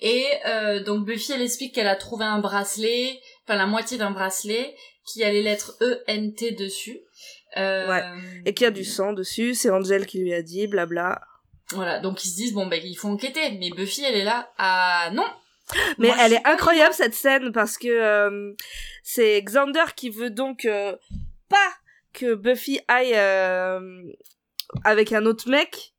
Et 0.01 0.25
euh, 0.45 0.83
donc 0.83 1.05
Buffy, 1.05 1.31
elle 1.33 1.41
explique 1.41 1.73
qu'elle 1.75 1.87
a 1.87 1.95
trouvé 1.95 2.25
un 2.25 2.39
bracelet, 2.39 3.19
enfin 3.47 3.57
la 3.57 3.65
moitié 3.65 3.97
d'un 3.97 4.11
bracelet, 4.11 4.75
qui 5.05 5.23
a 5.23 5.31
les 5.31 5.41
lettres 5.41 5.75
E-N-T 5.81 6.51
dessus. 6.51 6.99
Euh, 7.57 7.87
Ouais. 7.89 8.01
Et 8.45 8.53
qu'il 8.53 8.65
y 8.65 8.67
a 8.67 8.71
du 8.71 8.83
sang 8.83 9.13
dessus, 9.13 9.53
c'est 9.55 9.69
Angel 9.69 10.05
qui 10.05 10.19
lui 10.19 10.33
a 10.33 10.41
dit, 10.41 10.67
blabla. 10.67 11.21
Voilà, 11.71 11.99
donc 11.99 12.23
ils 12.23 12.29
se 12.29 12.35
disent, 12.35 12.53
bon, 12.53 12.67
ben, 12.67 12.79
il 12.83 12.95
faut 12.95 13.07
enquêter. 13.07 13.51
Mais 13.59 13.69
Buffy, 13.71 14.03
elle 14.03 14.15
est 14.17 14.23
là, 14.23 14.51
ah 14.57 15.09
non 15.13 15.25
Mais 15.97 16.07
Moi, 16.07 16.17
elle 16.21 16.33
est 16.33 16.47
incroyable 16.47 16.93
cette 16.93 17.15
scène 17.15 17.51
parce 17.51 17.77
que 17.77 17.87
euh, 17.87 18.53
c'est 19.03 19.41
Xander 19.41 19.85
qui 19.95 20.09
veut 20.09 20.29
donc 20.29 20.65
euh, 20.65 20.95
pas 21.49 21.71
que 22.13 22.33
Buffy 22.35 22.79
aille 22.87 23.13
euh, 23.15 23.79
avec 24.83 25.11
un 25.13 25.25
autre 25.25 25.49
mec, 25.49 25.91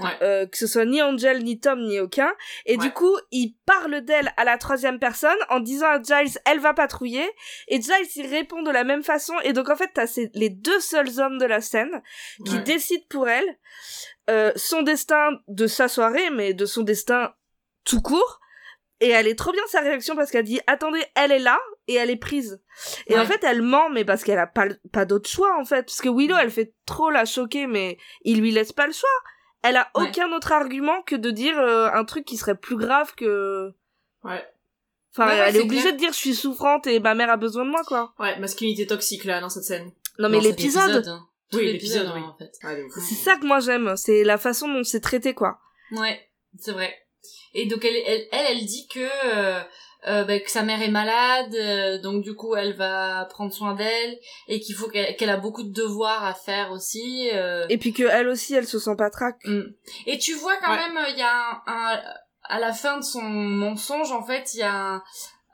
Ouais. 0.00 0.10
euh, 0.22 0.44
que 0.46 0.56
ce 0.58 0.66
soit 0.66 0.84
ni 0.86 1.00
Angel, 1.00 1.44
ni 1.44 1.60
Tom, 1.60 1.80
ni 1.86 2.00
aucun. 2.00 2.32
Et 2.66 2.76
du 2.76 2.90
coup, 2.90 3.16
il 3.30 3.54
parle 3.64 4.00
d'elle 4.00 4.32
à 4.36 4.42
la 4.44 4.58
troisième 4.58 4.98
personne 4.98 5.38
en 5.50 5.60
disant 5.60 5.86
à 5.86 6.02
Giles, 6.02 6.36
elle 6.46 6.58
va 6.58 6.74
patrouiller. 6.74 7.24
Et 7.68 7.80
Giles, 7.80 8.08
il 8.16 8.26
répond 8.26 8.62
de 8.62 8.72
la 8.72 8.82
même 8.82 9.04
façon. 9.04 9.34
Et 9.44 9.52
donc, 9.52 9.68
en 9.70 9.76
fait, 9.76 9.90
t'as 9.94 10.08
ces- 10.08 10.32
les 10.34 10.50
deux 10.50 10.80
seuls 10.80 11.20
hommes 11.20 11.38
de 11.38 11.44
la 11.46 11.60
scène 11.60 12.02
qui 12.44 12.56
Ouais. 12.56 12.62
décident 12.64 13.04
pour 13.08 13.28
elle 13.28 13.46
euh, 14.30 14.50
son 14.56 14.82
destin 14.82 15.30
de 15.46 15.68
sa 15.68 15.86
soirée, 15.86 16.28
mais 16.30 16.54
de 16.54 16.66
son 16.66 16.82
destin 16.82 17.32
tout 17.84 18.02
court. 18.02 18.40
Et 19.00 19.08
elle 19.08 19.26
est 19.26 19.34
trop 19.38 19.52
bien 19.52 19.62
sa 19.68 19.80
réaction 19.80 20.14
parce 20.16 20.30
qu'elle 20.30 20.44
dit 20.44 20.60
attendez, 20.66 21.02
elle 21.14 21.32
est 21.32 21.38
là 21.40 21.58
et 21.88 21.94
elle 21.94 22.10
est 22.10 22.16
prise. 22.16 22.60
Et 23.08 23.14
Ouais. 23.14 23.20
en 23.20 23.26
fait, 23.26 23.42
elle 23.44 23.60
ment, 23.62 23.90
mais 23.90 24.04
parce 24.04 24.22
qu'elle 24.24 24.38
a 24.38 24.46
pas, 24.46 24.66
pas 24.92 25.04
d'autre 25.04 25.28
choix 25.28 25.56
en 25.60 25.64
fait. 25.64 25.82
Parce 25.86 26.00
que 26.00 26.08
Willow, 26.08 26.36
elle 26.36 26.50
fait 26.50 26.72
trop 26.86 27.10
la 27.10 27.24
choquer, 27.24 27.66
mais 27.66 27.98
il 28.22 28.40
lui 28.40 28.50
laisse 28.52 28.72
pas 28.72 28.86
le 28.86 28.92
choix. 28.92 29.08
Elle 29.62 29.76
a 29.76 29.90
Ouais. 29.94 30.08
aucun 30.08 30.30
autre 30.32 30.52
argument 30.52 31.02
que 31.02 31.16
de 31.16 31.30
dire 31.30 31.58
euh, 31.58 31.90
un 31.92 32.04
truc 32.04 32.24
qui 32.24 32.36
serait 32.36 32.54
plus 32.54 32.76
grave 32.76 33.14
que. 33.14 33.72
Ouais. 34.22 34.44
Enfin, 35.16 35.28
Ouais, 35.28 35.36
elle 35.48 35.56
est 35.56 35.60
obligée 35.60 35.82
clair. 35.82 35.92
de 35.94 35.98
dire 35.98 36.12
je 36.12 36.16
suis 36.18 36.34
souffrante 36.34 36.86
et 36.86 36.98
ma 37.00 37.14
mère 37.14 37.30
a 37.30 37.36
besoin 37.36 37.64
de 37.64 37.70
moi 37.70 37.82
quoi. 37.86 38.14
Ouais, 38.18 38.38
masculinité 38.38 38.86
toxique, 38.86 39.24
là, 39.24 39.40
dans 39.40 39.48
cette 39.48 39.64
scène. 39.64 39.90
Non 40.18 40.28
mais 40.28 40.40
l'épisode, 40.40 40.84
épisode, 40.90 41.08
hein. 41.08 41.26
Oui, 41.52 41.66
l'épisode, 41.72 42.10
oui. 42.14 42.20
en 42.22 42.36
fait. 42.36 42.50
C'est 43.00 43.14
ça 43.16 43.36
que 43.36 43.46
moi 43.46 43.60
j'aime. 43.60 43.96
C'est 43.96 44.24
la 44.24 44.38
façon 44.38 44.68
dont 44.68 44.82
c'est 44.84 45.00
traité 45.00 45.34
quoi. 45.34 45.58
Ouais, 45.92 46.20
c'est 46.58 46.72
vrai. 46.72 46.92
Et 47.54 47.66
donc 47.66 47.84
elle, 47.84 47.96
elle, 48.06 48.26
elle, 48.32 48.46
elle 48.50 48.64
dit 48.64 48.86
que 48.88 49.00
euh, 49.00 49.60
euh, 50.06 50.24
bah, 50.24 50.38
que 50.38 50.50
sa 50.50 50.62
mère 50.62 50.82
est 50.82 50.90
malade, 50.90 51.54
euh, 51.54 51.98
donc 51.98 52.22
du 52.22 52.34
coup 52.34 52.54
elle 52.56 52.74
va 52.74 53.26
prendre 53.30 53.52
soin 53.52 53.74
d'elle 53.74 54.18
et 54.48 54.60
qu'il 54.60 54.74
faut 54.74 54.88
qu'elle 54.88 55.16
qu'elle 55.16 55.30
a 55.30 55.36
beaucoup 55.38 55.62
de 55.62 55.72
devoirs 55.72 56.24
à 56.24 56.34
faire 56.34 56.72
aussi. 56.72 57.30
euh. 57.32 57.66
Et 57.70 57.78
puis 57.78 57.92
que 57.92 58.02
elle 58.04 58.28
aussi, 58.28 58.54
elle 58.54 58.66
se 58.66 58.78
sent 58.78 58.96
pas 58.98 59.08
traque. 59.10 59.42
Mm. 59.44 59.62
Et 60.06 60.18
tu 60.18 60.34
vois 60.34 60.56
quand 60.64 60.72
Ouais. 60.72 60.76
même, 60.78 60.98
il 61.10 61.18
y 61.18 61.22
a 61.22 61.32
un, 61.34 61.62
un- 61.66 62.02
à 62.46 62.58
la 62.60 62.72
fin 62.74 62.98
de 62.98 63.04
son 63.04 63.22
mensonge, 63.22 64.12
en 64.12 64.22
fait, 64.22 64.52
il 64.52 64.60
y 64.60 64.62
a 64.62 65.02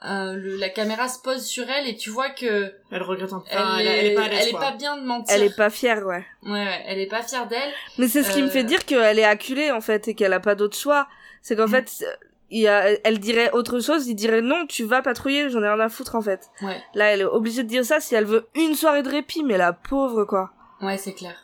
un, 0.02 0.32
le, 0.34 0.56
la 0.56 0.70
caméra 0.70 1.08
se 1.08 1.20
pose 1.20 1.44
sur 1.46 1.68
elle 1.70 1.86
et 1.86 1.94
tu 1.96 2.10
vois 2.10 2.30
que 2.30 2.72
Elle 2.90 3.02
regrette 3.02 3.32
un 3.32 3.40
peu. 3.40 3.46
elle, 3.52 3.86
est, 3.86 3.90
elle, 3.90 3.96
elle 3.98 4.06
est 4.08 4.14
pas 4.14 4.24
elle 4.24 4.74
est 4.74 4.76
bien 4.78 4.96
de 4.96 5.02
mentir. 5.04 5.36
Elle 5.36 5.42
est 5.44 5.54
pas 5.56 5.70
fière, 5.70 6.04
ouais. 6.06 6.24
Ouais, 6.42 6.50
ouais, 6.52 6.82
elle 6.86 6.98
est 6.98 7.06
pas 7.06 7.22
fière 7.22 7.46
d'elle. 7.46 7.72
Mais 7.98 8.08
c'est 8.08 8.22
ce 8.24 8.32
qui 8.32 8.42
me 8.42 8.48
Euh. 8.48 8.50
fait 8.50 8.64
dire 8.64 8.84
qu'elle 8.86 9.18
est 9.18 9.24
acculée 9.24 9.70
en 9.70 9.80
fait 9.82 10.08
et 10.08 10.14
qu'elle 10.14 10.32
a 10.32 10.40
pas 10.40 10.54
d'autre 10.56 10.76
choix. 10.76 11.06
C'est 11.42 11.56
qu'en 11.56 11.66
Mm. 11.66 11.70
fait, 11.70 12.04
il 12.50 12.60
y 12.62 12.68
a, 12.68 12.90
elle 13.04 13.18
dirait 13.20 13.50
autre 13.52 13.80
chose, 13.80 14.06
il 14.08 14.14
dirait 14.14 14.42
non, 14.42 14.66
tu 14.66 14.84
vas 14.84 15.02
patrouiller, 15.02 15.48
j'en 15.50 15.62
ai 15.62 15.68
rien 15.68 15.80
à 15.80 15.88
foutre 15.88 16.14
en 16.16 16.22
fait. 16.22 16.48
Ouais, 16.62 16.82
Là, 16.94 17.06
elle 17.06 17.20
est 17.20 17.24
obligée 17.24 17.62
de 17.62 17.68
dire 17.68 17.84
ça 17.84 18.00
si 18.00 18.14
elle 18.14 18.24
veut 18.24 18.46
une 18.54 18.74
soirée 18.74 19.02
de 19.02 19.08
répit, 19.08 19.42
mais 19.44 19.56
la 19.56 19.72
pauvre 19.72 20.24
quoi. 20.24 20.50
ouais, 20.82 20.96
c'est 20.98 21.14
clair. 21.14 21.34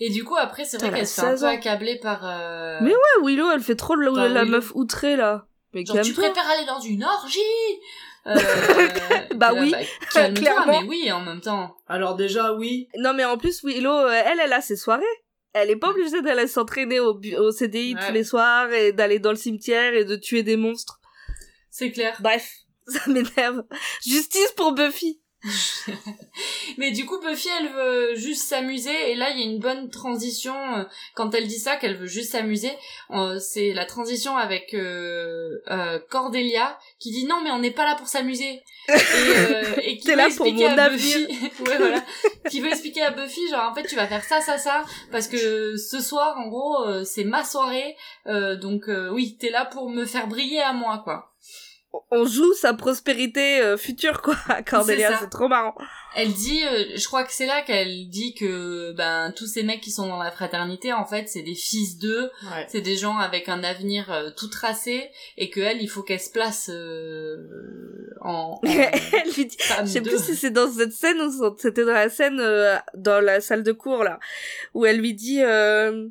Et 0.00 0.10
du 0.10 0.24
coup, 0.24 0.36
après, 0.36 0.64
c'est 0.64 0.78
vrai 0.78 0.90
qu'elle 0.90 1.06
se 1.06 1.20
fait 1.20 1.26
un 1.26 1.30
16 1.32 1.40
peu 1.40 1.46
ans. 1.46 1.50
accabler 1.50 1.98
par... 2.00 2.20
euh, 2.24 2.78
Mais 2.82 2.90
ouais, 2.92 3.22
Willow, 3.24 3.50
elle 3.50 3.60
fait 3.60 3.74
trop 3.76 3.96
Bah, 3.96 4.28
la 4.28 4.44
meuf 4.44 4.72
outrée 4.74 5.16
là. 5.16 5.46
Mais 5.74 5.84
Genre, 5.84 6.00
tu 6.00 6.12
préfères 6.14 6.48
aller 6.48 6.64
dans 6.66 6.80
une 6.80 7.04
orgie 7.04 7.38
euh, 8.26 8.34
Bah 9.34 9.52
là, 9.52 9.60
oui, 9.60 9.74
calme-toi, 10.12 10.42
clairement. 10.42 10.80
mais 10.82 10.88
oui, 10.88 11.12
en 11.12 11.20
même 11.20 11.40
temps. 11.40 11.76
Alors 11.88 12.14
déjà, 12.16 12.54
oui. 12.54 12.88
Non 12.98 13.12
mais 13.14 13.24
en 13.24 13.36
plus, 13.38 13.62
Willow, 13.64 13.90
euh, 14.06 14.22
elle, 14.24 14.40
elle 14.40 14.52
a 14.52 14.60
ses 14.60 14.76
soirées. 14.76 15.04
Elle 15.62 15.70
est 15.70 15.76
pas 15.76 15.90
obligée 15.90 16.22
d'aller 16.22 16.46
s'entraîner 16.46 17.00
au, 17.00 17.50
CDI 17.50 17.94
Ouais. 17.94 18.06
tous 18.06 18.12
les 18.12 18.24
soirs 18.24 18.72
et 18.72 18.92
d'aller 18.92 19.18
dans 19.18 19.30
le 19.30 19.36
cimetière 19.36 19.94
et 19.94 20.04
de 20.04 20.16
tuer 20.16 20.42
des 20.42 20.56
monstres. 20.56 21.00
C'est 21.70 21.90
clair. 21.90 22.16
Bref, 22.20 22.50
ça 22.86 23.00
m'énerve. 23.10 23.62
Justice 24.06 24.52
pour 24.56 24.72
Buffy. 24.72 25.20
Mais 26.78 26.90
du 26.90 27.06
coup, 27.06 27.18
Buffy, 27.20 27.48
elle 27.60 27.68
veut 27.68 28.14
juste 28.16 28.42
s'amuser, 28.42 29.10
et 29.10 29.14
là, 29.14 29.30
il 29.30 29.38
y 29.38 29.42
a 29.42 29.46
une 29.46 29.60
bonne 29.60 29.88
transition, 29.88 30.54
euh, 30.74 30.84
quand 31.14 31.32
elle 31.34 31.46
dit 31.46 31.58
ça, 31.58 31.76
qu'elle 31.76 31.96
veut 31.96 32.06
juste 32.06 32.32
s'amuser, 32.32 32.72
euh, 33.10 33.38
c'est 33.38 33.72
la 33.72 33.84
transition 33.84 34.36
avec 34.36 34.74
euh, 34.74 35.60
euh, 35.70 36.00
Cordelia, 36.10 36.78
qui 36.98 37.10
dit 37.12 37.24
non, 37.24 37.40
mais 37.42 37.50
on 37.52 37.60
n'est 37.60 37.70
pas 37.70 37.84
là 37.84 37.94
pour 37.94 38.08
s'amuser. 38.08 38.62
Et, 38.88 38.92
euh, 38.92 39.74
et 39.82 39.96
qui 39.98 40.06
T'es 40.06 40.12
veut 40.12 40.16
là 40.16 40.28
pour 40.36 40.46
expliquer 40.46 40.68
mon 40.70 40.78
à. 40.78 40.88
Buffy, 40.88 41.26
ouais, 41.60 41.76
voilà, 41.78 42.04
qui 42.50 42.60
veut 42.60 42.68
expliquer 42.68 43.02
à 43.02 43.10
Buffy, 43.12 43.48
genre, 43.48 43.70
en 43.70 43.74
fait, 43.74 43.86
tu 43.86 43.94
vas 43.94 44.08
faire 44.08 44.24
ça, 44.24 44.40
ça, 44.40 44.58
ça, 44.58 44.84
parce 45.12 45.28
que 45.28 45.76
ce 45.76 46.00
soir, 46.00 46.36
en 46.36 46.48
gros, 46.48 47.04
c'est 47.04 47.24
ma 47.24 47.44
soirée, 47.44 47.96
donc 48.26 48.86
oui, 49.12 49.36
t'es 49.38 49.50
là 49.50 49.64
pour 49.66 49.88
me 49.88 50.04
faire 50.04 50.26
briller 50.26 50.60
à 50.60 50.72
moi, 50.72 51.00
quoi. 51.04 51.32
On 52.10 52.26
joue 52.26 52.52
sa 52.54 52.74
prospérité 52.74 53.60
euh, 53.60 53.76
future 53.76 54.20
quoi, 54.22 54.36
à 54.48 54.62
Cordelia, 54.64 55.18
C'est 55.20 55.30
trop 55.30 55.48
marrant. 55.48 55.74
Elle 56.14 56.32
dit, 56.32 56.62
euh, 56.64 56.84
je 56.96 57.06
crois 57.06 57.24
que 57.24 57.32
c'est 57.32 57.46
là 57.46 57.62
qu'elle 57.62 58.08
dit 58.08 58.34
que 58.34 58.92
ben 58.92 59.32
tous 59.36 59.46
ces 59.46 59.62
mecs 59.62 59.80
qui 59.80 59.90
sont 59.90 60.06
dans 60.06 60.22
la 60.22 60.30
fraternité, 60.30 60.92
en 60.92 61.04
fait, 61.06 61.28
c'est 61.28 61.42
des 61.42 61.54
fils 61.54 61.98
d'eux, 61.98 62.30
Ouais. 62.50 62.66
c'est 62.68 62.80
des 62.82 62.96
gens 62.96 63.16
avec 63.18 63.48
un 63.48 63.62
avenir 63.64 64.10
euh, 64.12 64.30
tout 64.36 64.48
tracé, 64.48 65.10
et 65.36 65.48
que 65.50 65.60
elle, 65.60 65.80
il 65.82 65.88
faut 65.88 66.02
qu'elle 66.02 66.20
se 66.20 66.30
place 66.30 66.70
euh, 66.72 68.14
en, 68.20 68.30
en 68.30 68.60
Elle 68.64 69.30
lui 69.36 69.46
dit, 69.46 69.56
je 69.80 69.86
sais 69.86 70.00
plus 70.00 70.18
si 70.22 70.36
c'est 70.36 70.50
dans 70.50 70.70
cette 70.70 70.92
scène 70.92 71.20
ou 71.20 71.56
c'était 71.58 71.84
dans 71.84 71.92
la 71.92 72.08
scène 72.10 72.38
euh, 72.40 72.76
dans 72.94 73.20
la 73.20 73.40
salle 73.40 73.62
de 73.62 73.72
cours 73.72 74.04
là, 74.04 74.18
où 74.74 74.84
elle 74.86 74.98
lui 74.98 75.14
dit 75.14 75.42
euh, 75.42 76.08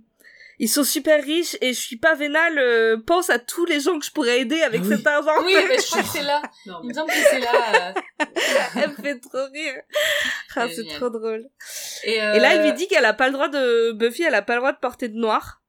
ils 0.60 0.68
sont 0.70 0.84
super 0.84 1.24
riches 1.24 1.56
et 1.62 1.74
je 1.74 1.80
suis 1.80 1.98
pas 1.98 2.16
vénale, 2.16 2.58
euh, 2.58 2.98
pense 3.06 3.30
à 3.30 3.38
tous 3.40 3.66
les 3.66 3.80
gens 3.80 4.00
que 4.00 4.06
je 4.06 4.12
pourrais 4.12 4.40
aider 4.40 4.62
avec 4.62 4.82
Ah 4.84 4.88
oui. 4.88 4.96
cet 4.98 5.08
argent. 5.08 5.44
Oui, 5.46 5.56
mais 5.70 5.78
je 5.78 5.86
crois 5.86 6.02
que 6.02 6.08
c'est 6.10 6.24
là. 6.24 6.42
Non, 6.66 6.80
Il 6.84 6.90
me 6.90 6.94
semble 6.94 7.10
que 7.12 7.16
c'est 7.30 7.40
là. 7.40 7.94
euh, 8.22 8.26
elle 8.82 8.90
me 8.90 8.96
fait 8.96 9.20
trop 9.20 9.46
rire. 9.54 9.76
Ah, 10.60 10.66
c'est 10.76 10.88
trop 10.96 11.12
drôle. 11.12 11.48
Et, 12.04 12.20
euh, 12.20 12.34
Et 12.34 12.40
là, 12.40 12.56
elle 12.56 12.64
lui 12.64 12.74
dit 12.74 12.88
qu'elle 12.88 13.06
a 13.06 13.14
pas 13.14 13.28
le 13.28 13.34
droit 13.34 13.48
de 13.48 13.92
Buffy, 13.92 14.24
elle 14.24 14.34
a 14.34 14.42
pas 14.42 14.54
le 14.56 14.60
droit 14.62 14.72
de 14.72 14.80
porter 14.80 15.08
de 15.08 15.14
noir. 15.16 15.62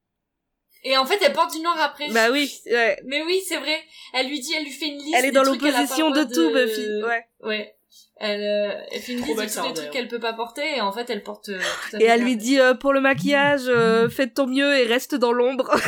Et 0.83 0.97
en 0.97 1.05
fait, 1.05 1.19
elle 1.21 1.35
porte 1.35 1.53
du 1.53 1.61
noir 1.61 1.79
après. 1.79 2.09
Bah 2.09 2.31
oui, 2.31 2.51
ouais. 2.67 2.99
Mais 3.05 3.23
oui, 3.25 3.43
c'est 3.47 3.59
vrai. 3.59 3.79
Elle 4.15 4.29
lui 4.29 4.41
dit, 4.41 4.55
elle 4.55 4.65
lui 4.65 4.71
fait 4.73 4.87
une 4.87 4.97
liste. 4.99 5.15
Elle 5.19 5.27
est 5.27 5.31
dans 5.33 5.43
l'opposition 5.43 6.09
de 6.11 6.23
droit 6.23 6.35
tout, 6.35 6.51
Buffy. 6.55 7.03
Ouais. 7.05 7.27
Ouais. 7.41 7.75
Elle, 8.21 8.41
euh, 8.41 8.75
elle 8.91 9.01
fait 9.01 9.13
une 9.13 9.25
liste 9.25 9.39
de 9.39 9.61
tous 9.61 9.69
les 9.69 9.75
trucs 9.75 9.91
qu'elle 9.91 10.09
peut 10.09 10.19
pas 10.19 10.33
porter 10.33 10.77
et 10.77 10.81
en 10.81 10.91
fait 10.91 11.09
elle 11.09 11.23
porte 11.23 11.51
euh, 11.51 11.61
tout 11.89 11.97
à 11.97 12.01
Et 12.01 12.05
elle 12.05 12.25
lui 12.25 12.37
dit 12.37 12.59
euh, 12.59 12.75
pour 12.75 12.93
le 12.93 13.01
maquillage, 13.01 13.63
euh, 13.67 14.09
fais 14.09 14.27
de 14.27 14.33
ton 14.33 14.49
mieux 14.49 14.77
et 14.77 14.85
reste 14.85 15.15
dans 15.15 15.31
l'ombre. 15.33 15.71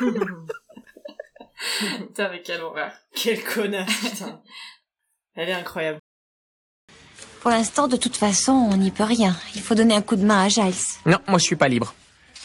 Putain, 1.98 2.28
mais 2.30 2.42
quelle 2.42 2.62
horreur. 2.62 2.92
Quelle 3.14 3.42
connasse, 3.42 3.92
putain. 4.00 4.40
Elle 5.34 5.48
est 5.48 5.54
incroyable. 5.54 5.98
Pour 7.40 7.50
l'instant, 7.50 7.88
de 7.88 7.96
toute 7.96 8.16
façon, 8.16 8.52
on 8.52 8.76
n'y 8.76 8.90
peut 8.90 9.04
rien. 9.04 9.36
Il 9.54 9.60
faut 9.60 9.74
donner 9.74 9.94
un 9.94 10.02
coup 10.02 10.16
de 10.16 10.24
main 10.24 10.44
à 10.44 10.48
Giles. 10.48 10.74
Non, 11.06 11.18
moi 11.26 11.38
je 11.38 11.44
suis 11.44 11.56
pas 11.56 11.68
libre. 11.68 11.94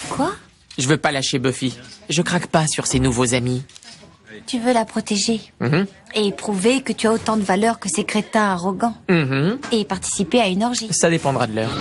Quoi? 0.09 0.33
Je 0.77 0.87
veux 0.87 0.97
pas 0.97 1.11
lâcher 1.11 1.39
Buffy. 1.39 1.77
Je 2.09 2.21
craque 2.21 2.47
pas 2.47 2.67
sur 2.67 2.87
ses 2.87 2.99
nouveaux 2.99 3.33
amis. 3.33 3.63
Tu 4.47 4.59
veux 4.59 4.73
la 4.73 4.85
protéger 4.85 5.39
Mhm. 5.59 5.85
et 6.15 6.31
prouver 6.31 6.81
que 6.81 6.93
tu 6.93 7.07
as 7.07 7.13
autant 7.13 7.37
de 7.37 7.41
valeur 7.43 7.79
que 7.79 7.89
ces 7.89 8.03
crétins 8.05 8.51
arrogants 8.51 8.95
Mhm. 9.09 9.59
et 9.71 9.85
participer 9.85 10.39
à 10.41 10.47
une 10.47 10.63
orgie. 10.63 10.91
Ça 10.93 11.09
dépendra 11.09 11.47
de 11.47 11.53
l'heure. 11.55 11.71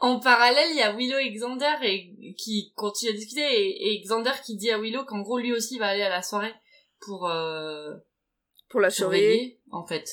En 0.00 0.18
parallèle, 0.18 0.68
il 0.70 0.76
y 0.78 0.82
a 0.82 0.92
Willow 0.94 1.18
et 1.18 1.30
Xander 1.30 1.74
et, 1.82 2.34
qui 2.38 2.72
continuent 2.74 3.10
à 3.10 3.12
discuter 3.14 3.42
et, 3.42 3.92
et 3.94 4.00
Xander 4.02 4.32
qui 4.44 4.56
dit 4.56 4.70
à 4.70 4.78
Willow 4.78 5.04
qu'en 5.04 5.20
gros 5.20 5.38
lui 5.38 5.52
aussi 5.52 5.78
va 5.78 5.88
aller 5.88 6.02
à 6.02 6.08
la 6.08 6.22
soirée 6.22 6.54
pour 7.00 7.28
euh, 7.28 7.92
Pour 8.70 8.80
la 8.80 8.88
surveiller. 8.90 9.32
surveiller 9.34 9.60
en 9.72 9.86
fait. 9.86 10.08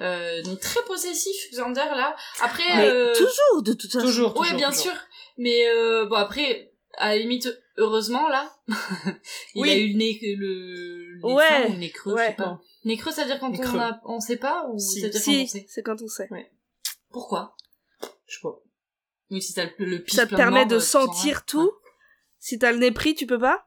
Euh, 0.00 0.42
donc 0.42 0.60
très 0.60 0.82
possessif 0.86 1.34
Xander 1.52 1.80
là. 1.96 2.14
Après 2.42 2.62
Mais 2.76 2.86
euh, 2.86 3.12
toujours, 3.12 3.62
de 3.62 3.72
toute 3.72 3.90
façon. 3.92 4.06
Toujours, 4.06 4.36
Ouais, 4.38 4.42
toujours, 4.46 4.58
bien 4.58 4.70
toujours. 4.70 4.82
sûr. 4.92 5.00
Mais 5.38 5.66
euh, 5.68 6.06
bon 6.06 6.14
après, 6.16 6.72
à 6.98 7.08
la 7.10 7.18
limite, 7.18 7.48
heureusement 7.76 8.28
là, 8.28 8.52
il 9.54 9.62
Oui. 9.62 9.70
a 9.70 9.76
eu 9.76 9.88
le 9.92 9.98
nez 9.98 10.18
le 10.36 11.18
Ouais, 11.22 11.66
ou 11.68 11.72
le 11.72 11.78
nez 11.78 11.90
creux, 11.90 12.12
je 12.12 12.16
ouais. 12.16 12.26
sais 12.28 12.34
pas. 12.34 12.60
Nez 12.84 12.96
creux, 12.96 13.10
ça 13.12 13.22
veut 13.22 13.28
dire 13.30 13.40
quand 13.40 13.52
on 13.58 13.78
a, 13.78 14.00
on 14.04 14.20
sait 14.20 14.36
pas 14.36 14.66
ou 14.68 14.78
Si. 14.78 15.00
ça 15.00 15.06
veut 15.06 15.12
dire 15.12 15.20
quand 15.24 15.30
on 15.30 15.34
Si, 15.34 15.48
sait. 15.48 15.66
c'est 15.68 15.82
quand 15.82 16.02
on 16.02 16.08
sait. 16.08 16.28
Pourquoi? 17.10 17.56
Je 18.26 18.34
sais 18.36 18.40
pas. 18.42 18.58
Oui, 19.30 19.40
si 19.42 19.54
t'as 19.54 19.64
le, 19.78 19.84
le 19.86 20.04
Ça 20.08 20.26
te 20.26 20.34
permet 20.34 20.66
de 20.66 20.78
sentir 20.78 21.36
rien. 21.36 21.42
tout? 21.46 21.62
Ouais. 21.62 21.90
Si 22.38 22.58
t'as 22.58 22.72
le 22.72 22.78
nez 22.78 22.90
pris, 22.92 23.14
tu 23.14 23.26
peux 23.26 23.38
pas? 23.38 23.66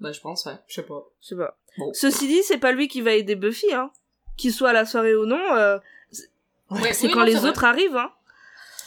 Bah 0.00 0.12
je 0.12 0.20
pense, 0.20 0.46
ouais. 0.46 0.54
Je 0.66 0.74
sais 0.76 0.82
pas. 0.82 1.04
Je 1.20 1.28
sais 1.28 1.36
pas. 1.36 1.58
Bon. 1.76 1.92
Ceci 1.92 2.26
dit, 2.28 2.42
c'est 2.42 2.58
pas 2.58 2.72
lui 2.72 2.88
qui 2.88 3.00
va 3.00 3.12
aider 3.12 3.34
Buffy, 3.36 3.72
hein. 3.74 3.90
Qu'il 4.36 4.52
soit 4.52 4.70
à 4.70 4.72
la 4.72 4.86
soirée 4.86 5.14
ou 5.16 5.26
non, 5.26 5.54
euh, 5.54 5.78
c'est 6.12 7.06
oui, 7.06 7.10
quand 7.12 7.20
non, 7.20 7.24
les 7.24 7.34
vrai. 7.34 7.50
autres 7.50 7.64
arrivent, 7.64 7.96
hein. 7.96 8.12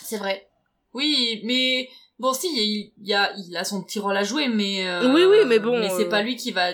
C'est 0.01 0.17
vrai. 0.17 0.47
Oui, 0.93 1.41
mais 1.45 1.89
bon, 2.22 2.34
si, 2.34 2.47
il 2.47 3.07
y 3.07 3.13
a, 3.13 3.34
il 3.38 3.57
a 3.57 3.63
son 3.65 3.84
petit 3.84 3.99
rôle 3.99 4.15
à 4.15 4.24
jouer, 4.24 4.47
mais 4.47 4.88
euh, 4.88 5.11
Oui, 5.13 5.24
oui, 5.26 5.39
mais 5.45 5.59
bon, 5.59 5.78
mais 5.80 5.89
c'est 5.89 6.05
euh, 6.05 6.09
pas 6.09 6.22
lui 6.22 6.36
qui 6.38 6.51
va 6.51 6.72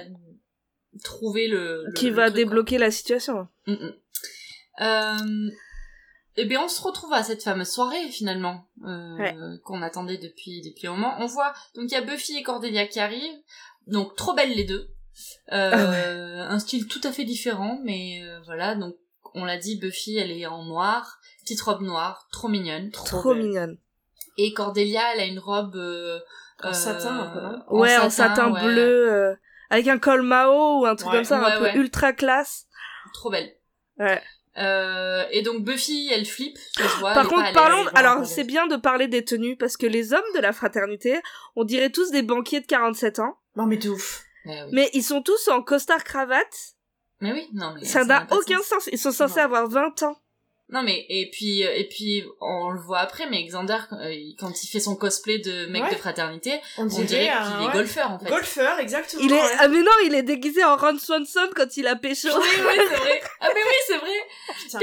trouver 1.03 1.47
le, 1.47 1.83
le- 1.85 1.93
Qui 1.93 2.09
le 2.09 2.15
va 2.15 2.23
truc, 2.29 2.33
quoi. 2.35 2.43
débloquer 2.43 2.77
la 2.77 2.91
situation. 2.91 3.47
Mm, 3.67 3.73
mm. 3.73 3.93
Euh, 4.81 5.49
eh 6.35 6.45
bien, 6.45 6.63
on 6.63 6.67
se 6.67 6.81
retrouve 6.81 7.13
à 7.13 7.23
cette 7.23 7.41
fameuse 7.43 7.69
soirée 7.69 8.09
finalement 8.09 8.67
euh, 8.85 9.17
Ouais. 9.17 9.35
qu'on 9.63 9.81
attendait 9.81 10.17
depuis 10.19 10.61
depuis 10.61 10.85
un 10.87 10.91
moment. 10.91 11.15
On 11.19 11.25
voit 11.25 11.53
donc 11.75 11.85
il 11.89 11.93
y 11.93 11.97
a 11.97 12.01
Buffy 12.01 12.37
et 12.37 12.43
Cordelia 12.43 12.85
qui 12.85 12.99
arrivent, 12.99 13.39
donc 13.87 14.15
trop 14.15 14.33
belles 14.33 14.53
les 14.55 14.65
deux. 14.65 14.87
Euh, 15.51 15.71
Ah 16.43 16.51
Un 16.53 16.59
style 16.59 16.87
tout 16.87 17.01
à 17.03 17.11
fait 17.11 17.23
différent, 17.25 17.79
mais 17.83 18.21
euh, 18.23 18.39
voilà. 18.45 18.75
Donc 18.75 18.95
on 19.33 19.45
l'a 19.45 19.57
dit, 19.57 19.77
Buffy 19.79 20.17
elle 20.17 20.31
est 20.31 20.45
en 20.45 20.63
noir, 20.63 21.19
petite 21.41 21.61
robe 21.61 21.81
noire, 21.81 22.27
trop 22.31 22.47
mignonne. 22.49 22.91
Trop 22.91 23.33
belle. 23.33 23.43
mignonne. 23.43 23.77
Et 24.37 24.53
Cordelia 24.53 25.13
elle 25.13 25.19
a 25.21 25.25
une 25.25 25.39
robe 25.39 25.75
euh, 25.75 26.19
En 26.63 26.73
satin, 26.73 27.15
un 27.19 27.27
peu, 27.27 27.41
non 27.41 27.79
ouais, 27.79 27.97
en 27.97 28.09
satin 28.09 28.51
ouais. 28.51 28.61
bleu, 28.63 29.11
euh, 29.13 29.35
avec 29.69 29.87
un 29.87 29.97
col 29.97 30.21
Mao 30.21 30.79
ou 30.81 30.85
un 30.85 30.95
truc 30.95 31.09
Ouais. 31.11 31.15
comme 31.17 31.23
ça, 31.25 31.39
Ouais, 31.39 31.51
un 31.51 31.57
peu 31.57 31.63
ouais. 31.65 31.75
ultra 31.77 32.13
classe. 32.13 32.65
trop 33.13 33.29
belle. 33.31 33.53
Ouais. 33.99 34.21
Euh, 34.59 35.23
et 35.31 35.43
donc 35.43 35.63
Buffy, 35.63 36.09
elle 36.11 36.25
flippe, 36.25 36.57
ça 36.75 36.87
se 36.89 36.97
voit. 36.99 37.09
elle 37.11 37.15
Par 37.15 37.27
contre, 37.27 37.43
pas 37.43 37.53
parlons. 37.53 37.85
Alors, 37.93 38.25
c'est 38.25 38.43
bien 38.43 38.65
de 38.67 38.75
parler 38.75 39.07
des 39.07 39.23
tenues 39.23 39.55
parce 39.55 39.77
que 39.77 39.85
les 39.85 40.13
hommes 40.13 40.21
de 40.35 40.39
la 40.39 40.51
fraternité, 40.51 41.19
on 41.55 41.63
dirait 41.63 41.91
tous 41.91 42.09
des 42.09 42.23
banquiers 42.23 42.59
de 42.61 42.65
47 42.65 43.19
ans, 43.19 43.37
Non, 43.55 43.65
mais 43.67 43.77
de 43.77 43.89
ouf. 43.89 44.23
Mais 44.45 44.63
oui. 44.63 44.69
mais 44.73 44.89
ils 44.93 45.03
sont 45.03 45.21
tous 45.21 45.47
en 45.49 45.61
costard 45.61 46.03
cravate. 46.03 46.73
Mais 47.21 47.33
oui, 47.33 47.47
non 47.53 47.73
mais 47.75 47.85
Ça 47.85 48.03
n'a 48.05 48.25
aucun 48.31 48.57
sens. 48.57 48.65
sens. 48.85 48.89
Ils 48.91 48.97
sont 48.99 49.11
censés 49.11 49.39
Non. 49.39 49.45
avoir 49.45 49.67
20 49.67 50.01
ans. 50.03 50.17
Non 50.69 50.83
mais 50.83 51.05
et 51.07 51.29
puis 51.31 51.65
euh, 51.65 51.71
et 51.75 51.87
puis 51.87 52.25
on 52.41 52.71
le 52.71 52.79
voit 52.79 52.99
après, 52.99 53.29
mais 53.29 53.41
Xander 53.45 53.77
euh, 53.93 54.13
quand 54.37 54.51
il 54.63 54.67
fait 54.67 54.81
son 54.81 54.97
cosplay 54.97 55.37
de 55.39 55.65
mec 55.67 55.81
Ouais. 55.83 55.91
de 55.91 55.95
fraternité, 55.95 56.59
On 56.77 56.85
dirait 56.85 57.05
qu'il 57.05 57.15
est 57.17 57.67
ouais. 57.67 57.73
golfeur 57.73 58.11
en 58.11 58.19
fait. 58.19 58.29
Golfeur, 58.29 58.77
exactement. 58.79 59.21
Il 59.23 59.31
est, 59.31 59.41
ouais. 59.41 59.51
ah 59.59 59.67
mais 59.69 59.81
non, 59.81 59.91
il 60.05 60.13
est 60.13 60.23
déguisé 60.23 60.63
en 60.65 60.75
Ron 60.75 60.97
Swanson 60.99 61.47
quand 61.55 61.77
il 61.77 61.87
a 61.87 61.95
pécho. 61.95 62.27
Oui 62.33 62.47
oui 62.59 62.73
c'est 62.89 62.95
vrai. 62.97 63.21
Ah 63.39 63.47
mais 63.53 63.61
oui 63.61 63.75
c'est 63.87 63.97
vrai. 63.97 64.17
Putain, 64.63 64.79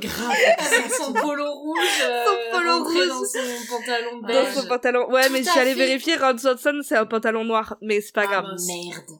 grave. 0.00 0.36
Avec 0.58 0.92
son 0.92 1.12
polo 1.12 1.52
rouge, 1.52 1.78
euh, 2.02 2.24
Son 2.24 2.56
polo 2.56 2.84
rouge. 2.84 3.08
dans 3.08 3.24
son 3.24 3.66
pantalon 3.76 4.20
Dans 4.20 4.26
beige. 4.28 4.54
son 4.54 4.66
pantalon. 4.68 5.10
Ouais, 5.10 5.26
Tout 5.26 5.32
mais 5.32 5.42
fait. 5.42 5.74
vérifier, 5.74 6.16
Ron 6.16 6.38
Swanson, 6.38 6.80
c'est 6.82 6.96
un 6.96 7.06
pantalon 7.06 7.44
noir. 7.44 7.76
Mais 7.82 8.00
c'est 8.00 8.14
pas 8.14 8.22
Ah, 8.24 8.40
grave. 8.40 8.44
Merde. 8.66 9.18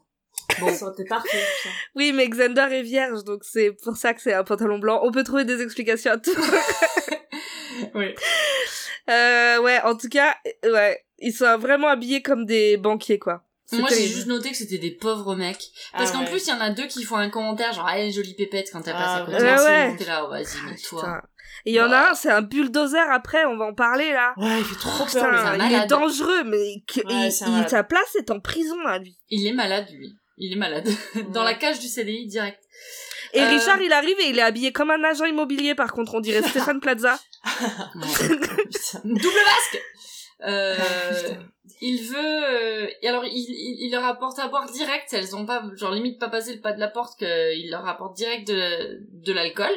Bon, 0.60 0.68
parfait. 1.08 1.44
Oui, 1.94 2.12
mais 2.12 2.28
Xander 2.28 2.68
est 2.70 2.82
vierge, 2.82 3.24
donc 3.24 3.42
c'est 3.44 3.72
pour 3.82 3.96
ça 3.96 4.14
que 4.14 4.20
c'est 4.20 4.32
un 4.34 4.44
pantalon 4.44 4.78
blanc. 4.78 5.00
On 5.02 5.10
peut 5.12 5.24
trouver 5.24 5.44
des 5.44 5.60
explications 5.62 6.12
à 6.12 6.18
tout. 6.18 6.30
Oui. 7.94 8.14
euh, 9.10 9.58
ouais, 9.60 9.80
en 9.82 9.96
tout 9.96 10.08
cas, 10.08 10.36
ouais, 10.64 11.04
ils 11.18 11.32
sont 11.32 11.58
vraiment 11.58 11.88
habillés 11.88 12.22
comme 12.22 12.44
des 12.44 12.76
banquiers, 12.76 13.18
quoi. 13.18 13.42
Moi 13.72 13.88
j'ai 13.88 14.06
juste 14.06 14.26
noté 14.26 14.50
que 14.50 14.56
c'était 14.56 14.76
des 14.78 14.90
pauvres 14.90 15.34
mecs. 15.34 15.70
Parce 15.92 16.10
Ah 16.10 16.12
qu'en 16.12 16.20
ouais. 16.24 16.30
plus 16.30 16.46
il 16.46 16.50
y 16.50 16.52
en 16.52 16.60
a 16.60 16.68
deux 16.70 16.86
qui 16.86 17.04
font 17.04 17.16
un 17.16 17.30
commentaire 17.30 17.72
genre 17.72 17.86
allez 17.86 18.12
jolie 18.12 18.34
pépette 18.34 18.68
quand 18.70 18.82
t'as 18.82 18.92
Ah, 18.94 19.24
passé 19.24 19.32
à 19.32 19.38
côté. 19.38 19.44
ouais, 19.50 19.64
ouais. 19.64 19.96
T'es 19.96 20.04
là 20.04 20.24
oh, 20.26 20.28
vas-y 20.28 20.44
mais 20.68 20.76
toi. 20.76 21.22
Et 21.64 21.70
il 21.70 21.74
y 21.76 21.80
en 21.80 21.86
a 21.86 21.88
Bah. 21.88 22.08
un, 22.10 22.14
c'est 22.14 22.30
un 22.30 22.42
bulldozer 22.42 23.00
après, 23.10 23.46
on 23.46 23.56
va 23.56 23.64
en 23.64 23.72
parler 23.74 24.12
là. 24.12 24.34
Ouais, 24.36 24.58
il 24.58 24.64
fait 24.64 24.78
trop 24.78 25.06
peur, 25.06 25.56
gars. 25.56 25.66
il 25.66 25.72
est 25.74 25.86
dangereux, 25.86 26.44
mais 26.44 26.58
il- 26.74 26.84
place 27.88 28.14
est 28.18 28.30
en 28.30 28.40
prison 28.40 28.76
là, 28.82 28.98
lui. 28.98 29.16
Il 29.30 29.46
est 29.46 29.52
malade 29.52 29.86
lui. 29.90 30.14
Il 30.38 30.52
est 30.52 30.56
malade. 30.56 30.88
Dans 31.32 31.42
la 31.44 31.54
cage 31.54 31.78
du 31.78 31.88
CDI 31.88 32.26
direct. 32.26 32.58
Et 33.34 33.40
Euh. 33.40 33.48
Richard, 33.48 33.80
il 33.80 33.92
arrive 33.92 34.18
et 34.20 34.28
il 34.28 34.38
est 34.38 34.42
habillé 34.42 34.72
comme 34.72 34.90
un 34.90 35.02
agent 35.04 35.24
immobilier, 35.24 35.74
par 35.74 35.92
contre, 35.92 36.14
on 36.14 36.20
dirait 36.20 36.42
Stéphane 36.42 36.80
Plaza. 36.86 37.18
Double 39.04 39.42
masque 39.46 39.82
euh, 40.44 40.76
Ah, 40.78 41.38
il 41.80 42.02
veut 42.02 42.16
euh, 42.18 42.86
et 43.00 43.08
alors 43.08 43.24
il, 43.24 43.32
il, 43.32 43.86
il 43.86 43.90
leur 43.92 44.04
apporte 44.04 44.38
à 44.38 44.48
boire 44.48 44.70
direct 44.70 45.12
elles 45.12 45.34
ont 45.36 45.46
pas 45.46 45.62
genre 45.76 45.92
limite 45.92 46.18
pas 46.20 46.28
passé 46.28 46.54
le 46.54 46.60
pas 46.60 46.72
de 46.72 46.80
la 46.80 46.88
porte 46.88 47.18
qu'il 47.18 47.70
leur 47.70 47.86
apporte 47.86 48.16
direct 48.16 48.46
de, 48.48 49.00
de 49.24 49.32
l'alcool 49.32 49.72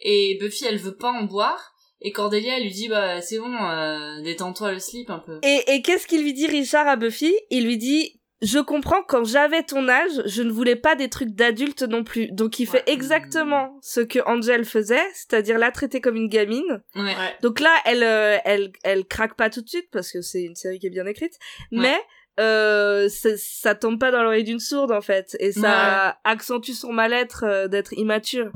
et 0.00 0.36
Buffy 0.40 0.64
elle 0.66 0.78
veut 0.78 0.96
pas 0.96 1.10
en 1.10 1.24
boire 1.24 1.72
et 2.00 2.12
Cordelia 2.12 2.56
elle 2.56 2.64
lui 2.64 2.70
dit 2.72 2.88
bah 2.88 3.20
c'est 3.22 3.38
bon 3.38 3.54
euh, 3.54 4.22
détends-toi 4.22 4.72
le 4.72 4.78
slip 4.78 5.08
un 5.10 5.18
peu 5.18 5.38
Et, 5.42 5.64
et 5.68 5.82
qu'est-ce 5.82 6.06
qu'il 6.06 6.22
lui 6.22 6.34
dit 6.34 6.46
Richard 6.46 6.86
à 6.88 6.96
Buffy? 6.96 7.34
Il 7.50 7.64
lui 7.64 7.78
dit 7.78 8.20
Je 8.42 8.58
comprends 8.58 9.02
quand 9.02 9.24
j'avais 9.24 9.62
ton 9.62 9.88
âge, 9.88 10.22
je 10.26 10.42
ne 10.42 10.50
voulais 10.50 10.76
pas 10.76 10.94
des 10.94 11.08
trucs 11.08 11.30
d'adulte 11.30 11.82
non 11.82 12.04
plus. 12.04 12.30
Donc 12.32 12.58
il 12.60 12.66
fait 12.66 12.82
exactement 12.86 13.78
ce 13.80 14.00
que 14.00 14.18
Angel 14.26 14.64
faisait, 14.66 15.02
c'est-à-dire 15.14 15.56
la 15.58 15.70
traiter 15.70 16.00
comme 16.02 16.16
une 16.16 16.28
gamine. 16.28 16.82
ouais. 16.94 17.14
Donc 17.42 17.60
là, 17.60 17.74
elle, 17.86 18.02
euh, 18.02 18.36
elle, 18.44 18.72
elle 18.84 19.04
craque 19.06 19.36
pas 19.36 19.48
tout 19.48 19.62
de 19.62 19.68
suite 19.68 19.88
parce 19.90 20.12
que 20.12 20.20
c'est 20.20 20.42
une 20.42 20.54
série 20.54 20.78
qui 20.78 20.86
est 20.86 20.90
bien 20.90 21.06
écrite, 21.06 21.32
mais 21.72 21.98
euh, 22.38 23.08
ça, 23.08 23.30
ça 23.38 23.74
tombe 23.74 23.98
pas 23.98 24.10
dans 24.10 24.22
l'oreille 24.22 24.44
d'une 24.44 24.60
sourde 24.60 24.92
en 24.92 25.00
fait, 25.00 25.34
et 25.40 25.52
ça 25.52 26.18
accentue 26.24 26.72
son 26.72 26.92
mal-être 26.92 27.44
euh, 27.46 27.68
d'être 27.68 27.94
immature. 27.94 28.52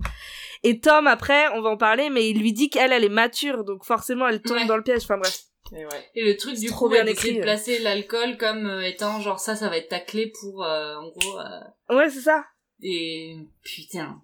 Et 0.63 0.81
Tom 0.81 1.07
après, 1.07 1.49
on 1.55 1.63
va 1.63 1.71
en 1.71 1.79
parler, 1.79 2.11
mais 2.11 2.29
il 2.29 2.39
lui 2.39 2.53
dit 2.53 2.69
qu'elle, 2.69 2.93
elle 2.93 3.05
est 3.05 3.09
mature, 3.09 3.65
donc 3.65 3.85
forcément 3.87 4.29
elle 4.29 4.43
tombe 4.43 4.59
Ouais. 4.59 4.67
dans 4.67 4.77
le 4.77 4.83
piège. 4.83 5.05
Enfin 5.05 5.17
bref. 5.17 5.39
Et 5.73 5.85
ouais. 5.85 6.11
et 6.17 6.25
le 6.25 6.37
truc 6.37 6.57
du 6.59 6.71
coup 6.71 6.89
bien 6.89 7.07
écrit, 7.07 7.31
de 7.33 7.37
ouais. 7.37 7.43
placer 7.43 7.79
l'alcool 7.79 8.37
comme 8.39 8.67
euh, 8.67 8.83
étant 8.83 9.21
genre 9.21 9.39
ça 9.39 9.55
ça 9.57 9.69
va 9.69 9.77
être 9.77 9.89
ta 9.89 10.01
clé 10.01 10.33
pour 10.41 10.65
euh, 10.65 10.97
en 10.97 11.09
gros 11.09 11.39
euh, 11.39 11.97
Ouais, 11.97 12.11
c'est 12.11 12.21
ça. 12.23 12.45
et 12.83 13.37
putain 13.63 14.21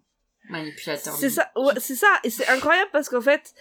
manipulateur 0.49 1.15
C'est 1.15 1.31
ça, 1.31 1.51
ouais, 1.57 1.75
c'est 1.79 1.95
ça, 1.97 2.07
et 2.25 2.31
c'est 2.31 2.47
incroyable 2.49 2.91
parce 2.93 3.09
qu'en 3.09 3.21
fait, 3.21 3.53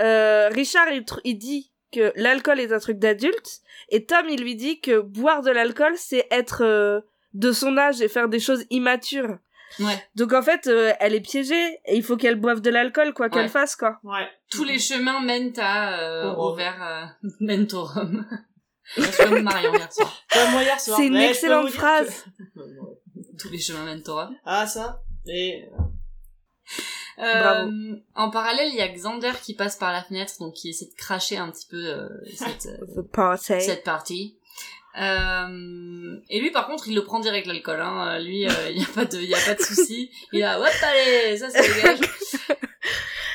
euh, 0.00 0.48
Richard 0.48 0.90
il, 0.90 1.02
tr- 1.02 1.20
il 1.24 1.36
dit 1.38 1.70
que 1.92 2.12
l'alcool 2.16 2.58
est 2.60 2.72
un 2.72 2.78
truc 2.80 2.98
d'adulte, 2.98 3.60
et 3.90 4.04
Tom 4.06 4.26
il 4.28 4.40
lui 4.42 4.56
dit 4.56 4.80
que 4.80 4.98
boire 5.00 5.42
de 5.42 5.50
l'alcool 5.50 5.94
c'est 5.96 6.26
être 6.30 6.62
euh, 6.64 7.00
de 7.34 7.52
son 7.52 7.76
âge 7.78 8.00
et 8.02 8.08
faire 8.08 8.28
des 8.28 8.40
choses 8.40 8.64
immatures. 8.70 9.38
Ouais 9.80 10.08
Donc 10.16 10.32
en 10.32 10.42
fait, 10.42 10.66
euh, 10.66 10.92
elle 11.00 11.14
est 11.14 11.20
piégée 11.20 11.78
et 11.86 11.96
il 11.96 12.02
faut 12.02 12.16
qu'elle 12.16 12.36
boive 12.36 12.60
de 12.60 12.70
l'alcool 12.70 13.14
quoi 13.14 13.28
qu'elle 13.28 13.42
Ouais. 13.42 13.48
fasse 13.48 13.76
quoi. 13.76 13.98
Ouais. 14.04 14.28
tous 14.50 14.64
les 14.64 14.78
chemins 14.78 15.20
mènent 15.20 15.52
à 15.58 15.98
euh, 16.00 16.34
Au 16.34 16.54
verre 16.54 16.82
euh, 16.82 17.28
mènent 17.40 17.68
au 17.72 17.84
rhum 17.84 18.26
comme 19.16 19.42
Marion 19.42 19.72
hier 19.74 19.92
soir 19.92 20.12
Ouais, 20.34 20.50
moi, 20.50 20.62
hier 20.62 20.78
soir. 20.80 20.98
C'est 20.98 21.06
une 21.06 21.16
excellente 21.16 21.70
phrase. 21.70 22.24
que- 22.54 23.38
tous 23.38 23.48
les 23.50 23.58
chemins 23.58 23.84
mènent 23.84 24.02
au 24.08 24.14
rhum 24.16 24.34
Ah, 24.44 24.66
ça. 24.66 25.02
Et. 25.26 25.64
Euh, 27.18 27.40
Bravo. 27.40 27.70
en 28.14 28.30
parallèle 28.30 28.68
il 28.70 28.76
y 28.76 28.80
a 28.80 28.88
Xander 28.88 29.32
qui 29.42 29.54
passe 29.54 29.76
par 29.76 29.92
la 29.92 30.02
fenêtre 30.02 30.32
donc 30.40 30.54
qui 30.54 30.70
essaie 30.70 30.86
de 30.86 30.94
cracher 30.96 31.36
un 31.36 31.50
petit 31.50 31.66
peu 31.68 31.76
euh, 31.76 32.08
cette 32.34 32.66
euh, 32.66 33.36
cette 33.36 33.84
partie 33.84 34.38
euh, 35.00 36.16
et 36.28 36.40
lui 36.40 36.50
par 36.50 36.66
contre 36.66 36.86
il 36.88 36.94
le 36.94 37.02
prend 37.04 37.18
direct 37.20 37.46
l'alcool 37.46 37.80
hein. 37.80 38.18
lui 38.18 38.46
euh, 38.46 38.70
il 38.70 38.80
y 38.80 38.84
a 38.84 38.88
pas 38.94 39.04
de 39.06 39.18
il 39.18 39.28
y 39.30 39.34
a 39.34 39.38
pas 39.38 39.54
de 39.54 39.62
souci 39.62 40.10
il 40.32 40.42
a 40.42 40.60
hop 40.60 40.66
allez 40.82 41.36
ça 41.38 41.48
c'est 41.50 41.74
dégage 41.74 41.98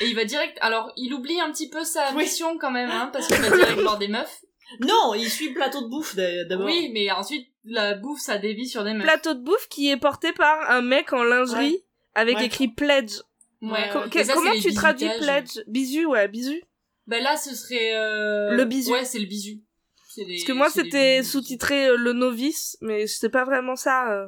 Et 0.00 0.06
il 0.06 0.14
va 0.14 0.24
direct. 0.24 0.56
Alors, 0.60 0.92
il 0.96 1.12
oublie 1.12 1.40
un 1.40 1.50
petit 1.50 1.68
peu 1.68 1.82
sa 1.82 2.12
Oui. 2.12 2.22
mission 2.22 2.56
quand 2.56 2.70
même, 2.70 2.88
hein, 2.88 3.10
parce 3.12 3.26
qu'il 3.26 3.36
va 3.38 3.50
direct 3.50 3.80
voir 3.80 3.98
des 3.98 4.06
meufs. 4.06 4.42
Non, 4.78 5.12
il 5.14 5.28
suit 5.28 5.48
le 5.48 5.54
plateau 5.54 5.82
de 5.82 5.88
bouffe 5.88 6.14
d'a- 6.14 6.44
d'abord. 6.44 6.66
Oui, 6.66 6.92
mais 6.94 7.10
ensuite 7.10 7.48
la 7.64 7.94
bouffe, 7.94 8.20
ça 8.20 8.38
dévie 8.38 8.68
sur 8.68 8.84
des 8.84 8.92
meufs. 8.92 9.02
Plateau 9.02 9.34
de 9.34 9.40
bouffe 9.40 9.66
qui 9.68 9.90
est 9.90 9.96
porté 9.96 10.32
par 10.32 10.70
un 10.70 10.82
mec 10.82 11.12
en 11.12 11.24
lingerie 11.24 11.82
avec 12.14 12.36
Ouais. 12.36 12.44
écrit 12.46 12.68
pledge. 12.68 13.14
Ouais. 13.60 13.90
Ça, 14.24 14.34
comment 14.34 14.52
tu 14.62 14.72
traduis 14.72 15.08
pledge? 15.18 15.58
Bisu, 15.66 16.06
ouais, 16.06 16.28
bisu. 16.28 16.62
Ben 17.08 17.20
là, 17.20 17.36
ce 17.36 17.56
serait. 17.56 17.96
euh, 17.96 18.54
Le 18.54 18.64
bisu. 18.66 18.92
Ouais, 18.92 19.04
c'est 19.04 19.18
le 19.18 19.26
bisu. 19.26 19.62
C'est 20.18 20.26
Parce 20.26 20.44
que 20.44 20.52
moi 20.52 20.70
c'était 20.70 21.22
sous-titré 21.22 21.88
euh, 21.88 21.96
le 21.96 22.12
novice, 22.12 22.76
mais 22.80 23.06
c'est 23.06 23.28
pas 23.28 23.44
vraiment 23.44 23.76
ça. 23.76 24.10
euh. 24.12 24.26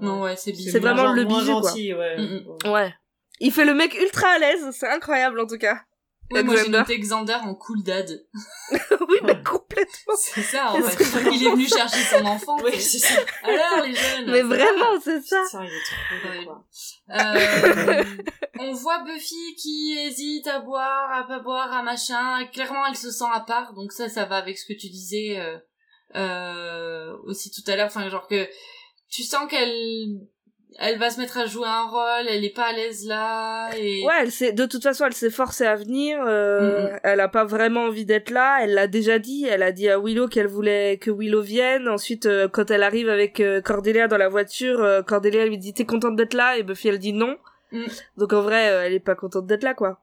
Non, 0.00 0.22
ouais, 0.22 0.36
c'est. 0.36 0.54
C'est 0.54 0.78
vraiment 0.78 1.12
le 1.12 1.24
moins 1.24 1.40
bisou, 1.40 1.60
quoi. 1.60 1.70
gentil, 1.70 1.94
ouais. 1.94 2.16
Mm, 2.18 2.70
Ouais. 2.70 2.94
Il 3.40 3.52
fait 3.52 3.64
le 3.64 3.74
mec 3.74 3.94
ultra 4.00 4.28
à 4.28 4.38
l'aise, 4.38 4.68
c'est 4.72 4.88
incroyable 4.88 5.38
en 5.40 5.46
tout 5.46 5.58
cas. 5.58 5.80
Ouais, 6.30 6.42
moi 6.42 6.56
j'ai 6.56 6.68
noté 6.68 6.98
Xander 6.98 7.38
en 7.42 7.54
cool 7.54 7.82
dad. 7.82 8.26
oui, 8.72 9.16
mais 9.22 9.42
complètement. 9.44 10.14
C'est 10.16 10.42
ça, 10.42 10.72
en 10.72 10.82
fait. 10.82 11.04
Il 11.32 11.46
est 11.46 11.50
venu 11.50 11.66
chercher 11.66 12.02
son 12.02 12.24
enfant. 12.26 12.56
Oui, 12.62 12.78
c'est 12.78 12.98
ça. 12.98 13.14
Alors, 13.42 13.84
les 13.86 13.94
jeunes. 13.94 14.30
Mais 14.30 14.42
vraiment, 14.42 15.00
c'est 15.02 15.22
ça. 15.22 15.42
Putain, 15.46 15.64
il 15.64 15.72
est 15.72 15.84
trop 15.84 16.28
Ouais. 16.28 16.38
beau, 16.38 16.44
quoi. 16.44 16.64
Euh, 17.10 18.04
on 18.58 18.72
voit 18.72 19.04
Buffy 19.04 19.54
qui 19.56 19.96
hésite 19.98 20.46
à 20.48 20.60
boire, 20.60 21.10
à 21.12 21.26
pas 21.26 21.38
boire, 21.38 21.72
à 21.72 21.82
machin. 21.82 22.44
Clairement, 22.52 22.84
elle 22.86 22.96
se 22.96 23.10
sent 23.10 23.24
à 23.32 23.40
part. 23.40 23.72
Donc 23.74 23.92
ça, 23.92 24.08
ça 24.08 24.26
va 24.26 24.36
avec 24.36 24.58
ce 24.58 24.66
que 24.66 24.78
tu 24.78 24.88
disais 24.88 25.38
euh, 25.38 25.58
euh, 26.16 27.16
aussi 27.24 27.50
tout 27.50 27.62
à 27.70 27.76
l'heure. 27.76 27.86
Enfin, 27.86 28.08
genre 28.10 28.26
que 28.28 28.46
tu 29.10 29.22
sens 29.22 29.48
qu'elle 29.48 30.20
elle 30.78 30.98
va 30.98 31.10
se 31.10 31.18
mettre 31.20 31.38
à 31.38 31.46
jouer 31.46 31.66
un 31.66 31.84
rôle. 31.88 32.28
Elle 32.28 32.44
est 32.44 32.54
pas 32.54 32.66
à 32.66 32.72
l'aise 32.72 33.06
là. 33.06 33.70
Et... 33.76 34.04
Ouais, 34.04 34.12
elle 34.20 34.30
s'est, 34.30 34.52
de 34.52 34.66
toute 34.66 34.82
façon, 34.82 35.06
elle 35.06 35.12
s'est 35.14 35.30
forcée 35.30 35.66
à 35.66 35.74
venir. 35.76 36.18
euh, 36.26 36.90
Mhm. 36.92 37.00
Elle 37.02 37.20
a 37.20 37.28
pas 37.28 37.44
vraiment 37.44 37.84
envie 37.84 38.04
d'être 38.04 38.30
là. 38.30 38.58
Elle 38.62 38.74
l'a 38.74 38.86
déjà 38.86 39.18
dit. 39.18 39.46
Elle 39.48 39.62
a 39.62 39.72
dit 39.72 39.88
à 39.88 39.98
Willow 39.98 40.28
qu'elle 40.28 40.46
voulait 40.46 40.98
que 40.98 41.10
Willow 41.10 41.42
vienne. 41.42 41.88
Ensuite, 41.88 42.26
euh, 42.26 42.48
quand 42.48 42.70
elle 42.70 42.82
arrive 42.82 43.08
avec 43.08 43.40
euh, 43.40 43.60
Cordelia 43.60 44.06
dans 44.08 44.18
la 44.18 44.28
voiture, 44.28 44.80
euh, 44.82 45.02
Cordelia 45.02 45.46
lui 45.46 45.58
dit 45.58 45.74
t'es 45.74 45.84
contente 45.86 46.16
d'être 46.16 46.34
là 46.34 46.56
et 46.58 46.62
Buffy 46.62 46.88
elle 46.88 46.98
dit 46.98 47.12
non. 47.12 47.36
Mhm. 47.72 47.86
Donc 48.16 48.32
en 48.32 48.42
vrai, 48.42 48.62
elle 48.64 48.92
est 48.94 49.00
pas 49.00 49.14
contente 49.14 49.46
d'être 49.46 49.62
là, 49.64 49.74
quoi. 49.74 50.00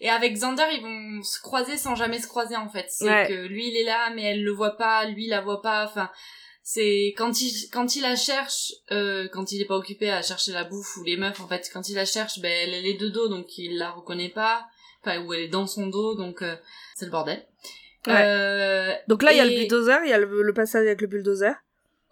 Et 0.00 0.10
avec 0.10 0.34
Xander, 0.34 0.64
ils 0.72 0.82
vont 0.82 1.22
se 1.22 1.40
croiser 1.40 1.76
sans 1.76 1.94
jamais 1.94 2.18
se 2.18 2.26
croiser 2.26 2.56
en 2.56 2.68
fait. 2.68 2.86
C'est 2.88 3.08
Ouais. 3.08 3.26
que 3.28 3.46
lui 3.46 3.68
il 3.68 3.76
est 3.80 3.84
là, 3.84 4.10
mais 4.14 4.22
elle 4.32 4.42
le 4.42 4.50
voit 4.52 4.76
pas, 4.76 5.04
lui 5.06 5.24
il 5.26 5.30
la 5.30 5.40
voit 5.40 5.62
pas. 5.62 5.84
Enfin, 5.84 6.10
c'est 6.72 7.14
quand 7.18 7.40
il 7.42 7.68
quand 7.72 7.96
il 7.96 8.02
la 8.02 8.14
cherche, 8.14 8.72
euh, 8.92 9.26
quand 9.32 9.50
il 9.52 9.60
est 9.60 9.64
pas 9.66 9.76
occupé 9.76 10.08
à 10.10 10.22
chercher 10.22 10.52
la 10.52 10.64
bouffe 10.64 10.96
ou 10.98 11.04
les 11.04 11.16
meufs 11.16 11.40
en 11.40 11.48
fait, 11.48 11.68
quand 11.72 11.88
il 11.88 11.96
la 11.96 12.04
cherche, 12.04 12.38
ben 12.40 12.50
elle, 12.62 12.74
elle 12.74 12.86
est 12.86 12.94
de 13.04 13.08
dos 13.08 13.28
donc 13.28 13.46
il 13.58 13.76
la 13.76 13.90
reconnaît 13.90 14.28
pas. 14.28 14.66
Enfin, 15.02 15.20
ou 15.24 15.32
elle 15.34 15.40
est 15.40 15.48
dans 15.48 15.66
son 15.66 15.88
dos 15.88 16.14
donc 16.14 16.42
euh, 16.42 16.54
c'est 16.94 17.06
le 17.06 17.10
bordel. 17.10 17.44
Ouais. 18.06 18.14
Euh, 18.16 18.92
Donc 19.08 19.22
là, 19.22 19.32
il 19.32 19.38
y 19.38 19.40
a 19.40 19.44
le 19.44 19.50
Et- 19.52 19.58
bulldozer, 19.60 19.98
il 20.04 20.10
y 20.10 20.12
a 20.12 20.18
le, 20.18 20.42
le 20.42 20.54
passage 20.54 20.86
avec 20.86 21.00
le 21.00 21.06
bulldozer. 21.06 21.54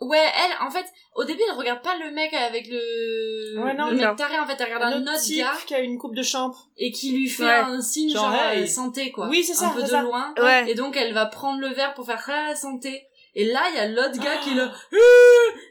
Ouais, 0.00 0.18
elle, 0.44 0.66
en 0.66 0.70
fait, 0.70 0.84
au 1.16 1.24
début, 1.24 1.40
elle 1.50 1.56
regarde 1.56 1.82
pas 1.82 1.96
le 1.98 2.10
mec 2.12 2.32
avec 2.32 2.68
le, 2.68 3.60
Ouais, 3.64 3.74
non, 3.74 3.90
le 3.90 3.96
mec 3.96 4.16
taré, 4.16 4.38
en 4.38 4.46
fait, 4.46 4.54
elle 4.60 4.66
regarde 4.66 4.82
un, 4.94 4.98
Un 4.98 5.02
autre 5.02 5.20
type 5.20 5.38
gars 5.38 5.56
qui 5.66 5.74
a 5.74 5.80
une 5.80 5.98
coupe 5.98 6.14
de 6.14 6.22
champ. 6.22 6.52
et 6.76 6.92
qui 6.92 7.12
lui 7.12 7.28
fait 7.28 7.42
Ouais. 7.44 7.50
un 7.50 7.80
signe 7.80 8.10
Genre, 8.12 8.30
genre, 8.30 8.50
hey. 8.52 8.68
santé, 8.68 9.10
quoi. 9.10 9.28
Oui, 9.28 9.42
c'est 9.42 9.54
ça, 9.54 9.68
Un 9.68 9.70
peu 9.70 9.82
de 9.82 9.88
ça. 9.88 10.02
loin. 10.02 10.32
Ouais. 10.40 10.70
Et 10.70 10.74
donc, 10.74 10.96
elle 10.96 11.14
va 11.14 11.26
prendre 11.26 11.60
le 11.60 11.68
verre 11.74 11.94
pour 11.94 12.06
faire 12.06 12.22
ah, 12.28 12.54
santé. 12.54 13.02
Et 13.40 13.44
là, 13.44 13.68
il 13.70 13.76
y 13.76 13.78
a 13.78 13.86
l'autre 13.86 14.18
gars 14.20 14.38
qui 14.38 14.50
le, 14.52 14.64
et 14.64 14.68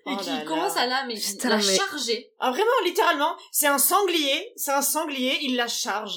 Oh 0.05 0.15
qui 0.15 0.29
là 0.29 0.35
là. 0.37 0.45
commence 0.45 0.77
à 0.77 0.85
la, 0.85 1.03
mais, 1.05 1.15
Putain, 1.15 1.49
la 1.49 1.57
mais- 1.57 1.61
charger. 1.75 2.31
Ah, 2.39 2.49
vraiment, 2.51 2.71
littéralement, 2.85 3.35
c'est 3.51 3.67
un 3.67 3.77
sanglier, 3.77 4.53
c'est 4.55 4.71
un 4.71 4.81
sanglier, 4.81 5.37
il 5.41 5.57
la 5.57 5.67
charge. 5.67 6.15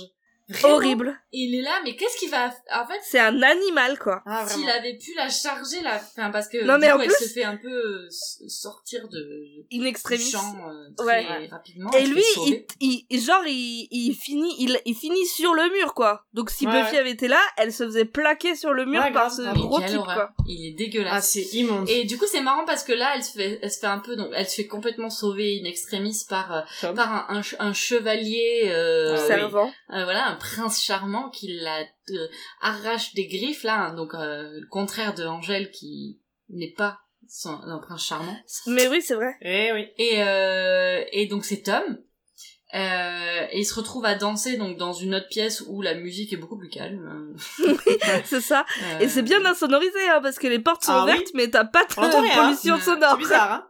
Vraiment. 0.50 0.74
Horrible. 0.76 1.20
Et 1.32 1.38
il 1.38 1.54
est 1.58 1.62
là, 1.62 1.80
mais 1.84 1.96
qu'est-ce 1.96 2.16
qu'il 2.18 2.30
va, 2.30 2.46
en 2.72 2.86
fait, 2.86 2.98
C'est 3.02 3.18
un 3.20 3.40
animal, 3.42 3.98
quoi. 3.98 4.22
Ah, 4.26 4.44
s'il 4.46 4.68
avait 4.68 4.96
pu 4.98 5.14
la 5.16 5.28
charger, 5.28 5.80
là, 5.82 5.96
enfin, 5.96 6.30
parce 6.30 6.48
que, 6.48 6.64
Non, 6.64 6.74
du 6.74 6.80
mais 6.80 6.88
coup, 6.90 6.96
en 6.98 7.00
elle 7.00 7.08
plus- 7.08 7.24
se 7.28 7.32
fait 7.32 7.44
un 7.44 7.56
peu 7.56 7.68
euh, 7.70 8.08
sortir 8.48 9.08
de, 9.08 9.64
In 9.72 9.78
du 9.80 9.86
extremis. 9.86 10.30
champ, 10.30 10.56
euh, 10.68 10.88
très 10.96 11.06
Ouais. 11.06 11.46
rapidement. 11.50 11.90
Et 11.92 12.04
lui, 12.06 12.22
il, 12.80 13.04
il- 13.08 13.20
genre, 13.20 13.42
il, 13.46 13.86
il 13.90 14.14
finit, 14.14 14.54
il, 14.58 14.80
il 14.84 14.94
finit 14.94 15.26
sur 15.26 15.54
le 15.54 15.70
mur, 15.72 15.94
quoi. 15.94 16.24
Donc 16.34 16.50
si 16.50 16.66
Ouais, 16.66 16.72
Buffy 16.82 16.92
ouais. 16.94 16.98
avait 17.00 17.10
été 17.10 17.28
là, 17.28 17.40
elle 17.56 17.72
se 17.72 17.84
faisait 17.84 18.04
plaquer 18.04 18.54
sur 18.56 18.72
le 18.72 18.84
mur 18.86 19.02
Ouais, 19.02 19.12
par 19.12 19.30
ce. 19.32 19.42
Mais 19.42 19.52
gros 19.52 19.80
type, 19.80 19.98
quoi. 19.98 20.30
Il 20.46 20.66
est 20.66 20.72
dégueulasse. 20.72 21.12
Ah, 21.14 21.20
c'est 21.20 21.42
immonde. 21.56 21.88
Et 21.88 22.04
du 22.04 22.18
coup, 22.18 22.26
c'est 22.30 22.40
marrant 22.40 22.64
parce 22.64 22.84
que 22.84 22.92
là, 22.92 23.12
elle 23.14 23.22
se 23.24 23.32
fait, 23.32 23.58
elle 23.62 23.70
se 23.70 23.78
fait 23.78 23.86
un 23.86 23.98
peu, 23.98 24.16
donc, 24.16 24.30
elle 24.34 24.48
se 24.48 24.56
fait 24.56 24.66
complètement 24.66 25.10
sauver 25.10 25.60
in 25.62 25.64
extremis 25.68 26.16
par, 26.28 26.52
euh, 26.82 26.92
par 26.92 27.30
un, 27.30 27.38
un, 27.38 27.42
un 27.68 27.72
chevalier, 27.72 28.62
euh, 28.66 29.14
Ah, 29.16 29.20
oui. 29.20 29.26
Servant. 29.26 29.72
Euh, 29.92 30.04
voilà, 30.04 30.26
un 30.28 30.36
prince 30.40 30.82
charmant 30.82 31.30
qui 31.30 31.46
la 31.60 31.82
euh, 32.10 32.26
arrache 32.60 33.14
des 33.14 33.26
griffes, 33.28 33.62
là, 33.62 33.76
hein, 33.86 33.94
donc, 33.94 34.14
euh, 34.14 34.58
le 34.60 34.66
contraire 34.68 35.14
de 35.14 35.24
Angèle 35.24 35.70
qui 35.70 36.20
n'est 36.48 36.72
pas 36.76 36.98
son, 37.28 37.50
un 37.62 37.78
prince 37.78 38.04
charmant. 38.04 38.36
Mais 38.66 38.88
oui, 38.88 39.00
c'est 39.02 39.14
vrai. 39.14 39.36
Eh 39.42 39.72
oui. 39.72 39.86
Et, 39.98 40.22
euh, 40.22 41.04
et 41.12 41.26
donc, 41.26 41.44
c'est 41.44 41.62
Tom. 41.62 41.98
Euh, 42.72 43.46
et 43.50 43.58
il 43.58 43.64
se 43.64 43.74
retrouve 43.74 44.04
à 44.04 44.14
danser 44.14 44.56
donc 44.56 44.76
dans 44.76 44.92
une 44.92 45.16
autre 45.16 45.26
pièce 45.28 45.64
où 45.66 45.82
la 45.82 45.94
musique 45.94 46.32
est 46.32 46.36
beaucoup 46.36 46.56
plus 46.56 46.68
calme. 46.68 47.34
c'est 48.24 48.40
ça. 48.40 48.64
Euh, 48.82 48.98
Et 49.00 49.08
c'est 49.08 49.22
bien 49.22 49.44
insonorisé, 49.44 50.08
hein, 50.08 50.20
parce 50.22 50.38
que 50.38 50.46
les 50.46 50.60
portes 50.60 50.84
sont 50.84 50.92
Ah 50.92 51.04
oui. 51.04 51.10
ouvertes, 51.12 51.30
mais 51.34 51.48
t'as 51.50 51.64
pas 51.64 51.84
de 51.84 51.94
pollution 51.94 52.78
sonore. 52.78 53.14
C'est 53.14 53.18
bizarre, 53.18 53.52
hein. 53.52 53.66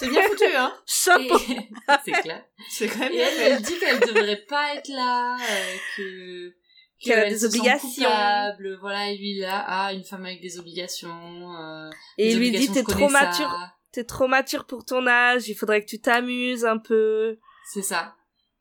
C'est 0.00 0.08
bien 0.08 0.22
foutu, 0.22 0.44
hein. 0.56 0.72
Chapeau. 0.86 1.38
c'est 2.04 2.12
clair. 2.22 2.44
C'est 2.70 2.88
quand 2.88 2.98
même 3.00 3.12
Et 3.12 3.16
elle, 3.18 3.52
elle 3.52 3.62
dit 3.62 3.78
qu'elle 3.78 4.00
devrait 4.00 4.44
pas 4.48 4.74
être 4.74 4.88
là, 4.88 5.36
euh, 5.36 5.76
que 5.96 6.54
Qu'elle 7.00 7.18
a 7.20 7.28
des 7.28 7.38
se 7.38 7.46
obligations. 7.46 7.88
coupable, 8.04 8.76
voilà, 8.80 9.10
et 9.10 9.16
lui 9.16 9.38
là, 9.38 9.64
ah, 9.68 9.92
une 9.92 10.02
femme 10.04 10.26
avec 10.26 10.40
des 10.40 10.58
obligations. 10.58 11.54
Euh, 11.56 11.90
Et 12.18 12.32
il 12.32 12.38
lui 12.38 12.50
dit, 12.50 12.70
t'es 12.72 12.82
trop 12.82 13.08
ça. 13.08 13.24
mature, 13.26 13.56
t'es 13.92 14.02
trop 14.04 14.26
mature 14.26 14.66
pour 14.66 14.84
ton 14.84 15.06
âge, 15.06 15.48
il 15.48 15.54
faudrait 15.54 15.80
que 15.80 15.88
tu 15.88 16.00
t'amuses 16.00 16.64
un 16.64 16.78
peu. 16.78 17.38
C'est 17.72 17.82
ça. 17.82 18.14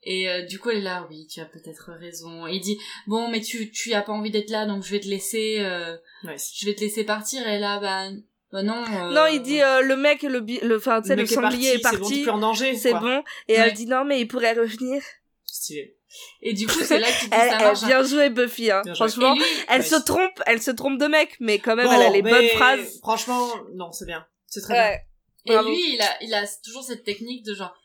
Et 0.03 0.29
euh, 0.29 0.43
du 0.43 0.59
coup, 0.59 0.69
elle 0.69 0.77
est 0.77 0.81
là, 0.81 1.07
oui, 1.09 1.25
tu 1.27 1.39
as 1.39 1.45
peut-être 1.45 1.91
raison. 1.93 2.45
Et 2.45 2.53
il 2.57 2.61
dit, 2.61 2.79
bon, 3.07 3.27
mais 3.29 3.41
tu, 3.41 3.71
tu 3.71 3.93
as 3.93 4.03
pas 4.03 4.13
envie 4.13 4.29
d'être 4.31 4.51
là, 4.51 4.65
donc 4.67 4.83
je 4.83 4.91
vais 4.91 4.99
te 4.99 5.07
laisser, 5.07 5.57
euh, 5.59 5.97
Nice. 6.23 6.53
je 6.59 6.65
vais 6.67 6.75
te 6.75 6.81
laisser 6.81 7.03
partir. 7.03 7.45
Et 7.47 7.57
là, 7.57 7.79
bah, 7.79 8.09
bah 8.51 8.63
non. 8.63 8.83
euh, 8.83 9.11
Non, 9.11 9.25
il 9.27 9.41
dit, 9.41 9.61
euh, 9.61 9.81
le 9.81 9.95
mec, 9.97 10.21
le, 10.23 10.39
bi- 10.39 10.59
le, 10.61 10.77
enfin, 10.77 11.01
tu 11.01 11.09
sais, 11.09 11.15
le, 11.15 11.23
mec 11.23 11.31
est 11.31 11.35
sanglier 11.35 11.69
est 11.69 11.71
c'est 11.83 11.91
bon, 11.91 11.99
parti, 11.99 12.29
en 12.29 12.37
danger. 12.39 12.75
c'est 12.77 12.93
bon. 12.93 13.23
Et 13.47 13.53
Ouais. 13.53 13.59
elle 13.59 13.73
dit, 13.73 13.85
non, 13.87 14.05
mais 14.05 14.21
il 14.21 14.27
pourrait 14.27 14.53
revenir. 14.53 15.01
Stylé. 15.45 15.95
Et 16.41 16.53
du 16.53 16.65
coup, 16.65 16.79
c'est 16.83 16.99
là 16.99 17.07
qu'il 17.11 17.29
dit, 17.29 17.35
Elle, 17.39 17.49
ça 17.51 17.59
marche. 17.59 17.83
bien 17.85 18.03
joué, 18.03 18.29
Buffy, 18.29 18.71
hein. 18.71 18.81
Bien 18.83 18.93
joué. 18.93 19.07
Franchement, 19.09 19.35
Et 19.35 19.39
lui, 19.39 19.45
elle 19.67 19.81
Nice. 19.81 19.89
se 19.89 19.95
trompe, 20.01 20.41
elle 20.45 20.61
se 20.61 20.71
trompe 20.71 20.97
de 20.97 21.05
mec, 21.07 21.35
mais 21.39 21.59
quand 21.59 21.75
même, 21.75 21.85
Bon, 21.87 21.91
elle 21.93 22.01
a 22.03 22.09
les 22.09 22.21
mais 22.21 22.31
bonnes 22.31 22.47
phrases. 22.49 22.99
Franchement, 22.99 23.49
non, 23.75 23.91
c'est 23.91 24.05
bien. 24.05 24.25
C'est 24.47 24.61
très 24.61 24.73
bien. 24.73 24.83
Ouais. 24.83 25.01
et 25.45 25.51
bravo. 25.53 25.69
lui, 25.69 25.93
il 25.95 26.01
a, 26.01 26.23
il 26.23 26.33
a 26.33 26.45
toujours 26.63 26.83
cette 26.83 27.03
technique 27.03 27.43
de 27.45 27.53
genre, 27.53 27.75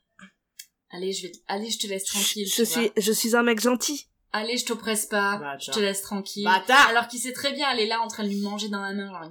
allez, 0.90 1.12
je 1.12 1.22
vais, 1.26 1.32
te- 1.32 1.38
allez, 1.48 1.70
je 1.70 1.78
te 1.78 1.86
laisse 1.88 2.04
tranquille. 2.04 2.46
Je 2.48 2.54
tu 2.54 2.66
suis, 2.66 2.92
je 2.96 3.12
suis 3.12 3.34
un 3.36 3.42
mec 3.42 3.60
gentil. 3.60 4.06
allez, 4.32 4.56
je 4.56 4.64
t'oppresse 4.66 5.06
pas, 5.06 5.38
Bah, 5.38 5.56
je 5.58 5.70
te 5.72 5.80
laisse 5.80 6.02
tranquille. 6.02 6.48
Alors 6.88 7.08
qu'il 7.08 7.18
sait 7.20 7.32
très 7.32 7.52
bien, 7.52 7.68
elle 7.72 7.80
est 7.80 7.86
là 7.86 8.00
en 8.00 8.08
train 8.08 8.22
de 8.22 8.28
lui 8.28 8.40
manger 8.40 8.68
dans 8.68 8.80
la 8.80 8.92
main, 8.92 9.10
genre, 9.10 9.30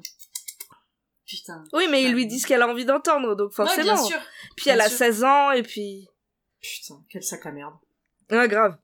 putain. 1.37 1.63
Oui, 1.73 1.87
mais 1.89 2.03
il 2.03 2.15
Ouais. 2.15 2.23
lui 2.25 2.39
ce 2.39 2.45
qu'elle 2.45 2.61
a 2.61 2.67
envie 2.67 2.85
d'entendre, 2.85 3.35
donc 3.35 3.49
Ouais, 3.49 3.55
forcément. 3.55 3.83
bien 3.93 3.97
sûr. 3.97 4.19
Puis 4.55 4.69
elle 4.69 4.81
a 4.81 4.87
sûr. 4.89 4.97
16 4.97 5.23
ans, 5.23 5.51
et 5.51 5.63
puis... 5.63 6.07
Putain, 6.61 6.95
quel 7.09 7.23
sac 7.23 7.45
à 7.45 7.51
merde. 7.51 7.73
Ouais, 8.29 8.47
grave. 8.47 8.77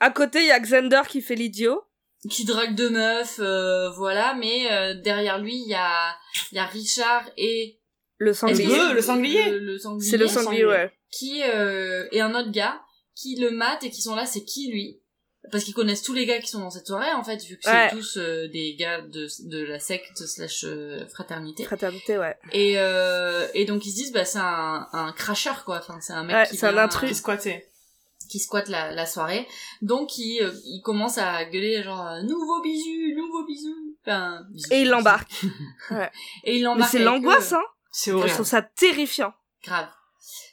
À 0.00 0.10
côté, 0.10 0.40
il 0.40 0.46
y 0.46 0.50
a 0.50 0.60
Xander 0.60 1.02
qui 1.08 1.22
fait 1.22 1.34
l'idiot. 1.34 1.82
Qui 2.30 2.44
drague 2.44 2.74
deux 2.74 2.90
meufs, 2.90 3.38
euh, 3.40 3.90
voilà, 3.90 4.34
mais 4.34 4.70
euh, 4.70 4.94
derrière 5.00 5.38
lui, 5.38 5.56
il 5.56 5.68
y 5.68 5.74
a, 5.74 6.14
il 6.52 6.56
y 6.56 6.58
a 6.58 6.66
Richard 6.66 7.24
et... 7.36 7.80
Le 8.18 8.32
sanglier. 8.32 8.64
que 8.66 8.88
Le- 8.88 8.94
le 8.94 9.02
sanglier. 9.02 9.50
Le, 9.50 9.58
le 9.58 9.78
sanglier. 9.78 10.08
C'est 10.10 10.16
le 10.16 10.28
sanglier. 10.28 10.60
sanglier, 10.60 10.64
ouais. 10.66 10.92
Qui, 11.10 11.42
euh, 11.42 12.06
et 12.12 12.20
un 12.20 12.34
autre 12.34 12.50
gars 12.52 12.80
qui 13.16 13.36
le 13.40 13.50
mate 13.50 13.82
et 13.84 13.90
qui 13.90 14.00
sont 14.00 14.14
là, 14.14 14.24
c'est 14.26 14.44
qui 14.44 14.70
lui? 14.70 15.01
Parce 15.50 15.64
qu'ils 15.64 15.74
connaissent 15.74 16.02
tous 16.02 16.14
les 16.14 16.24
gars 16.24 16.38
qui 16.38 16.46
sont 16.48 16.60
dans 16.60 16.70
cette 16.70 16.86
soirée 16.86 17.12
en 17.12 17.24
fait 17.24 17.42
vu 17.44 17.56
que 17.56 17.64
c'est 17.64 17.70
Ouais. 17.70 17.90
tous 17.90 18.16
euh, 18.16 18.48
des 18.48 18.74
gars 18.76 19.00
de, 19.00 19.26
de 19.48 19.64
la 19.64 19.78
secte 19.80 20.18
slash 20.26 20.64
euh, 20.64 21.06
fraternité 21.08 21.64
Fraternité, 21.64 22.16
ouais. 22.18 22.36
et 22.52 22.78
euh, 22.78 23.46
et 23.54 23.64
donc 23.64 23.84
ils 23.84 23.90
se 23.90 23.96
disent 23.96 24.12
bah 24.12 24.24
c'est 24.24 24.38
un 24.38 24.86
un 24.92 25.12
cracheur 25.12 25.64
quoi 25.64 25.78
enfin 25.78 25.98
c'est 26.00 26.12
un 26.12 26.22
mec 26.24 26.36
Ouais, 26.36 26.46
qui 26.48 26.56
c'est 26.56 26.66
un 26.66 26.78
intrus. 26.78 27.08
Qui 27.10 27.14
squattait. 27.16 27.68
qui 28.30 28.38
squatte 28.38 28.68
la, 28.68 28.92
la 28.92 29.04
soirée 29.04 29.46
donc 29.82 30.16
il 30.16 30.40
euh, 30.42 30.52
il 30.64 30.80
commence 30.82 31.18
à 31.18 31.44
gueuler 31.44 31.82
genre 31.82 32.06
euh, 32.06 32.22
nouveau 32.22 32.62
bisu 32.62 33.14
nouveau 33.16 33.44
bisou 33.44 33.74
enfin 34.06 34.40
bisou, 34.50 34.68
Et 34.70 34.76
il 34.78 34.82
bisou. 34.84 34.92
l'embarque. 34.92 35.32
et 36.44 36.54
il 36.56 36.58
Mais 36.58 36.58
l'embarque 36.60 36.90
c'est 36.92 36.98
l'angoisse, 37.00 37.52
eux. 37.52 37.56
hein. 37.56 37.62
C'est 37.90 38.10
Je 38.12 38.16
horrible. 38.16 38.32
trouve 38.34 38.46
ça 38.46 38.62
terrifiant. 38.62 39.34
grave 39.64 39.88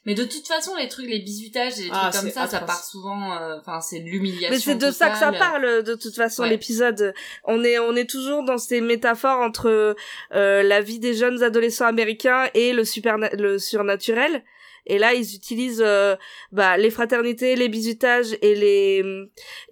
mais 0.06 0.16
de 0.16 0.24
toute 0.24 0.48
façon 0.48 0.76
les 0.76 0.88
trucs 0.88 1.08
les 1.08 1.20
bisutages 1.20 1.80
et 1.80 1.84
les 1.84 1.90
Ah, 1.92 2.10
trucs 2.12 2.24
comme 2.24 2.32
ça 2.32 2.48
ça 2.48 2.60
part 2.62 2.84
souvent 2.84 3.34
euh, 3.38 3.58
enfin 3.60 3.82
c'est 3.82 4.00
de 4.00 4.06
l'humiliation 4.06 4.50
Mais 4.52 4.60
c'est 4.60 4.76
de 4.76 4.92
ça 4.92 5.10
que 5.10 5.18
ça 5.18 5.32
parle, 5.32 5.84
de 5.84 5.96
toute 5.96 6.16
façon, 6.16 6.44
Ouais. 6.44 6.50
l'épisode. 6.50 7.14
On 7.44 7.64
est, 7.64 7.80
on 7.80 7.96
est 7.96 8.10
toujours 8.10 8.44
dans 8.44 8.58
ces 8.58 8.82
métaphores 8.82 9.40
entre 9.42 9.96
euh, 10.34 10.64
la 10.64 10.82
vie 10.82 11.00
des 11.00 11.14
jeunes 11.14 11.44
adolescents 11.44 11.86
américains 11.88 12.50
et 12.54 12.74
le 12.74 12.84
super, 12.86 13.18
le 13.38 13.58
surnaturel. 13.60 14.44
Et 14.86 14.98
là, 14.98 15.14
ils 15.14 15.36
utilisent 15.36 15.84
euh, 15.86 16.16
bah, 16.52 16.78
les 16.78 16.90
fraternités, 16.90 17.56
les 17.56 17.70
bisutages 17.70 18.36
et 18.42 18.56
les 18.56 19.04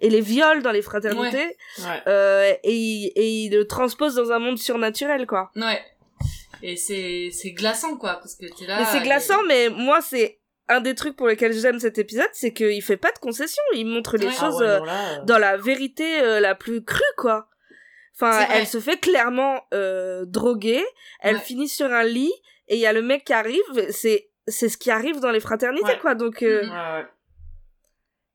et 0.00 0.10
les 0.10 0.20
viols 0.20 0.62
dans 0.62 0.70
les 0.70 0.82
fraternités, 0.82 1.56
Ouais. 1.78 2.02
euh, 2.06 2.52
et, 2.62 2.74
ils- 2.76 3.12
et 3.16 3.28
ils 3.46 3.50
le 3.50 3.66
transposent 3.66 4.14
dans 4.14 4.30
un 4.30 4.38
monde 4.38 4.58
surnaturel, 4.58 5.26
quoi. 5.26 5.50
Ouais. 5.56 5.80
Et 6.62 6.76
c'est 6.76 7.30
c'est 7.32 7.52
glaçant 7.52 7.96
quoi 7.96 8.14
parce 8.14 8.34
que 8.34 8.46
t'es 8.46 8.66
là. 8.66 8.80
mais 8.80 8.86
c'est 8.86 9.00
glaçant, 9.04 9.42
mais 9.46 9.68
moi, 9.68 10.00
c'est 10.00 10.40
un 10.68 10.80
des 10.80 10.94
trucs 10.94 11.16
pour 11.16 11.28
lesquels 11.28 11.52
j'aime 11.54 11.78
cet 11.78 11.98
épisode, 11.98 12.28
c'est 12.32 12.52
qu'il 12.52 12.82
fait 12.82 12.96
pas 12.96 13.10
de 13.12 13.18
concessions. 13.18 13.62
Il 13.74 13.86
montre 13.86 14.16
les 14.16 14.26
Ouais. 14.26 14.32
Ah 14.36 14.40
choses 14.40 14.60
ouais, 14.60 14.66
euh, 14.66 14.84
là, 14.84 15.18
euh, 15.20 15.24
dans 15.24 15.38
la 15.38 15.56
vérité 15.56 16.20
euh, 16.20 16.40
la 16.40 16.54
plus 16.54 16.84
crue, 16.84 17.00
quoi. 17.16 17.48
Enfin, 18.14 18.46
elle 18.52 18.66
se 18.66 18.80
fait 18.80 18.98
clairement 18.98 19.62
euh, 19.72 20.24
droguer, 20.26 20.84
elle 21.20 21.36
Ouais. 21.36 21.40
finit 21.40 21.68
sur 21.68 21.86
un 21.92 22.02
lit, 22.02 22.32
et 22.66 22.74
il 22.74 22.80
y 22.80 22.86
a 22.86 22.92
le 22.92 23.00
mec 23.02 23.24
qui 23.24 23.32
arrive, 23.32 23.62
c'est 23.90 24.28
c'est 24.48 24.68
ce 24.68 24.76
qui 24.78 24.90
arrive 24.90 25.20
dans 25.20 25.30
les 25.30 25.40
fraternités, 25.40 25.84
Ouais. 25.86 25.98
quoi. 26.00 26.14
Donc. 26.14 26.38
Ouais, 26.40 26.62
ouais. 26.62 27.06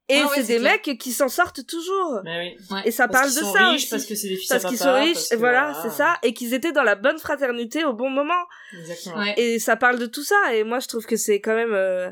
Et 0.09 0.19
Ah 0.19 0.23
ouais, 0.27 0.29
c'est 0.35 0.43
des 0.43 0.59
clair. 0.59 0.73
mecs 0.85 0.97
qui 0.99 1.11
s'en 1.13 1.29
sortent 1.29 1.65
toujours. 1.65 2.19
Mais 2.23 2.55
oui. 2.59 2.65
Ouais. 2.75 2.81
Et 2.85 2.91
ça 2.91 3.07
Parce 3.07 3.21
parle 3.21 3.31
qu'ils 3.31 3.39
de 3.41 3.45
sont 3.45 3.53
ça 3.53 3.69
riches, 3.69 3.75
aussi. 3.83 3.89
parce 3.89 4.05
que 4.05 4.15
c'est 4.15 4.27
des 4.27 4.35
fils 4.35 4.49
Parce 4.49 4.65
qu'ils 4.65 4.77
sont 4.77 4.93
riches, 4.93 5.13
parce 5.13 5.29
que 5.29 5.35
voilà, 5.37 5.79
c'est 5.81 5.91
ça, 5.91 6.17
et 6.23 6.33
qu'ils 6.33 6.53
étaient 6.53 6.71
dans 6.73 6.83
la 6.83 6.95
bonne 6.95 7.17
fraternité 7.19 7.85
au 7.85 7.93
bon 7.93 8.09
moment. 8.09 8.33
Exactement. 8.77 9.17
Ouais. 9.17 9.33
Et 9.37 9.59
ça 9.59 9.75
parle 9.75 9.99
de 9.99 10.05
tout 10.05 10.23
ça, 10.23 10.53
et 10.53 10.63
moi 10.63 10.79
je 10.79 10.87
trouve 10.87 11.05
que 11.05 11.15
c'est 11.15 11.39
quand 11.39 11.55
même 11.55 11.73
euh, 11.73 12.09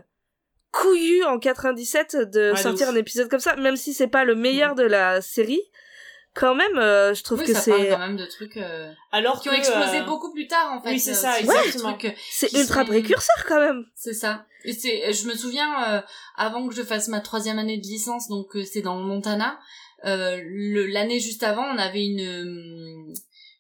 couillu 0.72 1.24
en 1.26 1.38
97 1.38 2.16
de 2.32 2.54
sortir 2.56 2.88
un 2.90 2.96
épisode 2.96 3.28
comme 3.30 3.40
ça, 3.42 3.56
même 3.58 3.76
si 3.76 3.94
c'est 3.94 4.08
pas 4.08 4.24
le 4.24 4.36
meilleur 4.36 4.74
de 4.76 4.84
la 4.84 5.22
série. 5.22 5.62
Quand 6.34 6.56
même, 6.56 6.78
euh, 6.78 7.14
je 7.14 7.24
trouve 7.24 7.40
Oui, 7.40 7.46
que 7.46 7.54
ça 7.54 7.72
parle 7.72 7.82
c'est 7.84 7.90
quand 7.90 7.98
même 8.00 8.16
de 8.18 8.26
trucs 8.26 8.56
euh, 8.58 8.92
Alors 9.12 9.42
qui 9.42 9.50
que, 9.50 9.54
ont 9.54 9.58
explosé 9.58 9.98
euh, 9.98 10.04
beaucoup 10.06 10.32
plus 10.32 10.48
tard 10.48 10.72
en 10.72 10.82
fait. 10.82 10.92
oui, 10.92 11.00
c'est 11.00 11.14
ça, 11.14 11.34
c'est 11.34 11.42
exactement. 11.44 11.98
euh, 12.04 12.10
c'est 12.30 12.54
ultra 12.54 12.82
sont- 12.82 12.88
précurseur 12.88 13.46
quand 13.48 13.60
même. 13.60 13.84
C'est 13.96 14.14
ça. 14.14 14.46
Et 14.64 14.72
c'est, 14.74 15.12
je 15.12 15.28
me 15.28 15.36
souviens, 15.36 15.96
euh, 15.96 16.02
avant 16.38 16.68
que 16.68 16.74
je 16.74 16.84
fasse 16.84 17.08
ma 17.10 17.20
troisième 17.20 17.60
année 17.60 17.78
de 17.78 17.84
licence, 17.84 18.30
donc 18.30 18.56
euh, 18.56 18.64
c'est 18.64 18.82
dans 18.82 18.96
le 18.98 19.04
Montana, 19.04 19.60
euh, 20.06 20.40
l'année 20.90 21.20
juste 21.20 21.44
avant, 21.44 21.64
on 21.66 21.78
avait 21.78 22.06
une 22.06 23.14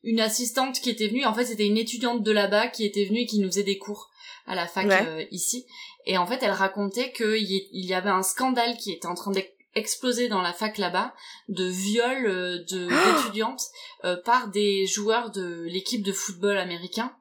une 0.04 0.20
assistante 0.20 0.80
qui 0.80 0.90
était 0.90 1.08
venue. 1.08 1.26
En 1.26 1.34
fait, 1.34 1.46
c'était 1.46 1.68
une 1.68 1.78
étudiante 1.78 2.24
de 2.24 2.32
là-bas 2.32 2.68
qui 2.68 2.86
était 2.86 3.06
venue 3.06 3.20
et 3.22 3.26
qui 3.28 3.40
nous 3.40 3.48
faisait 3.50 3.62
des 3.64 3.78
cours 3.78 4.10
à 4.48 4.56
la 4.56 4.66
fac 4.66 4.88
Ouais. 4.88 5.06
euh, 5.08 5.24
ici. 5.30 5.68
Et 6.08 6.18
en 6.18 6.26
fait, 6.26 6.40
elle 6.42 6.50
racontait 6.52 7.12
qu'il 7.12 7.36
y, 7.44 7.68
il 7.72 7.86
y 7.86 7.94
avait 7.94 8.10
un 8.10 8.24
scandale 8.24 8.76
qui 8.78 8.92
était 8.94 9.06
en 9.06 9.14
train 9.14 9.32
d'exploser 9.76 10.28
dans 10.28 10.42
la 10.42 10.54
fac 10.54 10.78
là-bas 10.78 11.14
de 11.48 11.66
viol 11.66 12.26
euh, 12.26 12.58
de 12.70 12.88
d'étudiantes 13.24 13.64
euh, 14.04 14.18
par 14.18 14.48
des 14.50 14.86
joueurs 14.88 15.32
de 15.32 15.64
l'équipe 15.64 16.04
de 16.04 16.12
football 16.12 16.58
américain 16.58 17.14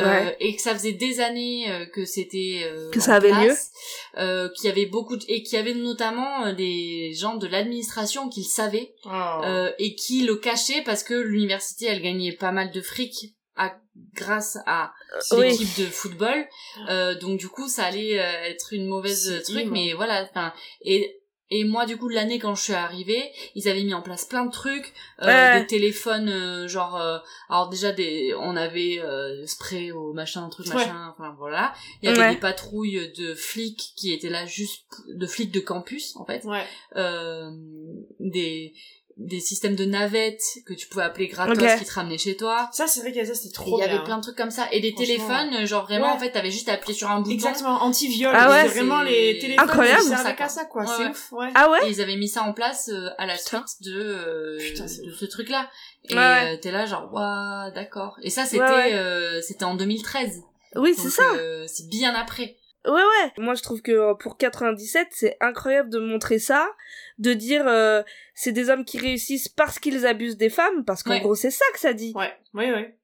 euh, 0.00 0.04
Ouais. 0.24 0.36
et 0.40 0.54
que 0.54 0.62
ça 0.62 0.72
faisait 0.74 0.92
des 0.92 1.20
années 1.20 1.70
euh, 1.70 1.86
que 1.86 2.04
c'était 2.04 2.62
euh, 2.64 2.90
Que 2.90 3.00
ça 3.00 3.16
avait 3.16 3.30
place, 3.30 3.70
euh, 4.18 4.48
qu'il 4.56 4.66
y 4.66 4.70
avait 4.70 4.86
beaucoup 4.86 5.16
de... 5.16 5.24
et 5.28 5.42
qu'il 5.42 5.56
y 5.56 5.60
avait 5.60 5.74
notamment 5.74 6.46
euh, 6.46 6.52
des 6.52 7.12
gens 7.14 7.34
de 7.36 7.46
l'administration 7.46 8.28
qui 8.28 8.40
le 8.40 8.46
savaient 8.46 8.94
Oh. 9.04 9.40
euh, 9.44 9.70
et 9.78 9.94
qui 9.94 10.22
le 10.24 10.36
cachaient 10.36 10.82
parce 10.84 11.02
que 11.02 11.14
l'université 11.14 11.86
elle 11.86 12.02
gagnait 12.02 12.32
pas 12.32 12.50
mal 12.52 12.70
de 12.72 12.80
fric 12.80 13.34
à, 13.56 13.74
grâce 14.14 14.58
à 14.66 14.92
Euh, 15.32 15.38
oui. 15.38 15.48
l'équipe 15.50 15.78
de 15.78 15.86
football 15.86 16.46
euh, 16.88 17.14
donc 17.18 17.38
du 17.38 17.48
coup 17.48 17.68
ça 17.68 17.84
allait 17.86 18.18
euh, 18.18 18.44
être 18.50 18.72
une 18.72 18.86
mauvaise 18.86 19.42
truc 19.44 19.60
immense. 19.60 19.72
mais 19.72 19.92
voilà 19.94 20.24
enfin 20.28 20.52
et 20.82 21.20
et 21.50 21.64
moi 21.64 21.86
du 21.86 21.96
coup 21.96 22.08
l'année 22.08 22.38
quand 22.38 22.54
je 22.54 22.62
suis 22.62 22.72
arrivée 22.72 23.30
ils 23.54 23.68
avaient 23.68 23.84
mis 23.84 23.94
en 23.94 24.02
place 24.02 24.24
plein 24.24 24.44
de 24.46 24.50
trucs 24.50 24.92
euh, 25.22 25.26
Ouais. 25.26 25.60
des 25.60 25.66
téléphones 25.66 26.28
euh, 26.28 26.66
genre 26.68 26.96
euh, 26.96 27.18
alors 27.48 27.68
déjà 27.68 27.92
des 27.92 28.34
on 28.38 28.56
avait 28.56 28.98
euh, 28.98 29.46
spray 29.46 29.92
au 29.92 30.12
machin 30.12 30.48
truc 30.48 30.66
Ouais. 30.66 30.74
machin 30.74 31.14
enfin 31.16 31.34
voilà 31.38 31.72
il 32.02 32.08
y 32.08 32.12
avait 32.12 32.18
Ouais. 32.20 32.34
des 32.34 32.40
patrouilles 32.40 33.12
de 33.16 33.34
flics 33.34 33.92
qui 33.96 34.12
étaient 34.12 34.28
là 34.30 34.44
juste 34.46 34.84
de 35.08 35.26
flics 35.26 35.52
de 35.52 35.60
campus 35.60 36.16
en 36.16 36.24
fait 36.24 36.42
Ouais. 36.44 36.64
euh, 36.96 37.50
des 38.20 38.74
des 39.18 39.40
systèmes 39.40 39.76
de 39.76 39.86
navettes 39.86 40.42
que 40.66 40.74
tu 40.74 40.88
pouvais 40.88 41.04
appeler 41.04 41.28
gratos 41.28 41.56
Ok. 41.58 41.78
qui 41.78 41.84
te 41.86 41.92
ramenaient 41.94 42.18
chez 42.18 42.36
toi 42.36 42.68
Ça, 42.72 42.86
c'est 42.86 43.00
vrai 43.00 43.12
que 43.12 43.24
ça, 43.24 43.34
c'était 43.34 43.54
trop 43.54 43.78
il 43.78 43.80
y 43.80 43.84
avait 43.84 44.04
plein 44.04 44.18
de 44.18 44.22
trucs 44.22 44.36
comme 44.36 44.50
ça 44.50 44.68
et 44.72 44.80
des 44.80 44.94
téléphones 44.94 45.64
genre 45.66 45.84
vraiment 45.86 46.08
Ouais. 46.08 46.12
en 46.12 46.18
fait 46.18 46.32
t'avais 46.32 46.50
juste 46.50 46.68
à 46.68 46.74
appuyer 46.74 46.92
sur 46.94 47.10
un 47.10 47.20
bouton 47.20 47.30
Exactement, 47.32 47.82
anti-viol. 47.82 48.34
Ah 48.36 48.50
ouais, 48.50 48.68
vraiment 48.68 49.00
les 49.02 49.38
téléphones 49.38 49.70
incroyable. 49.70 50.02
qui 50.02 50.08
servaient 50.08 50.22
Ça, 50.22 50.32
qu'à 50.32 50.44
quoi. 50.44 50.48
ça, 50.48 50.64
quoi. 50.66 50.82
Ouais, 50.82 50.88
c'est 50.98 51.02
ouais. 51.04 51.10
ouf, 51.10 51.32
ouais. 51.32 51.48
Ah 51.54 51.70
ouais 51.70 51.86
et 51.86 51.90
ils 51.90 52.00
avaient 52.02 52.16
mis 52.16 52.28
ça 52.28 52.42
en 52.42 52.52
place 52.52 52.90
euh, 52.92 53.08
à 53.16 53.24
la 53.24 53.34
Putain. 53.36 53.64
suite 53.66 53.82
de 53.90 53.98
euh, 53.98 54.58
Putain, 54.58 54.86
c'est 54.86 55.02
de 55.02 55.10
ce 55.12 55.24
truc 55.24 55.48
là 55.48 55.70
et 56.10 56.14
euh, 56.16 56.56
t'es 56.60 56.70
là 56.70 56.84
genre 56.84 57.08
waouh 57.12 57.72
d'accord 57.74 58.16
et 58.22 58.28
ça 58.30 58.44
c'était 58.44 58.62
Ouais, 58.62 58.68
ouais. 58.70 58.94
euh, 58.94 59.40
c'était 59.40 59.64
en 59.64 59.76
2013 59.76 60.42
Oui, 60.76 60.94
c'est 60.94 61.08
ça. 61.10 61.22
euh, 61.36 61.64
c'est 61.66 61.88
bien 61.88 62.14
après 62.14 62.56
Ouais, 62.86 62.92
ouais. 62.92 63.32
Moi, 63.38 63.54
je 63.54 63.62
trouve 63.62 63.82
que 63.82 63.92
euh, 63.92 64.14
pour 64.14 64.36
97, 64.36 65.08
c'est 65.10 65.36
incroyable 65.40 65.90
de 65.90 65.98
montrer 65.98 66.38
ça, 66.38 66.68
de 67.18 67.32
dire 67.32 67.66
euh, 67.66 68.02
c'est 68.34 68.52
des 68.52 68.70
hommes 68.70 68.84
qui 68.84 68.98
réussissent 68.98 69.48
parce 69.48 69.78
qu'ils 69.78 70.06
abusent 70.06 70.36
des 70.36 70.50
femmes, 70.50 70.84
parce 70.84 71.02
qu'en 71.02 71.10
Ouais. 71.12 71.20
gros, 71.20 71.34
c'est 71.34 71.50
ça 71.50 71.64
que 71.72 71.78
ça 71.80 71.92
dit. 71.92 72.12
Ouais, 72.14 72.32
ouais, 72.54 72.72
ouais. 72.72 72.95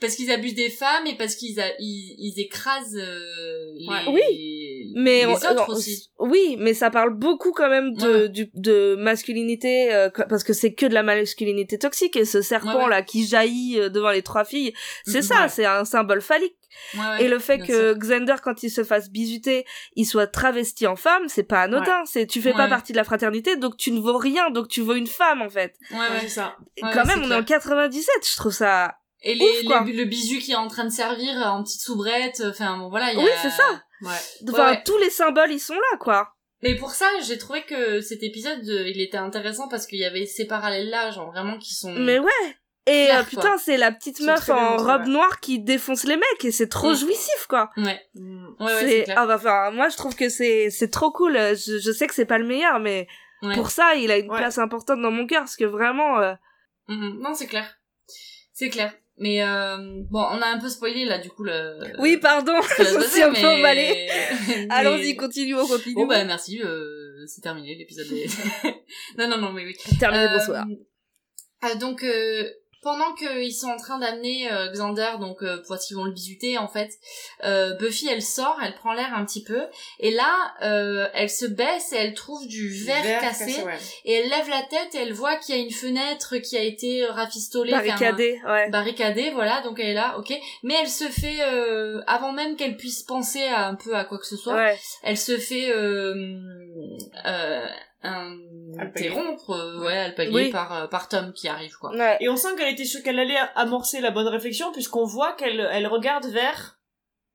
Parce 0.00 0.14
qu'ils 0.16 0.30
abusent 0.30 0.54
des 0.54 0.70
femmes 0.70 1.06
et 1.06 1.16
parce 1.16 1.34
qu'ils 1.36 1.60
a- 1.60 1.72
ils, 1.78 2.14
ils 2.18 2.40
écrasent 2.40 2.96
euh, 2.96 3.72
les, 3.78 3.86
Ouais. 3.88 4.00
Oui. 4.08 4.92
Mais 4.96 5.20
les 5.20 5.26
on- 5.26 5.34
autres 5.34 5.66
on- 5.68 5.72
aussi 5.72 6.10
Oui, 6.18 6.56
mais 6.58 6.74
ça 6.74 6.90
parle 6.90 7.14
beaucoup 7.14 7.52
quand 7.52 7.68
même 7.68 7.94
de, 7.94 8.22
Ouais. 8.22 8.28
du, 8.28 8.50
de 8.54 8.94
masculinité, 8.98 9.92
euh, 9.92 10.08
parce 10.28 10.44
que 10.44 10.52
c'est 10.52 10.72
que 10.74 10.86
de 10.86 10.94
la 10.94 11.02
masculinité 11.02 11.78
toxique, 11.78 12.16
et 12.16 12.24
ce 12.24 12.42
serpent 12.42 12.76
Ouais, 12.78 12.84
ouais. 12.84 12.90
là 12.90 13.02
qui 13.02 13.26
jaillit 13.26 13.78
euh, 13.80 13.88
devant 13.88 14.10
les 14.10 14.22
trois 14.22 14.44
filles, 14.44 14.72
c'est 15.06 15.18
Mhm. 15.18 15.22
ça, 15.22 15.48
c'est 15.48 15.64
un 15.64 15.84
symbole 15.84 16.20
phallique. 16.20 16.56
Ouais, 16.94 17.00
ouais, 17.00 17.24
et 17.24 17.28
le 17.28 17.38
fait 17.38 17.58
que 17.58 17.92
sûr. 17.92 17.98
Xander, 17.98 18.34
quand 18.42 18.64
il 18.64 18.70
se 18.70 18.82
fasse 18.82 19.08
bisuter, 19.08 19.64
il 19.94 20.04
soit 20.06 20.26
travesti 20.26 20.88
en 20.88 20.96
femme, 20.96 21.28
c'est 21.28 21.44
pas 21.44 21.62
anodin. 21.62 22.02
C'est 22.04 22.26
tu 22.26 22.42
fais 22.42 22.52
pas 22.52 22.66
partie 22.66 22.90
de 22.92 22.96
la 22.96 23.04
fraternité, 23.04 23.56
donc 23.56 23.76
tu 23.76 23.92
ne 23.92 24.00
vaux 24.00 24.18
rien, 24.18 24.50
donc 24.50 24.66
tu 24.66 24.80
vaux 24.80 24.94
une 24.94 25.06
femme 25.06 25.40
en 25.40 25.48
fait. 25.48 25.74
ouais, 25.92 25.96
Ouais, 25.96 26.02
ouais. 26.10 26.18
c'est 26.22 26.28
ça. 26.30 26.56
Quand 26.80 26.88
ouais, 26.88 27.04
même, 27.06 27.20
on 27.24 27.30
est 27.30 27.34
en 27.34 27.44
clair. 27.44 27.60
97, 27.60 28.04
je 28.28 28.36
trouve 28.36 28.52
ça. 28.52 28.96
Et 29.24 29.34
les, 29.34 29.44
Ouf, 29.68 29.84
les- 29.86 29.92
le 29.94 30.04
bisu 30.04 30.38
qui 30.38 30.52
est 30.52 30.56
en 30.56 30.68
train 30.68 30.84
de 30.84 30.90
servir 30.90 31.34
en 31.46 31.62
petite 31.64 31.80
soubrette 31.80 32.42
enfin 32.46 32.76
bon 32.78 32.88
voilà 32.90 33.12
il 33.12 33.18
y 33.18 33.20
a... 33.20 33.24
Oui, 33.24 33.30
c'est 33.42 33.50
ça. 33.50 33.82
Ouais. 34.02 34.50
Enfin, 34.52 34.70
ouais. 34.72 34.82
tous 34.84 34.98
les 34.98 35.10
symboles, 35.10 35.50
ils 35.50 35.58
sont 35.60 35.74
là, 35.74 35.96
quoi. 35.98 36.34
mais 36.62 36.74
pour 36.76 36.90
ça 36.90 37.06
j'ai 37.26 37.38
trouvé 37.38 37.62
que 37.62 38.00
cet 38.00 38.22
épisode 38.22 38.68
euh, 38.68 38.88
il 38.88 39.00
était 39.00 39.16
intéressant 39.16 39.66
parce 39.68 39.86
qu'il 39.86 39.98
y 39.98 40.04
avait 40.04 40.26
ces 40.26 40.46
parallèles 40.46 40.90
là 40.90 41.10
genre 41.10 41.30
vraiment 41.32 41.58
qui 41.58 41.74
sont 41.74 41.92
Mais 41.92 42.18
ouais. 42.18 42.56
Et 42.86 43.10
euh, 43.12 43.22
putain, 43.22 43.56
c'est 43.56 43.78
la 43.78 43.92
petite 43.92 44.20
meuf 44.20 44.50
en 44.50 44.76
robe 44.76 45.04
ouais. 45.04 45.08
noire 45.08 45.40
qui 45.40 45.58
défonce 45.58 46.04
les 46.04 46.16
mecs 46.18 46.44
et 46.44 46.52
c'est 46.52 46.68
trop 46.68 46.90
Mm. 46.92 46.96
jouissif, 46.96 47.46
quoi. 47.48 47.70
ouais 47.78 47.98
Mm. 48.14 48.46
ouais, 48.60 48.66
ouais 48.74 48.80
c'est 48.88 49.02
clair 49.04 49.16
ah 49.18 49.26
bah, 49.26 49.36
enfin 49.36 49.70
moi 49.70 49.88
je 49.88 49.96
trouve 49.96 50.14
que 50.14 50.28
c'est 50.28 50.68
c'est 50.68 50.90
trop 50.90 51.10
cool. 51.10 51.32
Je, 51.34 51.78
je 51.82 51.92
sais 51.92 52.06
que 52.06 52.14
c'est 52.14 52.26
pas 52.26 52.36
le 52.36 52.44
meilleur, 52.46 52.78
mais 52.80 53.06
Ouais. 53.42 53.54
pour 53.54 53.70
ça 53.70 53.94
il 53.94 54.10
a 54.10 54.18
une 54.18 54.30
Ouais. 54.30 54.36
place 54.36 54.58
importante 54.58 55.00
dans 55.00 55.10
mon 55.10 55.26
cœur 55.26 55.40
parce 55.40 55.56
que 55.56 55.64
vraiment. 55.64 56.18
euh, 56.20 56.34
Mhm. 56.88 57.20
non 57.22 57.32
c'est 57.34 57.46
clair 57.46 57.74
c'est 58.52 58.68
clair 58.68 58.92
mais 59.18 59.42
euh, 59.42 59.76
bon 60.10 60.20
on 60.20 60.42
a 60.42 60.46
un 60.46 60.58
peu 60.58 60.68
spoilé 60.68 61.04
là 61.04 61.18
du 61.18 61.30
coup 61.30 61.44
le 61.44 61.78
Oui, 61.98 62.16
pardon, 62.16 62.54
je 62.78 63.08
suis 63.08 63.22
un 63.22 63.32
peu 63.32 63.46
emballée. 63.46 64.08
mais- 64.48 64.66
Allons-y, 64.70 65.14
continuons, 65.16 65.62
Bon 65.62 65.68
continuons. 65.68 66.06
bah 66.06 66.24
merci, 66.24 66.60
euh, 66.62 67.24
c'est 67.26 67.40
terminé 67.40 67.74
l'épisode. 67.76 68.06
non 69.18 69.28
non 69.28 69.38
non 69.38 69.52
mais 69.52 69.64
oui. 69.64 69.76
Terminé, 70.00 70.24
Euh, 70.24 70.36
bonsoir. 70.38 70.66
ah, 71.62 71.74
donc 71.76 72.02
euh, 72.02 72.48
pendant 72.84 73.12
qu'ils 73.14 73.52
sont 73.54 73.68
en 73.68 73.76
train 73.76 73.98
d'amener 73.98 74.52
euh, 74.52 74.70
Xander 74.70 75.12
donc 75.18 75.42
euh, 75.42 75.60
parce 75.66 75.86
qu'ils 75.86 75.96
vont 75.96 76.04
le 76.04 76.12
bisuter 76.12 76.58
en 76.58 76.68
fait, 76.68 76.90
euh, 77.42 77.74
Buffy 77.74 78.06
elle 78.08 78.22
sort, 78.22 78.58
elle 78.62 78.74
prend 78.74 78.92
l'air 78.92 79.12
un 79.14 79.24
petit 79.24 79.42
peu 79.42 79.62
et 79.98 80.10
là 80.12 80.54
euh, 80.62 81.08
elle 81.14 81.30
se 81.30 81.46
baisse 81.46 81.92
et 81.92 81.96
elle 81.96 82.14
trouve 82.14 82.46
du 82.46 82.68
verre, 82.84 83.20
cassé, 83.20 83.62
ouais. 83.64 83.78
et 84.04 84.12
elle 84.12 84.28
lève 84.28 84.48
la 84.48 84.62
tête 84.62 84.94
et 84.94 84.98
elle 84.98 85.12
voit 85.14 85.36
qu'il 85.36 85.56
y 85.56 85.58
a 85.58 85.62
une 85.62 85.72
fenêtre 85.72 86.36
qui 86.36 86.56
a 86.56 86.62
été 86.62 87.06
rafistolée, 87.06 87.72
enfin, 87.72 87.84
Barricadé, 87.86 88.40
ouais. 88.46 88.70
barricadée, 88.70 89.30
voilà, 89.30 89.62
donc 89.62 89.80
elle 89.80 89.88
est 89.88 89.94
là, 89.94 90.16
ok. 90.18 90.32
Mais 90.62 90.74
elle 90.80 90.88
se 90.88 91.04
fait, 91.04 91.38
euh, 91.40 92.02
avant 92.06 92.32
même 92.32 92.56
qu'elle 92.56 92.76
puisse 92.76 93.02
penser 93.02 93.44
à 93.44 93.66
un 93.66 93.74
peu 93.74 93.94
à 93.96 94.04
quoi 94.04 94.18
que 94.18 94.26
ce 94.26 94.36
soit, 94.36 94.54
Ouais. 94.54 94.78
elle 95.02 95.16
se 95.18 95.38
fait 95.38 95.72
euh, 98.04 98.08
euh, 98.08 98.78
interrompre, 98.80 99.50
euh, 99.50 99.84
ouais, 99.84 99.96
alpaguer 99.98 100.30
Oui. 100.34 100.50
par, 100.50 100.72
euh, 100.74 100.86
par 100.86 101.08
Tom 101.08 101.32
qui 101.32 101.48
arrive, 101.48 101.76
quoi. 101.78 101.90
Ouais. 101.94 102.16
Et 102.20 102.28
on 102.28 102.36
sent 102.36 102.48
qu'elle 102.56 102.72
était 102.72 102.84
sûre 102.84 103.02
qu'elle 103.02 103.18
allait 103.18 103.38
amorcer 103.54 104.00
la 104.00 104.10
bonne 104.10 104.28
réflexion, 104.28 104.72
puisqu'on 104.72 105.04
voit 105.06 105.32
qu'elle 105.32 105.60
elle 105.72 105.86
regarde 105.86 106.26
vers 106.26 106.78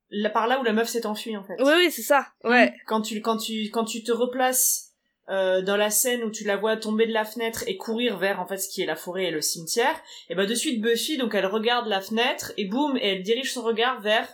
là, 0.10 0.30
par 0.30 0.48
là 0.48 0.60
où 0.60 0.64
la 0.64 0.74
meuf 0.74 0.88
s'est 0.90 1.06
enfuie, 1.06 1.38
en 1.38 1.44
fait. 1.44 1.56
Oui, 1.60 1.74
oui, 1.78 1.91
c'est 1.91 2.02
ça. 2.02 2.28
Ouais. 2.44 2.74
Quand 2.88 3.02
tu, 3.02 3.22
quand 3.22 3.38
tu, 3.38 3.70
quand 3.72 3.86
tu 3.86 4.04
te 4.04 4.12
replaces 4.12 4.88
euh, 5.30 5.62
dans 5.62 5.78
la 5.78 5.90
scène 5.91 6.24
où 6.24 6.32
tu 6.32 6.44
la 6.44 6.58
vois 6.58 6.76
tomber 6.78 7.06
de 7.06 7.14
la 7.14 7.24
fenêtre 7.26 7.64
et 7.68 7.78
courir 7.78 8.18
vers 8.18 8.40
en 8.40 8.48
fait 8.48 8.58
ce 8.58 8.68
qui 8.68 8.82
est 8.82 8.88
la 8.88 8.96
forêt 8.96 9.26
et 9.26 9.32
le 9.32 9.41
cimetière, 9.41 9.96
et 10.30 10.34
bah 10.36 10.48
de 10.48 10.56
suite 10.56 10.82
Buffy 10.82 11.18
donc 11.18 11.36
elle 11.36 11.46
regarde 11.46 11.86
la 11.88 12.02
fenêtre 12.02 12.52
et 12.58 12.66
boum 12.66 12.98
et 12.98 13.10
elle 13.14 13.22
dirige 13.22 13.54
son 13.54 13.62
regard 13.62 14.02
vers 14.02 14.28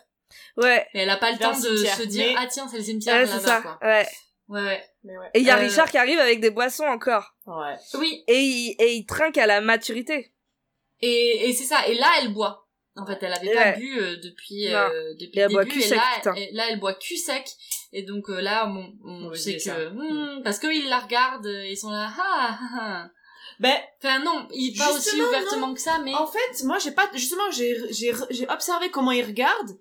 Ouais. 0.55 0.87
Et 0.93 0.99
elle 0.99 1.09
a 1.09 1.17
pas 1.17 1.31
le 1.33 1.37
temps 1.37 1.51
de 1.51 1.57
se 1.57 2.03
dire, 2.03 2.27
mais- 2.27 2.35
ah 2.37 2.47
tiens, 2.49 2.67
c'est 2.69 2.77
le 2.77 2.83
cimetière 2.83 3.15
Ouais, 3.19 3.25
c'est 3.25 3.33
là-bas, 3.33 3.45
ça. 3.47 3.61
quoi. 3.61 3.77
Ouais. 3.81 4.07
Ouais, 4.47 4.61
ouais. 4.63 4.83
Mais 5.05 5.17
ouais 5.17 5.29
Et 5.33 5.39
il 5.39 5.45
y 5.45 5.49
a 5.51 5.57
Euh, 5.57 5.61
Richard 5.61 5.89
qui 5.89 5.97
arrive 5.97 6.19
avec 6.19 6.39
des 6.41 6.49
boissons 6.51 6.83
encore. 6.85 7.35
ouais 7.47 7.75
Oui, 7.95 8.23
Et 8.27 8.39
il, 8.41 8.75
et 8.79 8.93
il 8.95 9.05
trinque 9.05 9.37
à 9.37 9.45
la 9.45 9.61
maturité. 9.61 10.33
et, 11.01 11.49
et 11.49 11.53
c'est 11.53 11.63
ça. 11.65 11.87
Et 11.87 11.95
là, 11.95 12.07
elle 12.21 12.33
boit. 12.33 12.67
En 12.97 13.05
fait, 13.05 13.17
elle 13.21 13.33
avait 13.33 13.47
Ouais. 13.49 13.73
pas 13.73 13.77
bu 13.77 13.99
euh, 13.99 14.15
depuis, 14.23 14.73
euh, 14.73 15.13
depuis 15.19 15.39
Et 15.39 15.41
elle 15.41 15.47
le 15.49 15.53
boit 15.53 15.63
début, 15.65 15.75
cul 15.75 15.83
et 15.83 15.87
sec, 15.89 15.97
là, 15.97 16.03
putain. 16.15 16.33
et 16.35 16.49
là, 16.53 16.63
elle 16.69 16.79
boit 16.79 16.93
cul 16.93 17.17
sec. 17.17 17.45
Et 17.91 18.03
donc 18.03 18.29
euh, 18.29 18.39
là, 18.41 18.67
on, 18.69 18.93
on 19.03 19.29
On 19.29 19.33
sait 19.33 19.57
que... 19.57 19.89
hmm, 19.89 20.43
parce 20.43 20.59
qu'ils 20.59 20.87
la 20.89 20.99
regardent, 20.99 21.45
ils 21.65 21.77
sont 21.77 21.89
là... 21.91 22.09
Ah, 22.17 22.57
ah, 22.61 22.69
ah. 22.79 23.09
Ben, 23.59 23.77
Enfin 24.01 24.19
non, 24.19 24.47
il 24.53 24.77
pas 24.77 24.91
aussi 24.93 25.21
ouvertement 25.21 25.73
que 25.73 25.79
ça, 25.81 25.99
mais... 26.03 26.13
En 26.13 26.25
fait, 26.27 26.63
moi, 26.63 26.77
j'ai 26.79 26.91
pas, 26.91 27.09
justement, 27.13 27.49
j'ai, 27.51 27.77
j'ai, 27.93 28.13
j'ai 28.29 28.47
observé 28.49 28.89
comment 28.91 29.11
il 29.11 29.25
regarde. 29.25 29.71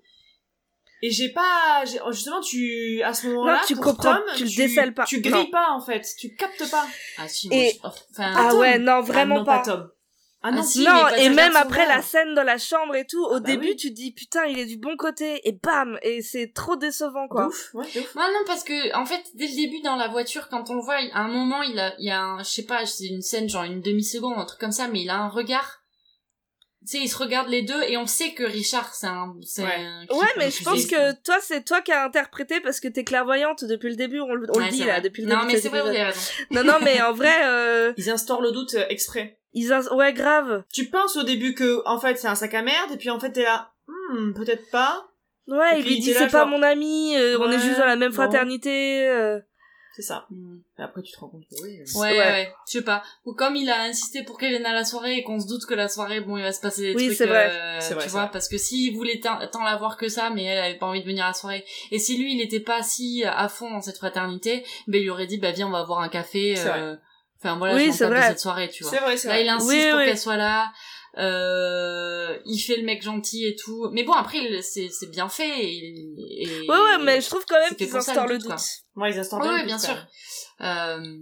Et 1.06 1.10
j'ai 1.10 1.28
pas, 1.28 1.84
j'ai- 1.84 1.98
justement, 2.12 2.40
tu, 2.40 3.02
à 3.02 3.12
ce 3.12 3.26
moment-là, 3.28 3.56
Non, 3.56 3.60
tu 3.66 3.74
pour 3.74 3.84
comprends, 3.84 4.14
Tom, 4.14 4.22
tu 4.36 4.44
le 4.44 4.56
décèles 4.56 4.94
pas. 4.94 5.04
Tu 5.04 5.20
Non. 5.20 5.30
grilles 5.30 5.50
pas, 5.50 5.66
en 5.72 5.80
fait. 5.80 6.02
Tu 6.18 6.34
captes 6.34 6.70
pas. 6.70 6.86
Ah 7.18 7.28
si, 7.28 7.48
Et- 7.52 7.78
moi, 7.82 7.92
je- 7.92 8.08
enfin... 8.14 8.32
Ah 8.34 8.48
Tom. 8.50 8.60
ouais, 8.60 8.78
non, 8.78 9.00
vraiment 9.02 9.34
ah, 9.34 9.38
non, 9.40 9.44
pas. 9.44 9.62
Tom. 9.64 9.90
Ah 10.42 10.48
Ah, 10.48 10.52
non, 10.52 10.62
si, 10.62 10.82
non, 10.84 11.08
et 11.16 11.28
même 11.28 11.56
après 11.56 11.86
la 11.86 12.00
scène 12.00 12.34
dans 12.34 12.42
la 12.42 12.56
chambre 12.58 12.94
et 12.96 13.06
tout, 13.06 13.22
au 13.22 13.34
Ah 13.36 13.40
bah 13.40 13.46
début 13.50 13.68
oui. 13.68 13.76
tu 13.76 13.88
te 13.90 13.94
dis 13.94 14.12
putain 14.12 14.44
il 14.44 14.58
est 14.58 14.66
du 14.66 14.76
bon 14.76 14.94
côté 14.98 15.40
et 15.48 15.52
bam 15.52 15.98
et 16.02 16.20
c'est 16.20 16.52
trop 16.54 16.76
décevant 16.76 17.28
quoi. 17.28 17.46
Ouf, 17.48 17.70
ouais, 17.74 17.86
de 17.94 18.00
ouf. 18.00 18.14
Ouais, 18.14 18.22
non, 18.30 18.40
parce 18.46 18.62
que, 18.62 18.94
en 18.94 19.06
fait, 19.06 19.22
dès 19.34 19.46
le 19.46 19.54
début, 19.56 19.80
dans 19.80 19.96
la 19.96 20.08
voiture, 20.08 20.48
quand 20.50 20.68
on 20.68 20.74
le 20.74 20.82
voit, 20.82 20.96
à 21.14 21.20
un 21.20 21.28
moment, 21.28 21.62
il 21.62 21.78
a, 21.80 21.94
il 21.98 22.06
y 22.06 22.10
a 22.10 22.20
un, 22.20 22.38
je 22.42 22.50
sais 22.50 22.64
pas, 22.64 22.84
c'est 22.84 23.06
une 23.06 23.22
scène, 23.22 23.48
genre 23.48 23.64
une 23.64 23.80
demi-seconde, 23.80 24.34
un 24.38 24.44
truc 24.44 24.60
comme 24.60 24.72
ça, 24.72 24.86
mais 24.88 25.00
il 25.02 25.08
a 25.10 25.16
un 25.16 25.28
regard. 25.28 25.82
Tu 26.86 26.98
sais, 26.98 27.02
ils 27.04 27.08
se 27.08 27.16
regardent 27.16 27.48
les 27.48 27.62
deux, 27.62 27.82
et 27.84 27.96
on 27.96 28.06
sait 28.06 28.34
que 28.34 28.42
Richard, 28.44 28.94
c'est 28.94 29.06
un, 29.06 29.34
c'est 29.42 29.62
Ouais. 29.62 29.74
un 29.74 30.04
Ouais, 30.14 30.26
mais 30.36 30.50
je 30.50 30.62
pense 30.62 30.84
que 30.86 31.12
toi 31.22 31.36
c'est 31.40 31.64
toi 31.64 31.80
qui 31.80 31.92
as 31.92 32.04
interprété 32.04 32.60
parce 32.60 32.78
que 32.78 32.88
t'es 32.88 33.04
clairvoyante 33.04 33.64
depuis 33.64 33.88
le 33.88 33.96
début, 33.96 34.20
on, 34.20 34.34
le- 34.34 34.46
on 34.50 34.58
Ouais, 34.58 34.66
le 34.66 34.70
dit 34.70 34.84
là 34.84 35.00
depuis 35.00 35.22
le 35.22 35.28
Non, 35.28 35.36
début. 35.40 35.46
mais 35.46 35.54
de 35.54 35.58
c'est 35.60 35.68
vrai, 35.70 35.80
vous 35.80 35.86
épisode. 35.88 36.02
avez 36.02 36.12
raison. 36.12 36.30
Non 36.50 36.64
non 36.64 36.78
mais 36.82 37.00
en 37.00 37.12
vrai 37.20 37.32
euh, 37.46 37.92
Ils 37.96 38.10
instaurent 38.10 38.42
le 38.42 38.52
doute 38.52 38.74
euh, 38.74 38.84
exprès. 38.90 39.38
ils 39.54 39.72
ins- 39.72 39.88
ouais 39.94 40.12
grave. 40.12 40.62
Tu 40.72 40.86
penses 40.90 41.16
au 41.16 41.22
début 41.22 41.54
que, 41.54 41.80
en 41.86 41.98
fait, 41.98 42.16
c'est 42.18 42.28
un 42.28 42.34
sac 42.34 42.52
à 42.52 42.60
merde, 42.62 42.92
et 42.92 42.96
puis 42.98 43.08
en 43.08 43.18
fait, 43.18 43.32
t'es 43.32 43.44
là, 43.44 43.70
hmm, 43.86 44.32
peut-être 44.34 44.70
pas. 44.70 45.06
Ouais, 45.46 45.76
Et 45.76 45.78
il 45.78 45.84
puis 45.84 45.94
lui 45.94 46.00
dit 46.00 46.12
c'est 46.12 46.26
pas 46.28 46.40
genre, 46.40 46.48
mon 46.48 46.62
ami, 46.62 47.16
euh, 47.16 47.38
on 47.40 47.50
est 47.50 47.58
juste 47.58 47.78
dans 47.78 47.86
la 47.86 47.96
même 47.96 48.10
bon. 48.10 48.14
fraternité. 48.14 49.06
euh. 49.08 49.38
C'est 49.96 50.02
ça. 50.02 50.26
Et 50.76 50.82
après, 50.82 51.02
tu 51.02 51.12
te 51.12 51.20
rends 51.20 51.28
compte 51.28 51.44
que 51.48 51.54
oui. 51.62 51.78
euh, 51.80 51.98
Ouais, 52.00 52.10
ouais, 52.10 52.18
Ouais. 52.18 52.54
je 52.66 52.78
sais 52.78 52.82
pas. 52.84 53.04
Ou 53.26 53.32
comme 53.32 53.54
il 53.54 53.70
a 53.70 53.82
insisté 53.82 54.24
pour 54.24 54.38
qu'elle 54.38 54.50
vienne 54.50 54.66
à 54.66 54.72
la 54.72 54.84
soirée 54.84 55.18
et 55.18 55.22
qu'on 55.22 55.38
se 55.38 55.46
doute 55.46 55.66
que 55.66 55.74
la 55.74 55.86
soirée, 55.88 56.20
bon, 56.20 56.36
il 56.36 56.42
va 56.42 56.52
se 56.52 56.60
passer 56.60 56.82
des 56.82 56.94
Oui, 56.96 57.04
trucs, 57.06 57.16
c'est 57.16 57.26
vrai. 57.26 57.48
euh, 57.52 57.78
vrai, 57.94 58.02
tu 58.04 58.08
vois, 58.10 58.22
vrai. 58.22 58.30
parce 58.32 58.48
que 58.48 58.58
s'il 58.58 58.92
voulait 58.96 59.20
tant, 59.20 59.38
la 59.38 59.76
voir 59.76 59.96
que 59.96 60.08
ça, 60.08 60.30
mais 60.30 60.42
elle 60.44 60.58
avait 60.58 60.78
pas 60.78 60.86
envie 60.86 61.00
de 61.02 61.06
venir 61.06 61.24
à 61.24 61.28
la 61.28 61.34
soirée, 61.34 61.64
et 61.92 62.00
si 62.00 62.18
lui, 62.18 62.34
il 62.34 62.40
était 62.42 62.58
pas 62.58 62.82
si 62.82 63.22
à 63.24 63.48
fond 63.48 63.70
dans 63.70 63.80
cette 63.82 63.98
fraternité, 63.98 64.64
ben, 64.88 64.98
il 64.98 65.04
lui 65.04 65.10
aurait 65.10 65.26
dit, 65.28 65.38
bah, 65.38 65.52
viens, 65.52 65.68
on 65.68 65.70
va 65.70 65.84
boire 65.84 66.00
un 66.00 66.08
café, 66.08 66.54
euh, 66.58 66.96
enfin, 67.40 67.56
voilà, 67.56 67.76
Oui, 67.76 67.92
je 67.96 68.04
m'en 68.04 68.20
cette 68.22 68.40
soirée, 68.40 68.68
tu 68.70 68.82
vois. 68.82 68.92
C'est 68.92 68.98
vrai, 68.98 69.16
c'est 69.16 69.28
Là, 69.28 69.34
vrai. 69.34 69.44
il 69.44 69.48
insiste 69.48 69.70
Oui, 69.70 69.90
pour 69.90 69.98
oui. 70.00 70.04
qu'elle 70.06 70.18
soit 70.18 70.36
là. 70.36 70.72
Euh, 71.18 72.36
il 72.46 72.58
fait 72.58 72.76
le 72.76 72.84
mec 72.84 73.02
gentil 73.02 73.46
et 73.46 73.56
tout. 73.56 73.88
Mais 73.92 74.02
bon, 74.02 74.12
après, 74.12 74.38
c'est 74.62 74.88
c'est 74.90 75.10
bien 75.10 75.28
fait. 75.28 75.64
Et, 75.64 76.06
et- 76.40 76.68
Ouais 76.68 76.76
ouais, 76.76 76.98
mais 77.02 77.20
je 77.20 77.28
trouve 77.28 77.44
quand 77.48 77.58
même 77.60 77.74
qu'ils 77.76 77.94
instaurent 77.96 78.26
le 78.26 78.34
le 78.34 78.38
doute, 78.38 78.48
doute. 78.48 78.56
quoi. 78.56 78.64
Moi, 78.96 79.10
ils 79.10 79.18
instaurent 79.18 79.40
Ouais, 79.40 79.46
bien 79.46 79.54
ouais, 79.56 79.60
le 79.62 79.66
bien 79.66 79.76
doute, 79.76 79.84
sûr. 79.86 80.06
Euh, 80.60 81.16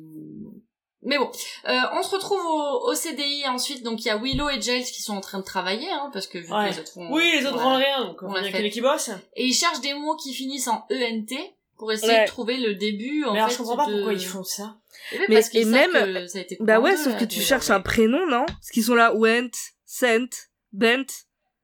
Mais 1.05 1.19
bon, 1.19 1.31
euh, 1.69 1.81
on 1.95 2.03
se 2.05 2.11
retrouve 2.15 2.39
au, 2.45 2.91
au 2.91 2.95
CDI 2.95 3.49
ensuite. 3.49 3.83
Donc 3.83 4.01
il 4.05 4.07
y 4.07 4.11
a 4.11 4.17
Willow 4.17 4.49
et 4.51 4.61
Giles 4.61 4.85
qui 4.85 5.03
sont 5.03 5.15
en 5.17 5.21
train 5.21 5.39
de 5.41 5.45
travailler, 5.45 5.91
hein, 5.91 6.11
parce 6.13 6.27
que 6.29 6.39
vu 6.39 6.47
que 6.47 6.53
Ouais. 6.55 6.71
les 6.71 6.79
autres 6.79 6.97
ont- 6.97 7.13
Oui, 7.13 7.33
les 7.39 7.45
autres 7.47 7.59
rendent 7.59 7.83
rien, 7.83 8.05
donc 8.05 8.23
On 8.23 8.33
a 8.35 8.41
que 8.43 8.69
qui 8.69 8.81
bosse. 8.81 9.11
Et 9.35 9.45
ils 9.47 9.53
cherchent 9.55 9.81
des 9.81 9.95
mots 9.95 10.15
qui 10.17 10.33
finissent 10.33 10.69
en 10.69 10.87
ENT 10.93 11.35
pour 11.77 11.91
essayer 11.91 12.13
Ouais. 12.13 12.23
de 12.25 12.29
trouver 12.29 12.57
le 12.57 12.75
début. 12.77 13.25
En 13.25 13.33
Mais 13.33 13.39
alors, 13.41 13.49
fait, 13.51 13.55
je 13.55 13.59
comprends 13.59 13.77
pas 13.79 13.87
de- 13.89 13.95
pourquoi 13.97 14.13
ils 14.13 14.25
font 14.25 14.45
ça. 14.45 14.77
Eh 15.13 15.19
Mais- 15.29 15.35
parce 15.35 15.53
et 15.55 15.65
même- 15.65 15.91
que 15.93 16.27
ça 16.29 16.39
a 16.39 16.43
été 16.43 16.57
Bah 16.61 16.79
ouais, 16.79 16.97
sauf 16.97 17.19
que 17.19 17.25
tu 17.25 17.41
cherches 17.41 17.69
ouais. 17.71 17.75
un 17.75 17.81
prénom, 17.81 18.25
non? 18.29 18.47
Parce 18.47 18.71
qu'ils 18.71 18.85
sont 18.85 18.95
là, 18.95 19.13
Went, 19.13 19.51
Sent, 19.95 20.49
Bent. 20.73 21.05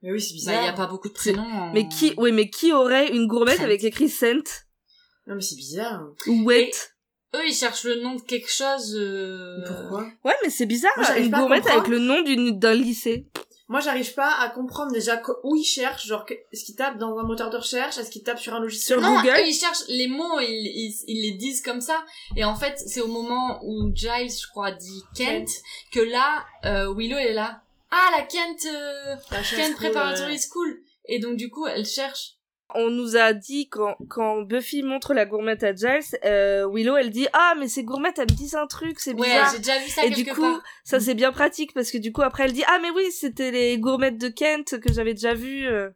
Mais 0.03 0.11
oui, 0.11 0.21
c'est 0.21 0.33
Bah, 0.33 0.35
bizarre. 0.35 0.61
il 0.61 0.65
y 0.65 0.69
a 0.69 0.73
pas 0.73 0.85
beaucoup 0.85 1.07
de 1.09 1.13
prénoms. 1.13 1.41
en- 1.41 1.73
Mais 1.73 1.87
qui, 1.89 2.13
oui, 2.17 2.31
mais 2.31 2.47
qui 2.51 2.71
aurait 2.71 3.09
une 3.11 3.25
gourmette 3.27 3.59
avec 3.59 3.83
écrit 3.83 4.07
Sent 4.07 4.43
Non, 5.25 5.33
mais 5.35 5.41
c'est 5.41 5.55
bizarre. 5.55 6.03
ou 6.27 6.43
Wet 6.45 6.69
Et- 6.69 7.37
Eux, 7.37 7.47
ils 7.47 7.53
cherchent 7.55 7.83
le 7.85 7.95
nom 8.01 8.15
de 8.15 8.21
quelque 8.21 8.49
chose. 8.51 8.95
euh, 8.95 9.63
Pourquoi? 9.67 10.07
Ouais, 10.23 10.35
mais 10.43 10.49
c'est 10.51 10.65
bizarre, 10.67 10.91
Moi, 10.97 11.17
une 11.17 11.31
gourmette 11.31 11.65
avec 11.67 11.87
le 11.87 11.97
nom 11.99 12.21
d'une 12.21 12.59
d'un 12.59 12.73
lycée. 12.75 13.27
Moi, 13.67 13.81
j'arrive 13.81 14.13
pas 14.15 14.31
à 14.39 14.49
comprendre 14.49 14.91
déjà 14.91 15.21
où 15.43 15.55
ils 15.55 15.63
cherchent. 15.63 16.07
Genre, 16.07 16.25
est-ce 16.51 16.65
qu'ils 16.65 16.75
tapent 16.75 16.97
dans 16.97 17.17
un 17.19 17.23
moteur 17.23 17.49
de 17.51 17.57
recherche? 17.57 17.97
Est-ce 17.99 18.09
qu'ils 18.11 18.23
tapent 18.23 18.39
sur 18.39 18.53
un 18.55 18.59
logiciel? 18.59 18.99
Sur 18.99 19.07
non, 19.07 19.15
Google? 19.21 19.35
eux, 19.37 19.47
ils 19.47 19.53
cherchent 19.53 19.87
les 19.89 20.07
mots, 20.07 20.39
ils, 20.39 20.47
ils, 20.49 20.95
ils 21.07 21.21
les 21.21 21.31
disent 21.37 21.61
comme 21.61 21.81
ça. 21.81 22.03
Et 22.35 22.43
en 22.45 22.55
fait, 22.55 22.79
c'est 22.79 23.01
au 23.01 23.07
moment 23.07 23.59
où 23.63 23.91
Giles, 23.95 24.31
je 24.31 24.47
crois, 24.47 24.71
dit 24.71 25.03
Kent, 25.15 25.45
Kent. 25.47 25.51
que 25.91 25.99
là, 25.99 26.45
euh, 26.65 26.93
Willow 26.95 27.17
est 27.17 27.33
là. 27.33 27.61
Ah, 27.91 28.09
la 28.17 28.23
Kent, 28.23 28.65
euh, 28.65 29.15
La 29.31 29.41
Kent 29.41 29.73
cool, 29.75 29.85
Preparatory 29.85 30.33
ouais. 30.33 30.37
School. 30.39 30.81
Et 31.05 31.19
donc, 31.19 31.37
du 31.37 31.49
coup, 31.49 31.65
elle 31.67 31.85
cherche. 31.85 32.33
On 32.75 32.91
nous 32.91 33.17
a 33.17 33.33
dit 33.33 33.67
quand, 33.67 33.95
quand 34.09 34.43
Buffy 34.43 34.83
montre 34.83 35.15
la 35.15 35.25
gourmette 35.25 35.63
à 35.63 35.73
Giles, 35.73 36.03
euh, 36.23 36.69
Willow 36.71 36.97
elle 36.97 37.09
dit 37.09 37.27
ah 37.33 37.55
mais 37.57 37.67
ces 37.67 37.83
gourmettes 37.83 38.19
elles 38.19 38.29
me 38.29 38.35
disent 38.37 38.53
un 38.53 38.67
truc 38.67 38.99
c'est 38.99 39.15
Ouais, 39.15 39.25
bizarre. 39.25 39.51
j'ai 39.53 39.57
déjà 39.57 39.79
vu 39.79 39.89
ça 39.89 40.05
Et 40.05 40.09
quelque 40.11 40.23
du 40.23 40.33
coup 40.35 40.41
part. 40.41 40.61
ça 40.83 40.99
c'est 40.99 41.15
bien 41.15 41.31
pratique 41.31 41.73
parce 41.73 41.89
que 41.89 41.97
du 41.97 42.11
coup 42.13 42.21
après 42.21 42.43
elle 42.43 42.53
dit 42.53 42.63
ah 42.67 42.77
mais 42.79 42.91
oui 42.91 43.11
c'était 43.11 43.49
les 43.49 43.79
gourmettes 43.79 44.19
de 44.19 44.27
Kent 44.29 44.79
que 44.79 44.93
j'avais 44.93 45.15
déjà 45.15 45.33
vues. 45.33 45.65
euh. 45.67 45.89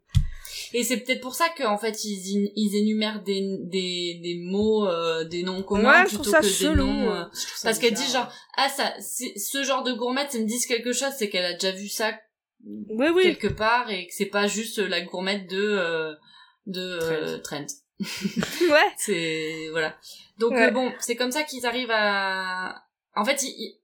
Et 0.73 0.83
c'est 0.83 0.97
peut-être 0.97 1.21
pour 1.21 1.35
ça 1.35 1.45
qu'en 1.57 1.77
fait, 1.77 2.03
ils, 2.03 2.51
ils 2.55 2.75
énumèrent 2.75 3.21
des, 3.23 3.41
des, 3.61 4.19
des 4.23 4.37
mots, 4.41 4.87
euh, 4.87 5.23
des 5.23 5.43
noms 5.43 5.61
communs 5.63 6.01
Ouais, 6.03 6.09
je 6.09 6.15
plutôt 6.15 6.23
trouve 6.23 6.33
ça 6.33 6.41
que 6.41 6.69
des 6.69 6.75
noms... 6.75 7.11
euh. 7.13 7.23
Parce 7.63 7.77
qu'elle 7.79 7.93
dit 7.93 8.11
genre, 8.11 8.31
ah 8.57 8.69
ça, 8.69 8.93
ce 8.99 9.63
genre 9.63 9.83
de 9.83 9.93
gourmette, 9.93 10.31
ça 10.31 10.39
me 10.39 10.45
dit 10.45 10.59
quelque 10.67 10.91
chose, 10.93 11.11
c'est 11.17 11.29
qu'elle 11.29 11.45
a 11.45 11.53
déjà 11.53 11.71
vu 11.71 11.87
ça 11.87 12.11
Oui 12.89 13.07
oui. 13.13 13.23
quelque 13.23 13.47
part 13.53 13.89
et 13.91 14.07
que 14.07 14.13
c'est 14.13 14.25
pas 14.25 14.47
juste 14.47 14.79
la 14.79 15.01
gourmette 15.01 15.47
de 15.49 15.61
euh, 15.61 16.13
de 16.65 16.99
euh, 17.01 17.37
Trent. 17.39 17.65
Ouais. 18.69 18.91
C'est 18.97 19.67
voilà. 19.71 19.95
Donc 20.39 20.51
Ouais. 20.53 20.67
euh, 20.67 20.71
bon, 20.71 20.91
c'est 20.99 21.15
comme 21.15 21.31
ça 21.31 21.43
qu'ils 21.43 21.65
arrivent 21.65 21.91
à. 21.93 22.83
En 23.15 23.23
fait, 23.25 23.43
ils, 23.43 23.77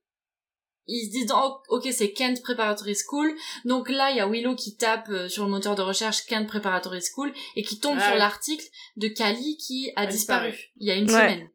ils, 0.90 1.06
se 1.08 1.12
disent 1.12 1.32
oh, 1.36 1.58
ok 1.70 1.88
c'est 1.92 2.12
Kent 2.12 2.42
Preparatory 2.42 2.96
School. 2.96 3.34
Donc 3.66 3.90
là 3.90 4.12
il 4.12 4.18
y 4.18 4.20
a 4.20 4.28
Willow 4.28 4.56
qui 4.56 4.76
tape 4.76 5.10
euh, 5.10 5.30
sur 5.30 5.44
le 5.46 5.50
moteur 5.52 5.76
de 5.76 5.82
recherche 5.82 6.26
Kent 6.26 6.48
Preparatory 6.48 7.02
School 7.02 7.32
et 7.56 7.64
qui 7.64 7.80
tombe 7.80 7.98
Ah 8.02 8.08
sur 8.10 8.16
l'article 8.18 8.66
de 8.98 9.08
Cali 9.08 9.58
qui 9.58 9.92
a, 9.96 10.02
A 10.02 10.06
disparu. 10.08 10.52
disparu. 10.52 10.72
il 10.78 10.88
y 10.88 10.92
a 10.92 10.96
une 10.96 11.06
Ouais. 11.10 11.12
semaine. 11.12 11.50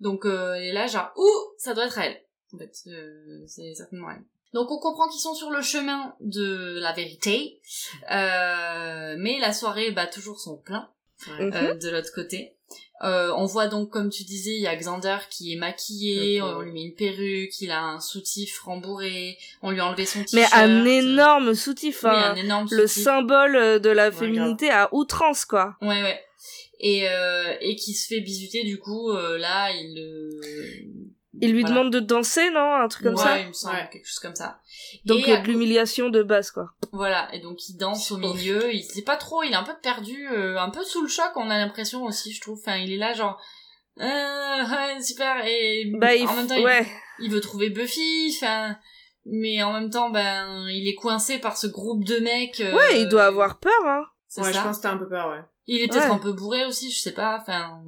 Donc 0.00 0.24
euh, 0.24 0.54
elle 0.54 0.64
est 0.64 0.72
là 0.72 0.86
genre 0.86 1.10
ouh 1.16 1.54
ça 1.58 1.74
doit 1.74 1.86
être 1.86 1.98
elle. 1.98 2.20
En 2.54 2.58
fait 2.58 2.72
euh, 2.86 3.44
c'est 3.46 3.74
certainement 3.74 4.10
elle. 4.10 4.24
Donc 4.52 4.70
on 4.70 4.78
comprend 4.80 5.08
qu'ils 5.08 5.20
sont 5.20 5.34
sur 5.34 5.50
le 5.50 5.62
chemin 5.62 6.16
de 6.20 6.78
la 6.80 6.92
vérité, 6.92 7.60
euh, 8.10 9.14
mais 9.18 9.38
la 9.38 9.52
soirée 9.52 9.90
bat 9.92 10.06
toujours 10.06 10.40
son 10.40 10.56
plein 10.56 10.90
Mhm. 11.28 11.52
euh, 11.54 11.74
de 11.74 11.90
l'autre 11.90 12.10
côté. 12.14 12.56
Euh, 13.02 13.32
on 13.36 13.46
voit 13.46 13.66
donc, 13.66 13.88
comme 13.88 14.10
tu 14.10 14.24
disais, 14.24 14.50
il 14.54 14.60
y 14.60 14.66
a 14.66 14.76
Xander 14.76 15.16
qui 15.30 15.52
est 15.54 15.56
maquillé, 15.56 16.38
Le 16.38 16.44
on 16.44 16.60
lui 16.60 16.72
met 16.72 16.82
une 16.82 16.94
perruque, 16.94 17.58
il 17.60 17.70
a 17.70 17.82
un 17.82 17.98
soutif 18.00 18.60
rembourré, 18.60 19.38
on 19.62 19.70
lui 19.70 19.80
a 19.80 19.86
enlevé 19.86 20.04
son 20.04 20.18
Mais 20.34 20.42
t-shirt. 20.42 20.52
un 20.54 20.84
énorme 20.84 21.54
soutif, 21.54 22.02
Oui, 22.04 22.10
hein. 22.12 22.32
un 22.32 22.36
énorme 22.36 22.68
le 22.70 22.86
soutif. 22.86 23.04
symbole 23.04 23.56
euh, 23.56 23.78
de 23.78 23.88
la 23.88 24.08
Ouais, 24.10 24.14
féminité 24.14 24.68
à 24.70 24.88
outrance 24.92 25.46
quoi. 25.46 25.76
Ouais, 25.80 26.02
ouais. 26.02 26.20
Et, 26.78 27.08
euh, 27.08 27.54
et 27.60 27.74
qui 27.76 27.94
se 27.94 28.06
fait 28.06 28.20
bisuter, 28.20 28.64
du 28.64 28.78
coup, 28.78 29.10
euh, 29.10 29.38
là, 29.38 29.70
il 29.72 29.94
le... 29.94 30.40
Il 31.40 31.52
lui 31.52 31.62
Voilà. 31.62 31.76
demande 31.76 31.92
de 31.92 32.00
danser 32.00 32.50
non? 32.50 32.74
Un 32.74 32.88
truc 32.88 33.04
comme 33.04 33.14
ouais, 33.14 33.22
ça? 33.22 33.38
il 33.40 33.48
me 33.48 33.52
semble, 33.52 33.74
Ouais. 33.76 33.88
quelque 33.92 34.06
chose 34.06 34.18
comme 34.18 34.34
ça. 34.34 34.60
Donc 35.04 35.26
et, 35.26 35.32
euh, 35.32 35.36
de 35.38 35.46
l'humiliation 35.46 36.08
de 36.10 36.22
base 36.22 36.50
quoi. 36.50 36.70
Voilà, 36.92 37.32
et 37.34 37.40
donc 37.40 37.68
il 37.68 37.76
danse 37.76 38.10
au 38.10 38.16
milieu, 38.18 38.72
il 38.74 38.82
sait 38.82 39.02
pas 39.02 39.16
trop, 39.16 39.42
il 39.42 39.52
est 39.52 39.56
un 39.56 39.62
peu 39.62 39.74
perdu, 39.82 40.28
euh, 40.30 40.58
un 40.58 40.70
peu 40.70 40.82
sous 40.84 41.02
le 41.02 41.08
choc, 41.08 41.30
on 41.36 41.48
a 41.50 41.58
l'impression 41.58 42.04
aussi, 42.04 42.32
je 42.32 42.40
trouve. 42.40 42.58
Enfin, 42.60 42.76
il 42.76 42.92
est 42.92 42.96
là 42.98 43.12
genre, 43.14 43.40
euh, 44.00 44.04
ouais, 44.04 45.02
super, 45.02 45.44
et 45.46 45.90
Bah 45.96 46.08
en 46.28 46.34
même 46.34 46.46
temps, 46.46 46.54
il- 46.56 46.64
ouais. 46.64 46.86
il, 47.20 47.30
veut 47.30 47.40
trouver 47.40 47.70
Buffy, 47.70 48.34
enfin, 48.36 48.76
mais 49.26 49.62
en 49.62 49.72
même 49.72 49.90
temps, 49.90 50.10
ben, 50.10 50.66
il 50.68 50.88
est 50.88 50.94
coincé 50.94 51.38
par 51.38 51.56
ce 51.56 51.66
groupe 51.66 52.04
de 52.04 52.18
mecs. 52.18 52.60
euh, 52.60 52.74
Ouais, 52.74 53.00
il 53.02 53.08
doit 53.08 53.24
avoir 53.24 53.58
peur 53.58 53.72
hein. 53.84 54.04
C'est 54.28 54.42
Ouais, 54.42 54.52
ça. 54.52 54.60
je 54.60 54.64
pense 54.64 54.76
que 54.78 54.82
t'as 54.82 54.92
un 54.92 54.96
peu 54.98 55.08
peur, 55.08 55.28
ouais. 55.30 55.42
Il 55.66 55.80
est 55.82 55.88
peut-être 55.88 56.04
Ouais. 56.08 56.14
un 56.14 56.18
peu 56.18 56.32
bourré 56.32 56.64
aussi, 56.64 56.90
je 56.90 56.98
sais 57.00 57.12
pas, 57.14 57.38
enfin, 57.40 57.80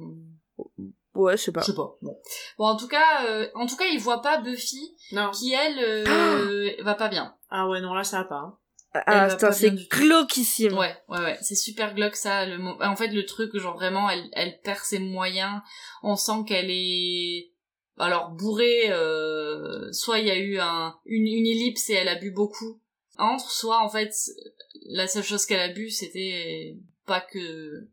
Ouais, 1.15 1.37
je 1.37 1.43
sais 1.43 1.51
pas. 1.51 1.61
je 1.61 1.67
sais 1.67 1.75
pas. 1.75 1.95
Bon, 2.01 2.17
bon 2.57 2.65
en 2.65 2.75
tout 2.75 2.87
cas, 2.87 3.25
euh, 3.27 3.47
en 3.55 3.65
tout 3.67 3.75
cas, 3.77 3.85
il 3.85 3.99
voit 3.99 4.21
pas 4.21 4.37
Buffy, 4.41 4.95
Non. 5.11 5.29
qui 5.31 5.53
elle 5.53 5.77
euh, 5.79 6.71
va 6.83 6.95
pas 6.95 7.07
bien. 7.09 7.35
Ah 7.49 7.67
ouais, 7.69 7.81
non, 7.81 7.93
là, 7.93 8.03
ça 8.03 8.19
va 8.19 8.23
pas. 8.25 8.35
hein. 8.35 8.57
Ah, 9.07 9.51
c'est 9.51 9.71
glauquissime. 9.89 10.77
Ouais, 10.77 10.95
ouais, 11.09 11.19
ouais, 11.19 11.37
c'est 11.41 11.55
super 11.55 11.95
glauque 11.95 12.15
ça. 12.15 12.45
Le 12.45 12.59
mo- 12.59 12.77
en 12.79 12.95
fait, 12.95 13.07
le 13.07 13.25
truc, 13.25 13.55
genre 13.57 13.73
vraiment, 13.75 14.07
elle, 14.09 14.29
elle 14.33 14.59
perd 14.61 14.79
ses 14.83 14.99
moyens. 14.99 15.61
On 16.03 16.15
sent 16.15 16.43
qu'elle 16.47 16.69
est, 16.69 17.51
alors 17.97 18.29
bourrée. 18.29 18.91
Euh... 18.91 19.91
Soit 19.91 20.19
il 20.19 20.27
y 20.27 20.31
a 20.31 20.37
eu 20.37 20.59
un 20.59 20.95
une, 21.05 21.25
une 21.27 21.47
ellipse 21.47 21.89
et 21.89 21.93
elle 21.93 22.07
a 22.07 22.15
bu 22.15 22.29
beaucoup 22.31 22.79
entre, 23.17 23.49
soit 23.51 23.79
en 23.83 23.89
fait 23.89 24.11
la 24.87 25.07
seule 25.07 25.23
chose 25.23 25.45
qu'elle 25.45 25.59
a 25.59 25.69
bu 25.73 25.89
c'était 25.91 26.75
pas 27.05 27.21
que 27.21 27.87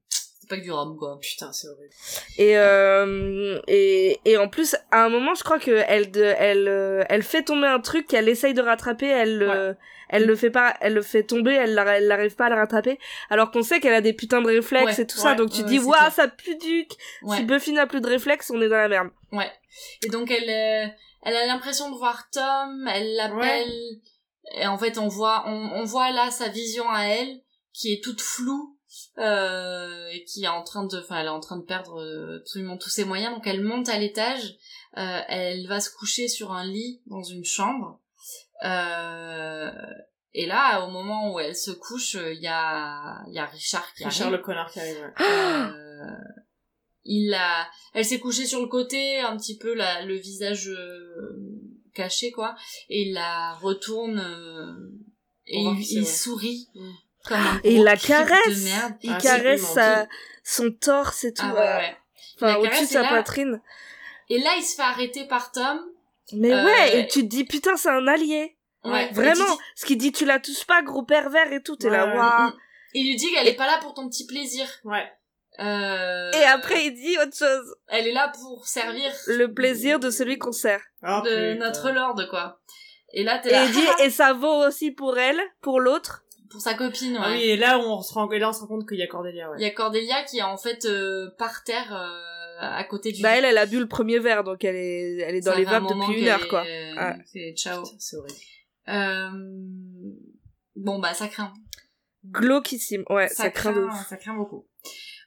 pas 0.50 0.56
que 0.56 0.62
du 0.62 0.72
rhum, 0.72 0.96
quoi. 0.98 1.18
Putain, 1.20 1.52
c'est 1.52 1.68
horrible. 1.68 1.94
Et, 2.36 2.58
euh, 2.58 3.58
et, 3.68 4.20
et 4.24 4.36
en 4.36 4.48
plus, 4.48 4.76
à 4.90 5.04
un 5.04 5.08
moment, 5.08 5.34
je 5.34 5.44
crois 5.44 5.58
que 5.58 5.82
elle, 5.86 6.10
de, 6.10 6.22
elle, 6.22 6.68
euh, 6.68 7.04
elle 7.08 7.22
fait 7.22 7.44
tomber 7.44 7.68
un 7.68 7.80
truc 7.80 8.06
qu'elle 8.08 8.28
essaye 8.28 8.52
de 8.52 8.60
rattraper, 8.60 9.06
elle, 9.06 9.42
euh, 9.42 9.72
elle 10.08 10.26
le 10.26 10.34
fait 10.34 10.50
pas, 10.50 10.76
elle 10.80 10.94
le 10.94 11.02
fait 11.02 11.22
tomber, 11.22 11.52
elle, 11.52 11.74
n'arrive 11.74 12.34
pas 12.34 12.46
à 12.46 12.48
le 12.50 12.56
rattraper, 12.56 12.98
alors 13.30 13.50
qu'on 13.50 13.62
sait 13.62 13.80
qu'elle 13.80 13.94
a 13.94 14.00
des 14.00 14.12
putains 14.12 14.42
de 14.42 14.48
réflexes 14.48 14.98
Ouais, 14.98 15.02
et 15.04 15.06
tout 15.06 15.18
ça, 15.18 15.34
donc 15.34 15.50
tu 15.52 15.62
dis, 15.62 15.78
waouh, 15.78 16.10
ça 16.10 16.28
pue 16.28 16.56
duc! 16.56 16.90
Ouais. 17.22 17.38
Si 17.38 17.44
Buffy 17.44 17.72
n'a 17.72 17.86
plus 17.86 18.00
de 18.00 18.08
réflexes, 18.08 18.50
on 18.50 18.60
est 18.60 18.68
dans 18.68 18.76
la 18.76 18.88
merde. 18.88 19.10
Ouais. 19.32 19.50
Et 20.04 20.08
donc 20.08 20.30
elle, 20.30 20.50
euh, 20.50 20.90
elle 21.22 21.36
a 21.36 21.46
l'impression 21.46 21.90
de 21.90 21.96
voir 21.96 22.28
Tom, 22.32 22.88
elle 22.92 23.14
l'appelle, 23.14 23.72
et 24.56 24.66
en 24.66 24.76
fait 24.76 24.98
on 24.98 25.06
voit, 25.06 25.44
on, 25.46 25.70
on 25.74 25.84
voit 25.84 26.10
là 26.10 26.30
sa 26.32 26.48
vision 26.48 26.90
à 26.90 27.04
elle, 27.04 27.40
qui 27.72 27.92
est 27.92 28.02
toute 28.02 28.20
floue, 28.20 28.76
euh, 29.18 30.08
et 30.08 30.24
qui 30.24 30.44
est 30.44 30.48
en 30.48 30.62
train 30.62 30.84
de, 30.84 30.98
enfin 30.98 31.18
elle 31.20 31.26
est 31.26 31.30
en 31.30 31.40
train 31.40 31.56
de 31.56 31.64
perdre 31.64 32.00
euh, 32.00 32.38
absolument 32.40 32.76
tous 32.76 32.90
ses 32.90 33.04
moyens, 33.04 33.34
donc 33.34 33.46
elle 33.46 33.62
monte 33.62 33.88
à 33.88 33.98
l'étage, 33.98 34.56
euh, 34.96 35.20
elle 35.28 35.66
va 35.66 35.80
se 35.80 35.90
coucher 35.90 36.28
sur 36.28 36.52
un 36.52 36.64
lit 36.64 37.00
dans 37.06 37.22
une 37.22 37.44
chambre, 37.44 38.00
euh, 38.64 39.70
et 40.34 40.46
là 40.46 40.84
au 40.84 40.90
moment 40.90 41.32
où 41.32 41.40
elle 41.40 41.56
se 41.56 41.70
couche, 41.70 42.14
il 42.14 42.40
y 42.40 42.48
a, 42.48 43.22
il 43.28 43.34
y 43.34 43.38
a 43.38 43.46
Richard 43.46 43.92
qui 43.94 44.04
Richard 44.04 44.28
arrive. 44.28 44.38
le 44.38 44.42
connard 44.42 44.70
qui 44.70 44.80
arrive. 44.80 44.98
ouais. 45.00 45.24
Euh, 45.26 46.16
il 47.04 47.32
a, 47.34 47.66
elle 47.94 48.04
s'est 48.04 48.20
couchée 48.20 48.46
sur 48.46 48.60
le 48.60 48.68
côté, 48.68 49.20
un 49.20 49.36
petit 49.36 49.56
peu 49.56 49.74
la, 49.74 50.04
le 50.04 50.14
visage 50.16 50.68
euh, 50.68 51.50
caché 51.94 52.30
quoi, 52.30 52.54
et 52.88 53.08
il 53.08 53.14
la 53.14 53.54
retourne 53.54 54.18
euh, 54.20 54.74
et 55.46 55.60
il, 55.60 56.06
sourit 56.06 56.68
Mm. 56.74 56.90
Comme 57.26 57.36
un 57.38 57.60
Et 57.64 57.74
il 57.74 57.84
la 57.84 57.96
creep 57.96 58.08
caresse! 58.08 58.58
de 58.60 58.64
merde. 58.64 58.94
Il 59.02 59.12
Ah, 59.12 59.18
caresse 59.20 59.62
sa, 59.62 60.06
son 60.44 60.70
torse 60.72 61.24
et 61.24 61.32
tout, 61.34 61.42
Ah 61.44 61.54
ouais, 61.54 61.60
euh, 61.60 61.78
ouais. 61.78 61.96
enfin, 62.36 62.56
au-dessus 62.56 62.84
de 62.84 62.88
sa 62.88 63.00
et 63.00 63.02
là- 63.02 63.08
poitrine. 63.08 63.60
Et 64.28 64.38
là, 64.38 64.50
il 64.56 64.62
se 64.62 64.76
fait 64.76 64.82
arrêter 64.82 65.26
par 65.26 65.50
Tom. 65.52 65.80
Mais 66.32 66.52
Euh, 66.52 66.64
ouais, 66.64 67.00
et 67.00 67.06
tu 67.08 67.22
te 67.22 67.26
dis, 67.26 67.44
putain, 67.44 67.76
c'est 67.76 67.88
un 67.90 68.06
allié. 68.06 68.56
Ouais. 68.84 69.08
Et 69.10 69.12
Vraiment. 69.14 69.44
dis- 69.44 69.60
Ce 69.74 69.84
qui 69.86 69.96
dit, 69.96 70.12
tu 70.12 70.24
la 70.24 70.38
touches 70.38 70.64
pas, 70.64 70.82
gros 70.82 71.02
pervers 71.02 71.52
et 71.52 71.62
tout, 71.62 71.76
t'es 71.76 71.90
Ouais, 71.90 71.96
là, 71.96 72.14
waouh. 72.14 72.52
Il 72.94 73.06
lui 73.08 73.16
dit 73.16 73.30
qu'elle 73.32 73.48
est 73.48 73.54
pas 73.56 73.66
là 73.66 73.78
pour 73.82 73.94
ton 73.94 74.08
petit 74.08 74.26
plaisir. 74.26 74.66
Ouais. 74.84 75.10
Euh, 75.58 76.30
Et 76.32 76.44
après, 76.44 76.86
il 76.86 76.94
dit 76.94 77.18
autre 77.18 77.36
chose. 77.36 77.74
elle 77.88 78.06
est 78.06 78.12
là 78.12 78.28
pour 78.32 78.66
servir 78.66 79.12
Le 79.26 79.52
plaisir 79.52 79.98
de 79.98 80.10
celui 80.10 80.38
qu'on 80.38 80.52
sert. 80.52 80.80
Ah, 81.02 81.20
de 81.24 81.52
putain. 81.54 81.66
notre 81.66 81.90
lord 81.90 82.14
quoi. 82.30 82.60
Et 83.12 83.24
là, 83.24 83.38
t'es 83.40 83.50
Et 83.50 83.52
là 83.52 83.64
il 83.64 83.72
dit, 83.72 83.84
et 84.04 84.10
ça 84.10 84.32
vaut 84.32 84.64
aussi 84.66 84.90
pour 84.92 85.18
elle, 85.18 85.40
pour 85.60 85.80
l'autre. 85.80 86.24
Pour 86.50 86.60
sa 86.60 86.74
copine. 86.74 87.12
Ouais. 87.14 87.22
Ah 87.24 87.32
oui, 87.32 87.42
et 87.44 87.56
là, 87.56 87.78
on 87.78 88.02
se 88.02 88.12
rend, 88.12 88.30
et 88.30 88.38
là, 88.38 88.48
on 88.50 88.52
se 88.52 88.60
rend 88.60 88.66
compte 88.66 88.88
qu'il 88.88 88.98
y 88.98 89.02
a 89.02 89.06
Cordelia, 89.06 89.50
ouais. 89.50 89.56
Il 89.58 89.62
y 89.62 89.66
a 89.66 89.70
Cordelia 89.70 90.22
qui 90.24 90.38
est 90.38 90.42
en 90.42 90.56
fait 90.58 90.84
euh, 90.84 91.30
par 91.38 91.64
terre 91.64 91.94
euh, 91.94 92.58
à 92.60 92.84
côté 92.84 93.12
du. 93.12 93.22
Bah, 93.22 93.36
elle, 93.38 93.44
elle 93.44 93.58
a 93.58 93.66
bu 93.66 93.78
le 93.78 93.86
premier 93.88 94.18
verre, 94.18 94.44
donc 94.44 94.64
elle 94.64 94.76
est, 94.76 95.18
elle 95.20 95.34
est 95.36 95.40
dans 95.40 95.52
Ça 95.52 95.58
les 95.58 95.64
vapes 95.64 95.84
depuis 95.84 96.20
une 96.20 96.28
heure, 96.28 96.48
quoi. 96.48 96.66
est- 96.66 96.92
Ah. 96.98 97.16
C'est 97.32 97.54
ciao. 97.56 97.84
C'est 97.98 98.16
horrible. 98.16 98.38
Euh... 98.88 99.30
Bon 100.76 100.98
bah 100.98 101.14
ça 101.14 101.28
craint. 101.28 101.52
Glauquissime. 102.26 103.04
Ouais, 103.10 103.28
ça, 103.28 103.50
craint 103.50 103.72
de 103.72 103.80
ouf. 103.82 104.06
Ça 104.08 104.16
craint 104.16 104.34
beaucoup. 104.34 104.66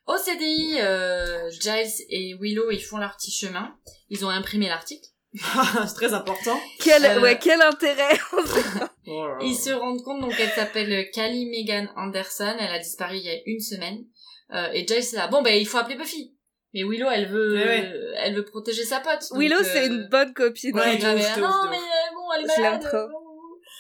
Au 0.06 0.18
CDI, 0.18 0.80
euh, 0.82 1.50
Giles 1.50 2.06
et 2.10 2.36
Willow 2.40 2.72
ils 2.72 2.82
font 2.84 2.98
leur 2.98 3.16
petit 3.16 3.32
chemin. 3.32 3.76
Ils 4.10 4.26
ont 4.26 4.30
imprimé 4.30 4.68
l'article. 4.68 5.08
c'est 5.88 5.96
très 5.96 6.14
important. 6.14 6.60
Quel, 6.80 7.06
Euh, 7.06 7.22
ouais, 7.22 7.38
quel 7.40 7.62
intérêt. 7.62 8.18
Oh. 9.06 9.28
Ils 9.42 9.56
se 9.56 9.70
rendent 9.72 10.02
compte 10.02 10.22
donc 10.22 10.34
qu'elle 10.38 10.50
s'appelle 10.52 11.12
Callie 11.12 11.46
Megan 11.48 11.92
Anderson. 11.98 12.56
Elle 12.58 12.72
a 12.74 12.80
disparu 12.80 13.18
il 13.18 13.24
y 13.26 13.30
a 13.30 13.34
une 13.46 13.60
semaine. 13.60 14.06
Euh, 14.54 14.70
et 14.72 14.88
Giles 14.88 15.00
est 15.00 15.16
là. 15.18 15.28
Bon 15.28 15.42
ben 15.42 15.54
il 15.54 15.68
faut 15.68 15.78
appeler 15.78 15.98
Buffy. 15.98 16.34
Mais 16.74 16.84
Willow 16.84 17.10
elle 17.12 17.28
veut, 17.28 17.54
Mais 17.54 17.66
ouais. 17.66 17.94
elle 18.20 18.34
veut 18.36 18.46
protéger 18.46 18.86
sa 18.86 19.02
pote. 19.02 19.20
donc, 19.30 19.40
Willow, 19.42 19.60
euh, 19.60 19.64
c'est 19.66 19.88
une 19.88 20.08
bonne 20.10 20.34
copine. 20.34 20.74
Ouais, 20.80 20.96
elle 20.96 21.02
non 21.04 21.16
mais 21.16 21.22
ouf. 21.22 21.38
euh, 21.38 22.16
bon 22.16 22.32
elle 22.38 22.44
est 22.46 22.62
malade. 22.62 22.82
trop. 22.82 23.20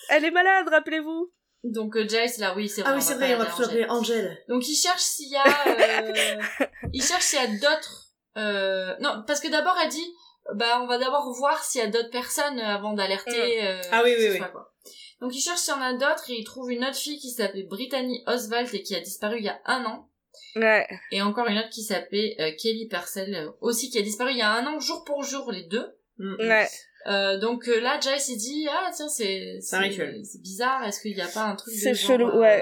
Elle 0.09 0.25
est 0.25 0.31
malade, 0.31 0.67
rappelez-vous. 0.69 1.31
Donc 1.63 1.95
euh, 1.95 2.05
Giles 2.05 2.39
là 2.41 2.53
oui 2.57 2.67
c'est 2.67 2.81
vrai. 2.81 2.91
Ah 2.91 2.95
oui, 2.97 3.01
c'est 3.01 3.13
vrai, 3.15 3.35
on 3.35 3.38
va 3.39 3.45
plutôt 3.45 3.63
appeler 3.63 3.85
Angel. 3.88 4.38
Donc 4.49 4.67
il 4.67 4.75
cherche 4.75 5.01
s'il 5.01 5.30
y 5.31 5.38
a, 5.38 5.43
euh, 5.67 6.65
il 6.93 7.01
cherche 7.01 7.23
s'il 7.23 7.39
y 7.39 7.41
a 7.41 7.47
d'autres. 7.47 8.07
Euh... 8.35 8.93
Non, 8.99 9.23
parce 9.25 9.39
que 9.39 9.47
d'abord 9.47 9.77
elle 9.81 9.89
dit, 9.89 10.13
bah 10.53 10.79
on 10.81 10.87
va 10.87 10.97
d'abord 10.97 11.31
voir 11.31 11.63
s'il 11.63 11.81
y 11.81 11.83
a 11.83 11.87
d'autres 11.87 12.09
personnes 12.09 12.59
avant 12.59 12.93
d'alerter. 12.93 13.65
euh, 13.65 13.81
Ah 13.91 14.01
oui, 14.03 14.13
oui, 14.17 14.27
oui. 14.31 14.37
soit, 14.37 14.49
quoi. 14.49 14.73
Donc 15.21 15.33
il 15.35 15.39
cherche 15.39 15.59
s'il 15.59 15.73
y 15.73 15.77
en 15.77 15.81
a 15.81 15.93
d'autres 15.93 16.29
et 16.29 16.33
il 16.33 16.43
trouve 16.43 16.69
une 16.71 16.83
autre 16.83 16.97
fille 16.97 17.17
qui 17.17 17.29
s'appelait 17.31 17.63
Brittany 17.63 18.23
Oswald 18.27 18.67
et 18.73 18.83
qui 18.83 18.95
a 18.95 18.99
disparu 18.99 19.37
il 19.37 19.45
y 19.45 19.49
a 19.49 19.59
un 19.65 19.85
an. 19.85 20.09
Ouais. 20.55 20.85
Et 21.11 21.21
encore 21.21 21.47
une 21.47 21.57
autre 21.57 21.69
qui 21.69 21.81
s'appelait 21.83 22.35
euh, 22.39 22.51
Kelly 22.61 22.87
Purcell 22.87 23.33
euh, 23.33 23.51
aussi 23.61 23.89
qui 23.89 23.97
a 23.97 24.01
disparu 24.01 24.31
il 24.31 24.37
y 24.37 24.41
a 24.41 24.51
un 24.51 24.65
an 24.67 24.79
jour 24.79 25.03
pour 25.05 25.23
jour 25.23 25.51
les 25.51 25.63
deux. 25.63 25.95
Mm. 26.17 26.35
Ouais. 26.39 26.67
Euh, 27.07 27.37
donc 27.39 27.67
euh, 27.67 27.79
là 27.79 27.99
Jay 27.99 28.17
s'est 28.19 28.35
dit 28.35 28.67
ah 28.69 28.89
tiens 28.95 29.07
c'est 29.09 29.59
C'est 29.61 30.41
bizarre 30.41 30.83
est-ce 30.83 31.01
qu'il 31.01 31.15
n'y 31.15 31.21
a 31.21 31.27
pas 31.27 31.43
un 31.43 31.55
truc 31.55 31.73
de 31.73 31.79
C'est 31.79 31.93
genre, 31.93 32.07
chelou, 32.11 32.39
ouais. 32.39 32.61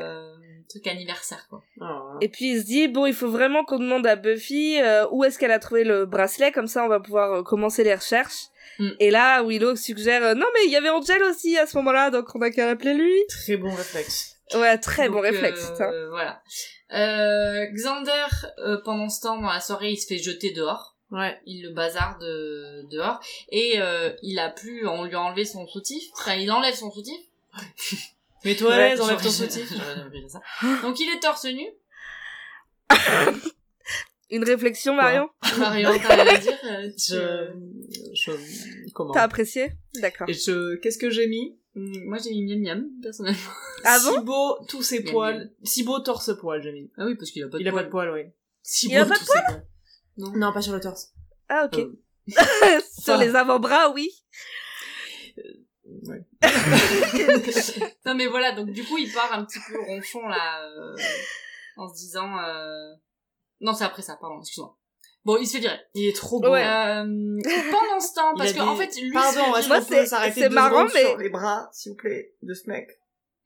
Truc 0.72 0.88
anniversaire 0.88 1.46
quoi. 1.50 1.62
Oh 1.80 1.84
là. 1.84 2.18
Et 2.22 2.30
puis 2.30 2.52
il 2.52 2.62
se 2.62 2.66
dit, 2.66 2.88
bon, 2.88 3.06
il 3.06 3.14
faut 3.14 3.30
vraiment 3.30 3.64
qu'on 3.64 3.80
demande 3.80 4.08
à 4.08 4.16
Buffy 4.16 4.80
euh, 4.82 5.06
où 5.12 5.24
est-ce 5.24 5.38
qu'elle 5.38 5.52
a 5.52 5.60
trouvé 5.60 5.84
le 5.84 6.06
bracelet, 6.06 6.52
comme 6.52 6.68
ça 6.68 6.84
on 6.84 6.88
va 6.88 7.00
pouvoir 7.00 7.34
euh, 7.34 7.44
commencer 7.44 7.84
les 7.84 7.96
recherches. 7.96 8.48
Mm. 8.80 8.90
Et 9.00 9.12
là, 9.12 9.44
Willow 9.44 9.76
suggère, 9.76 10.24
euh, 10.24 10.34
non 10.34 10.48
mais 10.54 10.66
il 10.66 10.72
y 10.72 10.76
avait 10.76 10.90
Angel 10.90 11.22
aussi 11.24 11.58
à 11.58 11.68
ce 11.68 11.78
moment-là, 11.78 12.10
donc 12.10 12.34
on 12.36 12.42
a 12.42 12.50
qu'à 12.50 12.66
l'appeler 12.66 12.94
lui. 12.94 13.14
Très 13.28 13.58
bon 13.58 13.74
réflexe. 13.74 14.38
Ouais, 14.54 14.78
très 14.78 15.10
bon 15.10 15.22
réflexe. 15.22 15.62
euh, 15.66 15.72
putain. 15.72 15.92
voilà. 16.10 16.42
Euh, 16.94 17.66
Xander, 17.74 18.28
euh, 18.60 18.82
pendant 18.84 19.10
ce 19.10 19.22
temps, 19.22 19.40
dans 19.40 19.48
la 19.50 19.60
soirée, 19.62 19.92
il 19.92 19.98
se 19.98 20.08
fait 20.08 20.18
jeter 20.18 20.52
dehors. 20.52 20.96
Ouais. 21.12 21.40
Il 21.46 21.64
le 21.64 21.70
bazarde 21.70 22.22
de, 22.22 22.88
dehors. 22.90 23.20
Et 23.50 23.76
euh, 23.78 24.12
il 24.24 24.40
a 24.40 24.50
plus... 24.50 24.88
On 24.88 25.04
lui 25.04 25.16
a 25.16 25.22
enlevé 25.22 25.46
son 25.46 25.68
soutif. 25.68 26.04
Enfin, 26.20 26.36
il 26.36 26.52
enlève 26.52 26.74
son 26.74 26.92
soutif. 26.92 27.20
Mets-toi 28.46 28.74
à 28.74 28.78
Ouais, 28.78 29.00
enlève 29.00 29.22
ton 29.22 29.30
soutif. 29.30 29.72
Donc 30.82 31.00
il 31.00 31.10
est 31.16 31.20
torse 31.20 31.46
nu. 31.46 31.66
Une 34.30 34.44
réflexion, 34.46 34.94
Marion? 34.96 35.28
Marion, 35.58 35.92
t'as 36.02 36.16
rien 36.24 36.34
à 36.34 36.38
dire 36.38 36.58
euh, 36.64 36.90
Je... 36.98 37.52
je... 38.14 38.32
Comment 38.94 39.12
T'as 39.14 39.24
apprécié? 39.24 39.74
D'accord. 39.96 40.30
Et 40.30 40.34
je... 40.34 40.76
Qu'est-ce 40.78 40.98
que 40.98 41.10
j'ai 41.10 41.28
mis? 41.28 41.58
Mm, 41.76 42.06
Moi, 42.06 42.18
j'ai 42.18 42.30
mis 42.32 42.46
miam 42.46 42.62
miam, 42.80 42.88
personnellement. 43.02 43.40
Ah 43.84 43.98
bon? 44.06 44.12
Si 44.14 44.20
beau, 44.22 44.58
tous 44.70 44.84
ses 44.84 45.00
Miam, 45.04 45.12
poils. 45.12 45.38
miam. 45.40 45.50
Si 45.64 45.84
beau 45.84 46.00
torse 46.00 46.32
poil, 46.40 46.62
j'ai 46.64 46.72
mis. 46.72 46.90
Ah 46.98 47.06
oui, 47.08 47.16
parce 47.16 47.32
qu'il 47.32 47.44
a 47.44 47.48
pas 47.50 47.58
de 47.58 47.62
Il 47.64 47.68
a 47.68 47.72
pas 47.72 47.78
poils. 47.84 47.86
de 47.86 47.90
poils, 47.92 48.12
oui. 48.14 48.32
Si 48.64 48.88
Il 48.88 48.98
a 48.98 49.06
pas 49.06 49.16
de 49.16 49.20
tous 49.20 49.26
ses 49.26 49.40
poils 49.46 49.66
Non. 50.18 50.32
Non, 50.38 50.54
pas 50.54 50.62
sur 50.62 50.72
le 50.74 50.80
torse. 50.80 51.12
Ah 51.50 51.66
ok. 51.72 51.80
Euh, 51.80 51.92
Sur 53.02 53.16
enfin. 53.16 53.18
les 53.26 53.36
avant-bras, 53.36 53.90
oui. 53.94 54.10
Ouais. 56.08 56.26
non 58.06 58.16
mais 58.16 58.28
voilà, 58.28 58.54
donc 58.54 58.72
du 58.72 58.84
coup 58.84 58.98
il 58.98 59.12
part 59.12 59.32
un 59.34 59.44
petit 59.46 59.60
peu 59.68 59.80
ronchon 59.88 60.28
là, 60.28 60.64
euh, 60.64 60.96
en 61.78 61.88
se 61.88 61.94
disant... 61.96 62.38
Euh... 62.40 62.94
Non 63.60 63.74
c'est 63.74 63.84
après 63.84 64.02
ça, 64.02 64.18
pardon, 64.20 64.40
excuse-moi. 64.40 64.76
Bon, 65.24 65.38
il 65.40 65.46
se 65.46 65.54
fait 65.54 65.60
virer. 65.60 65.80
Il 65.94 66.08
est 66.08 66.16
trop 66.16 66.40
beau. 66.42 66.50
Ouais. 66.50 66.66
Euh, 66.66 67.04
pendant 67.04 68.00
ce 68.00 68.14
temps, 68.16 68.34
parce 68.38 68.50
que 68.54 68.56
des- 68.56 68.62
en 68.62 68.76
fait, 68.76 68.90
lui... 69.00 69.12
Pardon, 69.12 69.54
se 69.54 69.60
est-ce 69.60 69.62
fait 69.62 69.68
Moi, 69.68 69.80
qu'on 69.80 69.86
peut 69.86 69.96
c'est- 69.96 70.06
s'arrêter 70.08 70.42
deux 70.50 70.56
marrant, 70.56 70.86
mais- 70.86 71.02
sur 71.10 71.18
les 71.18 71.30
bras, 71.30 71.70
s'il 71.72 71.92
vous 71.92 71.98
plaît, 71.98 72.34
de 72.42 72.54
ce 72.56 72.68
mec. 72.68 72.88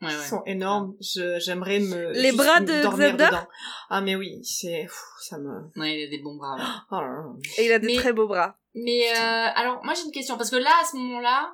Ouais, 0.02 0.08
Ils 0.12 0.18
ouais. 0.18 0.26
sont 0.26 0.42
énormes. 0.46 0.96
Je, 1.02 1.38
j'aimerais 1.40 1.80
me. 1.80 2.12
Les 2.14 2.32
bras 2.32 2.62
de 2.62 2.82
Xander 2.82 3.12
dedans. 3.14 3.48
Ah, 3.90 4.00
mais 4.02 4.16
oui, 4.16 4.42
c'est. 4.46 4.88
Ça 5.22 5.38
me. 5.38 5.50
Ouais, 5.78 6.00
il 6.00 6.06
a 6.06 6.10
des 6.10 6.20
bons 6.20 6.36
bras. 6.36 6.56
ouais. 6.56 6.62
Oh 6.92 6.96
là 7.02 7.08
là. 7.08 7.24
Et 7.58 7.66
il 7.66 7.72
a 7.74 7.80
des 7.80 7.88
Mais- 7.88 7.96
très 7.96 8.14
beaux 8.14 8.28
bras. 8.28 8.58
Mais 8.74 9.10
euh, 9.12 9.48
alors, 9.56 9.84
moi 9.84 9.94
j'ai 9.96 10.04
une 10.04 10.12
question, 10.12 10.38
parce 10.38 10.50
que 10.52 10.58
là, 10.58 10.72
à 10.82 10.86
ce 10.86 10.96
moment-là, 10.98 11.50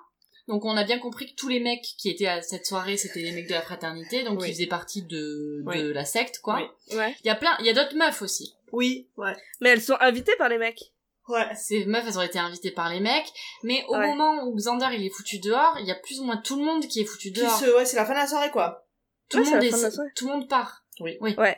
donc 0.47 0.65
on 0.65 0.75
a 0.77 0.83
bien 0.83 0.99
compris 0.99 1.27
que 1.31 1.35
tous 1.35 1.47
les 1.49 1.59
mecs 1.59 1.83
qui 1.97 2.09
étaient 2.09 2.27
à 2.27 2.41
cette 2.41 2.65
soirée, 2.65 2.97
c'était 2.97 3.21
les 3.21 3.31
mecs 3.31 3.47
de 3.47 3.53
la 3.53 3.61
fraternité, 3.61 4.23
donc 4.23 4.39
Oui. 4.41 4.49
ils 4.49 4.53
faisaient 4.53 4.67
partie 4.67 5.03
de, 5.03 5.61
de 5.61 5.63
Oui. 5.65 5.93
la 5.93 6.05
secte, 6.05 6.39
quoi. 6.39 6.55
Oui. 6.89 6.97
Ouais. 6.97 7.15
Il 7.23 7.27
y 7.27 7.29
a 7.29 7.35
plein, 7.35 7.55
il 7.59 7.65
y 7.65 7.69
a 7.69 7.73
d'autres 7.73 7.95
meufs 7.95 8.21
aussi. 8.21 8.53
Oui, 8.71 9.07
ouais. 9.17 9.35
Mais 9.61 9.69
elles 9.69 9.81
sont 9.81 9.97
invitées 9.99 10.35
par 10.37 10.49
les 10.49 10.57
mecs. 10.57 10.93
Ouais. 11.27 11.53
Ces 11.55 11.85
meufs, 11.85 12.03
elles 12.07 12.17
ont 12.17 12.23
été 12.23 12.39
invitées 12.39 12.71
par 12.71 12.89
les 12.89 12.99
mecs, 12.99 13.31
mais 13.63 13.83
au 13.87 13.95
Ouais. 13.95 14.07
moment 14.07 14.43
où 14.45 14.55
Xander 14.55 14.87
il 14.93 15.05
est 15.05 15.09
foutu 15.09 15.39
dehors, 15.39 15.77
il 15.79 15.85
y 15.85 15.91
a 15.91 15.95
plus 15.95 16.19
ou 16.19 16.23
moins 16.25 16.37
tout 16.37 16.57
le 16.57 16.63
monde 16.65 16.85
qui 16.87 16.99
est 17.01 17.05
foutu 17.05 17.31
Qui 17.31 17.41
dehors. 17.41 17.57
se... 17.59 17.75
Ouais, 17.75 17.85
c'est 17.85 17.95
la 17.97 18.05
fin 18.05 18.13
de 18.13 18.19
la 18.19 18.27
soirée, 18.27 18.49
quoi. 18.51 18.87
Tout 19.29 19.37
Ouais, 19.37 19.43
le 19.45 19.49
monde 19.51 19.63
est, 19.63 20.13
tout 20.15 20.27
le 20.29 20.47
part. 20.47 20.83
Oui. 20.99 21.17
Oui. 21.21 21.35
Ouais. 21.37 21.57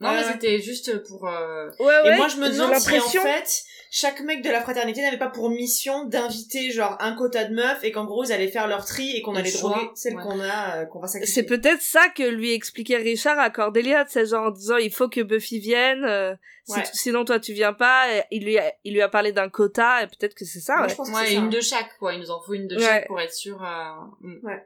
Non, 0.00 0.10
Ouais, 0.10 0.16
mais 0.16 0.32
c'était 0.32 0.60
juste 0.60 1.02
pour. 1.08 1.26
euh, 1.26 1.68
Ouais, 1.80 1.86
ouais. 1.86 2.14
Et 2.14 2.16
moi, 2.16 2.28
je 2.28 2.36
me 2.36 2.48
demande 2.48 2.76
si, 2.76 2.98
en 3.00 3.08
fait, 3.08 3.62
chaque 3.90 4.20
mec 4.20 4.42
de 4.42 4.50
la 4.50 4.60
fraternité 4.60 5.02
n'avait 5.02 5.18
pas 5.18 5.26
pour 5.28 5.50
mission 5.50 6.04
d'inviter, 6.04 6.70
genre, 6.70 6.96
un 7.00 7.14
quota 7.16 7.44
de 7.44 7.52
meufs 7.54 7.82
et 7.82 7.90
qu'en 7.90 8.04
gros, 8.04 8.22
ils 8.22 8.32
allaient 8.32 8.46
faire 8.46 8.68
leur 8.68 8.84
tri 8.84 9.16
et 9.16 9.22
qu'on 9.22 9.34
allait 9.34 9.50
droguer 9.50 9.90
celles 9.96 10.14
ouais. 10.14 10.22
qu'on 10.22 10.38
a, 10.38 10.76
euh, 10.82 10.84
qu'on 10.84 11.00
va 11.00 11.08
sacrifier. 11.08 11.34
C'est 11.34 11.42
peut-être 11.48 11.82
ça 11.82 12.08
que 12.14 12.22
lui 12.22 12.52
expliquait 12.52 12.96
Richard 12.98 13.40
à 13.40 13.50
Cordelia, 13.50 14.04
c'est 14.08 14.24
genre 14.26 14.46
en 14.46 14.50
disant 14.50 14.76
il 14.76 14.92
faut 14.92 15.08
que 15.08 15.20
Buffy 15.22 15.58
vienne, 15.58 16.04
euh, 16.04 16.34
si 16.66 16.74
Ouais. 16.76 16.82
t- 16.84 16.90
sinon 16.92 17.24
toi 17.24 17.40
tu 17.40 17.52
viens 17.52 17.72
pas. 17.72 18.14
Et 18.14 18.22
il 18.30 18.44
lui 18.44 18.56
a, 18.56 18.72
il 18.84 18.92
lui 18.94 19.02
a 19.02 19.08
parlé 19.08 19.32
d'un 19.32 19.48
quota 19.48 20.04
et 20.04 20.06
peut-être 20.06 20.34
que 20.36 20.44
c'est 20.44 20.60
ça. 20.60 20.74
Moi, 20.76 20.84
Ouais. 20.84 20.90
je 20.90 20.94
pense 20.94 21.10
que 21.10 21.32
une 21.34 21.50
ça. 21.50 21.56
de 21.56 21.60
chaque, 21.60 21.98
quoi. 21.98 22.14
Il 22.14 22.20
nous 22.20 22.30
en 22.30 22.40
faut 22.40 22.54
une 22.54 22.68
de 22.68 22.76
Ouais. 22.76 22.82
chaque 22.82 23.06
pour 23.08 23.20
être 23.20 23.34
sûr. 23.34 23.60
euh, 23.64 23.94
mm. 24.20 24.46
Ouais. 24.46 24.62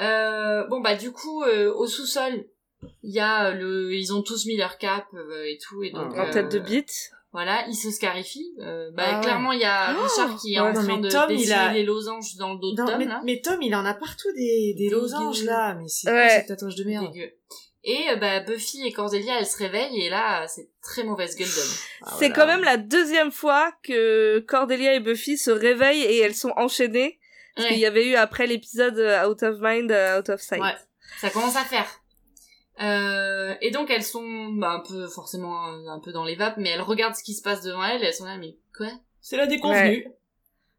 Euh, 0.00 0.66
bon, 0.66 0.80
bah, 0.80 0.96
du 0.96 1.12
coup, 1.12 1.42
euh, 1.44 1.72
au 1.74 1.86
sous-sol, 1.86 2.44
Il 3.02 3.12
y 3.14 3.20
a 3.20 3.48
euh, 3.48 3.54
le, 3.54 3.94
ils 3.94 4.12
ont 4.12 4.22
tous 4.22 4.46
mis 4.46 4.56
leur 4.56 4.78
cap 4.78 5.06
euh, 5.14 5.44
et 5.44 5.58
tout, 5.58 5.82
et 5.82 5.90
donc. 5.90 6.14
En 6.16 6.26
euh, 6.26 6.30
tête 6.32 6.50
de 6.52 6.58
bite. 6.58 6.92
Voilà, 7.32 7.64
il 7.68 7.74
se 7.76 7.90
scarifie. 7.92 8.52
Euh, 8.60 8.90
bah, 8.92 9.04
Ah 9.06 9.20
clairement, 9.20 9.52
il 9.52 9.60
y 9.60 9.64
a 9.64 9.94
Oh 9.96 10.02
Richard 10.02 10.36
qui 10.40 10.54
est 10.54 10.60
Ouais, 10.60 10.68
en 10.68 10.72
train 10.72 10.82
mais 10.96 10.98
de 10.98 11.08
Tom, 11.10 11.26
il 11.30 11.36
dessiner 11.36 11.54
a- 11.54 11.72
les 11.72 11.84
losanges 11.84 12.34
dans 12.36 12.54
le 12.54 12.58
dos 12.58 12.72
de 12.72 12.76
Tom, 12.76 12.98
mais, 12.98 13.04
là. 13.04 13.20
mais 13.24 13.40
Tom, 13.40 13.62
il 13.62 13.72
en 13.74 13.84
a 13.84 13.94
partout 13.94 14.32
des, 14.34 14.74
des 14.76 14.88
losanges 14.90 15.44
là, 15.44 15.74
mais 15.74 15.86
c'est 15.86 16.10
Ouais. 16.10 16.28
cette 16.30 16.48
tatouage 16.48 16.74
de 16.74 16.84
merde 16.84 17.12
Dégueu. 17.12 17.30
Et 17.84 18.08
euh, 18.10 18.16
bah, 18.16 18.40
Buffy 18.40 18.84
et 18.86 18.92
Cordelia, 18.92 19.38
elles 19.38 19.46
se 19.46 19.56
réveillent, 19.58 20.02
et 20.02 20.10
là, 20.10 20.46
c'est 20.48 20.68
très 20.82 21.04
mauvaise 21.04 21.36
gueule 21.36 21.48
d'homme. 21.48 21.64
Ah, 22.02 22.06
C'est 22.18 22.28
voilà. 22.30 22.34
quand 22.34 22.46
même 22.46 22.64
la 22.64 22.76
deuxième 22.76 23.30
fois 23.30 23.72
que 23.84 24.40
Cordelia 24.40 24.94
et 24.94 25.00
Buffy 25.00 25.38
se 25.38 25.50
réveillent 25.52 26.02
et 26.02 26.18
elles 26.18 26.34
sont 26.34 26.52
enchaînées. 26.56 27.18
Parce 27.54 27.68
Ouais. 27.68 27.74
qu'il 27.74 27.82
y 27.82 27.86
avait 27.86 28.06
eu 28.06 28.14
après 28.16 28.46
l'épisode 28.48 28.98
Out 29.28 29.42
of 29.44 29.56
Mind, 29.60 29.90
Out 30.18 30.28
of 30.30 30.40
Sight. 30.40 30.60
Ouais, 30.62 30.74
ça 31.20 31.30
commence 31.30 31.56
à 31.56 31.64
faire. 31.64 31.86
Euh, 32.80 33.54
et 33.60 33.70
donc 33.70 33.90
elles 33.90 34.02
sont 34.02 34.48
bah, 34.52 34.70
un 34.70 34.80
peu 34.80 35.06
forcément 35.06 35.64
un, 35.66 35.86
un 35.86 36.00
peu 36.00 36.12
dans 36.12 36.24
les 36.24 36.34
vapes, 36.34 36.56
mais 36.56 36.70
elles 36.70 36.80
regardent 36.80 37.14
ce 37.14 37.22
qui 37.22 37.34
se 37.34 37.42
passe 37.42 37.62
devant 37.62 37.84
elles 37.84 38.02
et 38.02 38.06
elles 38.06 38.14
sont 38.14 38.24
là, 38.24 38.36
mais 38.38 38.56
quoi? 38.76 38.88
C'est 39.20 39.36
la 39.36 39.46
déconvenue. 39.46 40.06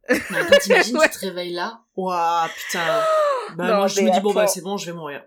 Mais 0.10 0.38
attends, 0.40 0.58
t'imagines, 0.60 0.98
Ouais. 1.00 1.10
tu 1.10 1.20
te 1.20 1.26
réveilles 1.26 1.54
là? 1.54 1.82
Ouah, 1.96 2.50
putain. 2.56 2.80
Bah, 3.56 3.68
Non, 3.68 3.78
moi, 3.78 3.88
je 3.88 4.00
me 4.02 4.10
dis, 4.12 4.22
bon, 4.22 4.34
bah, 4.34 4.48
c'est 4.48 4.62
bon, 4.62 4.78
je 4.78 4.86
vais 4.86 4.94
mourir. 4.94 5.24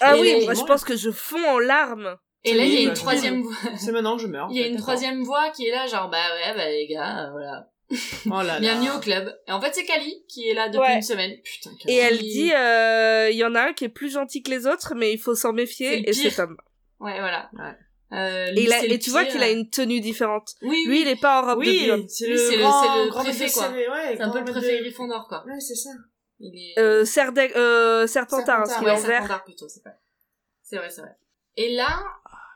Ah 0.00 0.16
Et 0.16 0.20
oui, 0.20 0.44
moi 0.44 0.54
je 0.54 0.62
pense 0.62 0.84
que 0.84 0.96
je 0.96 1.10
fonds 1.10 1.44
en 1.44 1.58
larmes. 1.58 2.16
Et 2.44 2.54
là, 2.54 2.64
il 2.64 2.72
y 2.72 2.76
a 2.76 2.80
une 2.88 2.92
troisième 2.94 3.42
voix. 3.42 3.54
C'est 3.76 3.90
maintenant 3.90 4.16
que 4.16 4.22
je 4.22 4.28
meurs. 4.28 4.46
Il 4.50 4.56
y 4.56 4.62
a 4.62 4.66
une 4.66 4.76
troisième 4.76 5.24
voix 5.24 5.50
qui 5.50 5.66
est 5.66 5.72
là, 5.72 5.86
genre, 5.86 6.08
bah 6.10 6.18
ouais, 6.34 6.54
bah 6.54 6.68
les 6.68 6.86
gars, 6.86 7.24
euh, 7.26 7.30
voilà. 7.32 7.68
Oh 7.90 8.30
là 8.30 8.42
là. 8.44 8.60
Bienvenue 8.60 8.90
au 8.90 8.98
club. 9.00 9.34
Et 9.46 9.52
en 9.52 9.60
fait, 9.60 9.72
c'est 9.74 9.84
Kali 9.84 10.24
qui 10.28 10.48
est 10.48 10.54
là 10.54 10.68
depuis 10.68 10.80
Ouais. 10.80 10.96
une 10.96 11.02
semaine. 11.02 11.32
Putain, 11.42 11.70
Et 11.86 11.96
elle 11.96 12.18
dit, 12.18 12.52
euh, 12.52 13.28
il 13.30 13.36
y 13.36 13.44
en 13.44 13.54
a 13.54 13.60
un 13.68 13.72
qui 13.72 13.84
est 13.84 13.88
plus 13.90 14.10
gentil 14.12 14.42
que 14.42 14.50
les 14.50 14.66
autres, 14.66 14.94
mais 14.96 15.12
il 15.12 15.18
faut 15.18 15.34
s'en 15.34 15.52
méfier, 15.52 15.98
et 15.98 16.02
pire. 16.02 16.14
c'est 16.14 16.30
Tom. 16.36 16.56
Ouais, 17.00 17.18
voilà. 17.20 17.50
Ouais. 17.52 17.72
Euh, 18.16 18.46
Et, 18.48 18.52
lui, 18.52 18.62
il 18.64 18.72
a- 18.72 18.84
et 18.84 18.98
tu 18.98 19.10
vois 19.10 19.24
qu'il 19.24 19.42
a 19.42 19.50
une 19.50 19.68
tenue 19.68 20.00
différente. 20.00 20.54
Oui, 20.62 20.84
Lui, 20.86 21.02
il 21.02 21.08
est 21.08 21.20
pas 21.20 21.42
en 21.42 21.46
robe 21.46 21.64
de 21.64 21.68
Oui, 21.68 22.06
c'est 22.08 22.26
Lui, 22.26 22.32
le, 22.34 22.38
c'est 22.38 22.56
le- 22.56 22.62
grand, 22.62 22.82
c'est 22.82 23.04
le 23.04 23.10
préfet, 23.10 23.50
quoi. 23.52 23.68
de- 23.68 23.74
Ouais, 23.74 24.14
c'est 24.16 24.22
un 24.22 24.30
peu 24.30 24.38
le 24.38 24.44
préfet 24.44 24.60
maître 24.60 24.78
de- 24.78 24.82
Gryffondor, 24.84 25.28
quoi. 25.28 25.44
Ouais, 25.46 25.60
c'est 25.60 25.74
ça. 25.74 25.90
Il 26.40 26.54
est... 26.56 26.78
Euh, 26.80 27.04
Serdec, 27.04 27.54
euh, 27.56 28.06
Serpentard, 28.06 28.60
hein, 28.60 28.64
Serpentard, 28.66 28.78
ce 28.78 28.82
qui 28.82 28.88
est 28.88 28.90
en 28.92 29.08
vert. 29.08 29.18
Serpentard 29.20 29.44
plutôt, 29.44 29.68
c'est 29.68 29.80
vrai. 29.82 29.92
C'est 30.62 30.76
vrai, 30.76 30.90
c'est 30.90 31.00
vrai. 31.02 31.10
Et 31.56 31.74
là, 31.74 32.02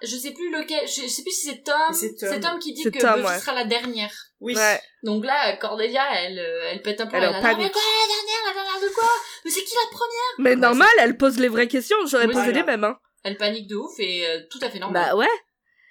je 0.02 0.16
sais 0.16 0.32
plus 0.32 0.50
lequel, 0.50 0.86
je 0.86 1.06
sais 1.08 1.22
plus 1.22 1.32
si 1.32 1.48
c'est 1.48 1.62
Tom. 1.62 1.74
C'est 1.92 2.14
Tom. 2.40 2.58
Qui 2.58 2.72
dit 2.72 2.84
que 2.84 2.98
Tom, 2.98 3.20
Buffy 3.20 3.26
ouais. 3.32 3.38
sera 3.40 3.54
la 3.54 3.64
dernière. 3.64 4.12
Oui. 4.40 4.54
Ouais. 4.56 4.80
Donc 5.02 5.24
là, 5.24 5.56
Cordelia, 5.56 6.04
elle, 6.22 6.38
euh, 6.38 6.70
elle 6.70 6.82
pète 6.82 7.00
un 7.00 7.06
peu. 7.06 7.16
Elle 7.16 7.24
est 7.24 7.26
en 7.26 7.30
a 7.30 7.40
là, 7.40 7.42
mais 7.48 7.54
panique. 7.54 7.72
quoi, 7.72 7.82
la 7.82 8.14
dernière, 8.14 8.46
la 8.46 8.52
dernière 8.54 8.88
de 8.88 8.94
quoi? 8.94 9.08
Mais 9.44 9.50
c'est 9.50 9.64
qui 9.64 9.74
la 9.74 9.90
première? 9.90 10.34
Mais 10.38 10.56
normal, 10.56 10.88
elle 11.00 11.16
pose 11.16 11.38
les 11.38 11.48
vraies 11.48 11.68
questions, 11.68 11.96
j'aurais 12.06 12.26
Oui, 12.26 12.32
posé 12.32 12.44
voilà. 12.44 12.58
les 12.60 12.64
mêmes, 12.64 12.84
hein. 12.84 12.98
Elle 13.24 13.36
panique 13.36 13.68
de 13.68 13.74
ouf 13.76 13.92
et 13.98 14.26
euh, 14.26 14.40
tout 14.50 14.60
à 14.62 14.70
fait 14.70 14.78
normal. 14.78 15.04
Bah 15.10 15.16
ouais. 15.16 15.26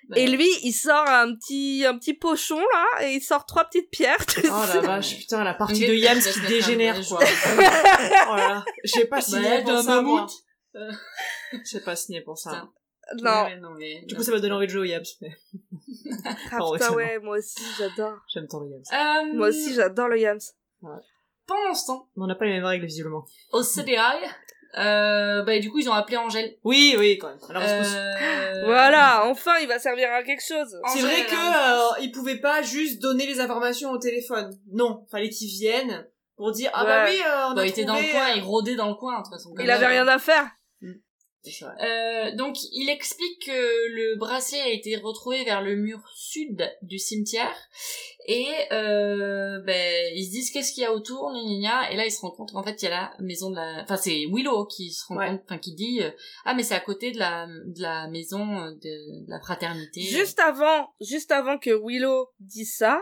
Bah, 0.09 0.17
Et 0.17 0.27
lui, 0.27 0.49
il 0.63 0.71
sort 0.71 1.05
un 1.05 1.35
petit, 1.35 1.84
un 1.85 1.97
petit 1.97 2.13
pochon, 2.13 2.59
là, 2.59 3.05
et 3.05 3.15
il 3.15 3.21
sort 3.21 3.45
trois 3.45 3.65
petites 3.65 3.89
pierres. 3.91 4.23
Oh 4.45 4.63
la 4.73 4.79
vache, 4.79 5.17
putain, 5.17 5.43
la 5.43 5.53
partie 5.53 5.85
de 5.85 5.93
Yams 5.93 6.21
qui 6.21 6.39
dégénère, 6.47 7.01
joueur. 7.03 7.21
oh 8.29 8.35
là 8.35 8.47
là. 8.47 8.65
J'ai 8.85 9.03
pas 9.05 9.19
signé 9.19 9.49
Bah, 9.49 9.61
pour 9.63 9.71
d'un 9.73 9.84
ça, 9.84 10.01
moi. 10.01 10.27
J'ai 11.69 11.81
pas 11.81 11.95
signé 11.97 12.21
pour 12.21 12.38
ça. 12.38 12.69
Non. 13.21 13.43
Ouais, 13.45 13.55
non, 13.57 13.69
mais... 13.77 14.01
Du 14.05 14.15
coup, 14.15 14.23
ça 14.23 14.31
m'a 14.31 14.39
donné 14.39 14.53
envie 14.53 14.67
de 14.67 14.71
jouer 14.71 14.81
au 14.81 14.85
Yams, 14.85 15.03
mais 15.21 15.31
Ah, 16.51 16.57
Oh, 16.61 16.75
ouais, 16.95 17.19
moi 17.19 17.38
aussi, 17.38 17.61
j'adore. 17.77 18.17
j'aime 18.34 18.47
tant 18.47 18.59
le 18.59 18.69
Yams. 18.69 18.84
Euh, 18.93 19.34
Moi 19.35 19.47
aussi, 19.49 19.73
j'adore 19.73 20.07
le 20.09 20.19
Yams. 20.19 20.39
Pendant 21.47 21.73
ce 21.73 21.88
temps, 21.88 22.09
Mais 22.17 22.23
on 22.23 22.27
n'a 22.27 22.35
pas 22.35 22.45
les 22.45 22.51
mêmes 22.51 22.65
règles, 22.65 22.85
visiblement. 22.85 23.25
au 23.53 23.63
CDI, 23.63 23.95
euh, 24.77 25.43
bah, 25.43 25.57
du 25.59 25.71
coup, 25.71 25.79
ils 25.79 25.89
ont 25.89 25.93
appelé 25.93 26.17
Angèle. 26.17 26.57
Oui, 26.65 26.95
oui, 26.99 27.17
quand 27.17 27.29
même. 27.29 27.39
Alors, 27.49 27.63
on 27.63 27.67
se 27.67 27.77
pose- 27.77 27.95
Euh, 27.95 28.65
Voilà, 28.65 29.25
enfin, 29.27 29.57
il 29.61 29.67
va 29.67 29.79
servir 29.79 30.11
à 30.11 30.23
quelque 30.23 30.43
chose. 30.45 30.75
C'est 30.93 30.99
vrai 31.01 31.25
que 31.25 31.34
euh, 31.34 32.01
ils 32.01 32.11
pouvaient 32.11 32.39
pas 32.39 32.61
juste 32.61 33.01
donner 33.01 33.25
les 33.25 33.39
informations 33.39 33.91
au 33.91 33.97
téléphone. 33.97 34.57
Non, 34.71 35.05
fallait 35.09 35.29
qu'ils 35.29 35.47
viennent 35.49 36.05
pour 36.35 36.51
dire 36.51 36.69
ah 36.73 36.84
bah 36.84 37.05
Ouais. 37.05 37.11
oui, 37.11 37.21
euh, 37.25 37.47
on 37.51 37.53
Bah, 37.53 37.61
a 37.61 37.65
il 37.65 37.69
était 37.69 37.85
dans 37.85 37.95
le 37.95 38.11
coin, 38.11 38.29
euh, 38.31 38.35
il 38.35 38.43
rôdait 38.43 38.75
dans 38.75 38.89
le 38.89 38.95
coin, 38.95 39.17
de 39.19 39.23
toute 39.23 39.34
façon. 39.34 39.53
Il 39.57 39.71
avait 39.71 39.88
rien 39.88 40.07
à 40.07 40.19
faire. 40.19 40.45
Euh, 41.81 42.35
donc, 42.35 42.57
il 42.73 42.89
explique 42.89 43.45
que 43.45 43.51
le 43.51 44.18
bracelet 44.18 44.59
a 44.59 44.69
été 44.69 44.95
retrouvé 44.97 45.43
vers 45.45 45.61
le 45.61 45.76
mur 45.76 45.99
sud 46.15 46.69
du 46.81 46.99
cimetière. 46.99 47.55
Et 48.27 48.47
euh, 48.73 49.61
ben, 49.61 50.11
ils 50.14 50.26
se 50.26 50.31
disent 50.31 50.51
qu'est-ce 50.51 50.73
qu'il 50.73 50.84
y 50.84 50.85
a 50.85 50.91
autour, 50.93 51.31
gna, 51.31 51.89
et 51.91 51.95
là 51.95 52.05
ils 52.05 52.11
se 52.11 52.19
rencontrent. 52.19 52.57
En 52.57 52.64
fait, 52.64 52.81
il 52.81 52.85
y 52.85 52.88
a 52.89 52.91
la 52.91 53.14
maison 53.19 53.49
de 53.49 53.55
la... 53.55 53.84
Enfin, 53.84 53.95
c'est 53.95 54.26
Willow 54.30 54.65
qui 54.65 54.91
se 54.91 55.05
rend 55.05 55.15
Ouais. 55.18 55.30
compte, 55.30 55.41
enfin 55.45 55.57
qui 55.57 55.73
dit 55.76 56.01
euh, 56.03 56.09
ah 56.43 56.53
mais 56.53 56.64
c'est 56.64 56.76
à 56.76 56.81
côté 56.81 57.11
de 57.14 57.19
la 57.19 57.47
de 57.47 57.81
la 57.81 58.09
maison 58.09 58.41
euh, 58.59 58.72
de, 58.72 59.26
de 59.26 59.30
la 59.30 59.39
fraternité. 59.39 60.01
Juste 60.01 60.39
avant, 60.39 60.89
juste 60.99 61.31
avant 61.31 61.57
que 61.57 61.69
Willow 61.69 62.27
dise 62.41 62.76
ça, 62.76 63.01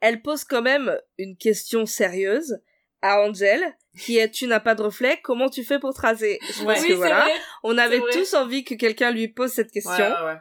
elle 0.00 0.20
pose 0.22 0.42
quand 0.42 0.62
même 0.62 0.98
une 1.18 1.36
question 1.36 1.86
sérieuse 1.86 2.58
à 3.00 3.20
Angel, 3.22 3.62
qui 3.98 4.18
est 4.18 4.30
tu 4.30 4.46
n'as 4.46 4.60
pas 4.60 4.74
de 4.74 4.82
reflet, 4.82 5.20
comment 5.22 5.48
tu 5.48 5.64
fais 5.64 5.78
pour 5.78 5.94
tracer? 5.94 6.38
Je 6.42 6.64
Ouais. 6.64 6.74
pense 6.74 6.82
oui, 6.82 6.88
que 6.88 6.92
voilà, 6.94 7.20
vrai. 7.22 7.32
on 7.62 7.78
avait 7.78 8.00
tous 8.12 8.34
envie 8.34 8.64
que 8.64 8.74
quelqu'un 8.74 9.10
lui 9.10 9.28
pose 9.28 9.52
cette 9.52 9.70
question. 9.70 9.92
Ouais, 9.92 10.02
ouais, 10.12 10.24
ouais. 10.26 10.36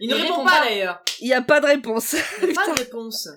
Il 0.00 0.08
ne 0.10 0.14
Il 0.16 0.22
répond 0.22 0.34
répond 0.34 0.44
pas 0.46 0.60
pas. 0.60 0.64
d'ailleurs. 0.66 1.02
Il 1.20 1.26
n'y 1.26 1.34
a 1.34 1.42
pas 1.42 1.60
de 1.60 1.66
réponse. 1.66 2.16
Il 2.42 2.46
n'y 2.48 2.52
a 2.52 2.54
pas 2.54 2.72
de 2.72 2.78
réponse. 2.78 3.28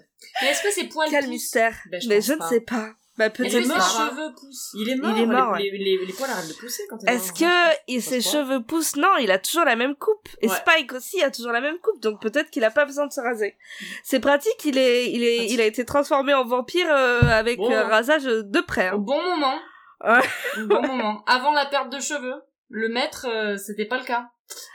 Mais 0.41 0.47
est-ce 0.49 0.63
que 0.63 0.71
c'est 0.71 0.85
poil 0.85 1.09
Quel 1.09 1.27
mystère. 1.27 1.75
Ben, 1.91 2.01
je 2.01 2.07
Mais 2.07 2.21
je 2.21 2.33
pas. 2.33 2.45
ne 2.45 2.49
sais 2.49 2.61
pas. 2.61 2.89
Bah 3.17 3.29
peut-être 3.29 3.51
ses 3.51 3.65
mort, 3.67 3.77
pas. 3.77 3.83
hein. 3.83 4.09
cheveux 4.09 4.33
poussent 4.33 4.71
Il 4.73 4.89
est 4.89 4.95
mort. 4.95 5.13
Il 5.15 5.21
est 5.21 5.25
mort, 5.27 5.55
Les, 5.55 5.69
les, 5.69 5.77
les, 5.77 6.05
les 6.07 6.13
poils 6.13 6.29
arrêtent 6.31 6.47
de 6.47 6.53
pousser 6.53 6.81
quand 6.89 6.97
est 7.03 7.11
Est-ce 7.13 7.31
que 7.31 7.99
ses 8.01 8.21
cheveux 8.21 8.63
poussent? 8.63 8.95
Non, 8.95 9.17
il 9.19 9.29
a 9.31 9.37
toujours 9.37 9.65
la 9.65 9.75
même 9.75 9.95
coupe. 9.95 10.27
Et 10.41 10.49
Ouais. 10.49 10.55
Spike 10.55 10.93
aussi 10.93 11.21
a 11.21 11.29
toujours 11.29 11.51
la 11.51 11.61
même 11.61 11.77
coupe, 11.79 12.01
donc 12.01 12.19
peut-être 12.21 12.49
qu'il 12.49 12.63
a 12.63 12.71
pas 12.71 12.85
besoin 12.85 13.05
de 13.05 13.13
se 13.13 13.21
raser. 13.21 13.55
C'est 14.03 14.19
pratique, 14.19 14.65
il 14.65 14.77
est, 14.79 15.11
il 15.11 15.23
est, 15.23 15.45
il 15.51 15.61
a 15.61 15.65
été 15.65 15.85
transformé 15.85 16.33
en 16.33 16.43
vampire 16.45 16.87
euh, 16.89 17.21
avec 17.21 17.57
Bon. 17.57 17.71
euh, 17.71 17.83
rasage 17.83 18.23
de 18.23 18.61
près. 18.61 18.89
Au 18.91 18.95
hein. 18.95 18.97
bon 18.97 19.21
moment. 19.23 19.59
Ouais. 20.03 20.61
Au 20.63 20.65
bon 20.67 20.81
moment. 20.81 21.23
Avant 21.27 21.51
la 21.53 21.65
perte 21.67 21.91
de 21.91 21.99
cheveux. 21.99 22.41
Le 22.69 22.89
maître, 22.89 23.27
euh, 23.29 23.55
c'était 23.57 23.85
pas 23.85 23.99
le 23.99 24.03
cas. 24.05 24.29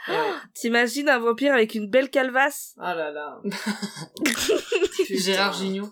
Ouais. 0.07 0.15
T'imagines 0.53 1.09
un 1.09 1.19
vampire 1.19 1.53
avec 1.53 1.75
une 1.75 1.89
belle 1.89 2.09
calvasse 2.09 2.73
Ah 2.79 2.95
là 2.95 3.11
là. 3.11 3.39
Gérard 5.09 5.53
Gignot. 5.53 5.89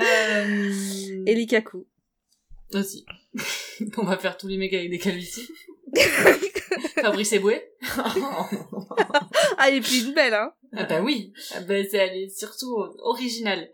Euh... 0.00 1.22
et 1.26 1.34
Likaku. 1.34 1.86
Aussi. 2.74 3.04
On 3.96 4.04
va 4.04 4.16
faire 4.18 4.36
tous 4.36 4.48
les 4.48 4.56
mecs 4.56 4.72
avec 4.74 4.90
des 4.90 4.98
calvities. 4.98 5.48
Fabrice 7.00 7.32
Eboué. 7.32 7.62
Ah 9.56 9.70
et 9.70 9.80
puis 9.80 10.04
une 10.06 10.12
belle 10.14 10.34
hein. 10.34 10.52
Ah 10.76 10.84
bah 10.84 11.00
oui. 11.02 11.32
Ah 11.54 11.60
bah, 11.60 11.74
c'est, 11.90 11.96
elle 11.96 12.16
est 12.16 12.28
surtout 12.28 12.76
originale. 13.02 13.70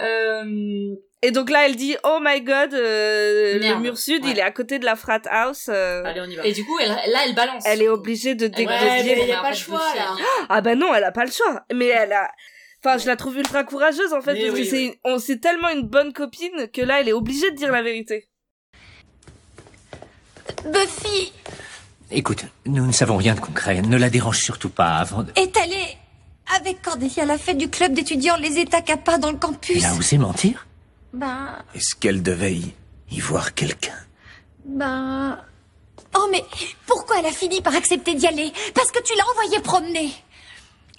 Euh... 0.00 0.94
Et 1.22 1.30
donc 1.30 1.50
là 1.50 1.66
elle 1.66 1.76
dit 1.76 1.96
oh 2.04 2.18
my 2.20 2.40
god 2.42 2.74
euh, 2.74 3.58
le 3.58 3.78
mur 3.80 3.96
sud 3.96 4.24
Ouais. 4.24 4.30
il 4.32 4.38
est 4.38 4.42
à 4.42 4.50
côté 4.50 4.78
de 4.78 4.84
la 4.84 4.96
frat 4.96 5.20
house. 5.26 5.66
euh, 5.68 6.02
Allez, 6.04 6.20
on 6.20 6.24
y 6.30 6.36
va. 6.36 6.44
Et 6.46 6.52
du 6.52 6.64
coup, 6.64 6.78
elle, 6.80 6.88
là, 6.88 7.20
elle 7.26 7.34
balance. 7.34 7.62
elle 7.66 7.82
est 7.82 7.88
obligée 7.88 8.34
de 8.34 8.44
Ouais, 8.46 8.50
dégoûter. 8.50 9.14
mais 9.16 9.26
y 9.28 9.32
a 9.32 9.40
pas 9.42 9.50
le 9.50 9.56
choix, 9.56 9.78
là. 9.94 10.16
Ah 10.48 10.60
bah 10.60 10.74
non, 10.74 10.92
elle 10.94 11.04
a 11.04 11.12
pas 11.12 11.24
le 11.24 11.30
choix. 11.30 11.64
Mais 11.74 11.86
elle 11.86 12.12
a... 12.12 12.30
Enfin, 12.84 12.98
je 12.98 13.06
la 13.06 13.16
trouve 13.16 13.38
ultra 13.38 13.64
courageuse 13.64 14.12
en 14.12 14.20
fait, 14.20 14.34
Mais 14.34 14.42
parce 14.42 14.54
oui, 14.54 14.64
que 14.64 14.68
c'est, 14.68 14.88
oui. 14.88 14.98
on, 15.04 15.18
c'est 15.18 15.38
tellement 15.38 15.70
une 15.70 15.86
bonne 15.86 16.12
copine 16.12 16.68
que 16.70 16.82
là, 16.82 17.00
elle 17.00 17.08
est 17.08 17.14
obligée 17.14 17.50
de 17.50 17.56
dire 17.56 17.72
la 17.72 17.82
vérité. 17.82 18.28
Buffy 20.66 21.32
Écoute, 22.10 22.44
nous 22.66 22.86
ne 22.86 22.92
savons 22.92 23.16
rien 23.16 23.34
de 23.34 23.40
concret. 23.40 23.80
Ne 23.80 23.96
la 23.96 24.10
dérange 24.10 24.38
surtout 24.38 24.68
pas 24.68 24.96
avant 24.96 25.22
de... 25.22 25.32
est 25.36 25.56
allée 25.56 25.96
avec 26.54 26.82
Cordelia 26.82 27.22
à 27.22 27.26
la 27.26 27.38
fête 27.38 27.56
du 27.56 27.70
club 27.70 27.94
d'étudiants 27.94 28.36
Les 28.36 28.58
États 28.58 28.82
Kappa 28.82 29.16
dans 29.16 29.30
le 29.30 29.38
campus. 29.38 29.78
Il 29.78 29.84
a 29.86 29.94
osé 29.94 30.18
mentir 30.18 30.66
Ben, 31.14 31.56
Est-ce 31.74 31.94
qu'elle 31.94 32.22
devait 32.22 32.54
y, 32.54 32.74
y 33.10 33.20
voir 33.20 33.54
quelqu'un 33.54 33.96
ben... 34.66 35.38
Oh 36.16 36.28
mais 36.30 36.44
pourquoi 36.86 37.18
elle 37.18 37.26
a 37.26 37.32
fini 37.32 37.62
par 37.62 37.74
accepter 37.74 38.14
d'y 38.14 38.26
aller? 38.26 38.52
Parce 38.74 38.90
que 38.92 39.02
tu 39.02 39.14
l'as 39.16 39.26
envoyée 39.30 39.60
promener. 39.60 40.12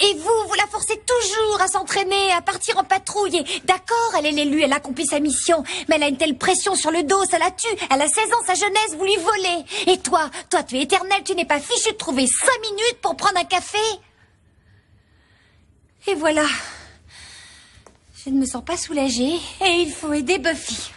Et 0.01 0.13
vous, 0.15 0.47
vous 0.47 0.53
la 0.55 0.67
forcez 0.67 0.99
toujours 0.99 1.61
à 1.61 1.67
s'entraîner, 1.67 2.31
à 2.33 2.41
partir 2.41 2.77
en 2.77 2.83
patrouille. 2.83 3.43
D'accord, 3.63 4.13
elle 4.17 4.25
est 4.25 4.31
l'élue, 4.31 4.61
elle 4.61 4.73
accomplit 4.73 5.05
sa 5.05 5.19
mission. 5.19 5.63
Mais 5.87 5.95
elle 5.95 6.03
a 6.03 6.07
une 6.09 6.17
telle 6.17 6.37
pression 6.37 6.75
sur 6.75 6.91
le 6.91 7.03
dos, 7.03 7.23
ça 7.25 7.39
la 7.39 7.51
tue. 7.51 7.67
Elle 7.89 8.01
a 8.01 8.07
16 8.07 8.33
ans, 8.33 8.43
sa 8.45 8.55
jeunesse, 8.55 8.95
vous 8.97 9.05
lui 9.05 9.15
volez. 9.15 9.65
Et 9.87 9.97
toi, 9.99 10.29
toi 10.49 10.63
tu 10.63 10.77
es 10.77 10.81
éternel, 10.81 11.23
tu 11.23 11.33
n'es 11.35 11.45
pas 11.45 11.59
fichu 11.59 11.91
de 11.93 11.97
trouver 11.97 12.27
5 12.27 12.47
minutes 12.61 12.99
pour 13.01 13.15
prendre 13.15 13.37
un 13.37 13.45
café 13.45 13.77
Et 16.07 16.15
voilà. 16.15 16.45
Je 18.25 18.31
ne 18.31 18.39
me 18.39 18.45
sens 18.45 18.65
pas 18.65 18.75
soulagée 18.75 19.35
et 19.61 19.81
il 19.81 19.91
faut 19.91 20.11
aider 20.11 20.39
Buffy. 20.39 20.91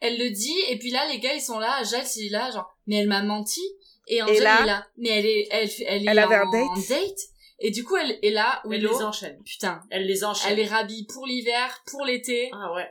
Elle 0.00 0.18
le 0.18 0.30
dit, 0.30 0.58
et 0.68 0.78
puis 0.78 0.90
là, 0.90 1.06
les 1.08 1.18
gars, 1.18 1.34
ils 1.34 1.42
sont 1.42 1.58
là, 1.58 1.82
Jal, 1.84 2.06
c'est 2.06 2.28
là, 2.28 2.50
genre, 2.50 2.76
mais 2.86 2.96
elle 2.96 3.08
m'a 3.08 3.22
menti. 3.22 3.60
Et 4.08 4.22
Angel 4.22 4.36
Et 4.36 4.40
là 4.40 4.62
est 4.62 4.66
là. 4.66 4.86
Mais 4.96 5.08
elle 5.10 5.26
est, 5.26 5.48
elle, 5.50 5.68
elle 5.86 6.02
est 6.02 6.10
Elle 6.10 6.18
avait 6.18 6.36
en, 6.36 6.48
un 6.48 6.52
date. 6.52 6.88
date. 6.88 7.18
Et 7.58 7.70
du 7.70 7.84
coup, 7.84 7.96
elle 7.96 8.18
est 8.22 8.30
là, 8.30 8.60
Elle 8.64 8.70
Willow. 8.72 8.90
les 8.98 9.04
enchaîne. 9.04 9.42
Putain. 9.44 9.80
Elle 9.90 10.06
les 10.06 10.24
enchaîne. 10.24 10.52
Elle 10.52 10.58
les 10.58 10.66
rhabille 10.66 11.06
pour 11.06 11.26
l'hiver, 11.26 11.82
pour 11.90 12.04
l'été. 12.04 12.50
Ah 12.52 12.72
ouais. 12.74 12.88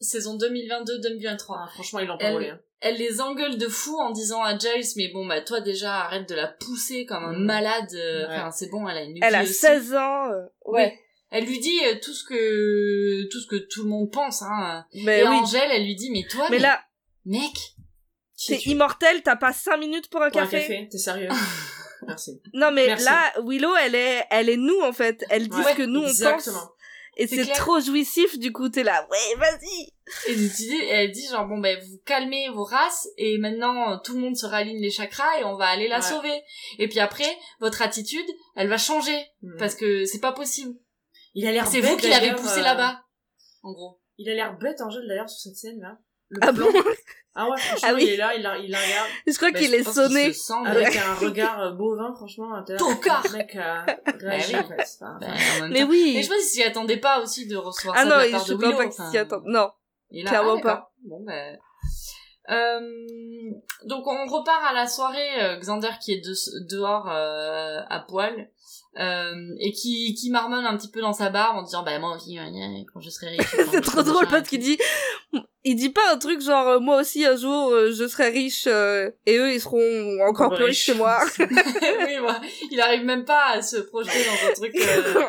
Saison 0.00 0.38
2022-2023. 0.38 1.56
Ah, 1.58 1.68
franchement, 1.74 1.98
ils 2.00 2.06
l'ont 2.06 2.16
pas 2.18 2.26
Elle- 2.26 2.32
volé. 2.34 2.48
Hein. 2.50 2.60
elle 2.80 2.96
les 2.96 3.20
engueule 3.20 3.58
de 3.58 3.68
fou 3.68 3.98
en 4.00 4.10
disant 4.10 4.42
à 4.42 4.56
Giles 4.56 4.86
mais 4.96 5.08
bon 5.08 5.26
bah 5.26 5.42
toi 5.42 5.60
déjà 5.60 5.96
arrête 6.04 6.26
de 6.26 6.34
la 6.34 6.46
pousser 6.48 7.04
comme 7.04 7.22
un 7.24 7.32
malade 7.38 7.92
euh, 7.94 8.26
Ouais. 8.26 8.34
enfin 8.36 8.50
c'est 8.50 8.70
bon 8.70 8.88
elle 8.88 8.96
a 8.96 9.02
une 9.02 9.18
Elle 9.22 9.34
a 9.34 9.42
aussi. 9.42 9.52
16 9.52 9.94
ans. 9.96 10.30
euh, 10.32 10.46
ouais. 10.64 10.98
elle 11.30 11.44
lui 11.44 11.60
dit 11.60 11.78
euh, 11.84 11.96
tout 12.02 12.14
ce 12.14 12.24
que 12.24 13.28
tout 13.30 13.38
ce 13.38 13.46
que 13.46 13.56
tout 13.56 13.82
le 13.82 13.90
monde 13.90 14.10
pense 14.10 14.40
hein 14.40 14.86
Mais 15.04 15.18
et 15.20 15.22
oui. 15.28 15.28
Angèle 15.28 15.68
elle 15.72 15.84
lui 15.84 15.94
dit 15.94 16.10
mais 16.10 16.22
toi 16.30 16.46
Mais 16.50 16.58
là, 16.58 16.80
mec 17.26 17.52
t'es 18.46 18.56
immortel, 18.66 19.22
t'as 19.22 19.36
pas 19.36 19.52
5 19.52 19.76
minutes 19.76 20.08
pour 20.10 20.22
un 20.22 20.30
Pour 20.30 20.40
un 20.40 20.44
café. 20.44 20.60
café, 20.60 20.88
t'es 20.90 20.98
sérieux 20.98 21.28
Merci. 22.06 22.40
Non 22.54 22.70
mais 22.70 22.86
Merci. 22.86 23.04
là, 23.04 23.32
Willow, 23.44 23.74
elle 23.76 23.94
est, 23.94 24.24
elle 24.30 24.48
est 24.48 24.56
nous 24.56 24.80
en 24.80 24.92
fait. 24.92 25.24
Elle 25.28 25.48
dit 25.48 25.56
Ouais, 25.56 25.72
ce 25.72 25.76
que 25.76 25.82
nous 25.82 26.00
on 26.00 26.06
exactement. 26.08 26.58
pense. 26.58 26.68
Et 27.16 27.26
C'est 27.26 27.44
trop 27.52 27.78
jouissif. 27.80 28.38
Du 28.38 28.50
coup, 28.52 28.70
t'es 28.70 28.82
là, 28.82 29.06
ouais, 29.10 29.34
vas-y. 29.36 29.82
et 30.28 30.32
elle 30.32 30.48
dit, 30.48 30.76
elle 30.88 31.10
dit 31.10 31.26
genre 31.28 31.46
bon 31.46 31.58
ben 31.58 31.78
vous 31.78 31.98
calmez 32.06 32.48
vos 32.48 32.64
races 32.64 33.06
et 33.18 33.36
maintenant 33.36 33.92
euh, 33.92 33.96
tout 34.02 34.14
le 34.14 34.20
monde 34.20 34.36
se 34.36 34.46
raligne 34.46 34.80
les 34.80 34.90
chakras 34.90 35.38
et 35.40 35.44
on 35.44 35.56
va 35.56 35.66
aller 35.66 35.88
la 35.88 35.96
Ouais. 35.96 36.02
sauver 36.02 36.42
et 36.78 36.88
puis 36.88 36.98
après 37.00 37.28
votre 37.60 37.82
attitude 37.82 38.24
elle 38.56 38.68
va 38.68 38.78
changer 38.78 39.18
Mm. 39.42 39.56
parce 39.58 39.74
que 39.74 40.04
c'est 40.06 40.20
pas 40.20 40.32
possible 40.32 40.74
il 41.34 41.46
a 41.46 41.52
l'air 41.52 41.66
c'est 41.66 41.80
vous 41.80 41.96
qui 41.98 42.08
l'avez 42.08 42.32
poussé 42.34 42.60
euh, 42.60 42.62
là-bas 42.62 43.02
en 43.62 43.72
gros 43.72 44.00
Il 44.16 44.28
a 44.30 44.34
l'air 44.34 44.56
bête, 44.58 44.80
Angèle, 44.80 45.06
d'ailleurs, 45.06 45.28
sur 45.28 45.40
cette 45.40 45.56
scène, 45.56 45.80
là. 45.80 45.98
Le 46.30 46.38
Ah 46.42 46.52
plan. 46.52 46.66
bon 46.72 46.78
Ah 47.36 47.48
ouais, 47.48 47.56
franchement, 47.58 47.88
Ah 47.90 47.94
oui. 47.94 48.02
il 48.04 48.08
est 48.10 48.16
là, 48.16 48.34
il 48.34 48.42
la, 48.42 48.58
il 48.58 48.70
la 48.72 48.78
regarde. 48.78 49.08
Je 49.24 49.32
crois 49.36 49.52
Bah, 49.52 49.58
qu'il 49.60 49.70
je 49.70 49.74
est 49.76 49.82
sonné. 49.84 50.24
qu'il 50.24 50.34
se 50.34 50.46
sent, 50.46 50.54
mais- 50.64 50.70
Avec 50.70 50.96
un 50.96 51.14
regard 51.14 51.60
euh, 51.60 51.70
bovin, 51.70 52.12
franchement. 52.16 52.50
Tocard. 52.76 53.22
Le 53.30 53.38
mec 53.38 53.54
a 53.56 53.86
réagi, 54.20 54.52
Bah 54.52 54.58
oui. 54.58 54.64
en 54.64 54.68
fait. 54.68 54.86
Enfin, 55.00 55.16
en 55.16 55.60
même 55.62 55.72
Mais 55.72 55.80
temps. 55.82 55.86
oui. 55.90 56.14
Et 56.18 56.22
je 56.24 56.28
pense 56.28 56.38
qu'il 56.38 56.46
s'y 56.48 56.62
attendait 56.64 56.96
pas 56.96 57.20
aussi 57.20 57.46
de 57.46 57.56
recevoir 57.56 57.94
Ah 57.96 58.02
ça 58.02 58.08
non, 58.08 58.16
de 58.16 58.20
la 58.20 58.26
je 58.26 58.30
part 58.32 58.46
de 58.46 58.54
crois 58.54 58.66
Willow. 58.68 58.76
pas 58.78 58.86
qu'il 58.88 59.04
s'y 59.12 59.18
attend. 59.18 59.40
Non. 59.44 59.70
il 60.10 60.26
a- 60.26 60.30
clairement 60.30 60.52
ah, 60.52 60.56
d'accord. 60.56 60.72
pas. 60.80 60.92
Bon, 61.04 61.20
ben... 61.24 61.58
Euh, 62.50 62.80
donc 63.84 64.06
on 64.08 64.26
repart 64.26 64.64
à 64.68 64.72
la 64.72 64.88
soirée, 64.88 65.40
euh, 65.42 65.56
Xander 65.60 65.90
qui 66.02 66.14
est 66.14 66.20
de- 66.20 66.66
dehors 66.68 67.08
euh, 67.08 67.80
à 67.88 68.00
poil 68.00 68.50
euh, 68.98 69.34
et 69.60 69.72
qui, 69.72 70.14
qui 70.14 70.30
marmonne 70.30 70.64
un 70.64 70.76
petit 70.76 70.90
peu 70.90 71.00
dans 71.00 71.12
sa 71.12 71.30
barre 71.30 71.54
en 71.54 71.62
disant 71.62 71.82
bah 71.84 71.98
moi 71.98 72.16
aussi 72.16 72.34
gna, 72.34 72.84
quand 72.92 73.00
je 73.00 73.10
serai 73.10 73.30
riche. 73.30 73.56
c'est 73.70 73.80
trop 73.80 74.02
drôle 74.02 74.26
parce 74.28 74.48
qu'il 74.48 74.60
dit, 74.60 74.78
il 75.64 75.76
dit 75.76 75.90
pas 75.90 76.12
un 76.12 76.18
truc 76.18 76.40
genre 76.40 76.66
euh, 76.66 76.80
moi 76.80 77.00
aussi 77.00 77.24
un 77.24 77.36
jour 77.36 77.70
euh, 77.70 77.92
je 77.92 78.08
serai 78.08 78.30
riche 78.30 78.66
euh, 78.66 79.10
et 79.26 79.36
eux 79.36 79.52
ils 79.52 79.60
seront 79.60 80.18
encore 80.28 80.54
plus 80.54 80.64
riches 80.64 80.86
que 80.86 80.92
moi. 80.92 81.20
oui, 81.38 82.16
voilà. 82.20 82.40
il 82.70 82.80
arrive 82.80 83.04
même 83.04 83.24
pas 83.24 83.50
à 83.50 83.62
se 83.62 83.76
projeter 83.76 84.24
dans 84.24 84.50
un 84.50 84.54
truc 84.54 84.74
euh, 84.76 85.24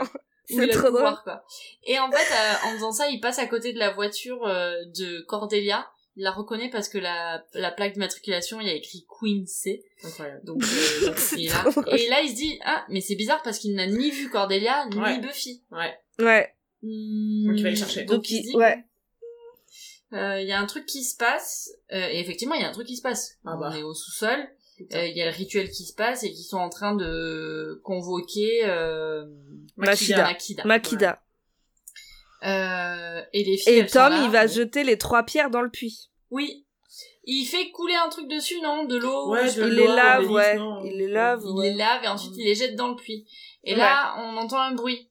où 0.51 0.59
c'est 0.59 0.67
trop 0.67 0.87
le 0.87 0.91
drôle. 0.91 0.91
pouvoir, 0.93 1.23
quoi. 1.23 1.43
Et 1.85 1.99
en 1.99 2.11
fait, 2.11 2.17
euh, 2.17 2.67
en 2.67 2.73
faisant 2.73 2.91
ça, 2.91 3.07
il 3.09 3.19
passe 3.19 3.39
à 3.39 3.45
côté 3.47 3.73
de 3.73 3.79
la 3.79 3.91
voiture 3.91 4.45
euh, 4.45 4.73
de 4.97 5.21
Cordelia. 5.21 5.87
Il 6.17 6.23
la 6.23 6.31
reconnaît 6.31 6.69
parce 6.69 6.89
que 6.89 6.97
la, 6.97 7.43
la 7.53 7.71
plaque 7.71 7.93
d'immatriculation, 7.93 8.59
il 8.59 8.67
y 8.67 8.69
a 8.69 8.73
écrit 8.73 9.05
Queen 9.07 9.47
C. 9.47 9.83
Incroyable. 10.03 10.41
Donc, 10.43 10.61
euh, 10.63 11.05
donc, 11.07 11.17
il 11.37 11.45
est 11.45 11.49
là. 11.49 11.63
Et 11.97 12.09
là, 12.09 12.21
il 12.21 12.29
se 12.29 12.35
dit, 12.35 12.59
ah, 12.65 12.85
mais 12.89 12.99
c'est 13.01 13.15
bizarre 13.15 13.41
parce 13.43 13.59
qu'il 13.59 13.73
n'a 13.75 13.87
ni 13.87 14.11
vu 14.11 14.29
Cordelia, 14.29 14.87
ni 14.91 14.97
Ouais. 14.99 15.19
Buffy. 15.19 15.63
Ouais. 15.71 15.97
Ouais. 16.19 16.53
Donc 16.83 17.57
il 17.57 17.63
va 17.63 17.69
les 17.69 17.75
chercher. 17.75 18.03
Donc 18.05 18.17
Donc 18.17 18.29
il 18.29 18.41
dit, 18.41 18.55
ouais. 18.55 18.83
euh, 20.13 20.41
il 20.41 20.47
y 20.47 20.51
a 20.51 20.59
un 20.59 20.65
truc 20.65 20.85
qui 20.85 21.03
se 21.03 21.15
passe. 21.15 21.69
Euh, 21.93 22.09
et 22.09 22.19
effectivement, 22.19 22.55
il 22.55 22.61
y 22.61 22.65
a 22.65 22.69
un 22.69 22.73
truc 22.73 22.87
qui 22.87 22.97
se 22.97 23.01
passe. 23.01 23.37
Ah 23.45 23.55
bah. 23.55 23.69
On 23.71 23.75
est 23.77 23.83
au 23.83 23.93
sous-sol. 23.93 24.37
Euh, 24.93 25.05
Il 25.05 25.15
y 25.15 25.21
a 25.21 25.25
le 25.29 25.35
rituel 25.35 25.69
qui 25.69 25.85
se 25.85 25.93
passe 25.93 26.23
et 26.23 26.31
qui 26.31 26.43
sont 26.43 26.57
en 26.57 26.69
train 26.69 26.95
de 26.95 27.79
convoquer 27.83 28.61
euh, 28.65 29.25
Makida. 29.77 30.23
Makida. 30.23 30.63
Makida. 30.65 31.23
Euh, 32.43 33.21
et 33.33 33.43
les 33.43 33.57
filles. 33.57 33.73
Et 33.73 33.77
elles 33.79 33.89
sont 33.89 33.99
Tom 33.99 34.13
là. 34.13 34.21
il 34.23 34.29
va 34.31 34.47
jeter 34.47 34.83
les 34.83 34.97
trois 34.97 35.23
pierres 35.23 35.49
dans 35.49 35.61
le 35.61 35.69
puits. 35.69 36.09
Oui. 36.31 36.65
Il 37.23 37.45
fait 37.45 37.69
couler 37.69 37.93
un 37.93 38.09
truc 38.09 38.27
dessus, 38.27 38.59
non 38.61 38.85
De 38.85 38.97
l'eau. 38.97 39.29
Ouais, 39.31 39.47
il 39.51 39.63
les 39.63 39.87
lave, 39.87 40.29
ouais. 40.31 40.57
Il 40.85 40.97
les 40.97 41.07
lave, 41.07 41.43
Il 41.45 41.61
les 41.61 41.73
lave 41.73 42.03
et 42.03 42.07
ensuite 42.07 42.33
il 42.35 42.45
les 42.45 42.55
jette 42.55 42.75
dans 42.75 42.87
le 42.89 42.95
puits. 42.95 43.27
Et 43.63 43.73
Ouais. 43.73 43.77
là, 43.79 44.15
on 44.17 44.37
entend 44.37 44.59
un 44.59 44.73
bruit. 44.73 45.09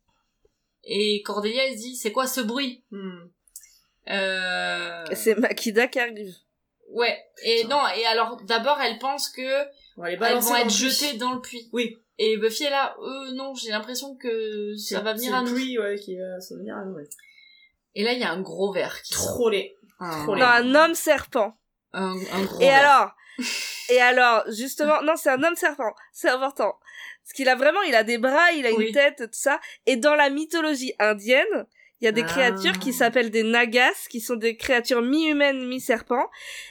Et 0.82 1.22
Cordelia, 1.22 1.66
elle 1.68 1.74
se 1.74 1.82
dit, 1.82 1.96
c'est 1.96 2.10
quoi 2.10 2.26
ce 2.26 2.40
bruit? 2.40 2.82
Hmm. 2.90 3.28
euh... 4.08 5.04
C'est 5.12 5.36
Makida 5.36 5.86
qui 5.86 6.00
arrive. 6.00 6.34
Ouais. 6.88 7.16
Et 7.44 7.64
non, 7.64 7.80
et 7.96 8.04
alors, 8.06 8.40
d'abord, 8.42 8.80
elle 8.80 8.98
pense 8.98 9.28
que 9.28 9.42
elles 10.04 10.18
vont 10.18 10.56
être 10.56 10.70
jetées 10.70 11.16
dans 11.16 11.32
le 11.34 11.40
puits. 11.40 11.68
Oui. 11.72 11.96
Et 12.22 12.36
Buffy 12.36 12.64
est 12.64 12.70
là, 12.70 12.94
euh, 13.00 13.32
non, 13.32 13.54
j'ai 13.54 13.70
l'impression 13.70 14.14
que 14.14 14.76
ça 14.76 15.00
va 15.00 15.14
venir 15.14 15.34
à 15.34 15.42
nous. 15.42 15.54
puits, 15.54 15.78
ouais, 15.78 15.96
qui 15.98 16.18
va 16.18 16.38
ça 16.40 16.54
va 16.54 16.58
venir 16.60 16.76
à 16.76 16.84
nous, 16.84 16.94
ouais. 16.96 17.08
Et 17.94 18.04
là, 18.04 18.12
il 18.12 18.18
y 18.20 18.24
a 18.24 18.30
un 18.30 18.42
gros 18.42 18.72
verre 18.72 19.00
qui. 19.02 19.14
Trop 19.14 19.48
laid. 19.48 19.74
Trop 19.98 20.36
Non, 20.36 20.44
un 20.44 20.74
homme 20.74 20.94
serpent. 20.94 21.56
un, 21.94 22.12
un 22.32 22.44
gros 22.44 22.60
Et 22.60 22.66
verre. 22.66 22.78
alors 22.90 23.10
Et 23.90 24.00
alors, 24.02 24.44
justement, 24.52 25.00
non, 25.02 25.14
c'est 25.16 25.30
un 25.30 25.42
homme 25.42 25.56
serpent. 25.56 25.94
C'est 26.12 26.28
important. 26.28 26.74
Parce 27.24 27.32
qu'il 27.34 27.48
a 27.48 27.54
vraiment, 27.56 27.80
il 27.82 27.94
a 27.94 28.04
des 28.04 28.18
bras, 28.18 28.52
il 28.52 28.66
a 28.66 28.72
Oui. 28.72 28.88
une 28.88 28.92
tête, 28.92 29.16
tout 29.16 29.28
ça. 29.32 29.58
Et 29.86 29.96
dans 29.96 30.14
la 30.14 30.28
mythologie 30.28 30.92
indienne, 30.98 31.66
il 32.00 32.06
y 32.06 32.08
a 32.08 32.12
des 32.12 32.22
Ah. 32.22 32.26
créatures 32.26 32.78
qui 32.78 32.92
s'appellent 32.92 33.30
des 33.30 33.42
nagas, 33.42 34.06
qui 34.08 34.20
sont 34.20 34.36
des 34.36 34.56
créatures 34.56 35.02
mi-humaines, 35.02 35.66
mi-serpents, 35.68 36.28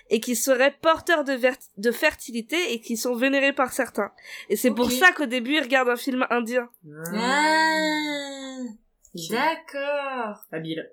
et 0.10 0.20
qui 0.20 0.36
seraient 0.36 0.76
porteurs 0.82 1.24
de, 1.24 1.34
ver- 1.34 1.56
de 1.78 1.92
fertilité 1.92 2.74
et 2.74 2.82
qui 2.82 2.98
sont 2.98 3.16
vénérés 3.16 3.54
par 3.54 3.72
certains. 3.74 4.12
Et 4.50 4.56
c'est 4.56 4.72
pour 4.72 4.90
ça 4.92 5.12
qu'au 5.12 5.26
début, 5.28 5.54
il 5.56 5.62
regarde 5.62 5.90
un 5.90 5.96
film 5.96 6.26
indien. 6.30 6.70
Ah, 7.16 8.58
d'accord. 9.30 10.46
Habile. 10.52 10.90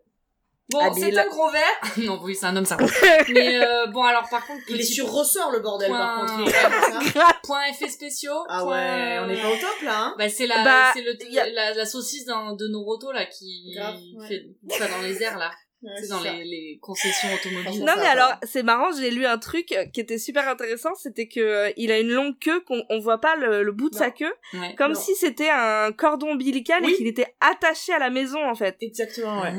Bon, 0.68 0.92
c'est 0.94 1.16
un 1.16 1.26
gros 1.28 1.48
verre. 1.50 1.62
non, 1.98 2.18
oui, 2.22 2.34
c'est 2.34 2.46
un 2.46 2.56
homme 2.56 2.64
serpent. 2.64 2.86
Mais 3.28 3.56
euh, 3.64 3.86
bon, 3.86 4.02
alors 4.02 4.28
par 4.28 4.44
contre, 4.46 4.62
Il 4.68 4.80
est 4.80 4.84
sur 4.84 5.10
ressort, 5.10 5.52
le 5.52 5.60
bordel, 5.60 5.90
par 5.90 6.16
Point- 6.16 6.26
contre. 6.26 6.40
Il 6.40 6.48
est 6.48 6.52
comme 7.02 7.12
ça. 7.12 7.22
point 7.44 7.64
effets 7.70 7.88
spéciaux. 7.88 8.44
Ah 8.48 8.62
point- 8.62 8.72
ouais, 8.72 9.18
on 9.24 9.28
est 9.30 9.40
pas 9.40 9.48
au 9.48 9.56
top, 9.56 9.82
là, 9.82 9.98
hein. 10.06 10.14
Bah, 10.18 10.28
c'est 10.28 10.46
la, 10.48 10.64
Bah, 10.64 10.90
c'est 10.92 11.02
le, 11.02 11.12
a- 11.38 11.50
la, 11.50 11.74
la 11.74 11.86
saucisse 11.86 12.24
dans, 12.24 12.54
de 12.56 12.66
Noroto, 12.66 13.12
là, 13.12 13.26
qui 13.26 13.72
Grave, 13.76 13.96
ouais. 14.16 14.26
fait 14.28 14.46
ça 14.76 14.88
dans 14.88 15.02
les 15.02 15.22
airs, 15.22 15.38
là. 15.38 15.52
Ouais, 15.82 15.92
c'est 16.00 16.08
dans 16.08 16.20
les, 16.22 16.42
les 16.44 16.78
concessions 16.80 17.28
automobiles. 17.34 17.84
Non 17.84 17.92
mais 17.98 18.06
alors 18.06 18.32
c'est 18.44 18.62
marrant, 18.62 18.90
j'ai 18.98 19.10
lu 19.10 19.26
un 19.26 19.36
truc 19.38 19.72
euh, 19.72 19.84
qui 19.86 20.00
était 20.00 20.18
super 20.18 20.48
intéressant, 20.48 20.94
c'était 20.94 21.28
que 21.28 21.38
euh, 21.38 21.70
il 21.76 21.92
a 21.92 21.98
une 22.00 22.08
longue 22.10 22.38
queue 22.38 22.60
qu'on 22.60 22.82
on 22.88 22.98
voit 22.98 23.18
pas 23.20 23.36
le, 23.36 23.62
le 23.62 23.72
bout 23.72 23.90
de 23.90 23.94
Non. 23.94 24.00
sa 24.00 24.10
queue, 24.10 24.32
Ouais. 24.54 24.74
comme 24.76 24.92
Non. 24.94 24.98
si 25.00 25.14
c'était 25.14 25.50
un 25.50 25.92
cordon 25.92 26.30
ombilical 26.30 26.82
Oui. 26.82 26.92
et 26.92 26.96
qu'il 26.96 27.06
était 27.06 27.36
attaché 27.40 27.92
à 27.92 27.98
la 27.98 28.08
maison 28.10 28.42
en 28.48 28.54
fait. 28.54 28.76
Exactement, 28.80 29.42
ouais. 29.42 29.52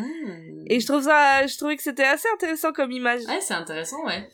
Et 0.65 0.80
je 0.80 0.88
trouve 0.88 1.03
ça, 1.03 1.45
je 1.45 1.56
trouvais 1.56 1.77
que 1.77 1.84
c'était 1.84 2.03
assez 2.03 2.27
intéressant 2.34 2.73
comme 2.73 2.91
image. 2.91 3.22
Ouais, 3.26 3.39
c'est 3.39 3.53
intéressant, 3.53 4.03
ouais. 4.06 4.27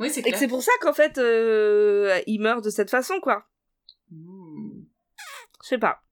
Oui, 0.00 0.10
c'est 0.10 0.26
Et 0.26 0.34
c'est 0.34 0.48
pour 0.48 0.62
ça 0.64 0.72
qu'en 0.80 0.92
fait 0.92 1.16
euh, 1.18 2.20
il 2.26 2.40
meurt 2.40 2.64
de 2.64 2.70
cette 2.70 2.90
façon 2.90 3.20
quoi. 3.20 3.44
Hmm. 4.10 4.82
Je 5.62 5.68
sais 5.68 5.78
pas. 5.78 6.02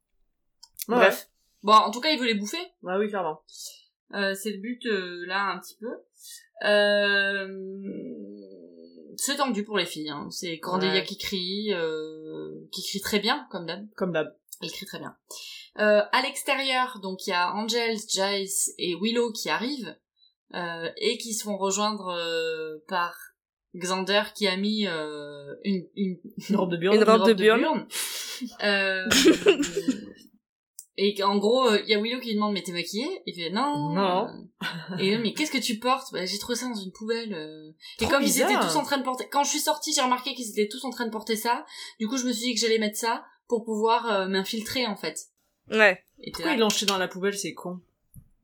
Ouais. 0.89 0.95
Bref. 0.97 1.29
Bon, 1.65 1.73
en 1.75 1.91
tout 1.91 2.01
cas, 2.01 2.11
il 2.11 2.19
veut 2.21 2.27
les 2.27 2.35
bouffer. 2.35 2.59
Bah 2.83 2.99
oui, 2.99 3.09
clairement. 3.09 3.43
Euh, 4.15 4.35
c'est 4.35 4.51
le 4.51 4.59
but 4.59 4.85
euh, 4.87 5.25
là 5.27 5.51
un 5.51 5.59
petit 5.59 5.77
peu. 5.81 5.93
Euh... 6.65 7.49
C'est 9.17 9.37
tendu 9.37 9.65
pour 9.65 9.79
les 9.79 9.87
filles. 9.87 10.11
Hein. 10.11 10.29
C'est 10.31 10.59
Cordelia 10.59 10.95
Ouais. 10.95 11.05
qui 11.05 11.19
crie, 11.19 11.71
qui 12.73 12.83
crie 12.83 13.01
très 13.01 13.21
bien 13.21 13.47
comme 13.51 13.67
d'hab. 13.67 13.87
Comme 13.97 14.13
d'hab. 14.13 14.35
Elle 14.63 14.71
crie 14.71 14.87
très 14.87 14.99
bien. 14.99 15.17
À 15.77 16.23
l'extérieur, 16.23 16.99
donc 17.01 17.27
il 17.27 17.31
y 17.31 17.33
a 17.33 17.53
Angels, 17.55 17.99
Giles 18.09 18.75
et 18.79 18.95
Willow 19.01 19.33
qui 19.33 19.49
arrivent 19.49 19.97
et 20.55 21.19
qui 21.19 21.35
se 21.35 21.45
font 21.45 21.57
rejoindre 21.57 22.81
par 22.89 23.15
Xander 23.75 24.23
qui 24.35 24.47
a 24.47 24.57
mis 24.57 24.87
euh, 24.87 25.55
une, 25.65 25.87
une, 25.97 26.19
Une 26.51 26.57
robe 26.57 26.71
de 26.73 26.77
burn. 26.77 26.95
Une 26.97 27.05
robe 27.05 27.27
de 27.27 27.33
burn. 27.33 27.87
Euh, 28.63 29.09
et 30.97 31.23
en 31.23 31.39
gros, 31.39 31.69
euh, 31.69 31.81
il 31.85 31.91
y 31.91 31.95
a 31.95 32.01
Willow 32.01 32.21
qui 32.21 32.29
lui 32.29 32.35
demande 32.35 32.53
mais 32.53 32.63
t'es 32.63 32.73
maquillée? 32.73 33.23
Il 33.27 33.35
fait 33.35 33.51
non. 33.51 33.95
Non. 33.95 34.29
Euh, 34.93 34.97
Et 34.99 35.17
mais 35.19 35.33
qu'est-ce 35.33 35.51
que 35.51 35.59
tu 35.59 35.79
portes? 35.79 36.13
Bah, 36.13 36.25
J'ai 36.27 36.39
trouvé 36.39 36.57
ça 36.57 36.69
dans 36.69 36.75
une 36.75 36.93
poubelle. 36.93 37.33
euh. 37.35 37.71
Et 38.01 38.07
comme 38.07 38.23
ils 38.23 38.41
étaient 38.41 38.59
tous 38.61 38.77
en 38.77 38.83
train 38.83 38.99
de 38.99 39.03
porter, 39.05 39.27
quand 39.31 39.45
je 39.45 39.51
suis 39.51 39.61
sortie, 39.61 39.93
j'ai 39.95 40.03
remarqué 40.03 40.35
qu'ils 40.35 40.51
étaient 40.51 40.69
tous 40.69 40.85
en 40.85 40.91
train 40.91 41.07
de 41.07 41.11
porter 41.11 41.37
ça. 41.37 41.65
Du 41.99 42.07
coup, 42.09 42.17
je 42.17 42.25
me 42.27 42.33
suis 42.33 42.47
dit 42.49 42.55
que 42.55 42.61
j'allais 42.61 42.79
mettre 42.79 42.99
ça 42.99 43.25
pour 43.49 43.65
pouvoir 43.65 44.07
euh, 44.11 44.27
m'infiltrer 44.29 44.87
en 44.87 44.97
fait. 44.97 45.19
Ouais. 45.71 46.03
Et 46.21 46.31
Pourquoi 46.31 46.51
là. 46.53 46.57
il 46.57 46.61
l'a 46.61 46.69
jeté 46.69 46.87
dans 46.87 46.99
la 46.99 47.09
poubelle, 47.09 47.37
c'est 47.37 47.55
con. 47.55 47.81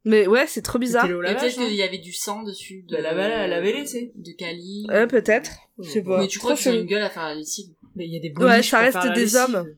Mais 0.04 0.26
ouais, 0.26 0.46
c'est 0.46 0.62
trop 0.62 0.78
bizarre. 0.78 1.06
Lavage, 1.06 1.40
peut-être 1.40 1.58
hein. 1.60 1.66
qu'il 1.66 1.74
y 1.76 1.82
avait 1.82 1.98
du 1.98 2.12
sang 2.12 2.42
dessus. 2.42 2.84
De... 2.88 2.96
Bah, 2.96 3.02
la 3.12 3.60
tu 3.82 3.86
sais. 3.86 4.12
De 4.14 4.32
Kali. 4.32 4.86
Euh, 4.90 5.06
peut-être. 5.06 5.50
Je 5.78 5.90
sais 5.90 6.02
pas. 6.02 6.20
Mais 6.20 6.28
tu 6.28 6.38
crois 6.38 6.52
ont 6.52 6.56
chelou. 6.56 6.78
une 6.80 6.86
gueule 6.86 7.02
à 7.02 7.10
faire 7.10 7.24
la 7.24 7.34
lessive 7.34 7.74
Mais 7.94 8.06
il 8.06 8.14
y 8.14 8.16
a 8.16 8.20
des 8.20 8.32
Ouais, 8.42 8.62
ça 8.62 8.78
reste 8.78 9.02
des 9.14 9.20
lessive. 9.20 9.36
hommes. 9.38 9.76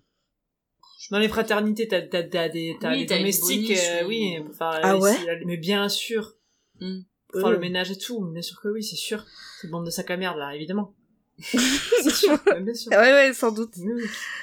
Dans 1.10 1.18
les 1.18 1.28
fraternités, 1.28 1.88
t'as, 1.88 2.02
t'as, 2.02 2.22
t'as 2.22 2.48
des, 2.48 2.76
t'as 2.80 2.92
Oui, 2.92 3.04
des 3.06 3.16
domestiques, 3.16 3.72
euh, 3.76 4.04
oui. 4.06 4.36
Ah 4.60 4.96
ouais 4.96 5.10
lessive. 5.12 5.28
Mais 5.46 5.56
bien 5.56 5.88
sûr. 5.88 6.34
Hmm. 6.80 7.00
Pour 7.28 7.40
faire 7.40 7.50
Euh. 7.50 7.52
le 7.52 7.58
ménage 7.58 7.90
et 7.90 7.98
tout, 7.98 8.24
bien 8.26 8.42
sûr 8.42 8.60
que 8.60 8.68
oui, 8.68 8.82
c'est 8.82 8.96
sûr. 8.96 9.24
Cette 9.60 9.70
bande 9.70 9.86
de 9.86 9.90
sac 9.90 10.10
à 10.10 10.16
merde, 10.16 10.38
là, 10.38 10.54
évidemment. 10.54 10.94
c'est 11.40 12.10
sûr, 12.10 12.38
ouais, 12.46 12.60
bien 12.60 12.74
sûr. 12.74 12.90
Ouais, 12.92 13.12
ouais, 13.12 13.32
sans 13.32 13.50
doute. 13.50 13.72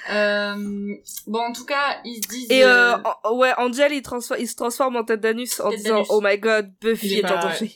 Euh... 0.09 0.95
Bon, 1.27 1.39
en 1.39 1.53
tout 1.53 1.65
cas, 1.65 1.99
ils 2.03 2.23
se 2.23 2.27
disent. 2.29 2.51
Et 2.51 2.63
euh, 2.63 2.95
euh, 2.95 2.97
en- 3.23 3.35
ouais, 3.37 3.53
Angel, 3.57 3.91
il, 3.93 4.03
se 4.47 4.55
transforme 4.55 4.95
en 4.95 5.03
tête 5.03 5.19
d'anus 5.21 5.59
en 5.59 5.69
Tête 5.69 5.79
disant 5.79 5.95
d'anus. 5.95 6.07
Oh 6.09 6.21
my 6.23 6.37
god, 6.39 6.71
Buffy 6.81 7.07
Il 7.07 7.13
est 7.13 7.17
est, 7.19 7.21
pas- 7.21 7.37
en 7.37 7.49
danger. 7.49 7.71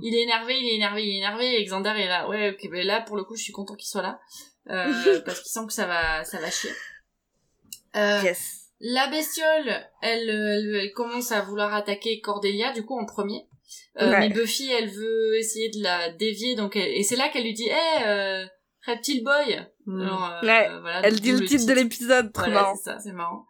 Il 0.00 0.14
est 0.14 0.22
énervé, 0.22 0.54
il 0.58 0.66
est 0.72 0.74
énervé, 0.76 1.02
il 1.04 1.14
est 1.14 1.18
énervé. 1.18 1.60
Et 1.60 1.64
Xander 1.64 1.90
est 1.90 2.06
là. 2.08 2.28
Ouais, 2.28 2.50
ok, 2.50 2.70
ben 2.70 2.86
là, 2.86 3.02
pour 3.02 3.16
le 3.16 3.24
coup, 3.24 3.36
je 3.36 3.42
suis 3.42 3.52
content 3.52 3.74
qu'il 3.74 3.88
soit 3.88 4.02
là. 4.02 4.18
Euh, 4.70 5.20
parce 5.26 5.40
qu'il 5.40 5.50
sent 5.50 5.66
que 5.66 5.72
ça 5.72 5.86
va, 5.86 6.24
ça 6.24 6.38
va 6.38 6.50
chier. 6.50 6.70
Euh, 7.98 8.20
Yes. 8.22 8.54
La 8.80 9.08
bestiole, 9.08 9.68
elle, 10.02 10.28
elle, 10.30 10.76
elle 10.82 10.92
commence 10.92 11.32
à 11.32 11.40
vouloir 11.42 11.74
attaquer 11.74 12.20
Cordelia, 12.20 12.72
du 12.72 12.84
coup, 12.84 12.96
en 12.98 13.04
premier. 13.06 13.46
Euh, 14.00 14.08
Ouais. 14.10 14.20
Mais 14.20 14.28
Buffy, 14.28 14.70
elle 14.70 14.88
veut 14.88 15.36
essayer 15.36 15.68
de 15.70 15.82
la 15.82 16.10
dévier, 16.12 16.54
donc 16.54 16.76
elle- 16.76 16.92
et 16.96 17.02
c'est 17.02 17.16
là 17.16 17.28
qu'elle 17.28 17.42
lui 17.42 17.54
dit, 17.54 17.68
hé, 17.68 18.04
euh, 18.06 18.46
Reptile 18.86 19.24
Boy. 19.24 19.60
Mm. 19.86 20.00
Alors, 20.02 20.24
euh, 20.30 20.40
Ouais, 20.46 20.68
voilà, 20.80 21.00
Elle 21.02 21.20
dit 21.20 21.32
le 21.32 21.44
titre 21.44 21.66
de 21.66 21.72
l'épisode, 21.72 22.32
trop 22.32 22.44
Voilà, 22.44 22.62
marrant. 22.62 22.76
c'est 22.76 22.84
ça, 22.90 22.98
c'est 23.00 23.12
marrant. 23.12 23.44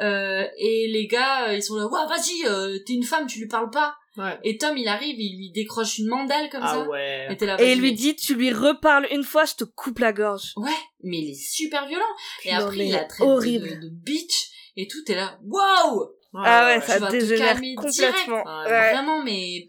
Euh, 0.00 0.46
et 0.56 0.88
les 0.88 1.06
gars, 1.06 1.52
ils 1.52 1.62
sont 1.62 1.76
là, 1.76 1.86
ouais, 1.86 2.06
vas-y, 2.08 2.46
euh, 2.46 2.78
t'es 2.86 2.94
une 2.94 3.04
femme, 3.04 3.26
tu 3.26 3.38
lui 3.38 3.48
parles 3.48 3.70
pas. 3.70 3.94
Ouais. 4.16 4.38
Et 4.42 4.58
Tom, 4.58 4.76
il 4.76 4.88
arrive, 4.88 5.16
il 5.18 5.36
lui 5.38 5.50
décroche 5.52 5.98
une 5.98 6.08
mandale 6.08 6.48
comme 6.50 6.62
Ah 6.64 6.72
ça. 6.74 6.88
ouais. 6.88 7.28
Et 7.32 7.36
t'es 7.36 7.46
là, 7.46 7.56
Et 7.62 7.72
il 7.72 7.80
lui 7.80 7.90
mais- 7.90 7.96
dit, 7.96 8.16
tu 8.16 8.34
lui 8.34 8.52
reparles 8.52 9.06
une 9.12 9.22
fois, 9.22 9.44
je 9.44 9.54
te 9.54 9.64
coupe 9.64 10.00
la 10.00 10.12
gorge. 10.12 10.52
Ouais, 10.56 10.70
mais 11.04 11.18
il 11.18 11.30
est 11.30 11.34
super 11.40 11.86
violent. 11.86 12.04
Et 12.44 12.50
Non, 12.52 12.58
après, 12.58 12.76
mais 12.76 12.86
il 12.86 12.92
la 12.92 13.04
traite 13.04 13.20
horrible. 13.26 13.68
de, 13.68 13.74
de 13.86 13.88
bitch. 13.90 14.50
Et 14.76 14.88
tout, 14.88 15.02
t'es 15.04 15.14
là, 15.14 15.38
wow! 15.44 16.10
Ah 16.34 16.66
ouais, 16.66 16.80
ça 16.80 16.98
dégénère 17.10 17.54
complètement. 17.56 17.90
direct. 17.90 18.28
Ouais. 18.28 18.92
Vraiment, 18.92 19.22
mais... 19.22 19.68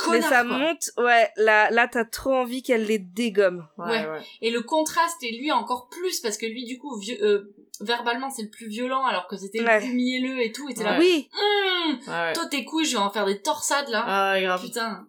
Mais 0.00 0.04
Connard, 0.20 0.28
ça 0.28 0.44
quoi. 0.44 0.58
monte, 0.58 0.90
ouais, 0.98 1.28
là, 1.36 1.70
là 1.72 1.88
t'as 1.88 2.04
trop 2.04 2.32
envie 2.32 2.62
qu'elle 2.62 2.84
les 2.86 3.00
dégomme. 3.00 3.66
Ouais, 3.78 3.86
Ouais. 3.88 4.06
ouais. 4.08 4.20
Et 4.42 4.50
le 4.52 4.62
contraste 4.62 5.16
est 5.24 5.36
lui 5.36 5.50
encore 5.50 5.88
plus, 5.88 6.20
parce 6.20 6.38
que 6.38 6.46
lui, 6.46 6.64
du 6.64 6.78
coup, 6.78 6.96
vieux- 7.00 7.18
euh, 7.20 7.52
verbalement, 7.80 8.30
c'est 8.30 8.42
le 8.42 8.50
plus 8.50 8.68
violent, 8.68 9.04
alors 9.06 9.26
que 9.28 9.36
c'était 9.36 9.62
Ouais. 9.62 9.80
le 9.80 9.86
plus 9.86 9.94
mielleux 9.94 10.40
et 10.42 10.52
tout. 10.52 10.68
Et 10.68 10.74
t'es 10.74 10.84
là. 10.84 10.98
Oui, 10.98 11.28
Hum, 11.32 11.98
Ouais. 12.06 12.32
toi, 12.32 12.46
tes 12.46 12.64
couilles, 12.64 12.84
je 12.84 12.92
vais 12.96 13.02
en 13.02 13.10
faire 13.10 13.26
des 13.26 13.40
torsades, 13.40 13.88
là. 13.88 14.04
Ah, 14.06 14.32
ouais, 14.34 14.42
grave. 14.42 14.62
Putain. 14.62 15.06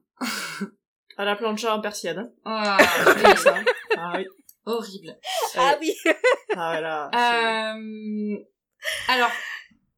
À 1.18 1.26
la 1.26 1.36
plancha 1.36 1.76
en 1.76 1.82
persillade. 1.82 2.18
hein. 2.20 2.32
Ah, 2.46 2.78
ça. 3.36 3.56
Ah 3.98 4.14
oui. 4.18 4.26
horrible. 4.66 5.18
ah 5.58 5.78
oui. 5.82 5.94
Ah 6.56 6.72
ouais, 6.72 6.82
là. 6.82 7.10
Euh, 7.14 8.38
alors, 9.10 9.32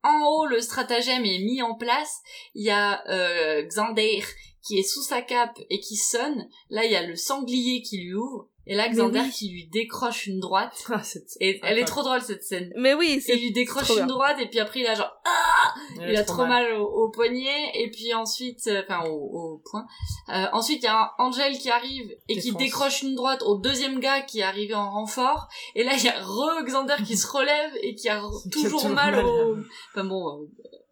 en 0.04 0.26
haut, 0.28 0.46
le 0.48 0.60
stratagème 0.62 1.24
est 1.26 1.40
mis 1.40 1.62
en 1.62 1.76
place. 1.76 2.22
Il 2.56 2.66
y 2.66 2.72
a 2.72 3.08
euh, 3.10 3.62
Xander 3.64 4.24
qui 4.64 4.80
est 4.80 4.84
sous 4.84 5.04
sa 5.04 5.22
cape 5.22 5.58
et 5.70 5.80
qui 5.80 5.96
sonne. 5.96 6.48
Là, 6.70 6.86
il 6.86 6.92
y 6.92 6.96
a 6.96 7.06
le 7.06 7.16
sanglier 7.16 7.82
qui 7.84 7.98
lui 8.00 8.14
ouvre. 8.16 8.48
Et 8.68 8.76
là, 8.76 8.88
Xander 8.90 9.22
oui. 9.22 9.32
qui 9.32 9.50
lui 9.50 9.68
décroche 9.68 10.28
une 10.28 10.40
droite. 10.40 10.84
Ah, 10.94 11.02
Et 11.40 11.60
elle 11.64 11.80
est 11.80 11.86
trop 11.86 12.04
drôle, 12.04 12.22
cette 12.22 12.44
scène. 12.44 12.72
Mais 12.78 12.94
oui, 12.94 13.20
c'est 13.22 13.34
il 13.36 13.42
lui 13.42 13.52
décroche 13.52 13.90
une 13.98 14.08
droite 14.08 14.38
et 14.40 14.48
puis 14.48 14.60
après 14.60 14.82
il 14.82 14.88
a 14.88 14.94
genre 14.94 15.12
ah 15.26 15.74
il 16.08 16.16
a 16.16 16.24
trop 16.24 16.46
mal, 16.46 16.74
au, 16.74 16.86
au 16.86 17.10
poignet 17.10 17.72
et 17.76 17.90
puis 17.90 18.14
ensuite 18.14 18.68
euh, 18.68 18.82
enfin 18.84 19.08
au, 19.10 19.14
au 19.16 19.62
point 19.70 19.86
Euh, 20.30 20.46
ensuite 20.54 20.80
il 20.84 20.86
y 20.86 20.88
a 20.88 20.96
un 20.98 21.10
Angel 21.26 21.58
qui 21.58 21.70
arrive 21.70 22.12
et 22.30 22.38
qui 22.40 22.52
décroche 22.54 23.02
une 23.04 23.16
droite 23.16 23.42
au 23.44 23.58
deuxième 23.58 24.00
gars 24.00 24.22
qui 24.22 24.40
est 24.40 24.44
arrivé 24.44 24.74
en 24.74 24.90
renfort 24.92 25.48
et 25.76 25.84
là 25.84 25.94
il 25.98 26.04
y 26.04 26.10
a 26.10 26.20
re 26.22 26.64
Xander 26.66 26.96
qui 27.06 27.18
se 27.18 27.28
relève 27.28 27.72
et 27.82 27.96
qui 27.96 28.10
a 28.10 28.20
re- 28.22 28.42
Qui 28.44 28.48
a 28.48 28.52
toujours 28.52 28.82
toujours 28.82 28.96
mal 28.96 29.16
mal. 29.16 29.26
au 29.26 29.58
enfin 29.94 30.04
bon 30.06 30.28
euh, 30.42 30.46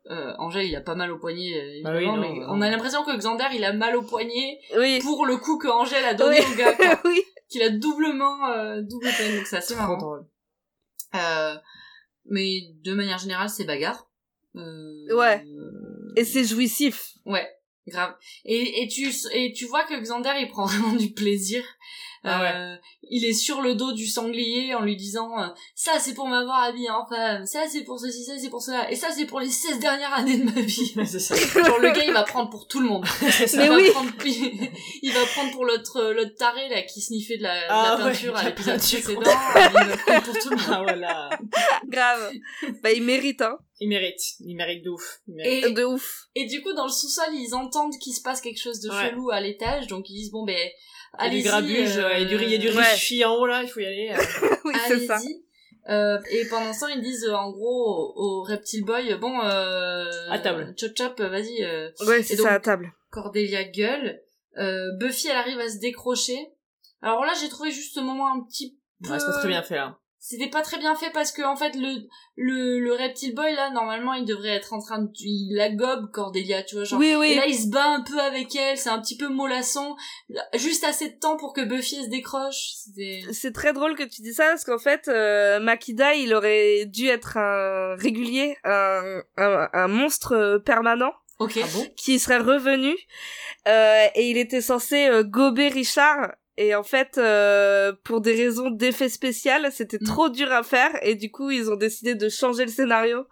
euh, 0.10 0.34
Angel 0.40 0.66
il 0.66 0.76
a 0.76 0.82
pas 0.82 0.96
mal 0.96 1.12
au 1.12 1.18
poignet 1.20 1.54
euh, 1.56 1.82
Bah 1.84 1.92
oui, 1.92 1.98
évidemment, 1.98 2.16
non, 2.18 2.22
mais 2.34 2.40
bah 2.40 2.46
on 2.50 2.62
a 2.62 2.70
l'impression 2.70 3.04
que 3.04 3.16
Xander 3.16 3.46
il 3.54 3.64
a 3.64 3.74
mal 3.74 3.96
au 3.96 4.02
poignet 4.02 4.60
Oui. 4.78 5.00
pour 5.00 5.26
le 5.26 5.38
coup 5.38 5.58
que 5.58 5.68
Angel 5.68 6.04
a 6.04 6.14
donné 6.14 6.40
Oui. 6.40 6.46
au 6.54 6.58
gars 6.58 6.76
oui. 7.06 7.22
qu'il 7.50 7.62
a 7.64 7.70
doublement 7.70 8.46
euh, 8.52 8.82
double 8.82 9.08
peine 9.18 9.36
donc 9.38 9.46
c'est 9.48 9.58
assez 9.58 9.74
Trop 9.76 9.84
marrant 9.84 9.98
drôle. 9.98 10.26
euh, 11.16 11.56
mais 12.26 12.62
de 12.84 12.94
manière 12.94 13.18
générale, 13.18 13.50
c'est 13.50 13.66
bagarre. 13.66 14.08
Euh, 14.56 15.16
Ouais. 15.16 15.44
Et 16.16 16.24
c'est 16.26 16.44
jouissif. 16.44 17.14
Ouais, 17.26 17.48
grave. 17.88 18.16
Et, 18.46 18.84
et 18.84 18.88
tu 18.88 19.10
et 19.34 19.54
tu 19.54 19.66
vois 19.66 19.84
que 19.84 20.00
Xander 20.00 20.34
il 20.40 20.48
prend 20.50 20.66
vraiment 20.68 20.94
du 20.96 21.12
plaisir. 21.14 21.64
Ah 22.24 22.42
Euh, 22.74 22.76
il 23.10 23.24
est 23.26 23.34
sur 23.34 23.62
le 23.62 23.76
dos 23.76 23.92
du 23.94 24.06
sanglier 24.08 24.76
en 24.76 24.82
lui 24.82 24.96
disant 24.96 25.40
euh, 25.40 25.48
ça 25.76 26.00
c'est 26.00 26.14
pour 26.14 26.28
m'avoir 26.28 26.64
habillé 26.64 26.90
en 26.90 27.06
femme, 27.06 27.46
ça 27.46 27.62
c'est 27.72 27.84
pour 27.84 28.00
ceci, 28.00 28.26
ça 28.26 28.34
c'est 28.38 28.50
pour 28.50 28.62
cela, 28.62 28.92
et 28.92 28.96
ça 28.96 29.08
c'est 29.12 29.26
pour 29.26 29.40
les 29.40 29.50
16 29.50 29.80
dernières 29.80 30.14
années 30.14 30.38
de 30.38 30.44
ma 30.44 30.60
vie. 30.62 30.94
Ouais, 30.96 31.06
c'est 31.06 31.20
ça. 31.20 31.36
Genre 31.66 31.80
le 31.80 31.92
gars 31.92 32.04
il 32.06 32.14
va 32.14 32.24
prendre 32.24 32.50
pour 32.50 32.68
tout 32.68 32.80
le 32.82 32.88
monde. 32.88 33.06
Ça. 33.30 33.58
Mais 33.58 33.66
il, 33.66 33.70
va 33.70 33.76
oui. 33.78 33.90
prendre, 33.92 34.10
il 35.02 35.14
va 35.14 35.26
prendre 35.28 35.52
pour 35.52 35.66
l'autre 35.66 36.12
l'autre 36.12 36.36
taré 36.38 36.68
là 36.70 36.82
qui 36.84 37.02
sniffait 37.02 37.38
de 37.38 37.44
la, 37.44 37.56
de 37.62 37.66
Ah 37.70 37.96
la 37.98 38.06
ouais, 38.06 38.12
peinture 38.12 38.36
à 38.36 38.44
la 38.44 38.50
l'épisode 38.50 38.74
peinture. 38.80 39.00
précédent. 39.02 39.22
il 39.82 39.88
va 39.88 39.98
prendre 39.98 40.24
pour 40.24 40.40
tout 40.40 40.50
le 40.50 40.56
monde. 40.58 40.66
Ah 40.72 40.82
voilà. 40.84 41.30
Grave. 41.88 42.32
bah, 42.84 42.92
il 42.92 43.04
mérite, 43.04 43.42
hein. 43.42 43.58
Il 43.80 43.88
mérite. 43.90 44.20
Il 44.42 44.56
mérite 44.56 44.84
de 44.84 44.90
ouf. 44.90 45.20
Mérite. 45.28 45.66
Et, 45.68 45.72
De 45.72 45.84
ouf. 45.86 46.26
Et 46.36 46.46
du 46.48 46.62
coup, 46.62 46.74
dans 46.74 46.84
le 46.86 46.92
sous-sol, 46.92 47.28
ils 47.34 47.56
entendent 47.56 47.98
qu'il 47.98 48.14
se 48.14 48.22
passe 48.22 48.42
quelque 48.42 48.60
chose 48.60 48.82
de 48.82 48.90
Ouais. 48.90 49.10
chelou 49.10 49.30
à 49.32 49.40
l'étage, 49.40 49.88
donc 49.88 50.10
ils 50.10 50.16
disent 50.16 50.32
bon 50.32 50.44
ben 50.46 50.58
Il 51.18 51.22
y 51.22 51.22
a 51.22 51.26
allez-y. 51.26 51.42
du 51.44 51.48
grabuge, 51.50 51.98
euh, 51.98 52.16
et 52.18 52.26
du 52.26 52.36
riz 52.36 52.54
et 52.54 52.58
du 52.58 52.68
Ouais. 52.70 52.84
riz 52.94 53.26
en 53.26 53.36
haut 53.36 53.46
là, 53.46 53.64
il 53.64 53.70
faut 53.70 53.80
y 53.80 53.86
aller. 53.86 54.12
euh. 54.12 54.56
oui, 54.66 54.74
c'est 54.88 55.06
ça. 55.06 55.18
Euh, 55.90 56.20
et 56.30 56.46
pendant 56.46 56.72
ce 56.74 56.82
temps, 56.82 56.88
ils 56.88 57.02
disent 57.02 57.26
euh, 57.26 57.34
en 57.36 57.50
gros 57.52 58.14
au, 58.14 58.14
au 58.16 58.44
Reptile 58.44 58.86
Boy 58.86 59.14
bon 59.16 59.42
euh, 59.42 60.06
À 60.30 60.38
table. 60.40 60.74
chop 60.80 60.92
chop, 60.96 61.20
vas-y. 61.20 61.64
euh, 61.64 61.90
Ouais, 62.06 62.22
c'est 62.22 62.36
Et 62.36 62.38
ça 62.38 62.54
à 62.54 62.60
table. 62.60 62.94
Cordelia 63.12 63.64
gueule. 63.64 64.22
Euh, 64.58 64.92
Buffy, 65.00 65.28
elle 65.30 65.38
arrive 65.38 65.60
à 65.60 65.70
se 65.70 65.80
décrocher. 65.80 66.38
Alors 67.02 67.24
là, 67.26 67.34
j'ai 67.42 67.50
trouvé 67.50 67.72
juste 67.72 67.96
ce 67.96 68.00
moment 68.02 68.32
un 68.34 68.42
petit 68.44 68.78
peu. 69.04 69.10
Ouais, 69.12 69.20
c'est 69.20 69.26
pas 69.26 69.40
très 69.40 69.48
bien 69.48 69.64
fait 69.64 69.76
là. 69.78 69.98
C'était 70.22 70.50
pas 70.50 70.62
très 70.62 70.78
bien 70.78 70.96
fait 70.96 71.12
parce 71.12 71.32
que 71.32 71.42
en 71.42 71.56
fait 71.56 71.76
le 71.76 72.08
le 72.36 72.80
le 72.80 72.94
reptile 72.94 73.34
boy 73.34 73.54
là 73.56 73.70
normalement 73.70 74.14
il 74.14 74.26
devrait 74.26 74.50
être 74.50 74.74
en 74.74 74.80
train 74.80 75.02
de 75.02 75.10
il 75.22 75.56
la 75.56 75.70
gobe 75.70 76.12
Cordelia 76.12 76.62
tu 76.64 76.76
vois 76.76 76.84
genre 76.84 77.00
Oui, 77.00 77.08
et 77.08 77.16
oui. 77.16 77.36
là, 77.36 77.46
il 77.48 77.56
se 77.58 77.70
bat 77.70 77.86
un 77.86 78.02
peu 78.02 78.20
avec 78.20 78.54
elle, 78.56 78.78
c'est 78.78 78.90
un 78.90 79.00
petit 79.00 79.16
peu 79.16 79.30
mollasson. 79.30 79.96
Juste 80.56 80.84
assez 80.84 81.10
de 81.10 81.18
temps 81.18 81.38
pour 81.38 81.54
que 81.54 81.62
Buffy 81.62 81.96
elle 82.00 82.06
se 82.06 82.10
décroche. 82.10 82.74
C'était... 82.84 83.22
C'est 83.32 83.54
très 83.54 83.72
drôle 83.72 83.96
que 83.96 84.04
tu 84.04 84.22
dis 84.22 84.34
ça 84.34 84.46
parce 84.48 84.66
qu'en 84.66 84.78
fait, 84.78 85.08
euh, 85.08 85.60
Makida, 85.60 86.14
il 86.16 86.34
aurait 86.34 86.86
dû 86.86 87.08
être 87.08 87.38
un 87.38 87.96
régulier, 87.96 88.58
un, 88.66 89.22
un, 89.38 89.70
un 89.72 89.88
monstre 89.88 90.34
euh, 90.34 90.60
permanent 90.60 91.14
Ok. 91.40 91.58
Ah 91.64 91.68
bon? 91.74 91.88
Qui 91.96 92.20
serait 92.20 92.40
revenu 92.40 92.94
euh, 93.68 94.08
et 94.16 94.30
il 94.30 94.38
était 94.38 94.62
censé 94.62 95.08
euh, 95.08 95.24
gober 95.24 95.70
Richard. 95.70 96.34
Et 96.62 96.76
en 96.76 96.84
fait, 96.84 97.18
euh, 97.18 97.94
pour 98.04 98.20
des 98.20 98.36
raisons 98.36 98.70
d'effet 98.70 99.08
spécial, 99.08 99.70
c'était 99.72 99.98
Mm. 100.02 100.06
trop 100.06 100.28
dur 100.28 100.52
à 100.52 100.62
faire 100.62 100.92
et 101.04 101.16
du 101.16 101.32
coup, 101.32 101.50
ils 101.52 101.72
ont 101.72 101.78
décidé 101.78 102.16
de 102.16 102.28
changer 102.28 102.66
le 102.66 102.72
scénario. 102.72 103.26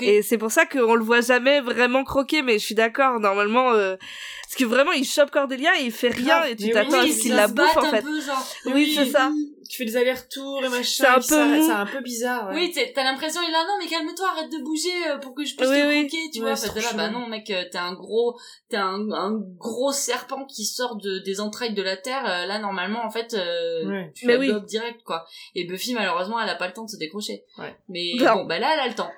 Et 0.00 0.22
c'est 0.22 0.38
pour 0.38 0.50
ça 0.50 0.66
qu'on 0.66 0.96
le 0.96 1.04
voit 1.04 1.20
jamais 1.20 1.60
vraiment 1.60 2.02
croquer, 2.02 2.42
mais 2.42 2.54
je 2.58 2.64
suis 2.64 2.74
d'accord, 2.74 3.20
normalement, 3.20 3.72
euh, 3.74 3.94
parce 4.42 4.56
que 4.56 4.64
vraiment, 4.64 4.90
il 4.90 5.04
chope 5.04 5.30
Cordelia 5.30 5.70
et 5.80 5.84
il 5.84 5.92
fait 5.92 6.08
rien 6.08 6.42
et 6.42 6.56
tu 6.56 6.70
t'attends 6.70 7.00
oui, 7.02 7.10
à 7.10 7.12
ce 7.12 7.20
qu'il 7.20 7.34
la 7.36 7.46
bouffe, 7.46 7.76
en 7.76 7.90
fait. 7.90 8.02
peu, 8.02 8.20
genre. 8.20 8.44
Oui, 8.66 8.92
c'est 8.96 9.06
ça. 9.06 9.30
Tu 9.74 9.78
fais 9.78 9.86
des 9.86 9.96
allers-retours 9.96 10.64
et 10.64 10.68
machin. 10.68 10.84
C'est 10.84 11.06
un 11.08 11.14
peu 11.16 11.22
ça- 11.66 11.80
un 11.80 11.86
peu 11.86 12.00
bizarre. 12.00 12.48
Ouais. 12.50 12.54
Oui, 12.54 12.70
t'es- 12.72 12.92
t'as 12.94 13.02
l'impression, 13.02 13.40
il 13.42 13.48
est 13.48 13.50
là, 13.50 13.64
non, 13.66 13.74
mais 13.80 13.88
calme-toi, 13.88 14.28
arrête 14.30 14.52
de 14.52 14.58
bouger 14.62 15.08
euh, 15.10 15.18
pour 15.18 15.34
que 15.34 15.44
je 15.44 15.56
puisse 15.56 15.68
Oui, 15.68 15.80
te 15.80 15.88
oui. 15.88 16.06
croquer, 16.06 16.30
tu 16.32 16.42
Ouais, 16.44 16.54
vois. 16.54 16.68
t'es 16.74 16.80
là, 16.80 16.92
bah 16.94 17.10
non, 17.10 17.26
mec, 17.26 17.50
euh, 17.50 17.64
t'es 17.72 17.78
un 17.78 17.92
gros, 17.94 18.38
t'es 18.68 18.76
un, 18.76 19.10
un 19.10 19.32
gros 19.58 19.90
serpent 19.90 20.44
qui 20.44 20.64
sort 20.64 20.94
de, 20.94 21.18
des 21.24 21.40
entrailles 21.40 21.74
de 21.74 21.82
la 21.82 21.96
terre. 21.96 22.24
euh, 22.24 22.46
là, 22.46 22.60
normalement, 22.60 23.04
en 23.04 23.10
fait, 23.10 23.34
euh, 23.34 23.84
Ouais. 23.88 24.12
tu 24.14 24.26
Mais 24.28 24.36
oui. 24.36 24.52
direct, 24.68 25.02
quoi. 25.02 25.26
Et 25.56 25.64
Buffy, 25.64 25.92
malheureusement, 25.94 26.38
elle 26.40 26.48
a 26.50 26.54
pas 26.54 26.68
le 26.68 26.72
temps 26.72 26.84
de 26.84 26.90
se 26.90 26.96
décrocher. 26.96 27.42
Ouais. 27.58 27.74
Mais 27.88 28.12
Non. 28.18 28.34
bon, 28.36 28.44
bah 28.44 28.60
là, 28.60 28.70
elle 28.74 28.80
a 28.80 28.86
le 28.88 28.94
temps. 28.94 29.10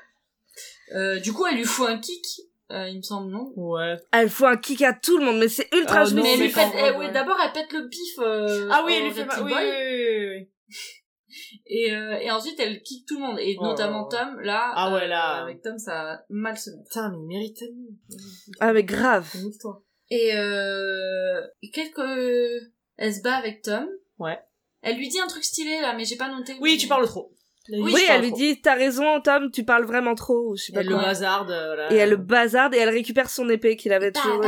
Euh, 0.95 1.19
du 1.21 1.35
coup, 1.35 1.45
elle 1.47 1.57
lui 1.57 1.65
fout 1.65 1.87
un 1.87 1.99
kick, 1.99 2.25
euh, 2.73 2.89
il 2.89 2.97
me 2.99 3.03
semble, 3.03 3.31
non 3.33 3.53
Ouais. 3.57 3.97
Elle 4.13 4.29
fout 4.31 4.47
un 4.47 4.57
kick 4.57 4.83
à 4.83 4.93
tout 4.93 5.19
le 5.19 5.25
monde, 5.25 5.39
mais 5.39 5.49
c'est 5.49 5.69
ultra 5.75 6.05
Oh 6.07 6.11
non, 6.11 6.23
Mais 6.23 6.33
elle 6.35 6.39
mais 6.41 6.47
pète, 6.49 6.73
pas 6.73 6.89
eh, 6.95 6.97
ouais, 6.99 7.11
d'abord 7.13 7.37
elle 7.45 7.53
pète 7.53 7.73
le 7.73 7.89
pif. 7.89 8.19
euh, 8.19 8.69
Ah 8.73 8.83
oui, 8.85 8.95
elle 8.97 9.05
lui 9.05 9.13
fait 9.13 9.25
mal. 9.25 9.43
Oui, 9.43 9.51
Boy, 9.53 9.65
oui, 9.65 9.71
oui, 9.71 10.27
oui, 10.29 10.29
oui. 10.39 10.49
Et, 11.67 11.95
euh, 11.95 12.17
et 12.19 12.31
ensuite 12.31 12.59
elle 12.59 12.81
kick 12.83 13.07
tout 13.07 13.17
le 13.17 13.27
monde, 13.27 13.39
et 13.39 13.57
Oh. 13.61 13.65
notamment 13.65 14.09
Tom. 14.09 14.41
Là, 14.41 14.73
Ah 14.75 14.93
ouais, 14.95 15.03
euh, 15.03 15.07
là. 15.07 15.43
avec 15.43 15.61
Tom, 15.63 15.79
ça 15.79 16.13
a 16.15 16.21
mal 16.31 16.57
se 16.57 16.71
mettre. 16.71 16.85
Putain, 16.89 17.11
mais 17.11 17.17
il 17.19 17.27
mérite. 17.27 17.59
Ah, 18.61 18.73
mais 18.73 18.85
grave. 18.85 19.29
Nique-toi. 19.43 19.83
Et 20.11 20.35
euh, 20.35 21.43
quelques, 21.75 22.01
elle 22.97 23.15
se 23.15 23.21
bat 23.21 23.37
avec 23.37 23.63
Tom. 23.63 23.87
Ouais. 24.19 24.39
Elle 24.83 24.97
lui 24.97 25.09
dit 25.09 25.21
un 25.21 25.27
truc 25.27 25.45
stylé 25.45 25.81
là, 25.83 25.95
mais 25.95 26.05
j'ai 26.05 26.17
pas 26.17 26.31
noté. 26.31 26.55
Oui, 26.61 26.79
tu 26.79 26.87
parles 26.89 27.07
trop. 27.07 27.35
Oui, 27.71 27.95
elle 28.09 28.21
lui 28.23 28.29
trop. 28.29 28.39
dit, 28.39 28.61
t'as 28.61 28.75
raison, 28.75 29.21
Tom, 29.21 29.51
tu 29.51 29.65
parles 29.65 29.85
vraiment 29.85 30.15
trop, 30.15 30.55
je 30.57 30.63
sais 30.65 30.73
pas 30.73 30.81
Elle 30.81 30.89
le 30.89 30.97
bazarde, 30.97 31.51
euh, 31.51 31.67
voilà. 31.75 31.93
Et 31.93 31.97
elle 31.97 32.11
le 32.11 32.17
bazarde 32.17 32.75
et 32.75 32.79
elle 32.79 32.89
récupère 32.91 33.29
son 33.31 33.49
épée 33.49 33.77
qu'il 33.77 33.93
avait 33.93 34.13
toujours. 34.13 34.43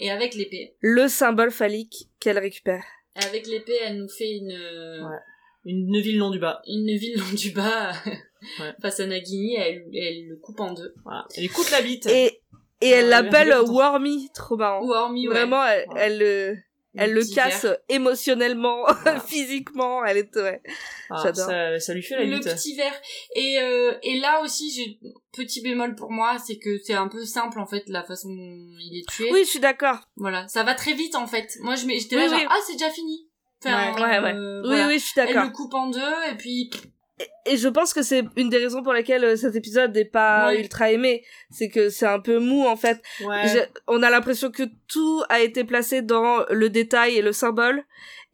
Et 0.00 0.10
avec 0.10 0.34
l'épée. 0.34 0.74
Le 0.80 1.08
symbole 1.08 1.50
phallique 1.50 2.08
qu'elle 2.20 2.38
récupère. 2.38 2.84
Avec 3.28 3.46
l'épée, 3.46 3.76
elle 3.84 3.98
nous 3.98 4.08
fait 4.08 4.30
une, 4.30 4.52
Ouais. 4.52 5.16
Une, 5.64 5.92
une 5.94 6.00
ville 6.00 6.18
non 6.18 6.30
du 6.30 6.38
bas. 6.38 6.62
une 6.68 6.96
ville 6.96 7.18
long 7.18 7.34
du 7.34 7.50
bas 7.50 7.92
Ouais. 8.60 8.72
face 8.80 9.00
à 9.00 9.06
Nagini. 9.06 9.56
Elle, 9.56 9.82
elle 9.94 10.28
le 10.28 10.36
coupe 10.36 10.60
en 10.60 10.72
deux. 10.72 10.94
Voilà. 11.04 11.24
Elle 11.36 11.48
coûte 11.50 11.70
la 11.72 11.82
bite. 11.82 12.06
Et, 12.06 12.40
et 12.80 12.88
elle 12.90 13.08
l'appelle. 13.08 13.52
Wormy, 13.66 14.28
trop 14.34 14.56
marrant. 14.56 14.86
Hormis, 14.88 15.26
ouais. 15.26 15.34
Vraiment, 15.34 15.64
elle, 15.66 15.86
elle, 15.96 16.18
le- 16.18 16.56
elle 16.96 17.12
le 17.12 17.24
casse 17.34 17.64
verre. 17.64 17.76
émotionnellement, 17.88 18.84
physiquement, 19.26 20.04
elle 20.04 20.18
est 20.18 20.36
ouais. 20.36 20.60
Ah, 21.10 21.20
J'adore. 21.22 21.46
ça, 21.46 21.78
ça 21.80 21.94
lui 21.94 22.02
fait 22.02 22.16
la 22.16 22.24
le 22.24 22.36
lutte. 22.36 22.44
petit 22.44 22.74
verre 22.76 23.00
et 23.34 23.58
euh, 23.60 23.94
et 24.02 24.18
là 24.18 24.40
aussi 24.42 24.70
j'ai 24.72 24.98
petit 25.32 25.60
bémol 25.62 25.94
pour 25.94 26.10
moi 26.10 26.36
c'est 26.44 26.58
que 26.58 26.78
c'est 26.78 26.94
un 26.94 27.08
peu 27.08 27.24
simple 27.24 27.58
en 27.60 27.66
fait 27.66 27.84
la 27.88 28.02
façon 28.02 28.28
dont 28.28 28.34
il 28.80 29.00
est 29.02 29.08
tué 29.12 29.30
Oui, 29.32 29.40
je 29.44 29.50
suis 29.50 29.60
d'accord. 29.60 29.98
voilà 30.16 30.48
ça 30.48 30.62
va 30.64 30.74
très 30.74 30.94
vite 30.94 31.14
en 31.14 31.26
fait 31.26 31.56
moi 31.60 31.74
je 31.76 31.86
j'étais 31.88 32.16
Oui, 32.16 32.22
là 32.22 32.28
genre 32.28 32.40
ah 32.50 32.56
c'est 32.66 32.72
déjà 32.74 32.90
fini 32.90 33.28
Enfin, 33.64 33.94
Ouais, 33.94 34.18
ouais. 34.18 34.34
euh, 34.34 34.60
Oui, 34.62 34.68
voilà. 34.68 34.86
oui, 34.88 34.98
je 34.98 35.04
suis 35.04 35.12
elle 35.20 35.26
d'accord. 35.28 35.44
le 35.44 35.50
coupe 35.50 35.74
en 35.74 35.88
deux 35.88 36.14
et 36.30 36.34
puis 36.36 36.70
Et 37.46 37.56
je 37.56 37.68
pense 37.68 37.94
que 37.94 38.02
c'est 38.02 38.24
une 38.36 38.50
des 38.50 38.58
raisons 38.58 38.82
pour 38.82 38.92
lesquelles 38.92 39.24
euh, 39.24 39.36
cet 39.36 39.54
épisode 39.56 39.94
n'est 39.94 40.04
pas 40.04 40.48
Ouais. 40.48 40.60
ultra 40.60 40.90
aimé, 40.90 41.24
c'est 41.50 41.70
que 41.70 41.88
c'est 41.88 42.06
un 42.06 42.20
peu 42.20 42.38
mou 42.38 42.66
en 42.66 42.76
fait. 42.76 43.00
Ouais. 43.24 43.68
On 43.86 44.02
a 44.02 44.10
l'impression 44.10 44.50
que 44.50 44.64
tout 44.86 45.22
a 45.30 45.40
été 45.40 45.64
placé 45.64 46.02
dans 46.02 46.44
le 46.50 46.68
détail 46.68 47.16
et 47.16 47.22
le 47.22 47.32
symbole, 47.32 47.82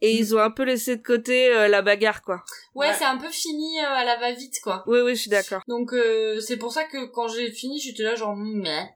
et 0.01 0.13
Mm. 0.13 0.17
ils 0.17 0.35
ont 0.35 0.39
un 0.39 0.51
peu 0.51 0.63
laissé 0.63 0.97
de 0.97 1.01
côté 1.01 1.53
euh, 1.55 1.69
la 1.69 1.81
bagarre 1.81 2.21
quoi. 2.23 2.43
ouais, 2.75 2.87
Ouais. 2.87 2.93
c'est 2.97 3.05
un 3.05 3.17
peu 3.17 3.29
fini 3.29 3.79
euh, 3.79 3.87
à 3.87 4.03
la 4.03 4.17
va 4.19 4.33
vite 4.33 4.59
quoi 4.61 4.83
Oui, 4.85 4.99
oui, 4.99 5.15
je 5.15 5.21
suis 5.21 5.29
d'accord. 5.29 5.61
donc 5.69 5.93
euh, 5.93 6.41
c'est 6.41 6.57
pour 6.57 6.73
ça 6.73 6.83
que 6.83 7.05
quand 7.05 7.29
j'ai 7.29 7.51
fini 7.51 7.79
j'étais 7.79 8.03
là 8.03 8.15
genre 8.15 8.35
mais 8.35 8.89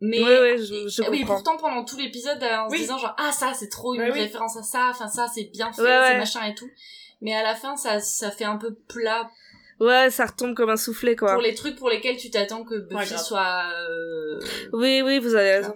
mais 0.00 0.20
Oui, 0.22 0.30
oui, 0.40 0.58
je, 0.64 0.88
je 0.88 1.02
Ah 1.02 1.10
oui, 1.10 1.22
pourtant 1.26 1.56
pendant 1.58 1.84
tout 1.84 1.96
l'épisode, 1.98 2.42
en 2.42 2.68
Oui. 2.70 2.78
se 2.78 2.82
disant 2.82 2.96
genre 2.98 3.14
ah 3.18 3.30
ça 3.32 3.52
c'est 3.54 3.68
trop 3.68 3.94
une 3.94 4.00
référence 4.10 4.56
à 4.56 4.62
ça, 4.62 4.88
enfin 4.90 5.08
ça 5.08 5.28
c'est 5.34 5.50
bien 5.52 5.70
fait, 5.72 5.82
Ouais, 5.82 5.88
c'est 5.88 6.12
ouais. 6.12 6.18
machin 6.18 6.44
et 6.46 6.54
tout. 6.54 6.68
Mais 7.24 7.34
à 7.34 7.42
la 7.42 7.56
fin 7.56 7.74
ça 7.76 7.98
ça 7.98 8.30
fait 8.30 8.44
un 8.44 8.56
peu 8.58 8.74
plat 8.88 9.28
Ouais, 9.80 10.08
ça 10.10 10.26
retombe 10.26 10.54
comme 10.54 10.70
un 10.70 10.76
soufflet 10.76 11.16
quoi. 11.16 11.32
pour 11.32 11.42
les 11.42 11.54
trucs 11.54 11.74
pour 11.76 11.90
lesquels 11.90 12.16
tu 12.16 12.30
t'attends 12.30 12.62
que 12.62 12.76
Buffy 12.88 13.18
soit 13.18 13.64
euh... 13.90 14.38
Oui, 14.72 15.02
oui, 15.02 15.18
vous 15.18 15.34
avez 15.34 15.54
raison. 15.56 15.74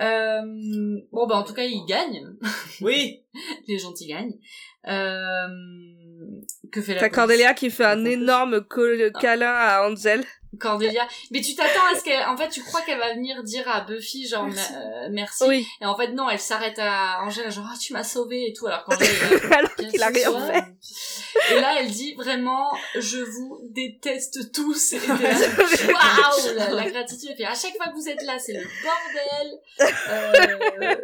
euh, 0.00 1.00
bon 1.12 1.26
bah 1.26 1.36
en 1.36 1.42
tout 1.42 1.54
cas 1.54 1.64
il 1.64 1.86
gagne, 1.88 2.26
Oui. 2.82 3.22
les 3.68 3.78
gentils 3.78 4.06
gagnent. 4.08 4.38
Euh... 4.86 5.48
Que 6.72 6.82
fait 6.82 6.94
la 6.94 7.00
T'as 7.00 7.08
Cordelia 7.08 7.54
qui 7.54 7.70
fait 7.70 7.84
un 7.84 8.04
énorme 8.04 8.62
col- 8.64 9.12
câlin 9.20 9.52
à 9.52 9.88
Angel. 9.88 10.22
Cordelia. 10.58 11.06
Mais 11.30 11.40
tu 11.40 11.54
t'attends 11.54 11.84
à 11.92 11.96
ce 11.98 12.04
qu'elle, 12.04 12.22
en 12.26 12.36
fait, 12.36 12.48
tu 12.48 12.62
crois 12.62 12.80
qu'elle 12.82 12.98
va 12.98 13.14
venir 13.14 13.42
dire 13.42 13.68
à 13.68 13.82
Buffy 13.82 14.26
genre 14.28 14.46
Merci. 14.46 14.72
me- 14.72 14.78
euh, 14.78 15.08
merci. 15.10 15.44
Oui, 15.46 15.66
Et 15.80 15.86
en 15.86 15.96
fait 15.96 16.08
non, 16.12 16.28
elle 16.30 16.38
s'arrête 16.40 16.78
à 16.78 17.20
Angèle 17.22 17.50
genre 17.50 17.66
ah 17.72 17.76
tu 17.80 17.92
m'as 17.92 18.04
sauvé 18.04 18.48
et 18.48 18.52
tout 18.52 18.66
alors 18.66 18.84
qu'Angèle 18.84 19.08
alors 19.52 19.70
Bien 19.78 19.90
qu'il 19.90 20.02
a 20.02 20.06
rien 20.08 20.30
ouais. 20.32 20.52
fait. 20.54 21.54
Et 21.56 21.60
là, 21.60 21.76
elle 21.80 21.90
dit 21.90 22.14
vraiment, 22.14 22.70
je 22.94 23.18
vous 23.18 23.60
déteste 23.70 24.52
tous. 24.52 24.92
Et 24.92 24.98
Waouh, 24.98 26.54
la, 26.56 26.70
la 26.70 26.90
gratitude. 26.90 27.30
Et 27.30 27.34
puis 27.34 27.44
à 27.44 27.54
chaque 27.54 27.76
fois 27.76 27.88
que 27.88 27.94
vous 27.94 28.08
êtes 28.08 28.22
là, 28.22 28.38
c'est 28.38 28.54
le 28.54 28.60
bordel. 28.82 29.60
Euh, 30.08 30.94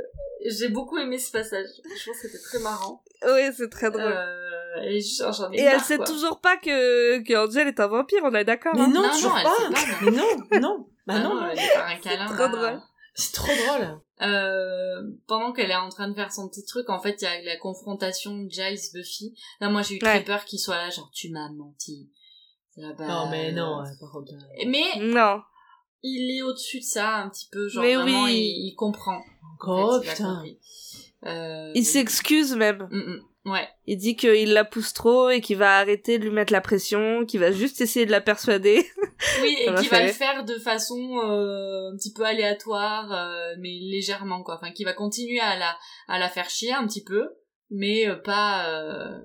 J'ai 0.46 0.68
beaucoup 0.68 0.98
aimé 0.98 1.18
ce 1.18 1.30
passage. 1.30 1.66
Je 1.84 2.04
pense 2.10 2.20
que 2.20 2.28
c'était 2.28 2.42
très 2.42 2.58
marrant. 2.60 3.02
Oui, 3.24 3.42
c'est 3.56 3.70
très 3.70 3.90
drôle. 3.90 4.02
Euh, 4.02 4.51
ai 4.80 5.60
Et 5.60 5.64
marre, 5.64 5.74
elle 5.74 5.80
sait 5.80 5.96
quoi. 5.96 6.06
toujours 6.06 6.40
pas 6.40 6.56
que, 6.56 7.18
que 7.22 7.34
Angel 7.46 7.68
est 7.68 7.80
un 7.80 7.86
vampire, 7.88 8.20
on 8.24 8.34
est 8.34 8.44
d'accord. 8.44 8.72
Mais 8.74 8.82
hein. 8.82 8.88
non, 8.88 9.02
Non, 9.02 9.08
toujours 9.10 9.30
non, 9.32 9.36
elle 9.38 9.44
pas. 9.44 9.54
sait 9.56 10.04
pas, 10.04 10.10
non. 10.10 10.26
Mais 10.50 10.58
non, 10.60 10.68
non. 10.68 10.86
Bah 11.06 11.14
Ah 11.16 11.18
non. 11.20 11.34
non, 11.34 11.46
elle 11.50 11.58
est 11.58 11.72
par 11.74 11.86
un 11.88 11.96
câlin. 12.00 12.26
trop 12.26 12.36
là. 12.38 12.48
drôle. 12.48 12.82
C'est 13.14 13.32
trop 13.34 13.52
drôle. 13.66 14.00
Euh, 14.22 15.02
pendant 15.26 15.52
qu'elle 15.52 15.70
est 15.70 15.76
en 15.76 15.88
train 15.90 16.08
de 16.08 16.14
faire 16.14 16.32
son 16.32 16.48
petit 16.48 16.64
truc, 16.64 16.88
en 16.88 16.98
fait, 17.00 17.20
il 17.20 17.24
y 17.24 17.26
a 17.26 17.42
la 17.42 17.56
confrontation 17.58 18.46
Giles-Buffy. 18.48 19.34
Là, 19.60 19.68
moi, 19.68 19.82
j'ai 19.82 19.96
eu 19.96 19.98
très 19.98 20.18
Ouais. 20.18 20.24
peur 20.24 20.44
qu'il 20.46 20.58
soit 20.58 20.76
là, 20.76 20.88
genre, 20.90 21.10
tu 21.12 21.28
m'as 21.30 21.50
menti. 21.50 22.08
Là, 22.76 22.92
bah, 22.96 23.06
Non, 23.06 23.28
mais 23.30 23.52
non, 23.52 23.80
euh, 23.80 23.84
par 24.00 24.12
contre. 24.12 24.32
euh, 24.32 24.64
Mais 24.66 24.84
Non. 25.00 25.42
il 26.02 26.38
est 26.38 26.42
au-dessus 26.42 26.78
de 26.78 26.84
ça, 26.84 27.16
un 27.16 27.28
petit 27.28 27.48
peu, 27.52 27.68
genre, 27.68 27.82
Mais 27.82 27.96
vraiment, 27.96 28.24
oui. 28.24 28.32
il, 28.34 28.68
il 28.70 28.74
comprend. 28.76 29.20
Oh 29.66 29.70
En 29.70 30.00
fait, 30.00 30.06
il 30.06 30.10
a 30.10 30.12
putain. 30.14 30.44
Euh, 31.26 31.70
Il 31.74 31.84
s'excuse 31.84 32.56
même. 32.56 32.88
Mm, 32.90 32.96
mm. 32.98 33.22
Ouais. 33.44 33.68
Il 33.86 33.96
dit 33.96 34.14
qu'il 34.14 34.52
la 34.52 34.64
pousse 34.64 34.92
trop 34.92 35.30
et 35.30 35.40
qu'il 35.40 35.56
va 35.56 35.78
arrêter 35.78 36.18
de 36.18 36.24
lui 36.24 36.30
mettre 36.30 36.52
la 36.52 36.60
pression, 36.60 37.26
qu'il 37.26 37.40
va 37.40 37.50
juste 37.50 37.80
essayer 37.80 38.06
de 38.06 38.10
la 38.10 38.20
persuader. 38.20 38.86
Oui, 39.40 39.56
et 39.60 39.70
m'a 39.70 39.80
qui 39.80 39.86
fait 39.86 40.00
va 40.00 40.06
le 40.06 40.12
faire 40.12 40.44
de 40.44 40.58
façon 40.58 40.98
euh, 40.98 41.92
un 41.92 41.96
petit 41.96 42.12
peu 42.12 42.24
aléatoire, 42.24 43.12
euh, 43.12 43.54
mais 43.60 43.78
légèrement, 43.80 44.42
quoi. 44.42 44.56
Enfin, 44.56 44.72
qui 44.72 44.82
va 44.82 44.94
continuer 44.94 45.38
à 45.38 45.56
la, 45.56 45.76
à 46.08 46.18
la 46.18 46.28
faire 46.28 46.50
chier 46.50 46.72
un 46.72 46.84
petit 46.88 47.04
peu, 47.04 47.28
mais 47.70 48.08
euh, 48.08 48.16
pas 48.16 48.68
euh, 48.68 49.20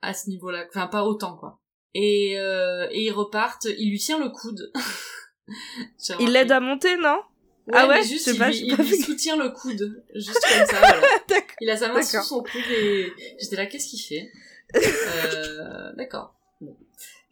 à 0.00 0.14
ce 0.14 0.30
niveau-là. 0.30 0.64
Enfin, 0.68 0.86
pas 0.86 1.02
autant, 1.02 1.36
quoi. 1.36 1.58
Et, 1.92 2.38
euh, 2.38 2.86
et 2.92 3.06
ils 3.06 3.10
repartent, 3.10 3.66
il 3.78 3.90
lui 3.90 3.98
tient 3.98 4.20
le 4.20 4.30
coude. 4.30 4.70
Il 6.20 6.30
l'aide 6.30 6.52
à 6.52 6.60
monter, 6.60 6.96
non? 6.96 7.20
Ouais, 7.68 7.74
Ah 7.76 7.86
ouais 7.88 8.02
juste, 8.02 8.26
Je 8.28 8.34
sais 8.34 8.58
il, 8.58 8.76
pas, 8.76 8.82
pas 8.82 8.90
soutient 9.04 9.36
le 9.36 9.50
coude. 9.50 10.02
Juste 10.14 10.34
comme 10.58 10.66
ça, 10.66 10.78
voilà. 10.78 11.00
Il 11.60 11.70
a 11.70 11.76
sa 11.76 11.92
main 11.92 12.02
sous 12.02 12.22
son 12.22 12.42
coude 12.42 12.60
et 12.70 13.12
j'étais 13.40 13.56
là, 13.56 13.66
qu'est-ce 13.66 13.88
qu'il 13.88 14.00
fait? 14.00 14.32
Euh, 14.74 15.92
D'accord. 15.94 16.34
Bon. 16.60 16.76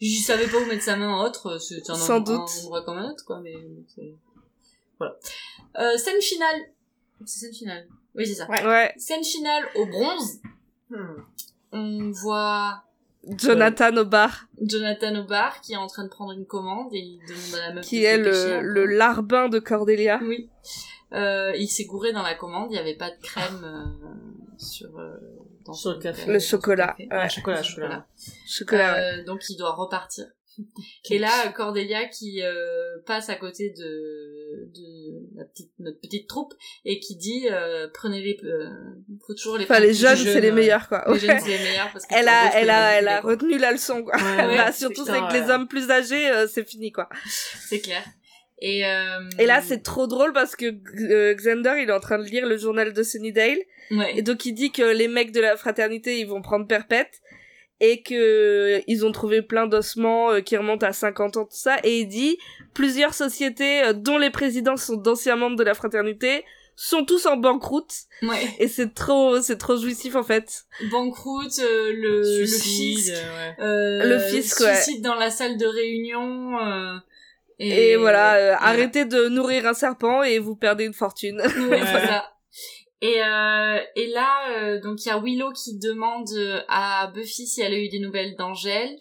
Je 0.01 0.23
savais 0.23 0.47
pas 0.47 0.59
où 0.59 0.65
mettre 0.67 0.85
sa 0.85 0.97
main 0.97 1.25
autre, 1.25 1.59
c'est 1.59 1.89
un, 1.91 1.95
Sans 1.95 2.11
un 2.17 2.21
doute. 2.21 2.39
endroit 2.39 2.85
comme 2.85 2.99
un 2.99 3.11
autre, 3.11 3.25
quoi, 3.25 3.41
mais. 3.41 3.55
Voilà. 4.99 5.17
Euh, 5.79 5.97
scène 5.99 6.21
finale. 6.21 6.61
C'est 7.27 7.41
scène 7.41 7.55
finale. 7.55 7.89
Oui, 8.15 8.27
c'est 8.27 8.35
ça. 8.35 8.49
Ouais. 8.49 8.65
Ouais. 8.65 8.95
Scène 8.97 9.25
finale 9.25 9.65
au 9.75 9.87
bronze. 9.87 10.41
Hmm. 10.91 11.23
On 11.73 12.11
voit 12.11 12.83
Jonathan 13.25 13.95
au 13.97 14.05
bar, 14.05 14.47
Jonathan 14.63 15.15
au 15.21 15.25
bar 15.25 15.61
qui 15.61 15.75
est 15.75 15.77
en 15.77 15.87
train 15.87 16.05
de 16.05 16.09
prendre 16.09 16.33
une 16.33 16.47
commande 16.47 16.93
et 16.93 16.99
il 16.99 17.21
demande 17.29 17.55
à 17.55 17.69
la 17.69 17.75
meuf 17.75 17.85
qui 17.85 18.03
est 18.05 18.17
le, 18.17 18.61
le 18.63 18.87
larbin 18.87 19.49
de 19.49 19.59
Cordelia. 19.59 20.21
Oui. 20.23 20.49
Euh, 21.13 21.53
il 21.57 21.69
s'est 21.69 21.85
gouré 21.85 22.13
dans 22.13 22.23
la 22.23 22.35
commande, 22.35 22.69
il 22.71 22.75
n'y 22.75 22.79
avait 22.79 22.97
pas 22.97 23.11
de 23.11 23.21
crème 23.21 23.63
euh, 23.65 24.57
sur, 24.59 24.99
euh, 24.99 25.17
dans 25.67 25.73
Sur 25.75 25.93
le 25.93 25.99
café. 25.99 26.33
Le 26.33 26.39
chocolat. 26.39 26.95
Café. 26.97 27.09
Ouais. 27.13 27.29
chocolat, 27.29 27.63
chocolat. 27.63 28.07
Chocolat, 28.47 28.93
ouais. 28.95 29.21
Euh, 29.21 29.25
donc 29.25 29.49
il 29.51 29.57
doit 29.57 29.73
repartir. 29.73 30.27
Et 31.11 31.19
là, 31.19 31.31
Cordelia 31.55 32.07
qui 32.09 32.43
euh, 32.43 32.99
passe 33.07 33.29
à 33.29 33.35
côté 33.37 33.71
de, 33.71 34.69
de 34.75 35.39
la 35.39 35.45
petite, 35.45 35.73
notre 35.79 36.01
petite 36.01 36.29
troupe 36.29 36.53
et 36.85 37.01
qui 37.01 37.17
dit 37.17 37.49
euh, 37.51 37.89
prenez 37.93 38.21
les, 38.21 38.39
euh, 38.45 38.69
faut 39.27 39.35
toujours 39.35 39.57
les. 39.59 39.65
Enfin, 39.65 39.81
les 39.81 39.95
jeunes, 39.95 40.17
jeunes, 40.17 40.33
c'est 40.35 40.41
les 40.41 40.51
euh, 40.51 40.55
meilleurs, 40.55 40.89
quoi. 40.89 41.05
Les 41.07 41.13
Ouais. 41.13 41.19
jeunes, 41.19 41.39
c'est 41.41 41.59
les 41.59 41.65
meilleurs 41.65 41.91
parce 41.93 42.07
que 42.07 42.15
Elle 42.15 42.29
a, 42.29 42.51
elle 42.57 42.65
les 42.65 42.71
a, 42.71 42.93
elle 42.99 43.09
a 43.09 43.21
retenu 43.21 43.59
la 43.59 43.73
leçon, 43.73 44.03
quoi. 44.03 44.15
Ouais, 44.17 44.47
ouais, 44.47 44.57
Bah, 44.57 44.73
surtout 44.73 45.05
c'est 45.05 45.13
avec 45.13 45.33
les 45.33 45.51
hommes 45.51 45.69
plus 45.69 45.91
âgés, 45.91 46.31
euh, 46.31 46.47
c'est 46.47 46.69
fini, 46.69 46.93
quoi. 46.93 47.09
C'est 47.69 47.81
clair. 47.81 48.03
Et, 48.63 48.85
euh, 48.87 49.21
Et 49.39 49.47
là, 49.47 49.63
c'est 49.63 49.83
trop 49.83 50.07
drôle 50.07 50.35
parce 50.35 50.55
que 50.55 50.67
euh, 50.67 51.35
Xander, 51.35 51.77
il 51.83 51.89
est 51.89 51.93
en 51.93 52.01
train 52.01 52.19
de 52.19 52.25
lire 52.25 52.47
le 52.47 52.59
journal 52.59 52.93
de 52.93 53.03
Sunnydale. 53.03 53.57
ouais. 53.91 54.19
Et 54.19 54.23
donc, 54.23 54.45
il 54.45 54.53
dit 54.53 54.71
que 54.71 54.83
les 54.83 55.09
mecs 55.09 55.33
de 55.33 55.41
la 55.41 55.57
fraternité, 55.57 56.19
ils 56.21 56.27
vont 56.29 56.43
prendre 56.43 56.67
perpète. 56.67 57.23
Et 57.81 58.03
que 58.03 58.83
ils 58.87 59.07
ont 59.07 59.13
trouvé 59.13 59.41
plein 59.43 59.67
d'ossements 59.67 60.31
euh, 60.33 60.41
qui 60.41 60.57
remontent 60.57 60.87
à 60.87 60.93
50 60.93 61.37
ans, 61.39 61.45
tout 61.45 61.51
ça. 61.57 61.79
Et 61.83 62.01
il 62.01 62.07
dit, 62.09 62.37
plusieurs 62.75 63.15
sociétés 63.15 63.83
euh, 63.85 63.93
dont 63.95 64.19
les 64.19 64.31
présidents 64.31 64.77
sont 64.77 64.97
d'anciens 64.97 65.37
membres 65.37 65.57
de 65.57 65.65
la 65.65 65.73
fraternité 65.75 66.45
sont 66.77 67.05
tous 67.05 67.27
en 67.27 67.37
banqueroute. 67.37 67.93
ouais. 68.23 68.37
Et 68.59 68.67
c'est 68.69 68.95
trop, 68.95 69.41
c'est 69.43 69.59
trop 69.59 69.77
jouissif, 69.77 70.15
en 70.17 70.23
fait. 70.23 70.65
Banqueroute, 70.91 71.59
euh, 71.59 71.93
le, 71.95 72.19
le 72.21 72.47
Suicide, 72.47 72.99
fisc, 72.99 73.13
ouais. 73.13 73.65
euh, 73.65 74.05
Le 74.05 74.19
fisc, 74.19 74.61
ouais. 74.61 74.75
suicide 74.77 75.03
dans 75.03 75.15
la 75.15 75.31
salle 75.31 75.59
de 75.59 75.67
réunion. 75.67 76.59
euh, 76.59 76.97
Et, 77.59 77.97
voilà, 77.97 78.35
euh, 78.35 78.41
voilà. 78.57 78.63
arrêtez 78.63 79.05
de 79.05 79.29
nourrir 79.29 79.67
un 79.67 79.75
serpent 79.75 80.23
et 80.23 80.39
vous 80.39 80.57
perdez 80.57 80.85
une 80.85 80.95
fortune. 80.95 81.41
Ça. 81.45 82.31
Et, 83.03 83.23
euh, 83.23 83.79
et 83.97 84.09
là, 84.09 84.51
euh, 84.51 84.81
donc 84.81 85.05
il 85.05 85.09
y 85.09 85.11
a 85.11 85.19
Willow 85.19 85.53
qui 85.53 85.79
demande 85.79 86.29
euh, 86.33 86.61
à 86.69 87.07
Buffy 87.15 87.47
si 87.47 87.63
elle 87.63 87.73
a 87.73 87.79
eu 87.79 87.89
des 87.89 87.99
nouvelles 87.99 88.37
d'Angèle. 88.37 88.97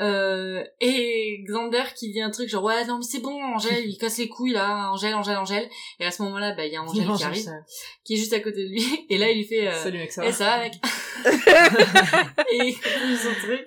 Euh, 0.00 0.64
et 0.80 1.44
Xander 1.46 1.82
qui 1.94 2.10
dit 2.12 2.22
un 2.22 2.30
truc 2.30 2.48
genre 2.48 2.64
ouais 2.64 2.86
non 2.86 2.96
mais 2.96 3.04
c'est 3.04 3.20
bon 3.20 3.38
Angèle 3.54 3.84
il 3.84 3.98
casse 3.98 4.16
les 4.16 4.28
couilles 4.28 4.52
là. 4.52 4.90
Angèle 4.90 5.14
Angèle 5.14 5.36
Angèle. 5.36 5.68
Et 6.00 6.06
à 6.06 6.10
ce 6.10 6.22
moment-là 6.22 6.52
bah 6.52 6.64
il 6.64 6.72
y 6.72 6.76
a 6.76 6.82
Angèle 6.82 7.06
qui 7.14 7.24
arrive 7.24 7.50
qui 8.02 8.14
est 8.14 8.16
juste 8.16 8.32
à 8.32 8.40
côté 8.40 8.64
de 8.64 8.70
lui. 8.70 8.82
Et 9.10 9.18
là 9.18 9.30
il 9.30 9.38
lui 9.38 9.44
fait 9.44 9.68
euh, 9.68 9.82
Salut 9.82 9.98
mec, 9.98 10.10
ça 10.10 10.22
eh, 10.24 10.28
va 10.28 10.32
ça 10.32 10.44
va 10.46 10.58
mec. 10.60 10.74
Et 12.52 12.68
il 12.68 13.18
son 13.18 13.34
truc. 13.46 13.66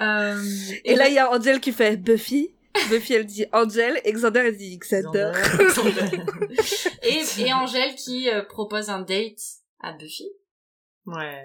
Euh, 0.00 0.40
Et 0.84 0.94
là, 0.94 1.08
il 1.08 1.14
y 1.14 1.18
a 1.18 1.30
Angel 1.30 1.60
qui 1.60 1.72
fait 1.72 1.96
Buffy. 1.96 2.50
Buffy, 2.90 3.14
elle 3.14 3.26
dit 3.26 3.46
Angel. 3.52 4.00
Et 4.04 4.12
Xander, 4.12 4.40
elle 4.46 4.56
dit 4.56 4.78
Xander. 4.78 5.32
et, 7.02 7.22
et 7.42 7.52
Angèle 7.52 7.94
qui 7.94 8.28
euh, 8.30 8.42
propose 8.42 8.90
un 8.90 9.00
date 9.00 9.38
à 9.80 9.92
Buffy 9.92 10.28
Ouais. 11.06 11.42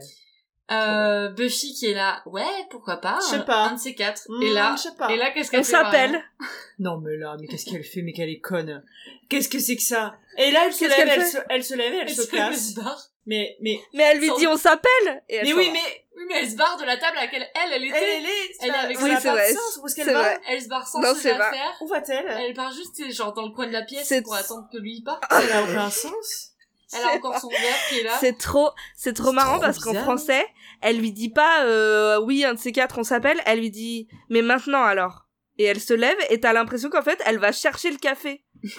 Euh, 0.71 1.29
Buffy 1.29 1.73
qui 1.73 1.87
est 1.87 1.93
là, 1.93 2.21
ouais, 2.25 2.41
pourquoi 2.69 2.97
pas, 2.97 3.19
Je 3.21 3.35
sais 3.37 3.45
pas. 3.45 3.65
un 3.67 3.73
de 3.75 3.79
ces 3.79 3.95
quatre. 3.95 4.23
Et 4.41 4.51
là, 4.51 4.75
je 4.77 4.83
sais 4.83 4.95
pas. 4.97 5.11
et 5.11 5.17
là, 5.17 5.31
qu'est-ce 5.31 5.51
qu'elle 5.51 5.63
fait 5.63 5.71
s'appelle. 5.71 6.21
Non 6.79 6.97
mais 6.99 7.15
là, 7.17 7.37
mais 7.39 7.45
qu'est-ce 7.47 7.65
qu'elle 7.69 7.83
fait 7.83 8.01
Mais 8.01 8.13
qu'elle 8.13 8.29
est 8.31 8.39
conne. 8.39 8.83
Qu'est-ce 9.29 9.47
que 9.47 9.59
c'est 9.59 9.75
que 9.75 9.81
ça? 9.83 10.15
Et 10.39 10.49
là, 10.49 10.63
elle 10.65 10.73
se 10.73 10.85
lève, 10.85 11.07
elle 11.07 11.21
fait? 11.21 11.27
se, 11.29 11.37
elle 11.49 11.63
se 11.63 11.75
lève, 11.75 11.93
et 11.93 11.97
elle, 11.97 12.07
Elle 12.09 12.15
se 12.15 12.23
se 12.23 12.31
casse. 12.31 12.73
barre. 12.73 13.09
Mais 13.27 13.55
mais 13.61 13.79
Mais 13.93 14.03
elle 14.03 14.19
lui 14.19 14.27
Sans- 14.27 14.37
dit 14.39 14.47
on 14.47 14.57
s'appelle. 14.57 15.23
Elle 15.29 15.45
mais 15.45 15.53
oui, 15.53 15.67
va. 15.67 15.73
mais 15.73 16.02
Oui, 16.15 16.23
mais 16.27 16.41
elle 16.41 16.49
se 16.51 16.55
barre 16.55 16.77
de 16.77 16.83
la 16.85 16.97
table 16.97 17.17
à 17.17 17.21
laquelle 17.21 17.47
elle, 17.55 17.73
elle 17.73 17.83
était. 17.85 17.97
elle, 17.97 18.03
Elle, 18.03 18.23
elle 18.23 18.25
est. 18.25 18.55
elle 18.61 18.69
est 18.69 18.73
avec 18.73 19.01
Oui, 19.01 19.11
pas 19.13 19.19
vrai. 19.31 19.53
Où 19.81 19.87
est-ce 19.87 19.95
qu'elle 19.95 20.05
C'est 20.05 20.13
va 20.13 20.21
vrai. 20.37 20.59
se 20.61 20.67
barre 20.67 20.87
sans 20.87 20.99
Non, 21.01 21.13
se 21.15 21.21
c'est 21.21 21.33
vrai. 21.33 21.49
faire. 21.51 21.73
Où 21.81 21.87
va-t-elle? 21.87 22.25
Elle 22.27 22.53
part 22.53 22.71
juste, 22.71 23.11
genre 23.11 23.33
dans 23.33 23.43
le 23.47 23.51
coin 23.51 23.65
de 23.67 23.71
la 23.73 23.81
pièce 23.81 24.13
pour 24.23 24.35
attendre 24.35 24.67
que 24.71 24.77
lui 24.77 25.01
parte. 25.01 25.23
Ça 25.29 25.41
n'a 25.47 25.63
aucun 25.63 25.89
sens. 25.89 26.49
Elle 26.95 27.03
a 27.03 27.13
encore 27.13 27.39
son 27.39 27.49
verre 27.49 27.59
qui 27.89 27.99
est 27.99 28.03
là. 28.03 28.15
C'est 28.19 28.37
trop, 28.37 28.69
c'est 28.95 29.13
trop 29.13 29.31
marrant 29.31 29.53
trop 29.53 29.61
parce 29.61 29.79
qu'en 29.79 29.95
français, 29.95 30.45
elle 30.81 30.99
lui 30.99 31.11
dit 31.11 31.29
pas 31.29 31.63
euh, 31.63 32.19
oui 32.21 32.45
un 32.45 32.53
de 32.53 32.59
ces 32.59 32.71
quatre 32.71 32.99
on 32.99 33.03
s'appelle, 33.03 33.41
elle 33.47 33.59
lui 33.59 33.71
dit 33.71 34.07
mais 34.29 34.43
maintenant 34.43 34.83
alors? 34.83 35.25
Et 35.57 35.63
elle 35.63 35.79
se 35.79 35.93
lève 35.95 36.17
et 36.29 36.39
t'as 36.39 36.53
l'impression 36.53 36.91
qu'en 36.91 37.01
fait 37.01 37.19
elle 37.25 37.39
va 37.39 37.51
chercher 37.51 37.89
le 37.89 37.97
café. 37.97 38.43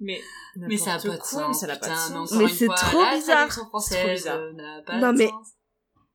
Mais, 0.00 0.20
Mais 0.56 0.76
ça 0.78 0.94
a 0.94 0.98
pas 0.98 1.16
de 1.16 1.22
sens. 1.22 1.60
ça 1.60 1.66
n'a 1.68 1.76
pas 1.76 1.86
de 1.86 1.92
putain, 1.92 2.08
sens. 2.26 2.32
mais 2.32 2.48
c'est 2.48 2.66
trop 2.66 3.04
bizarre. 3.14 3.46
trop 3.48 3.78
euh, 3.92 4.82
pas 4.84 4.96
Non, 4.96 5.12
mais- 5.12 5.28
sens. 5.28 5.48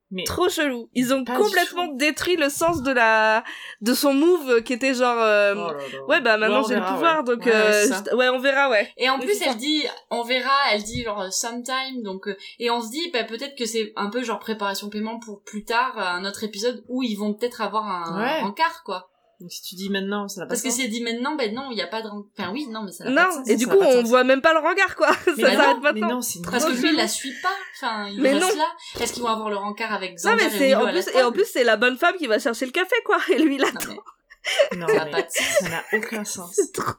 Mais 0.09 0.23
Trop 0.23 0.47
chelou. 0.47 0.89
Ils 0.93 1.13
ont 1.13 1.25
complètement 1.25 1.87
détruit 1.87 2.37
le 2.37 2.47
sens 2.49 2.81
de 2.81 2.91
la 2.91 3.43
de 3.81 3.93
son 3.93 4.13
move 4.13 4.61
qui 4.63 4.71
était 4.71 4.93
genre 4.93 5.17
euh, 5.21 5.53
Oh 5.55 5.71
là 5.73 5.73
là. 5.73 6.05
ouais 6.07 6.21
bah 6.21 6.37
maintenant 6.37 6.61
Ouais, 6.61 6.67
j'ai 6.69 6.75
le 6.75 6.85
pouvoir 6.85 7.17
ouais. 7.17 7.23
donc 7.35 7.45
Ouais, 7.45 7.51
euh, 7.53 7.87
je- 8.09 8.15
ouais 8.15 8.29
on 8.29 8.39
verra 8.39 8.69
ouais. 8.69 8.89
Et 8.97 9.09
en 9.09 9.19
plus, 9.19 9.41
elle 9.41 9.57
dit, 9.57 9.83
on 10.09 10.23
verra, 10.23 10.51
elle 10.71 10.83
dit 10.83 11.03
genre 11.03 11.25
sometime, 11.33 12.03
donc 12.03 12.27
euh, 12.29 12.37
et 12.59 12.71
on 12.71 12.79
se 12.81 12.89
dit 12.89 13.09
bah, 13.11 13.25
peut-être 13.25 13.57
que 13.57 13.65
c'est 13.65 13.91
un 13.97 14.09
peu 14.09 14.23
genre 14.23 14.39
préparation 14.39 14.89
paiement 14.89 15.19
pour 15.19 15.41
plus 15.43 15.65
tard 15.65 15.93
euh, 15.97 16.01
un 16.01 16.23
autre 16.23 16.43
épisode 16.45 16.83
où 16.87 17.03
ils 17.03 17.15
vont 17.15 17.33
peut-être 17.33 17.59
avoir 17.61 17.85
un 17.85 18.17
Ouais. 18.17 18.41
rencard 18.43 18.83
quoi. 18.85 19.09
Donc 19.39 19.51
si 19.51 19.61
tu 19.61 19.75
dis 19.75 19.89
maintenant, 19.91 20.27
ça 20.27 20.41
n'a 20.41 20.45
pas 20.47 20.49
Parce 20.49 20.61
de 20.63 20.67
que 20.67 20.71
sens. 20.73 20.81
c'est 20.81 20.87
dit 20.87 21.03
maintenant, 21.03 21.35
ben 21.35 21.53
non, 21.53 21.69
il 21.71 21.77
y 21.77 21.81
a 21.81 21.87
pas 21.87 22.01
de 22.01 22.07
enfin 22.09 22.51
oui, 22.51 22.65
non 22.67 22.81
mais 22.83 22.91
ça 22.91 23.03
n'a 23.03 23.13
pas 23.13 23.21
de 23.23 23.27
Non 23.29 23.35
sens. 23.43 23.49
et 23.49 23.55
du 23.55 23.65
ça 23.65 23.71
coup 23.71 23.77
pas 23.79 23.85
de 23.85 23.89
on 23.97 24.01
sens. 24.01 24.09
voit 24.09 24.23
même 24.23 24.41
pas 24.41 24.53
le 24.53 24.67
regard 24.67 24.95
quoi. 24.95 25.07
ça 25.13 25.31
Mais 25.37 25.43
bah 25.43 25.51
s'arrête 25.55 25.75
non, 25.77 25.81
Mais 25.83 25.91
maintenant. 25.93 26.09
non, 26.15 26.21
c'est 26.21 26.39
Parce 26.43 26.65
que 26.65 26.71
lui, 26.71 26.89
il 26.89 26.95
la 26.95 27.07
suit 27.07 27.33
pas. 27.43 27.53
Enfin, 27.75 28.07
il 28.09 28.19
Mais 28.21 28.33
reste 28.33 28.55
non. 28.55 28.57
là. 28.57 28.67
Est-ce 28.99 29.13
qu'ils 29.13 29.21
vont 29.23 29.29
avoir 29.29 29.49
le 29.51 29.57
rencard 29.57 29.93
avec 29.93 30.11
Non 30.11 30.15
Xander 30.15 30.43
mais 30.49 30.55
et 30.55 30.57
c'est 30.57 30.75
en 30.75 30.87
plus 30.91 31.07
et 31.13 31.23
en 31.23 31.31
plus 31.31 31.45
c'est 31.45 31.63
la 31.63 31.77
bonne 31.77 31.97
femme 31.97 32.15
qui 32.17 32.25
va 32.27 32.39
chercher 32.39 32.65
le 32.65 32.71
café 32.71 32.95
quoi 33.05 33.17
et 33.29 33.37
lui 33.37 33.55
il 33.55 33.61
Non, 33.61 33.67
attend. 33.67 33.89
mais... 33.91 34.77
Non, 34.77 34.87
Ça 34.87 35.03
mais 35.05 35.11
pas 35.11 35.21
de 35.23 35.27
ça 35.29 35.69
n'a 35.69 35.83
aucun 35.93 36.23
sens. 36.23 36.57
Trop- 36.73 36.93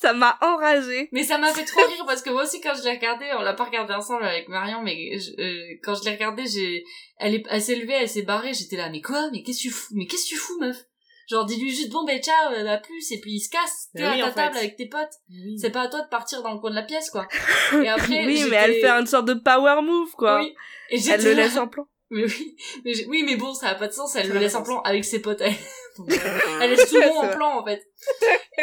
Ça 0.00 0.14
m'a 0.14 0.38
enragé. 0.40 1.10
mais 1.12 1.22
ça 1.22 1.36
m'a 1.38 1.52
fait 1.52 1.64
trop 1.64 1.86
rire 1.86 2.04
parce 2.06 2.22
que 2.22 2.30
moi 2.30 2.42
aussi 2.44 2.60
quand 2.62 2.72
je 2.74 2.82
l'ai 2.82 2.92
regardé, 2.92 3.26
on 3.38 3.42
l'a 3.42 3.52
pas 3.52 3.64
regardé 3.64 3.92
ensemble 3.92 4.24
avec 4.24 4.48
Marion, 4.48 4.80
mais 4.82 5.18
je- 5.18 5.30
euh, 5.40 5.78
quand 5.84 5.94
je 5.94 6.02
l'ai 6.04 6.12
regardé, 6.12 6.44
j'ai, 6.46 6.82
elle 7.18 7.34
est, 7.34 7.42
elle 7.50 7.60
s'est 7.62 7.76
levée, 7.76 7.92
elle 7.92 8.08
s'est 8.08 8.22
barrée, 8.22 8.54
j'étais 8.54 8.76
là, 8.76 8.88
mais 8.90 9.02
quoi, 9.02 9.28
mais 9.32 9.42
qu'est-ce 9.42 9.58
que 9.58 9.62
tu 9.64 9.70
fous, 9.70 9.92
mais 9.94 10.06
qu'est-ce 10.06 10.24
que 10.24 10.28
tu 10.30 10.36
fous, 10.36 10.58
meuf? 10.60 10.76
Genre, 11.28 11.44
dis-lui 11.46 11.70
juste, 11.70 11.90
bon, 11.90 12.04
ben, 12.04 12.20
ciao, 12.20 12.52
euh, 12.52 12.66
à 12.66 12.78
plus, 12.78 13.12
et 13.12 13.20
puis 13.20 13.32
il 13.32 13.40
se 13.40 13.48
casse, 13.48 13.88
t'es 13.94 14.06
oui, 14.06 14.20
à 14.20 14.26
ta 14.26 14.32
table 14.32 14.54
fait. 14.54 14.60
avec 14.60 14.76
tes 14.76 14.86
potes. 14.86 15.14
Oui. 15.30 15.58
C'est 15.58 15.70
pas 15.70 15.82
à 15.82 15.88
toi 15.88 16.02
de 16.02 16.08
partir 16.08 16.42
dans 16.42 16.52
le 16.52 16.58
coin 16.60 16.70
de 16.70 16.74
la 16.76 16.82
pièce, 16.82 17.10
quoi. 17.10 17.26
Et 17.82 17.88
après, 17.88 18.26
oui 18.26 18.44
mais 18.50 18.56
elle 18.56 18.74
fait 18.74 18.88
une 18.88 19.06
sorte 19.06 19.26
de 19.26 19.34
power 19.34 19.80
move 19.82 20.12
quoi. 20.12 20.40
Oui. 20.40 20.54
Et 20.90 20.98
Elle 21.08 21.24
le 21.24 21.32
laisse 21.32 21.56
en 21.56 21.68
plan. 21.68 21.86
Mais 22.10 22.22
oui, 22.24 22.56
mais 22.84 23.06
oui, 23.06 23.22
mais 23.24 23.34
bon, 23.34 23.54
ça 23.54 23.70
a 23.70 23.74
pas 23.74 23.88
de 23.88 23.92
sens. 23.92 24.14
Elle 24.14 24.28
le 24.28 24.38
laisse 24.38 24.54
en 24.54 24.62
plan 24.62 24.80
avec 24.82 25.04
ses 25.04 25.20
potes. 25.20 25.40
Elle, 25.40 25.54
elle 26.60 26.70
laisse 26.70 26.90
tout 26.90 26.96
le 27.00 27.06
monde 27.06 27.24
en 27.24 27.28
plan, 27.30 27.58
en 27.58 27.64
fait. 27.64 27.82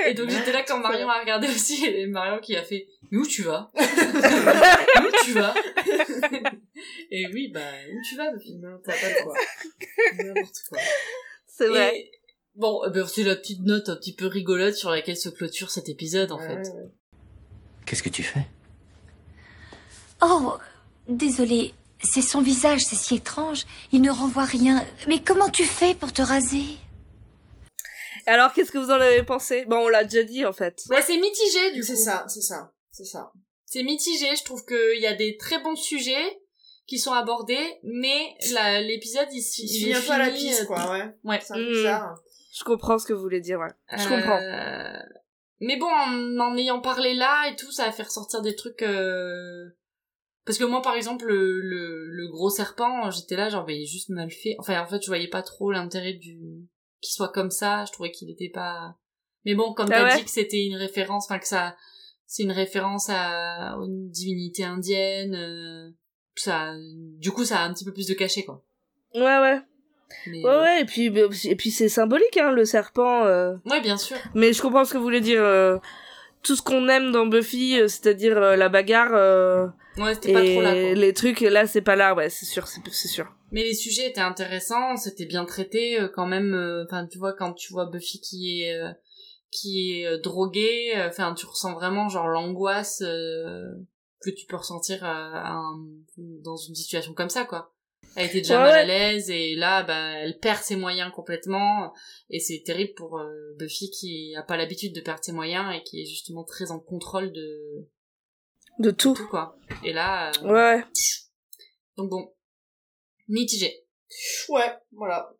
Et 0.06 0.14
donc 0.14 0.30
j'étais 0.30 0.52
là 0.52 0.64
quand 0.64 0.78
Marion 0.80 1.10
a 1.10 1.20
regardé 1.20 1.48
aussi, 1.48 1.86
et 1.86 2.06
Marion 2.06 2.40
qui 2.40 2.56
a 2.56 2.64
fait, 2.64 2.88
mais 3.10 3.18
où 3.18 3.26
tu 3.26 3.42
vas? 3.42 3.72
où 3.76 5.26
tu 5.26 5.32
vas? 5.32 5.54
et 7.10 7.28
oui, 7.34 7.50
bah, 7.54 7.60
où 7.92 8.02
tu 8.08 8.16
vas, 8.16 8.32
Buffy? 8.32 8.60
T'as 8.84 8.94
pas 8.94 9.10
de 9.10 9.24
quoi. 9.24 9.34
N'importe 10.18 10.62
quoi. 10.70 10.80
C'est 11.48 11.68
vrai. 11.68 11.98
Et 11.98 12.12
bon, 12.56 12.84
euh, 12.84 12.90
ben, 12.90 13.08
c'est 13.08 13.24
la 13.24 13.36
petite 13.36 13.62
note 13.62 13.90
un 13.90 13.96
petit 13.96 14.14
peu 14.14 14.28
rigolote 14.28 14.76
sur 14.76 14.90
laquelle 14.92 15.18
se 15.18 15.30
clôture 15.30 15.72
cet 15.72 15.90
épisode, 15.90 16.32
en 16.32 16.40
fait. 16.40 16.58
Ouais. 16.70 16.90
Qu'est-ce 17.86 18.04
que 18.04 18.10
tu 18.10 18.24
fais? 18.24 18.46
Oh, 20.22 20.54
désolé. 21.08 21.74
C'est 22.04 22.22
son 22.22 22.42
visage, 22.42 22.82
c'est 22.82 22.96
si 22.96 23.16
étrange. 23.16 23.66
Il 23.92 24.02
ne 24.02 24.10
renvoie 24.12 24.46
rien. 24.46 24.86
Mais 25.08 25.20
comment 25.22 25.50
tu 25.50 25.64
fais 25.66 25.94
pour 25.96 26.12
te 26.14 26.22
raser? 26.22 26.64
Alors 28.28 28.54
qu'est-ce 28.54 28.72
que 28.72 28.78
vous 28.78 28.92
en 28.92 29.00
avez 29.02 29.24
pensé? 29.24 29.66
Bon 29.66 29.78
on 29.78 29.88
l'a 29.90 30.04
déjà 30.04 30.24
dit 30.24 30.46
en 30.46 30.54
fait. 30.54 30.84
Ouais, 30.90 31.02
c'est 31.02 31.18
mitigé, 31.18 31.72
du 31.74 31.82
coup. 31.82 31.88
C'est 31.88 31.96
ça, 31.96 32.24
c'est 32.28 32.42
ça, 32.42 32.72
c'est 32.92 33.04
ça. 33.06 33.32
c'est 33.66 33.82
mitigé. 33.84 34.36
Je 34.36 34.44
trouve 34.44 34.64
qu'il 34.66 35.00
y 35.02 35.08
a 35.08 35.14
des 35.16 35.38
très 35.38 35.60
bons 35.62 35.76
sujets 35.76 36.40
qui 36.86 37.00
sont 37.00 37.14
abordés, 37.14 37.80
mais 37.84 38.36
l'épisode 38.84 39.28
il, 39.32 39.42
Il 39.58 39.88
il 39.88 39.96
un 39.96 40.02
peu 40.02 40.12
à 40.12 40.18
la 40.20 40.30
piste, 40.30 40.62
euh, 40.62 40.66
quoi, 40.66 40.92
ouais. 40.92 41.06
Ouais. 41.24 41.40
C'est 41.44 41.54
un 41.54 41.58
peu 41.58 41.70
Mm. 41.70 41.74
bizarre. 41.74 42.16
Je 42.54 42.64
comprends 42.64 42.98
ce 43.00 43.06
que 43.06 43.14
vous 43.14 43.22
voulez 43.22 43.42
dire 43.42 43.60
ouais. 43.60 43.72
Je 43.98 44.06
Euh, 44.06 44.10
comprends. 44.10 44.40
Mais 45.62 45.78
bon, 45.78 45.88
en, 45.88 46.40
en 46.40 46.58
ayant 46.58 46.82
parlé 46.82 47.14
là 47.14 47.50
et 47.52 47.56
tout, 47.56 47.72
ça 47.72 47.86
a 47.86 47.92
fait 47.92 48.04
ressortir 48.04 48.42
des 48.42 48.56
trucs. 48.56 48.82
euh, 48.82 49.70
Parce 50.46 50.58
que 50.58 50.64
moi, 50.64 50.82
par 50.82 50.96
exemple, 50.96 51.26
le, 51.28 51.62
le, 51.62 52.08
le 52.08 52.28
gros 52.30 52.50
serpent, 52.50 53.10
j'étais 53.12 53.36
là, 53.36 53.50
genre, 53.50 53.70
il 53.70 53.84
est 53.84 53.86
juste 53.86 54.10
mal 54.10 54.32
fait. 54.32 54.56
Enfin, 54.60 54.82
en 54.82 54.88
fait, 54.88 55.02
je 55.02 55.08
voyais 55.08 55.28
pas 55.30 55.44
trop 55.44 55.72
l'intérêt 55.72 56.14
du 56.14 56.40
qu'il 57.02 57.14
soit 57.14 57.30
comme 57.32 57.52
ça. 57.52 57.86
Je 57.86 57.92
trouvais 57.92 58.12
qu'il 58.12 58.30
était 58.32 58.50
pas. 58.50 58.96
Mais 59.46 59.56
bon, 59.56 59.74
comme 59.74 59.88
Ah 59.92 59.98
t'as 60.02 60.04
ouais 60.06 60.18
dit 60.18 60.26
que 60.26 60.30
c'était 60.32 60.64
une 60.66 60.76
référence, 60.76 61.26
enfin 61.26 61.40
que 61.40 61.48
ça, 61.48 61.76
c'est 62.26 62.44
une 62.44 62.52
référence 62.52 63.08
à 63.10 63.78
aux 63.80 63.88
divinités 63.88 64.64
indiennes. 64.64 65.36
euh, 65.36 65.92
Ça, 66.36 66.74
du 67.20 67.32
coup, 67.32 67.46
ça 67.46 67.60
a 67.60 67.66
un 67.66 67.74
petit 67.74 67.86
peu 67.86 67.94
plus 67.94 68.08
de 68.08 68.14
cachet, 68.16 68.44
quoi. 68.46 68.64
Ouais 69.14 69.22
ouais. 69.40 69.62
Mais, 70.28 70.44
Ouais 70.44 70.56
ouais 70.56 70.82
et 70.82 70.86
puis 70.86 71.06
et 71.08 71.56
puis 71.56 71.72
c'est 71.72 71.90
symbolique 71.90 72.38
hein 72.38 72.52
le 72.52 72.66
serpent. 72.66 73.26
euh. 73.26 73.56
Ouais, 73.66 73.82
bien 73.82 73.98
sûr. 73.98 74.18
Mais 74.36 74.54
je 74.54 74.62
comprends 74.62 74.86
ce 74.86 74.94
que 74.94 74.98
vous 74.98 75.04
voulez 75.04 75.22
dire. 75.22 75.42
euh, 75.44 75.78
Tout 76.44 76.56
ce 76.56 76.62
qu'on 76.62 76.88
aime 76.90 77.12
dans 77.12 77.26
Buffy, 77.28 77.80
euh, 77.80 77.88
c'est-à-dire 77.88 78.38
euh, 78.38 78.56
la 78.56 78.70
bagarre 78.70 79.12
euh, 79.14 79.68
Ouais, 79.98 80.14
c'était 80.16 80.34
pas 80.34 80.44
trop 80.44 80.62
là. 80.62 80.74
Quoi. 80.74 80.94
les 80.96 81.14
trucs, 81.14 81.42
là 81.42 81.68
c'est 81.68 81.82
pas 81.82 81.96
là, 81.96 82.16
ouais, 82.16 82.30
c'est 82.30 82.46
sûr, 82.46 82.66
c'est 82.68 83.08
sûr. 83.08 83.28
Mais 83.52 83.64
les 83.64 83.74
sujets 83.74 84.10
étaient 84.10 84.22
intéressants, 84.22 84.96
c'était 84.96 85.26
bien 85.26 85.44
traité 85.46 86.00
euh, 86.00 86.08
quand 86.08 86.26
même. 86.26 86.54
euh, 86.54 86.86
Enfin, 86.86 87.06
tu 87.06 87.18
vois, 87.20 87.34
quand 87.34 87.54
tu 87.54 87.74
vois 87.74 87.86
Buffy 87.88 88.20
qui 88.22 88.64
est 88.64 88.74
euh, 88.74 88.90
qui 89.52 90.00
est 90.02 90.08
euh, 90.08 90.18
droguée, 90.20 90.94
euh, 90.96 91.10
enfin, 91.10 91.34
tu 91.36 91.46
ressens 91.46 91.74
vraiment 91.74 92.08
genre 92.08 92.28
l'angoisse 92.30 93.02
euh, 93.06 93.66
que 94.22 94.30
tu 94.30 94.46
peux 94.48 94.56
ressentir 94.56 95.04
euh, 95.04 95.08
à 95.08 95.52
un- 95.52 95.84
dans 96.18 96.56
une 96.56 96.76
situation 96.76 97.14
comme 97.14 97.30
ça, 97.30 97.44
quoi. 97.44 97.74
Elle 98.16 98.28
était 98.28 98.40
déjà 98.42 98.58
Ouais, 98.58 98.70
mal 98.72 98.80
à 98.80 98.86
l'aise 98.86 99.30
et 99.30 99.56
là, 99.56 99.84
bah, 99.84 100.18
elle 100.20 100.38
perd 100.40 100.62
ses 100.62 100.76
moyens 100.76 101.12
complètement 101.14 101.94
et 102.30 102.40
c'est 102.40 102.62
terrible 102.66 102.94
pour 102.96 103.18
euh, 103.20 103.56
Buffy 103.58 103.90
qui 103.90 104.36
a 104.36 104.44
pas 104.44 104.58
l'habitude 104.58 104.94
de 104.94 105.00
perdre 105.02 105.24
ses 105.24 105.32
moyens 105.32 105.74
et 105.74 105.82
qui 105.84 106.02
est 106.02 106.06
justement 106.06 106.44
très 106.44 106.72
en 106.72 106.80
contrôle 106.80 107.32
de 107.32 107.88
De 108.80 108.92
tout. 108.92 109.14
tout, 109.14 109.28
quoi. 109.28 109.58
Et 109.84 109.94
là, 109.94 110.32
euh, 110.44 110.52
Ouais. 110.52 110.84
donc 111.96 112.10
bon, 112.10 112.34
mitigé. 113.30 113.86
Ouais, 114.50 114.74
voilà. 114.92 115.34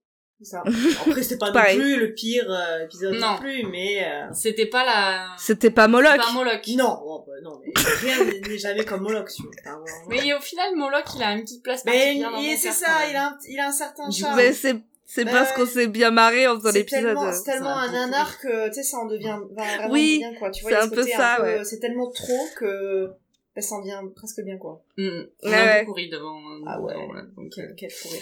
C'est 0.44 0.50
ça. 0.50 0.64
Après, 1.06 1.22
c'était 1.22 1.38
pas 1.38 1.52
non 1.52 1.76
plus 1.76 2.00
le 2.00 2.14
pire 2.14 2.46
euh, 2.50 2.84
épisode 2.86 3.14
non, 3.16 3.34
Non. 3.34 3.38
plus, 3.38 3.64
mais... 3.68 4.04
euh, 4.04 4.26
C'était 4.34 4.66
pas 4.66 4.84
la 4.84 5.28
C'était 5.38 5.70
pas 5.70 5.88
Moloch. 5.88 6.18
Pas 6.18 6.32
Moloch. 6.34 6.68
Non, 6.76 7.00
oh, 7.06 7.24
bah, 7.28 7.34
non, 7.44 7.62
mais 7.64 7.72
rien 8.02 8.26
n'est 8.48 8.58
jamais 8.58 8.84
comme 8.84 9.02
Moloch, 9.02 9.30
tu 9.36 9.44
vois. 9.44 9.52
Enfin, 9.64 9.80
vraiment. 9.80 10.06
Mais 10.10 10.34
au 10.34 10.40
final, 10.40 10.76
Moloch, 10.76 11.06
il 11.16 11.22
a 11.24 11.34
une 11.34 11.42
petite 11.42 11.64
place 11.64 11.86
Mais 11.86 11.92
particulière 11.92 12.32
mon 12.32 12.42
c'est 12.58 12.72
ça, 12.72 13.08
il 13.10 13.16
a, 13.16 13.28
un, 13.28 13.38
il 13.48 13.60
a 13.60 13.68
un 13.68 13.72
certain 13.72 14.10
charme. 14.10 14.36
Mais 14.36 14.52
c'est 14.54 14.76
c'est 15.14 15.26
Bah 15.26 15.32
parce 15.32 15.52
qu'on 15.52 15.66
s'est 15.66 15.88
bien 15.88 16.10
marré 16.10 16.48
en 16.48 16.56
faisant 16.58 16.72
l'épisode. 16.72 17.04
tellement, 17.04 17.32
c'est 17.34 17.44
tellement 17.44 17.76
a 17.76 17.82
un 17.82 17.92
nanar 17.92 18.40
que, 18.40 18.68
tu 18.70 18.76
sais, 18.76 18.84
ça 18.84 18.98
en 18.98 19.08
devient 19.08 19.40
vraiment 19.52 19.90
Oui, 19.92 20.20
bien, 20.20 20.34
quoi. 20.36 20.50
Tu 20.52 20.62
vois, 20.64 20.72
c'est 20.72 20.78
un 20.78 20.88
peu 20.90 21.04
ça, 21.06 21.42
ouais. 21.42 21.64
C'est 21.66 21.80
tellement 21.80 22.10
trop 22.12 22.48
que 22.58 23.08
bah, 23.54 23.62
ça 23.62 23.76
en 23.76 23.82
devient 23.82 24.00
presque 24.16 24.42
bien, 24.42 24.58
quoi. 24.58 24.82
Mm. 24.98 25.10
On 25.44 25.50
Ouais, 25.50 25.54
a 25.56 25.66
ouais. 25.66 25.80
beaucoup 25.82 25.94
ri 25.96 26.10
devant. 26.10 26.40
Ah 26.66 26.80
ouais. 26.80 26.94
devant, 26.94 27.14
Donc, 27.36 27.52
Quel, 27.54 27.76
quel 27.78 27.92
fou 27.92 28.08
rire. 28.08 28.22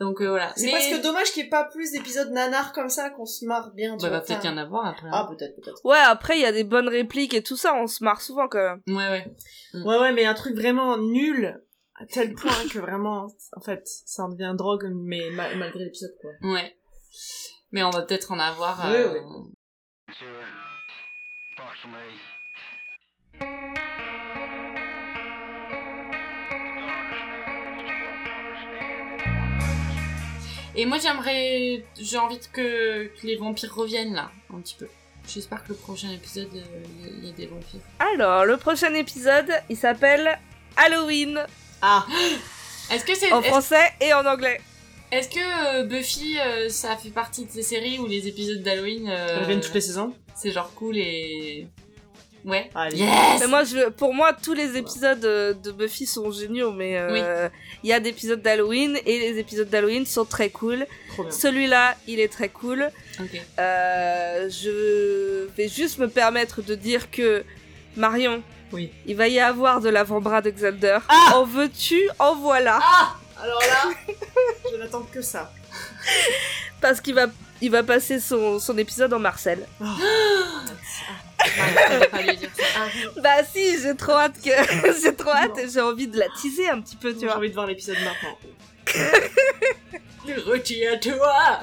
Donc 0.00 0.20
euh, 0.20 0.28
voilà. 0.28 0.52
C'est 0.56 0.66
Mais- 0.66 0.72
presque 0.72 1.02
dommage 1.02 1.32
qu'il 1.32 1.42
n'y 1.42 1.46
ait 1.46 1.50
pas 1.50 1.64
plus 1.64 1.92
d'épisodes 1.92 2.30
nanar 2.30 2.72
comme 2.72 2.88
ça, 2.88 3.10
qu'on 3.10 3.26
se 3.26 3.44
marre 3.46 3.72
bien, 3.72 3.96
tu 3.96 4.02
Bah, 4.02 4.08
vois. 4.10 4.18
va 4.18 4.24
peut-être 4.24 4.44
y 4.44 4.48
en 4.48 4.56
avoir 4.56 4.86
après. 4.86 5.08
Ah, 5.12 5.22
hein. 5.28 5.34
peut-être, 5.34 5.54
peut-être. 5.56 5.80
Ouais, 5.84 5.98
après 5.98 6.36
il 6.36 6.42
y 6.42 6.46
a 6.46 6.52
des 6.52 6.64
bonnes 6.64 6.88
répliques 6.88 7.34
et 7.34 7.42
tout 7.42 7.56
ça, 7.56 7.74
on 7.74 7.86
se 7.86 8.02
marre 8.04 8.20
souvent 8.20 8.48
quand 8.48 8.58
même. 8.62 8.82
Ouais, 8.96 9.08
ouais. 9.08 9.82
Ouais, 9.84 9.98
ouais, 9.98 10.12
mais 10.12 10.24
un 10.26 10.34
truc 10.34 10.54
vraiment 10.54 10.96
nul, 10.98 11.60
à 11.98 12.06
tel 12.06 12.34
point 12.34 12.52
que 12.70 12.78
vraiment, 12.78 13.28
en 13.56 13.60
fait, 13.60 13.82
ça 14.04 14.24
en 14.24 14.28
devient 14.28 14.54
drogue, 14.56 14.90
mais 14.94 15.30
ma- 15.30 15.54
malgré 15.54 15.84
l'épisode, 15.84 16.14
quoi. 16.20 16.30
Ouais. 16.42 16.76
Mais 17.72 17.82
on 17.82 17.90
va 17.90 18.02
peut-être 18.02 18.32
en 18.32 18.38
avoir. 18.38 18.78
Ouais, 18.90 18.96
euh, 18.96 19.12
ouais. 19.12 19.20
Et 30.76 30.84
moi, 30.86 30.98
j'aimerais. 30.98 31.82
J'ai 31.98 32.18
envie 32.18 32.38
que... 32.52 33.06
que 33.06 33.26
les 33.26 33.36
vampires 33.36 33.74
reviennent 33.74 34.14
là, 34.14 34.30
un 34.54 34.60
petit 34.60 34.74
peu. 34.78 34.86
J'espère 35.28 35.64
que 35.64 35.70
le 35.70 35.74
prochain 35.74 36.10
épisode, 36.12 36.48
euh, 36.54 36.60
il 37.00 37.04
y 37.04 37.08
a- 37.08 37.12
il 37.18 37.26
y 37.26 37.28
a 37.30 37.32
des 37.32 37.46
vampires. 37.46 37.80
Alors, 37.98 38.44
le 38.44 38.56
prochain 38.58 38.92
épisode, 38.94 39.50
il 39.68 39.76
s'appelle 39.76 40.38
Halloween 40.76 41.44
Ah, 41.82 42.06
Est-ce 42.92 43.04
que 43.04 43.14
c'est. 43.14 43.32
en 43.32 43.42
français 43.42 43.90
et 44.00 44.12
en 44.12 44.24
anglais. 44.24 44.60
Est-ce 45.10 45.28
que 45.28 45.80
euh, 45.80 45.84
Buffy, 45.84 46.38
euh, 46.38 46.68
ça 46.68 46.96
fait 46.96 47.10
partie 47.10 47.46
de 47.46 47.50
ces 47.50 47.62
séries 47.62 47.98
où 47.98 48.06
les 48.06 48.28
épisodes 48.28 48.62
d'Halloween, 48.62 49.08
euh, 49.08 49.38
ça 49.40 49.44
revient 49.46 49.60
toutes 49.60 49.74
les 49.74 49.80
saisons? 49.80 50.14
c'est 50.34 50.52
genre 50.52 50.70
cool 50.74 50.98
et... 50.98 51.66
Ouais. 52.46 52.70
Allez. 52.76 52.98
Yes 52.98 53.40
Mais 53.40 53.46
moi, 53.48 53.64
je, 53.64 53.88
pour 53.90 54.14
moi, 54.14 54.32
tous 54.32 54.54
les 54.54 54.76
épisodes 54.76 55.24
euh, 55.24 55.52
de 55.52 55.72
Buffy 55.72 56.06
sont 56.06 56.30
géniaux, 56.30 56.70
mais 56.70 56.96
euh, 56.96 57.48
il 57.82 57.90
y 57.90 57.92
a 57.92 57.98
des 57.98 58.10
épisodes 58.10 58.40
d'Halloween 58.40 58.96
et 59.04 59.18
les 59.18 59.38
épisodes 59.40 59.68
d'Halloween 59.68 60.06
sont 60.06 60.24
très 60.24 60.48
cool. 60.50 60.86
Celui-là, 61.30 61.96
il 62.06 62.20
est 62.20 62.32
très 62.32 62.48
cool. 62.48 62.88
Euh, 63.58 64.48
je 64.48 65.46
vais 65.56 65.68
juste 65.68 65.98
me 65.98 66.08
permettre 66.08 66.62
de 66.62 66.76
dire 66.76 67.10
que 67.10 67.44
Marion, 67.96 68.42
Oui. 68.72 68.92
il 69.06 69.16
va 69.16 69.26
y 69.26 69.40
avoir 69.40 69.80
de 69.80 69.88
l'avant-bras 69.88 70.40
de 70.40 70.50
Xander. 70.50 70.98
Ah 71.08 71.32
en 71.34 71.44
veux-tu, 71.44 72.08
en 72.20 72.36
voilà. 72.36 72.78
Ah 72.80 73.16
Alors 73.42 73.60
là, 73.60 74.14
je 74.70 74.76
n'attends 74.76 75.02
que 75.12 75.20
ça. 75.20 75.52
Parce 76.80 77.00
qu'il 77.00 77.14
va, 77.14 77.26
il 77.60 77.72
va 77.72 77.82
passer 77.82 78.20
son, 78.20 78.60
son 78.60 78.78
épisode 78.78 79.12
en 79.12 79.18
Marcel. 79.18 79.66
Ouais, 79.80 79.92
Bah 83.22 83.44
si, 83.52 83.80
j'ai 83.82 83.94
trop 83.96 84.12
hâte 84.12 84.36
que 84.42 84.50
j'ai 85.02 85.14
trop 85.14 85.30
hâte 85.30 85.58
j'ai 85.72 85.80
envie 85.80 86.06
de 86.08 86.18
la 86.18 86.26
teaser 86.40 86.68
un 86.70 86.80
petit 86.80 86.96
peu, 86.96 87.12
tu 87.12 87.20
J'ai 87.20 87.26
vois. 87.26 87.36
envie 87.36 87.48
de 87.50 87.54
voir 87.54 87.66
l'épisode 87.66 87.96
maintenant. 88.02 88.38
Retiens-toi 90.46 91.60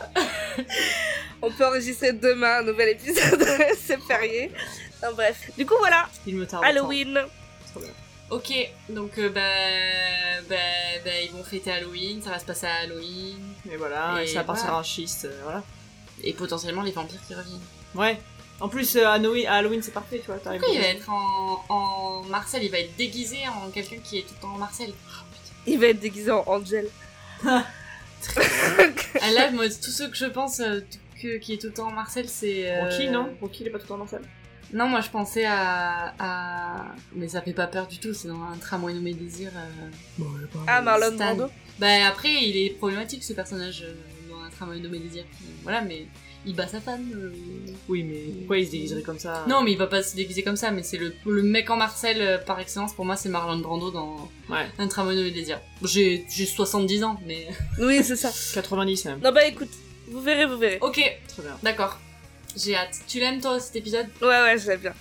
On 1.41 1.51
peut 1.51 1.65
enregistrer 1.65 2.13
demain 2.13 2.59
un 2.59 2.63
nouvel 2.63 2.89
épisode, 2.89 3.45
c'est 3.85 3.99
férié. 4.01 4.51
Enfin, 5.01 5.11
bref. 5.13 5.49
Du 5.57 5.65
coup 5.65 5.75
voilà, 5.79 6.07
Il 6.25 6.35
me 6.37 6.45
tarde. 6.47 6.63
Halloween. 6.65 7.19
Trop 7.71 7.81
bien. 7.81 7.89
Ok, 8.29 8.51
donc 8.89 9.17
euh, 9.17 9.29
bah, 9.29 9.41
bah, 10.49 10.55
bah, 11.03 11.11
ils 11.23 11.31
vont 11.31 11.43
fêter 11.43 11.71
Halloween, 11.71 12.21
ça 12.23 12.29
va 12.31 12.39
se 12.39 12.45
passer 12.45 12.65
à 12.65 12.73
Halloween, 12.83 13.37
Et 13.71 13.75
voilà, 13.75 14.15
Et 14.19 14.23
et 14.23 14.27
ça 14.27 14.39
va 14.39 14.45
partir 14.45 14.65
voilà. 14.65 14.79
en 14.79 14.83
schiste, 14.83 15.25
euh, 15.25 15.39
voilà. 15.43 15.61
et 16.23 16.33
potentiellement 16.33 16.81
les 16.83 16.91
vampires 16.93 17.19
qui 17.27 17.35
reviennent. 17.35 17.59
Ouais. 17.93 18.19
En 18.59 18.69
plus, 18.69 18.95
euh, 18.95 19.07
Halloween, 19.07 19.47
à 19.47 19.55
Halloween, 19.55 19.81
c'est 19.81 19.91
parfait, 19.93 20.19
tu 20.19 20.27
vois. 20.27 20.35
Pourquoi 20.37 20.73
il 20.73 20.79
va 20.79 20.87
être 20.87 21.09
en, 21.09 21.63
en 21.69 22.21
Marcel? 22.23 22.63
Il 22.63 22.71
va 22.71 22.79
être 22.79 22.95
déguisé 22.95 23.39
en 23.47 23.69
quelqu'un 23.71 23.97
qui 24.03 24.19
est 24.19 24.21
tout 24.21 24.33
le 24.37 24.41
temps 24.41 24.53
en 24.53 24.57
Marcel. 24.57 24.93
Il 25.67 25.79
va 25.79 25.87
être 25.87 25.99
déguisé 25.99 26.31
en 26.31 26.43
Angel. 26.47 26.87
Ah 29.21 29.31
là, 29.31 29.51
moi, 29.51 29.65
tous 29.67 29.91
ceux 29.91 30.09
que 30.09 30.15
je 30.15 30.25
pense 30.25 30.59
euh, 30.59 30.79
que, 31.21 31.37
qui 31.39 31.53
est 31.53 31.57
tout 31.57 31.67
le 31.67 31.73
temps 31.73 31.87
en 31.87 31.91
Marcel, 31.91 32.29
c'est... 32.29 32.71
euh, 32.71 32.83
Rocky, 32.85 33.09
non? 33.09 33.29
Rocky, 33.41 33.63
il 33.63 33.67
est 33.67 33.69
pas 33.69 33.79
tout 33.79 33.83
le 33.85 33.87
temps 33.89 33.97
dans 33.97 34.07
ça 34.07 34.19
Non, 34.71 34.87
moi 34.87 35.01
je 35.01 35.09
pensais 35.09 35.43
à, 35.45 36.13
à... 36.19 36.85
Mais 37.15 37.27
ça 37.27 37.41
fait 37.41 37.53
pas 37.53 37.67
peur 37.67 37.87
du 37.87 37.97
tout, 37.99 38.13
c'est 38.13 38.27
dans 38.29 38.41
un 38.41 38.57
tramway 38.57 38.93
nommé 38.93 39.13
Désir. 39.13 39.51
euh, 39.55 40.23
Ah, 40.67 40.81
Marlon. 40.81 41.15
Brando. 41.17 41.49
Bah 41.79 42.05
après, 42.07 42.31
il 42.33 42.55
est 42.57 42.69
problématique 42.77 43.23
ce 43.23 43.33
personnage 43.33 43.83
euh, 43.83 43.93
dans 44.29 44.41
un 44.41 44.49
tramway 44.49 44.79
nommé 44.79 44.99
Désir. 44.99 45.25
Voilà, 45.63 45.81
mais 45.81 46.05
il 46.45 46.55
bat 46.55 46.67
sa 46.67 46.79
femme. 46.81 47.11
euh. 47.15 47.31
Oui, 47.89 48.03
mais 48.03 48.33
pourquoi 48.39 48.57
il 48.57 48.65
se 48.65 48.71
déguiserait 48.71 49.01
comme 49.01 49.19
ça? 49.19 49.45
Non, 49.47 49.61
mais 49.61 49.71
il 49.73 49.77
va 49.77 49.87
pas 49.87 50.03
se 50.03 50.15
déguiser 50.15 50.43
comme 50.43 50.55
ça, 50.55 50.71
mais 50.71 50.83
c'est 50.83 50.97
le, 50.97 51.13
le 51.25 51.43
mec 51.43 51.69
en 51.69 51.75
Marcel 51.77 52.21
euh, 52.21 52.37
par 52.37 52.59
excellence. 52.59 52.93
Pour 52.93 53.05
moi, 53.05 53.15
c'est 53.15 53.29
Marlon 53.29 53.59
Brando 53.59 53.91
dans 53.91 54.29
Ouais, 54.49 54.65
un 54.77 54.87
tramway 54.87 55.15
nommé 55.15 55.31
Désir. 55.31 55.59
J'ai 55.83 56.25
j'ai 56.29 56.45
70 56.45 57.03
ans, 57.03 57.19
mais... 57.25 57.47
Oui, 57.79 58.03
c'est 58.03 58.15
ça. 58.15 58.31
90 58.53 59.05
même. 59.05 59.19
Non 59.21 59.31
bah 59.31 59.45
écoute, 59.45 59.69
vous 60.09 60.21
verrez, 60.21 60.45
vous 60.45 60.57
verrez. 60.57 60.77
Ok, 60.81 60.95
Très 61.27 61.41
bien. 61.43 61.57
d'accord. 61.63 61.99
J'ai 62.55 62.75
hâte. 62.75 62.99
Tu 63.07 63.19
l'aimes 63.19 63.41
toi 63.41 63.59
cet 63.59 63.75
épisode? 63.75 64.05
Ouais, 64.21 64.27
ouais, 64.27 64.57
je 64.57 64.67
l'aime 64.67 64.79
bien. 64.81 64.93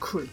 Cool. 0.00 0.26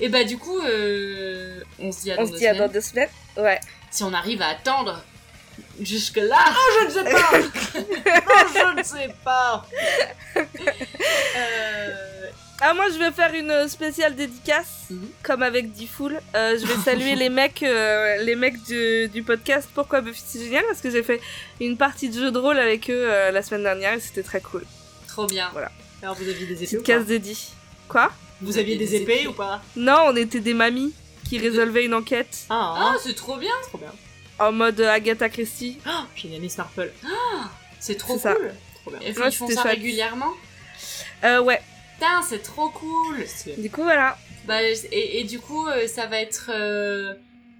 Et 0.00 0.08
bah 0.08 0.24
du 0.24 0.38
coup, 0.38 0.58
euh, 0.60 1.60
on 1.78 1.92
se 1.92 2.02
dit 2.02 2.10
à 2.12 2.16
dans 2.16 2.22
On 2.22 2.26
se 2.26 2.32
deux 2.32 2.38
dit 2.38 2.46
à 2.46 2.54
dans 2.54 2.68
deux 2.72 2.80
semaines. 2.80 3.08
Ouais. 3.36 3.60
Si 3.90 4.02
on 4.02 4.12
arrive 4.12 4.42
à 4.42 4.48
attendre 4.48 5.02
jusque 5.80 6.16
là, 6.16 6.44
Je 6.80 6.84
ne 6.86 6.90
sais 6.90 7.04
pas 7.10 7.38
Non, 7.38 8.46
je 8.74 8.78
ne 8.78 8.82
sais 8.82 9.14
pas 9.24 9.66
euh, 11.36 12.26
Ah, 12.60 12.72
moi, 12.74 12.86
je 12.92 12.98
vais 12.98 13.10
faire 13.12 13.34
une 13.34 13.68
spéciale 13.68 14.14
dédicace, 14.14 14.86
Mhm. 14.90 15.08
comme 15.22 15.42
avec 15.42 15.72
D-Fool. 15.74 16.18
Euh, 16.34 16.58
je 16.58 16.64
vais 16.66 16.76
saluer 16.82 17.14
les 17.14 17.28
mecs, 17.28 17.62
euh, 17.62 18.16
les 18.22 18.34
mecs 18.34 18.62
du, 18.64 19.08
du 19.08 19.22
podcast 19.22 19.68
Pourquoi 19.74 20.00
Buffy 20.00 20.22
c'est 20.26 20.44
génial, 20.44 20.64
parce 20.66 20.80
que 20.80 20.90
j'ai 20.90 21.02
fait 21.02 21.20
une 21.60 21.76
partie 21.76 22.08
de 22.08 22.18
jeu 22.18 22.30
de 22.30 22.38
rôle 22.38 22.58
avec 22.58 22.88
eux 22.88 22.94
euh, 23.10 23.30
la 23.30 23.42
semaine 23.42 23.62
dernière 23.62 23.92
et 23.94 24.00
c'était 24.00 24.22
très 24.22 24.40
cool. 24.40 24.64
trop 25.08 25.26
bien. 25.26 25.50
Alors, 26.02 26.14
vous 26.14 26.28
aviez 26.28 26.46
des 26.46 26.54
épées 26.54 26.64
Petite 26.64 26.78
ou 26.78 26.82
pas? 26.82 26.86
case 26.86 27.06
dédiée. 27.06 27.36
Quoi? 27.88 28.10
Vous 28.42 28.58
aviez 28.58 28.76
des 28.76 28.94
épées 28.96 29.26
ou 29.26 29.32
pas? 29.32 29.62
Non, 29.76 30.04
on 30.08 30.16
était 30.16 30.40
des 30.40 30.54
mamies 30.54 30.92
qui 31.28 31.38
résolvaient 31.38 31.84
une 31.84 31.94
enquête 31.94 32.44
Ah, 32.50 32.74
Ah, 32.78 32.96
c'est 33.02 33.14
trop 33.16 33.36
bien. 33.36 33.50
trop 33.68 33.78
bien. 33.78 33.92
En 34.38 34.52
mode 34.52 34.80
Agatha 34.80 35.28
Christie. 35.28 35.78
Oh, 35.86 35.90
Génial, 36.14 36.40
Miss 36.40 36.56
Marple. 36.58 36.92
C'est 37.80 37.96
trop 37.96 38.14
C'est 38.14 38.20
ça. 38.24 38.34
cool. 38.34 38.52
Trop 38.82 38.90
bien. 38.90 39.00
Et 39.00 39.18
Ouais, 39.18 39.28
ils 39.28 39.32
font 39.34 39.48
ça 39.48 39.62
chouette. 39.62 39.74
régulièrement. 39.74 40.32
Euh, 41.24 41.40
ouais. 41.40 41.60
Putain, 41.94 42.22
c'est 42.28 42.42
trop 42.42 42.68
cool. 42.70 43.24
Du 43.58 43.70
coup, 43.70 43.82
voilà. 43.82 44.18
Bah, 44.44 44.62
et, 44.62 45.20
et 45.20 45.24
du 45.24 45.38
coup, 45.40 45.66
euh, 45.66 45.86
ça 45.88 46.06
va 46.06 46.18
être. 46.20 46.50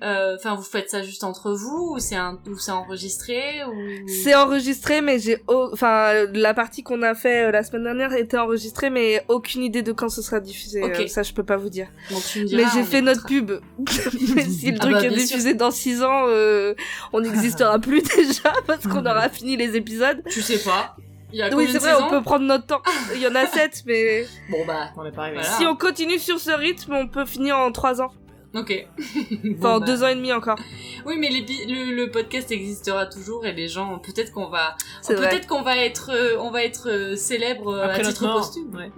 Euh, 0.03 0.07
euh, 0.07 0.37
Enfin, 0.39 0.55
vous 0.55 0.63
faites 0.63 0.91
ça 0.91 1.03
juste 1.03 1.25
entre 1.25 1.53
vous 1.53 1.95
ou 1.95 1.99
c'est 1.99 2.17
un, 2.17 2.39
ou 2.49 2.59
c'est 2.59 2.71
enregistré 2.73 3.65
ou. 3.65 4.07
C'est 4.09 4.35
enregistré, 4.35 5.01
mais 5.01 5.19
j'ai. 5.19 5.43
au- 5.49 5.71
Enfin, 5.73 6.11
euh, 6.15 6.27
la 6.35 6.55
partie 6.55 6.83
qu'on 6.83 7.03
a 7.03 7.15
fait 7.15 7.47
euh, 7.47 7.51
la 7.51 7.63
semaine 7.63 7.85
dernière 7.85 8.13
était 8.13 8.37
enregistrée, 8.39 8.91
mais 8.91 9.25
aucune 9.29 9.63
idée 9.63 9.83
de 9.83 9.93
quand 9.93 10.09
ce 10.09 10.23
sera 10.23 10.41
diffusé. 10.41 10.83
Ok. 10.83 11.01
euh, 11.01 11.07
ça, 11.07 11.23
je 11.23 11.33
peux 11.33 11.45
pas 11.45 11.57
vous 11.57 11.71
dire. 11.71 11.89
Bon, 12.11 12.19
tu 12.21 12.41
me 12.41 12.45
diras, 12.45 12.63
Mais 12.63 12.69
j'ai 12.75 12.85
fait 12.85 13.01
notre 13.01 13.25
pub. 13.27 13.53
mais 14.35 14.45
si 14.45 14.71
le 14.71 14.77
Ah 14.79 14.83
truc 14.83 14.93
bah, 14.95 15.05
est 15.05 15.11
diffusé 15.11 15.55
dans 15.55 15.71
6 15.71 16.03
ans, 16.03 16.25
euh, 16.29 16.75
on 17.13 17.21
n'existera 17.21 17.79
plus 17.81 18.03
déjà 18.03 18.53
parce 18.67 18.87
qu'on 18.87 19.05
aura 19.07 19.29
fini 19.29 19.57
les 19.57 19.77
épisodes. 19.77 20.23
Tu 20.31 20.43
sais 20.43 20.59
pas. 20.59 20.97
Il 21.33 21.41
y 21.41 21.43
a 21.43 21.53
Oui, 21.55 21.69
c'est 21.73 21.79
vrai, 21.79 21.93
on 22.01 22.09
peut 22.09 22.23
prendre 22.23 22.45
notre 22.45 22.67
temps. 22.67 22.83
Il 23.15 23.21
y 23.21 23.27
en 23.27 23.35
a 23.35 23.47
7, 23.49 23.83
mais 23.87 24.27
Bon 24.51 24.65
bah. 24.67 24.91
On 24.97 25.05
est 25.05 25.11
pas 25.11 25.23
arrivé. 25.23 25.39
Voilà. 25.41 25.57
si 25.57 25.67
on 25.67 25.75
continue 25.75 26.19
sur 26.19 26.39
ce 26.39 26.51
rythme, 26.53 26.95
on 26.95 27.09
peut 27.09 27.25
finir 27.27 27.59
en 27.59 27.73
3 27.73 28.01
ans. 28.01 28.13
Ok. 28.57 28.87
Enfin, 28.99 29.37
Bon, 29.59 29.69
en 29.69 29.81
bah. 29.81 29.87
2 29.87 30.03
ans 30.03 30.09
et 30.09 30.15
demi 30.15 30.33
encore. 30.33 30.59
Oui, 31.05 31.17
mais 31.19 31.29
le, 31.29 31.95
le 31.95 32.11
podcast 32.11 32.51
existera 32.51 33.07
toujours 33.07 33.45
et 33.47 33.53
les 33.53 33.69
gens, 33.69 33.99
peut-être 33.99 34.33
qu'on 34.33 34.49
va, 34.49 34.77
peut-être 35.07 35.47
qu'on 35.47 35.63
va 35.63 35.77
être, 35.77 36.11
euh, 36.13 36.37
on 36.41 36.51
va 36.51 36.65
être 36.65 36.89
euh, 36.91 37.17
célèbre 37.17 37.69
euh, 37.75 37.85
Après 37.85 38.01
à 38.01 38.03
notre 38.05 38.13
titre 38.13 38.25
mort. 38.25 38.37
posthume. 38.41 38.75
Ouais. 38.75 38.91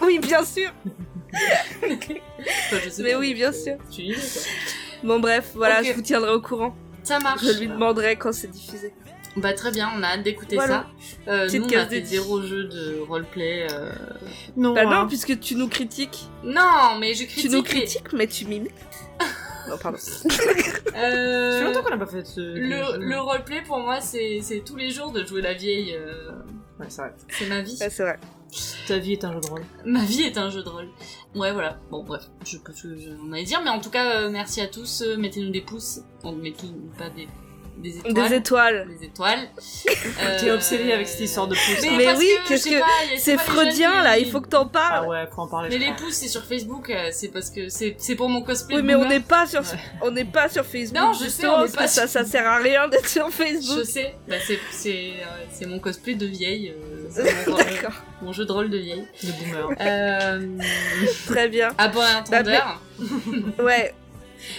oui, 0.02 0.18
bien 0.18 0.44
sûr. 0.44 0.70
Enfin, 1.82 2.78
je 2.84 2.90
sais 2.90 3.02
Mais 3.02 3.12
pas. 3.12 3.18
oui, 3.18 3.34
bien 3.34 3.52
sûr. 3.52 3.76
Tu 3.90 4.02
y 4.02 4.10
es, 4.12 4.14
quoi. 4.14 4.42
Bon, 5.02 5.18
bref, 5.20 5.50
voilà, 5.54 5.82
je 5.82 5.92
vous 5.92 6.02
tiendrai 6.02 6.32
au 6.32 6.40
courant. 6.40 6.74
Ça 7.02 7.18
marche. 7.18 7.44
Je 7.44 7.58
lui 7.58 7.68
demanderai 7.68 8.16
quand 8.16 8.32
c'est 8.32 8.48
diffusé. 8.50 8.92
Bah 9.36 9.52
très 9.52 9.72
bien, 9.72 9.90
on 9.96 10.02
a 10.02 10.06
hâte 10.08 10.22
d'écouter 10.22 10.56
Voilà. 10.56 10.86
ça. 11.26 11.32
Euh, 11.32 11.48
nous, 11.52 11.64
on 11.64 11.76
a 11.76 11.86
fait 11.86 12.04
zéro 12.04 12.40
jeu 12.42 12.64
de 12.64 13.00
roleplay. 13.00 13.66
euh. 13.70 13.90
Non, 14.56 14.74
Bah 14.74 14.82
hein. 14.86 15.02
non, 15.02 15.08
puisque 15.08 15.38
tu 15.40 15.56
nous 15.56 15.68
critiques. 15.68 16.28
Non, 16.44 16.98
mais 17.00 17.14
je 17.14 17.24
critique. 17.24 17.50
tu 17.50 17.56
nous 17.56 17.62
critiques, 17.62 18.12
mais 18.12 18.26
tu 18.28 18.44
m'imites. 18.46 18.70
non, 19.68 19.76
pardon. 19.78 19.98
Ça 19.98 20.28
Euh, 20.96 21.58
fait 21.58 21.64
longtemps 21.64 21.82
qu'on 21.82 21.90
n'a 21.90 21.96
pas 21.98 22.06
fait 22.06 22.24
ce. 22.24 22.40
le, 22.40 22.98
le 23.04 23.20
roleplay 23.20 23.62
pour 23.62 23.78
moi, 23.80 24.00
c'est 24.00 24.38
c'est 24.42 24.60
tous 24.64 24.76
les 24.76 24.90
jours 24.90 25.10
de 25.10 25.24
jouer 25.24 25.42
la 25.42 25.54
vieille. 25.54 25.94
euh, 25.96 26.30
Ouais, 26.78 26.86
c'est 26.88 27.02
vrai. 27.02 27.14
C'est 27.28 27.46
ma 27.48 27.60
vie. 27.60 27.76
Ouais, 27.80 27.90
c'est 27.90 28.02
vrai. 28.02 28.18
Ta 28.86 28.98
vie 28.98 29.12
est 29.14 29.24
un 29.24 29.32
jeu 29.32 29.40
de 29.40 29.46
rôle. 29.48 29.62
Ma 29.84 30.04
vie 30.04 30.22
est 30.22 30.38
un 30.38 30.48
jeu 30.50 30.62
de 30.62 30.68
rôle. 30.68 30.88
Ouais, 31.34 31.52
voilà. 31.52 31.78
Bon, 31.90 32.04
bref, 32.04 32.22
je 32.44 32.52
sais 32.52 32.58
pas 32.64 32.72
ce 32.72 32.82
que 32.84 32.96
j'en 32.96 33.32
allais 33.32 33.42
dire, 33.44 33.60
mais 33.64 33.70
en 33.70 33.80
tout 33.80 33.90
cas, 33.90 34.20
euh, 34.20 34.30
merci 34.30 34.60
à 34.60 34.68
tous. 34.68 35.02
euh, 35.02 35.16
Mettez-nous 35.16 35.50
des 35.50 35.60
pouces. 35.60 36.00
On 36.22 36.32
met 36.32 36.52
tout, 36.52 36.72
pas 36.98 37.10
des, 37.10 37.26
des 37.76 37.98
étoiles. 37.98 38.14
Des 38.28 38.34
étoiles. 38.36 38.86
Des 38.98 39.06
étoiles. 39.06 39.48
T'es 40.40 40.48
Euh, 40.50 40.54
obsédé 40.54 40.92
avec 40.92 41.08
cette 41.08 41.20
histoire 41.20 41.48
de 41.48 41.54
pouces. 41.54 41.86
Mais 41.96 42.04
parce 42.04 42.18
oui, 42.18 42.28
que, 42.44 42.48
qu'est-ce 42.48 42.68
je 42.70 42.74
que- 42.78 43.18
C'est 43.18 43.38
freudien, 43.38 43.90
qui- 43.98 44.04
là, 44.04 44.18
il 44.18 44.30
faut 44.30 44.40
que 44.40 44.48
t'en 44.48 44.62
Ah 44.64 44.68
parles. 44.72 45.08
ouais, 45.08 45.24
faut 45.34 45.42
en 45.42 45.48
parler. 45.48 45.68
Mais 45.70 45.74
je 45.84 45.90
les 45.90 45.92
pouces, 45.96 46.14
c'est 46.14 46.28
sur 46.28 46.44
Facebook, 46.44 46.88
euh, 46.90 47.08
c'est 47.12 47.28
parce 47.28 47.50
que 47.50 47.68
c'est 47.68 47.94
c'est 47.98 48.14
pour 48.14 48.28
mon 48.28 48.42
cosplay. 48.42 48.76
Oui, 48.76 48.82
mais 48.82 48.94
on 48.94 49.06
n'est 49.08 49.20
pas 49.20 49.46
sur, 49.46 49.60
Ouais. 49.60 49.66
on 50.02 50.10
n'est 50.10 50.24
pas 50.24 50.48
sur 50.48 50.64
Facebook. 50.64 50.98
Non, 51.02 51.12
je 51.12 51.18
sais, 51.18 51.24
justement, 51.26 51.54
on 51.54 51.58
parce 51.60 51.72
pas 51.72 51.84
que 51.84 51.90
ça, 51.90 52.06
sur- 52.06 52.20
ça 52.20 52.24
sert 52.24 52.46
à 52.46 52.56
rien 52.58 52.88
d'être 52.88 53.08
sur 53.08 53.26
Je 53.26 53.32
Facebook. 53.32 53.84
sais, 53.84 54.14
bah, 54.28 54.36
c'est 54.46 54.58
c'est 54.70 55.12
euh, 55.20 55.44
c'est 55.52 55.66
mon 55.66 55.78
cosplay 55.78 56.14
de 56.14 56.26
vieille, 56.26 56.70
euh, 56.76 57.06
c'est 57.10 57.46
mon, 57.48 57.56
rôle- 57.56 57.64
D'accord, 57.64 57.94
mon 58.22 58.32
jeu 58.32 58.44
de 58.44 58.52
rôle 58.52 58.70
de 58.70 58.78
vieille. 58.78 59.04
De 59.22 59.32
boomer. 59.32 59.68
Euh, 59.80 60.58
très 61.26 61.48
bien. 61.48 61.70
à 61.78 61.88
bon 61.88 62.02
entendeur. 62.18 62.80
Ouais, 63.58 63.92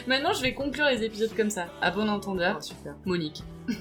Maintenant, 0.08 0.34
je 0.34 0.42
vais 0.42 0.54
conclure 0.54 0.86
les 0.86 1.04
épisodes 1.04 1.36
comme 1.36 1.50
ça. 1.50 1.68
À 1.82 1.92
bon 1.92 2.08
entendeur, 2.10 2.56
Ah, 2.58 2.62
super. 2.62 2.94
Monique. 3.06 3.44